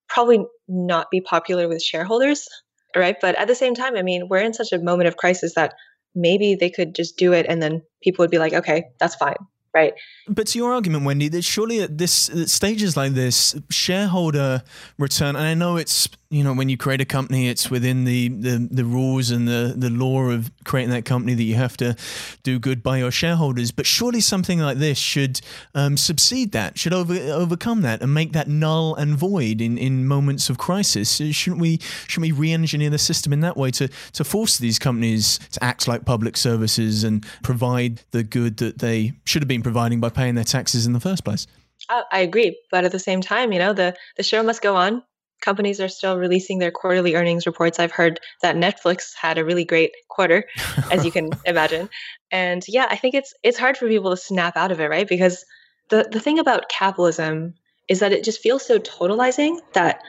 probably 0.09 0.45
not 0.69 1.11
be 1.11 1.21
popular 1.21 1.69
with 1.69 1.83
shareholders, 1.83 2.49
right? 2.97 3.17
But 3.21 3.37
at 3.37 3.49
the 3.49 3.55
same 3.55 3.75
time, 3.75 3.97
I 3.97 4.03
mean, 4.03 4.29
we're 4.29 4.39
in 4.39 4.55
such 4.55 4.73
a 4.73 4.79
moment 4.79 5.09
of 5.09 5.17
crisis 5.17 5.55
that 5.55 5.75
maybe 6.15 6.55
they 6.55 6.71
could 6.71 6.95
just 6.95 7.17
do 7.17 7.33
it 7.33 7.47
and 7.49 7.63
then 7.63 7.83
people 8.03 8.23
would 8.23 8.31
be 8.31 8.39
like, 8.39 8.53
okay, 8.53 8.85
that's 8.99 9.15
fine 9.15 9.37
right? 9.73 9.95
But 10.29 10.49
to 10.49 10.59
your 10.59 10.73
argument, 10.73 11.05
Wendy, 11.05 11.29
that 11.29 11.45
surely 11.45 11.81
at 11.81 11.97
this 11.97 12.29
at 12.29 12.49
stages 12.49 12.97
like 12.97 13.13
this, 13.13 13.55
shareholder 13.71 14.63
return, 14.99 15.37
and 15.37 15.47
I 15.47 15.55
know 15.55 15.77
it's 15.77 16.09
you 16.31 16.43
know 16.43 16.53
when 16.53 16.69
you 16.69 16.77
create 16.77 17.01
a 17.01 17.05
company, 17.05 17.49
it's 17.49 17.71
within 17.71 18.05
the 18.05 18.29
the, 18.29 18.69
the 18.71 18.85
rules 18.85 19.31
and 19.31 19.47
the 19.47 19.75
the 19.77 19.91
law 19.91 20.31
of 20.31 20.51
creating 20.65 20.91
that 20.91 21.05
company 21.05 21.35
that 21.35 21.43
you 21.43 21.55
have 21.55 21.77
to 21.79 21.97
do 22.43 22.59
good 22.59 22.83
by 22.83 22.99
your 22.99 23.11
shareholders. 23.11 23.71
But 23.71 23.87
surely 23.87 24.21
something 24.21 24.59
like 24.59 24.79
this 24.79 24.99
should 24.99 25.41
um, 25.75 25.95
that, 25.95 26.73
should 26.75 26.93
over 26.93 27.15
overcome 27.15 27.83
that, 27.83 28.03
and 28.03 28.13
make 28.13 28.33
that 28.33 28.49
null 28.49 28.95
and 28.97 29.17
void 29.17 29.61
in, 29.61 29.79
in 29.79 30.07
moments 30.07 30.51
of 30.51 30.59
crisis. 30.59 31.21
Shouldn't 31.33 31.61
we? 31.61 31.79
Should 32.09 32.23
we 32.23 32.33
re-engineer 32.33 32.91
the 32.91 32.99
system 32.99 33.33
in 33.33 33.41
that 33.41 33.57
way 33.57 33.71
to 33.73 33.89
to 34.15 34.25
force 34.25 34.59
these 34.59 34.79
companies 34.79 35.39
to 35.53 35.63
act 35.63 35.87
like 35.87 36.05
public 36.05 36.37
services 36.37 37.05
and 37.05 37.25
provide 37.43 38.03
the 38.11 38.23
good 38.23 38.57
that 38.59 38.79
they 38.79 39.13
should 39.25 39.43
have 39.43 39.49
been 39.49 39.61
been 39.61 39.73
providing 39.73 40.01
by 40.01 40.09
paying 40.09 40.35
their 40.35 40.45
taxes 40.45 40.87
in 40.87 40.93
the 40.93 41.01
first 41.01 41.25
place. 41.25 41.47
I 41.89 42.21
agree, 42.21 42.59
but 42.71 42.85
at 42.85 42.93
the 42.93 42.99
same 42.99 43.21
time, 43.21 43.53
you 43.53 43.59
know, 43.59 43.73
the 43.73 43.97
the 44.17 44.23
show 44.23 44.43
must 44.43 44.63
go 44.63 44.77
on. 44.77 45.03
Companies 45.41 45.81
are 45.81 45.89
still 45.89 46.19
releasing 46.19 46.59
their 46.59 46.71
quarterly 46.71 47.15
earnings 47.15 47.47
reports. 47.47 47.79
I've 47.79 47.93
heard 47.93 48.21
that 48.43 48.57
Netflix 48.57 49.15
had 49.15 49.39
a 49.39 49.45
really 49.45 49.65
great 49.65 49.93
quarter, 50.09 50.45
as 50.91 51.05
you 51.05 51.13
can 51.13 51.31
imagine. 51.47 51.89
And 52.31 52.65
yeah, 52.69 52.87
I 52.91 52.97
think 52.97 53.15
it's 53.15 53.35
it's 53.43 53.59
hard 53.59 53.77
for 53.77 53.89
people 53.89 54.11
to 54.11 54.17
snap 54.17 54.57
out 54.57 54.73
of 54.73 54.81
it, 54.81 54.89
right? 54.89 55.09
Because 55.09 55.45
the 55.89 56.09
the 56.11 56.21
thing 56.21 56.39
about 56.39 56.69
capitalism 56.69 57.55
is 57.89 58.01
that 58.01 58.13
it 58.13 58.25
just 58.25 58.41
feels 58.41 58.65
so 58.65 58.79
totalizing 58.79 59.59
that 59.73 60.01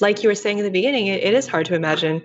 like 0.00 0.22
you 0.22 0.28
were 0.28 0.34
saying 0.34 0.58
in 0.58 0.64
the 0.64 0.70
beginning, 0.70 1.06
it, 1.06 1.22
it 1.22 1.34
is 1.34 1.46
hard 1.46 1.66
to 1.66 1.74
imagine 1.74 2.22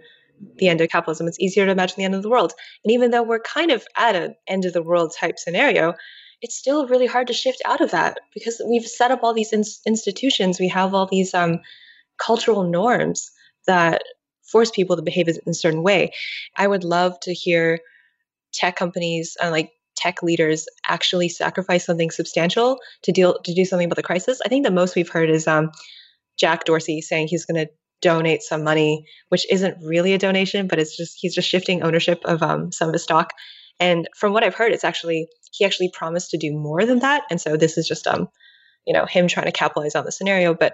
the 0.57 0.69
end 0.69 0.81
of 0.81 0.90
capitalism. 0.90 1.27
It's 1.27 1.40
easier 1.40 1.65
to 1.65 1.72
imagine 1.72 1.95
the 1.98 2.06
end 2.06 2.15
of 2.15 2.23
the 2.23 2.30
world. 2.30 2.53
And 2.84 2.91
even 2.91 3.11
though 3.11 3.23
we're 3.23 3.40
kind 3.40 3.72
of 3.72 3.86
at 3.98 4.15
an 4.15 4.36
end 4.48 4.65
of 4.65 4.73
the 4.73 4.84
world 4.84 5.14
type 5.18 5.38
scenario, 5.38 5.94
it's 6.41 6.56
still 6.56 6.88
really 6.88 7.07
hard 7.07 7.27
to 7.27 7.34
shift 7.34 7.61
out 7.65 7.81
of 7.81 7.91
that 7.91 8.19
because 8.34 8.61
we've 8.65 8.86
set 8.86 9.11
up 9.11 9.23
all 9.23 9.34
these 9.34 9.52
in- 9.52 9.64
institutions. 9.86 10.60
We 10.60 10.69
have 10.69 10.94
all 10.94 11.06
these 11.06 11.34
um, 11.34 11.60
cultural 12.19 12.63
norms 12.63 13.31
that 13.67 14.03
force 14.51 14.71
people 14.71 14.95
to 14.95 15.01
behave 15.01 15.27
in 15.27 15.37
a 15.47 15.53
certain 15.53 15.83
way. 15.83 16.11
I 16.57 16.67
would 16.67 16.83
love 16.83 17.19
to 17.21 17.33
hear 17.33 17.79
tech 18.53 18.75
companies 18.75 19.37
and 19.39 19.49
uh, 19.49 19.51
like 19.51 19.71
tech 19.95 20.23
leaders 20.23 20.65
actually 20.87 21.29
sacrifice 21.29 21.85
something 21.85 22.09
substantial 22.09 22.79
to 23.03 23.11
deal 23.11 23.37
to 23.43 23.53
do 23.53 23.65
something 23.65 23.85
about 23.85 23.97
the 23.97 24.03
crisis. 24.03 24.39
I 24.45 24.49
think 24.49 24.65
the 24.65 24.71
most 24.71 24.95
we've 24.95 25.09
heard 25.09 25.29
is 25.29 25.47
um, 25.47 25.71
Jack 26.37 26.65
Dorsey 26.65 27.01
saying 27.01 27.27
he's 27.27 27.45
going 27.45 27.65
to 27.65 27.71
donate 28.01 28.41
some 28.41 28.63
money, 28.63 29.05
which 29.27 29.45
isn't 29.51 29.77
really 29.83 30.13
a 30.13 30.17
donation, 30.17 30.67
but 30.67 30.79
it's 30.79 30.95
just 30.95 31.17
he's 31.19 31.35
just 31.35 31.49
shifting 31.49 31.83
ownership 31.83 32.21
of 32.25 32.41
um, 32.41 32.71
some 32.71 32.87
of 32.87 32.93
his 32.93 33.03
stock. 33.03 33.33
And 33.79 34.07
from 34.15 34.33
what 34.33 34.43
I've 34.43 34.55
heard, 34.55 34.71
it's 34.71 34.85
actually 34.85 35.27
he 35.51 35.65
actually 35.65 35.91
promised 35.93 36.31
to 36.31 36.37
do 36.37 36.53
more 36.53 36.85
than 36.85 36.99
that. 36.99 37.23
And 37.29 37.39
so 37.39 37.57
this 37.57 37.77
is 37.77 37.87
just 37.87 38.07
um, 38.07 38.29
you 38.85 38.93
know, 38.93 39.06
him 39.06 39.27
trying 39.27 39.45
to 39.45 39.51
capitalize 39.51 39.95
on 39.95 40.06
the 40.06 40.11
scenario. 40.11 40.53
But 40.53 40.73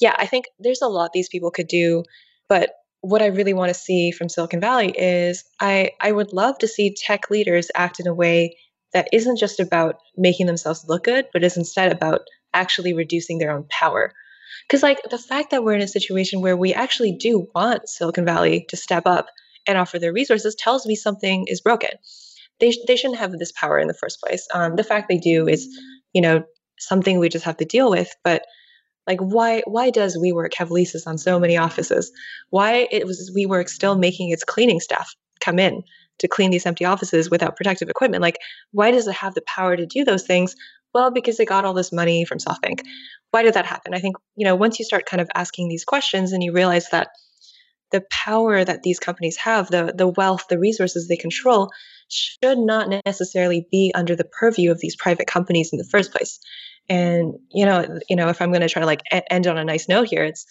yeah, 0.00 0.14
I 0.18 0.26
think 0.26 0.46
there's 0.58 0.82
a 0.82 0.88
lot 0.88 1.12
these 1.12 1.28
people 1.28 1.50
could 1.50 1.68
do. 1.68 2.04
But 2.48 2.70
what 3.00 3.22
I 3.22 3.26
really 3.26 3.52
want 3.52 3.70
to 3.70 3.74
see 3.74 4.10
from 4.10 4.28
Silicon 4.28 4.60
Valley 4.60 4.90
is 4.96 5.44
I 5.60 5.92
I 6.00 6.12
would 6.12 6.32
love 6.32 6.58
to 6.58 6.68
see 6.68 6.94
tech 6.94 7.30
leaders 7.30 7.70
act 7.74 8.00
in 8.00 8.06
a 8.06 8.14
way 8.14 8.56
that 8.92 9.08
isn't 9.12 9.38
just 9.38 9.58
about 9.58 9.96
making 10.16 10.46
themselves 10.46 10.84
look 10.88 11.04
good, 11.04 11.26
but 11.32 11.44
is 11.44 11.56
instead 11.56 11.92
about 11.92 12.20
actually 12.52 12.92
reducing 12.92 13.38
their 13.38 13.50
own 13.50 13.64
power. 13.70 14.12
Because 14.68 14.82
like 14.82 15.00
the 15.10 15.18
fact 15.18 15.50
that 15.50 15.64
we're 15.64 15.74
in 15.74 15.80
a 15.82 15.88
situation 15.88 16.42
where 16.42 16.56
we 16.56 16.74
actually 16.74 17.12
do 17.12 17.48
want 17.54 17.88
Silicon 17.88 18.24
Valley 18.24 18.66
to 18.68 18.76
step 18.76 19.06
up 19.06 19.26
and 19.66 19.78
offer 19.78 19.98
their 19.98 20.12
resources 20.12 20.54
tells 20.54 20.86
me 20.86 20.94
something 20.94 21.46
is 21.48 21.60
broken 21.60 21.90
they, 22.62 22.72
they 22.86 22.96
shouldn't 22.96 23.18
have 23.18 23.32
this 23.32 23.52
power 23.52 23.78
in 23.78 23.88
the 23.88 23.94
first 23.94 24.20
place. 24.20 24.46
Um, 24.54 24.76
the 24.76 24.84
fact 24.84 25.08
they 25.08 25.18
do 25.18 25.48
is, 25.48 25.66
you 26.12 26.22
know, 26.22 26.44
something 26.86 27.18
we 27.18 27.28
just 27.28 27.44
have 27.44 27.58
to 27.58 27.64
deal 27.64 27.90
with. 27.90 28.14
But 28.24 28.42
Like 29.06 29.20
why 29.20 29.62
why 29.66 29.90
does 29.90 30.16
WeWork 30.16 30.54
have 30.54 30.70
leases 30.70 31.06
on 31.06 31.18
so 31.18 31.40
many 31.40 31.56
offices? 31.56 32.12
Why 32.50 32.88
it 32.90 33.04
was 33.06 33.32
WeWork 33.36 33.68
still 33.68 33.96
making 33.96 34.30
its 34.30 34.44
cleaning 34.44 34.80
staff 34.80 35.14
come 35.44 35.58
in 35.58 35.82
to 36.18 36.28
clean 36.28 36.50
these 36.52 36.66
empty 36.66 36.84
offices 36.84 37.30
without 37.30 37.56
protective 37.56 37.88
equipment? 37.88 38.22
Like 38.22 38.38
why 38.70 38.90
does 38.92 39.08
it 39.08 39.14
have 39.14 39.34
the 39.34 39.42
power 39.42 39.76
to 39.76 39.86
do 39.86 40.04
those 40.04 40.24
things? 40.24 40.54
Well, 40.94 41.10
because 41.10 41.36
they 41.36 41.44
got 41.46 41.64
all 41.64 41.74
this 41.74 41.90
money 41.92 42.24
from 42.24 42.38
SoftBank. 42.38 42.80
Why 43.32 43.42
did 43.42 43.54
that 43.54 43.66
happen? 43.66 43.94
I 43.94 43.98
think, 43.98 44.16
you 44.36 44.46
know, 44.46 44.54
once 44.54 44.78
you 44.78 44.84
start 44.84 45.06
kind 45.06 45.20
of 45.22 45.30
asking 45.34 45.68
these 45.68 45.84
questions 45.84 46.32
and 46.32 46.42
you 46.42 46.52
realize 46.52 46.88
that 46.90 47.08
the 47.90 48.04
power 48.10 48.64
that 48.64 48.82
these 48.82 49.00
companies 49.00 49.36
have, 49.38 49.68
the 49.70 49.92
the 49.96 50.08
wealth, 50.08 50.44
the 50.48 50.58
resources 50.58 51.08
they 51.08 51.16
control, 51.16 51.70
should 52.08 52.58
not 52.58 52.92
necessarily 53.06 53.66
be 53.70 53.92
under 53.94 54.14
the 54.16 54.24
purview 54.40 54.70
of 54.70 54.80
these 54.80 54.96
private 54.96 55.26
companies 55.26 55.70
in 55.72 55.78
the 55.78 55.88
first 55.90 56.12
place. 56.12 56.38
And 56.88 57.34
you 57.50 57.64
know, 57.64 57.98
you 58.08 58.16
know, 58.16 58.28
if 58.28 58.42
I'm 58.42 58.50
going 58.50 58.62
to 58.62 58.68
try 58.68 58.80
to 58.80 58.86
like 58.86 59.02
end 59.30 59.46
on 59.46 59.58
a 59.58 59.64
nice 59.64 59.88
note 59.88 60.08
here, 60.08 60.24
it's 60.24 60.46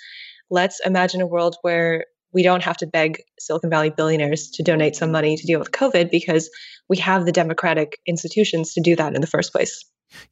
let's 0.50 0.80
imagine 0.86 1.22
a 1.22 1.28
world 1.28 1.56
where 1.62 2.06
we 2.34 2.44
don't 2.44 2.64
have 2.64 2.78
to 2.78 2.88
beg 2.88 3.24
Silicon 3.40 3.70
Valley 3.70 3.90
billionaires 3.90 4.50
to 4.52 4.64
donate 4.64 4.96
some 4.96 5.12
money 5.12 5.36
to 5.36 5.46
deal 5.46 5.60
with 5.60 5.72
COVID 5.72 6.10
because 6.10 6.50
we 6.88 6.98
have 6.98 7.26
the 7.26 7.32
democratic 7.32 8.00
institutions 8.06 8.74
to 8.74 8.82
do 8.82 8.96
that 8.96 9.16
in 9.16 9.22
the 9.22 9.28
first 9.28 9.52
place. 9.52 9.84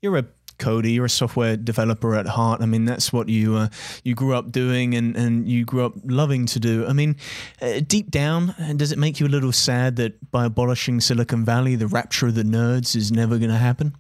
You're 0.02 0.18
a 0.18 0.26
coder, 0.60 0.94
you're 0.94 1.06
a 1.06 1.10
software 1.10 1.58
developer 1.58 2.16
at 2.16 2.28
heart. 2.28 2.62
I 2.62 2.66
mean, 2.66 2.86
that's 2.86 3.12
what 3.12 3.30
you 3.30 3.56
uh, 3.56 3.70
you 4.04 4.14
grew 4.14 4.36
up 4.36 4.52
doing 4.52 4.94
and, 4.94 5.16
and 5.16 5.48
you 5.48 5.66
grew 5.66 5.86
up 5.86 5.94
loving 6.04 6.46
to 6.48 6.60
do. 6.60 6.86
I 6.86 6.94
mean, 6.94 7.16
uh, 7.62 7.80
deep 7.86 8.12
down, 8.12 8.54
does 8.76 8.92
it 8.92 8.98
make 8.98 9.20
you 9.20 9.28
a 9.28 9.30
little 9.30 9.54
sad 9.54 9.96
that 9.96 10.32
by 10.32 10.46
abolishing 10.46 11.00
Silicon 11.00 11.46
Valley, 11.46 11.76
the 11.76 11.88
rapture 11.88 12.28
of 12.28 12.36
the 12.36 12.44
nerds 12.44 12.96
is 12.96 13.12
never 13.12 13.38
going 13.38 13.52
to 13.52 13.58
happen? 13.58 13.96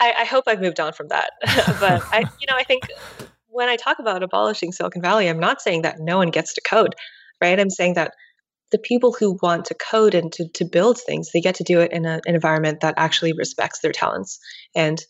I, 0.00 0.12
I, 0.18 0.24
hope 0.24 0.44
I've 0.46 0.60
moved 0.60 0.80
on 0.80 0.92
from 0.92 1.08
that. 1.08 1.30
but 1.80 2.02
I, 2.12 2.20
you 2.40 2.46
know, 2.48 2.56
I 2.56 2.64
think 2.64 2.88
when 3.48 3.68
I 3.68 3.76
talk 3.76 3.98
about 3.98 4.22
abolishing 4.22 4.72
Silicon 4.72 5.02
Valley, 5.02 5.28
I'm 5.28 5.38
not 5.38 5.62
saying 5.62 5.82
that 5.82 6.00
no 6.00 6.18
one 6.18 6.30
gets 6.30 6.54
to 6.54 6.60
code, 6.60 6.94
right? 7.40 7.58
I'm 7.58 7.70
saying 7.70 7.94
that 7.94 8.14
the 8.72 8.78
people 8.78 9.12
who 9.12 9.38
want 9.42 9.66
to 9.66 9.74
code 9.74 10.14
and 10.14 10.32
to, 10.32 10.48
to 10.54 10.64
build 10.64 10.98
things, 10.98 11.30
they 11.32 11.40
get 11.40 11.54
to 11.56 11.64
do 11.64 11.80
it 11.80 11.92
in 11.92 12.06
a, 12.06 12.20
an 12.26 12.34
environment 12.34 12.80
that 12.80 12.94
actually 12.96 13.32
respects 13.32 13.80
their 13.80 13.92
talents 13.92 14.40
and 14.74 15.04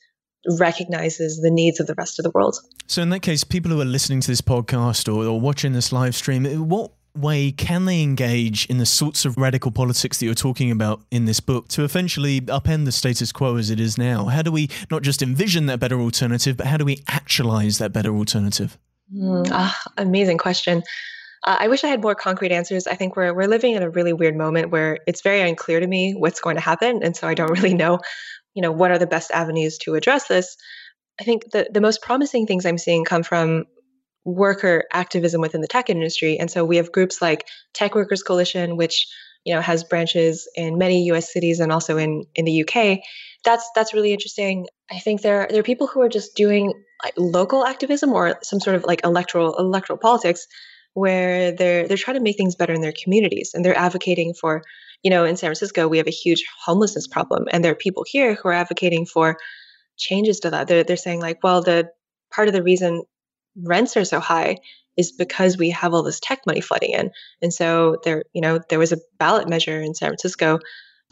recognizes 0.59 1.40
the 1.40 1.51
needs 1.51 1.81
of 1.81 1.86
the 1.86 1.94
rest 1.94 2.19
of 2.19 2.24
the 2.24 2.31
world. 2.35 2.56
So, 2.86 3.01
in 3.01 3.09
that 3.11 3.20
case, 3.20 3.44
people 3.44 3.70
who 3.70 3.81
are 3.81 3.86
listening 3.86 4.20
to 4.20 4.28
this 4.28 4.43
podcast 4.43 5.09
or, 5.09 5.27
or 5.27 5.40
watching 5.40 5.73
this 5.73 5.93
live 5.93 6.15
stream, 6.15 6.44
what 6.69 6.93
way 7.16 7.52
can 7.52 7.84
they 7.84 8.02
engage 8.02 8.66
in 8.66 8.78
the 8.78 8.86
sorts 8.86 9.24
of 9.24 9.36
radical 9.36 9.70
politics 9.70 10.18
that 10.18 10.26
you're 10.26 10.34
talking 10.34 10.70
about 10.70 11.02
in 11.10 11.24
this 11.24 11.40
book 11.40 11.68
to 11.68 11.84
eventually 11.84 12.40
upend 12.42 12.84
the 12.84 12.92
status 12.92 13.32
quo 13.32 13.56
as 13.56 13.70
it 13.70 13.80
is 13.80 13.96
now? 13.96 14.26
How 14.26 14.42
do 14.42 14.50
we 14.50 14.68
not 14.90 15.02
just 15.02 15.22
envision 15.22 15.66
that 15.66 15.80
better 15.80 16.00
alternative, 16.00 16.56
but 16.56 16.66
how 16.66 16.76
do 16.76 16.84
we 16.84 17.02
actualize 17.08 17.78
that 17.78 17.92
better 17.92 18.14
alternative? 18.14 18.78
Mm, 19.14 19.48
ah, 19.50 19.82
amazing 19.96 20.38
question. 20.38 20.82
Uh, 21.44 21.56
I 21.60 21.68
wish 21.68 21.84
I 21.84 21.88
had 21.88 22.02
more 22.02 22.14
concrete 22.14 22.52
answers. 22.52 22.86
I 22.86 22.94
think 22.94 23.16
we're 23.16 23.34
we're 23.34 23.48
living 23.48 23.74
in 23.74 23.82
a 23.82 23.90
really 23.90 24.12
weird 24.12 24.36
moment 24.36 24.70
where 24.70 24.98
it's 25.06 25.20
very 25.20 25.40
unclear 25.40 25.78
to 25.78 25.86
me 25.86 26.12
what's 26.12 26.40
going 26.40 26.56
to 26.56 26.62
happen, 26.62 27.02
and 27.02 27.14
so 27.14 27.28
I 27.28 27.34
don't 27.34 27.50
really 27.58 27.74
know 27.74 28.00
you 28.54 28.62
know, 28.62 28.72
what 28.72 28.90
are 28.90 28.98
the 28.98 29.06
best 29.06 29.30
avenues 29.32 29.78
to 29.78 29.94
address 29.94 30.28
this? 30.28 30.56
I 31.20 31.24
think 31.24 31.50
the, 31.52 31.68
the 31.70 31.80
most 31.80 32.02
promising 32.02 32.46
things 32.46 32.64
I'm 32.64 32.78
seeing 32.78 33.04
come 33.04 33.22
from 33.22 33.66
worker 34.24 34.84
activism 34.92 35.40
within 35.40 35.60
the 35.60 35.68
tech 35.68 35.90
industry. 35.90 36.38
And 36.38 36.51
so 36.51 36.64
we 36.64 36.76
have 36.76 36.92
groups 36.92 37.20
like 37.20 37.46
Tech 37.72 37.94
Workers 37.94 38.22
Coalition, 38.22 38.76
which 38.76 39.06
you 39.44 39.55
know 39.55 39.60
has 39.60 39.84
branches 39.84 40.48
in 40.56 40.78
many 40.78 41.05
US 41.10 41.32
cities 41.32 41.60
and 41.60 41.70
also 41.70 41.96
in 41.96 42.24
in 42.34 42.44
the 42.44 42.62
UK. 42.62 43.01
That's 43.44 43.68
that's 43.74 43.92
really 43.92 44.12
interesting. 44.12 44.66
I 44.90 44.98
think 44.98 45.22
there 45.22 45.46
there 45.51 45.60
are 45.60 45.64
people 45.64 45.86
who 45.86 46.01
are 46.01 46.09
just 46.09 46.34
doing 46.34 46.72
local 47.16 47.66
activism 47.66 48.12
or 48.12 48.38
some 48.42 48.60
sort 48.60 48.76
of 48.76 48.84
like 48.84 49.05
electoral 49.05 49.56
electoral 49.59 49.98
politics 49.98 50.46
where 50.94 51.52
they're 51.52 51.86
they're 51.86 51.96
trying 51.96 52.16
to 52.16 52.22
make 52.22 52.36
things 52.36 52.55
better 52.55 52.72
in 52.72 52.80
their 52.80 52.94
communities 53.02 53.51
and 53.52 53.64
they're 53.64 53.76
advocating 53.76 54.32
for 54.32 54.62
you 55.05 55.10
know, 55.10 55.24
in 55.24 55.36
San 55.36 55.48
Francisco, 55.48 55.86
we 55.86 55.98
have 55.98 56.09
a 56.09 56.10
huge 56.10 56.44
homelessness 56.64 57.06
problem, 57.06 57.44
and 57.52 57.62
there 57.62 57.70
are 57.70 57.76
people 57.76 58.05
here 58.06 58.34
who 58.34 58.48
are 58.48 58.55
advocating 58.55 59.05
for 59.05 59.36
changes 59.98 60.40
to 60.40 60.51
that. 60.51 60.66
They're, 60.66 60.82
they're 60.82 60.96
saying, 60.96 61.20
like, 61.20 61.38
well, 61.44 61.62
the 61.62 61.90
part 62.34 62.48
of 62.48 62.55
the 62.55 62.62
reason 62.62 63.02
rents 63.62 63.97
are 63.97 64.05
so 64.05 64.20
high 64.20 64.59
is 64.97 65.12
because 65.12 65.59
we 65.59 65.70
have 65.70 65.93
all 65.93 66.02
this 66.02 66.20
tech 66.20 66.40
money 66.47 66.60
flooding 66.60 66.93
in. 66.93 67.10
And 67.43 67.52
so 67.52 67.97
there, 68.05 68.24
you 68.32 68.40
know, 68.40 68.60
there 68.70 68.78
was 68.78 68.93
a 68.93 68.98
ballot 69.18 69.48
measure 69.48 69.81
in 69.81 69.94
San 69.94 70.10
Francisco 70.10 70.60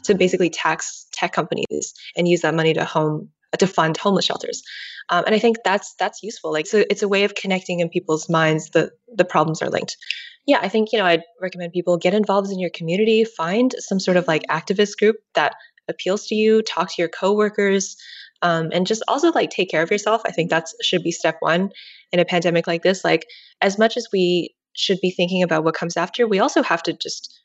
to 0.03 0.15
basically 0.15 0.49
tax 0.49 1.05
tech 1.11 1.33
companies 1.33 1.93
and 2.15 2.27
use 2.27 2.41
that 2.41 2.55
money 2.55 2.73
to 2.73 2.85
home 2.85 3.29
to 3.57 3.67
fund 3.67 3.97
homeless 3.97 4.25
shelters. 4.25 4.63
Um, 5.09 5.25
and 5.25 5.35
I 5.35 5.39
think 5.39 5.57
that's 5.63 5.93
that's 5.99 6.23
useful. 6.23 6.51
Like, 6.51 6.65
so 6.65 6.83
it's 6.89 7.03
a 7.03 7.07
way 7.07 7.23
of 7.23 7.35
connecting 7.35 7.81
in 7.81 7.89
people's 7.89 8.29
minds 8.29 8.69
that 8.71 8.91
the 9.13 9.25
problems 9.25 9.61
are 9.61 9.69
linked 9.69 9.97
yeah, 10.45 10.59
I 10.61 10.69
think, 10.69 10.91
you 10.91 10.99
know, 10.99 11.05
I'd 11.05 11.23
recommend 11.41 11.71
people 11.71 11.97
get 11.97 12.13
involved 12.13 12.51
in 12.51 12.59
your 12.59 12.69
community, 12.69 13.23
find 13.23 13.73
some 13.79 13.99
sort 13.99 14.17
of 14.17 14.27
like 14.27 14.43
activist 14.49 14.97
group 14.97 15.15
that 15.35 15.53
appeals 15.87 16.27
to 16.27 16.35
you, 16.35 16.61
talk 16.61 16.89
to 16.89 17.01
your 17.01 17.09
coworkers, 17.09 17.95
um, 18.43 18.69
and 18.73 18.85
just 18.85 19.01
also 19.07 19.31
like 19.31 19.49
take 19.49 19.71
care 19.71 19.81
of 19.81 19.89
yourself. 19.89 20.21
I 20.25 20.31
think 20.31 20.51
that 20.51 20.67
should 20.83 21.01
be 21.01 21.11
step 21.11 21.37
one 21.39 21.71
in 22.11 22.19
a 22.19 22.25
pandemic 22.25 22.67
like 22.67 22.83
this. 22.83 23.03
Like, 23.03 23.25
as 23.61 23.79
much 23.79 23.97
as 23.97 24.07
we 24.13 24.53
should 24.73 24.99
be 25.01 25.09
thinking 25.09 25.41
about 25.41 25.63
what 25.63 25.73
comes 25.75 25.97
after, 25.97 26.27
we 26.27 26.39
also 26.39 26.61
have 26.61 26.83
to 26.83 26.93
just 26.93 27.39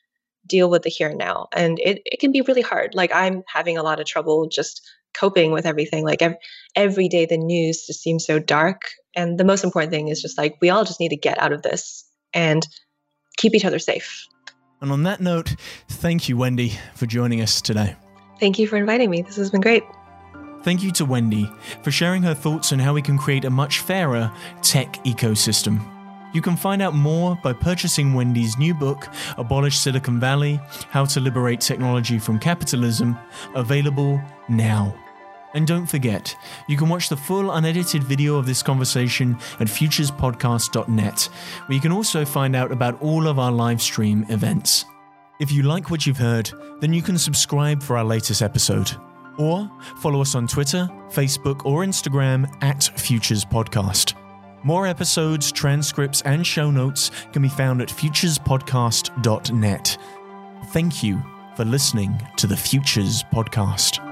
deal 0.45 0.69
with 0.69 0.83
the 0.83 0.89
here 0.89 1.09
and 1.09 1.17
now. 1.17 1.47
And 1.53 1.79
it, 1.79 2.01
it 2.05 2.19
can 2.19 2.31
be 2.31 2.41
really 2.41 2.61
hard. 2.61 2.93
Like, 2.93 3.15
I'm 3.15 3.43
having 3.47 3.77
a 3.77 3.83
lot 3.83 3.99
of 3.99 4.05
trouble 4.05 4.47
just 4.47 4.87
coping 5.13 5.51
with 5.51 5.65
everything. 5.65 6.03
Like, 6.03 6.21
every, 6.21 6.37
every 6.75 7.07
day 7.07 7.25
the 7.25 7.37
news 7.37 7.85
just 7.87 8.01
seems 8.01 8.25
so 8.25 8.37
dark. 8.37 8.81
And 9.15 9.39
the 9.39 9.45
most 9.45 9.63
important 9.63 9.91
thing 9.91 10.09
is 10.09 10.21
just 10.21 10.37
like, 10.37 10.57
we 10.61 10.69
all 10.69 10.83
just 10.83 10.99
need 10.99 11.09
to 11.09 11.17
get 11.17 11.41
out 11.41 11.53
of 11.53 11.61
this 11.61 12.05
and 12.33 12.67
keep 13.37 13.55
each 13.55 13.65
other 13.65 13.79
safe. 13.79 14.27
And 14.81 14.91
on 14.91 15.03
that 15.03 15.21
note, 15.21 15.55
thank 15.87 16.27
you, 16.27 16.35
Wendy, 16.35 16.73
for 16.93 17.05
joining 17.05 17.41
us 17.41 17.61
today. 17.61 17.95
Thank 18.39 18.59
you 18.59 18.67
for 18.67 18.77
inviting 18.77 19.09
me. 19.09 19.21
This 19.21 19.35
has 19.37 19.49
been 19.49 19.61
great. 19.61 19.83
Thank 20.63 20.83
you 20.83 20.91
to 20.91 21.05
Wendy 21.05 21.49
for 21.83 21.91
sharing 21.91 22.21
her 22.23 22.33
thoughts 22.33 22.73
on 22.73 22.79
how 22.79 22.93
we 22.93 23.01
can 23.01 23.17
create 23.17 23.45
a 23.45 23.49
much 23.49 23.79
fairer 23.79 24.31
tech 24.61 24.93
ecosystem. 25.05 25.79
You 26.33 26.41
can 26.41 26.55
find 26.55 26.81
out 26.81 26.93
more 26.93 27.39
by 27.41 27.53
purchasing 27.53 28.13
Wendy's 28.13 28.57
new 28.57 28.73
book, 28.73 29.07
Abolish 29.37 29.77
Silicon 29.79 30.19
Valley 30.19 30.59
How 30.89 31.05
to 31.05 31.19
Liberate 31.19 31.61
Technology 31.61 32.19
from 32.19 32.39
Capitalism, 32.39 33.17
available 33.55 34.21
now. 34.47 34.93
And 35.55 35.65
don't 35.65 35.87
forget, 35.87 36.35
you 36.67 36.77
can 36.77 36.89
watch 36.89 37.09
the 37.09 37.17
full 37.17 37.51
unedited 37.51 38.03
video 38.03 38.35
of 38.35 38.45
this 38.45 38.61
conversation 38.61 39.35
at 39.59 39.67
futurespodcast.net, 39.67 41.29
where 41.65 41.75
you 41.75 41.81
can 41.81 41.91
also 41.91 42.23
find 42.25 42.55
out 42.55 42.71
about 42.71 43.01
all 43.01 43.27
of 43.27 43.39
our 43.39 43.51
live 43.51 43.81
stream 43.81 44.25
events. 44.29 44.85
If 45.39 45.51
you 45.51 45.63
like 45.63 45.89
what 45.89 46.05
you've 46.05 46.17
heard, 46.17 46.51
then 46.81 46.93
you 46.93 47.01
can 47.01 47.17
subscribe 47.17 47.81
for 47.81 47.97
our 47.97 48.03
latest 48.03 48.43
episode. 48.43 48.91
Or 49.37 49.69
follow 49.97 50.21
us 50.21 50.35
on 50.35 50.47
Twitter, 50.47 50.89
Facebook, 51.09 51.65
or 51.65 51.83
Instagram 51.83 52.51
at 52.61 52.83
Futures 52.97 53.45
Podcast. 53.45 54.15
More 54.63 54.87
episodes, 54.87 55.51
transcripts, 55.51 56.21
and 56.23 56.45
show 56.45 56.69
notes 56.69 57.11
can 57.31 57.41
be 57.41 57.49
found 57.49 57.81
at 57.81 57.89
futurespodcast.net. 57.89 59.97
Thank 60.67 61.03
you 61.03 61.21
for 61.55 61.65
listening 61.65 62.21
to 62.37 62.47
the 62.47 62.57
Futures 62.57 63.23
Podcast. 63.33 64.08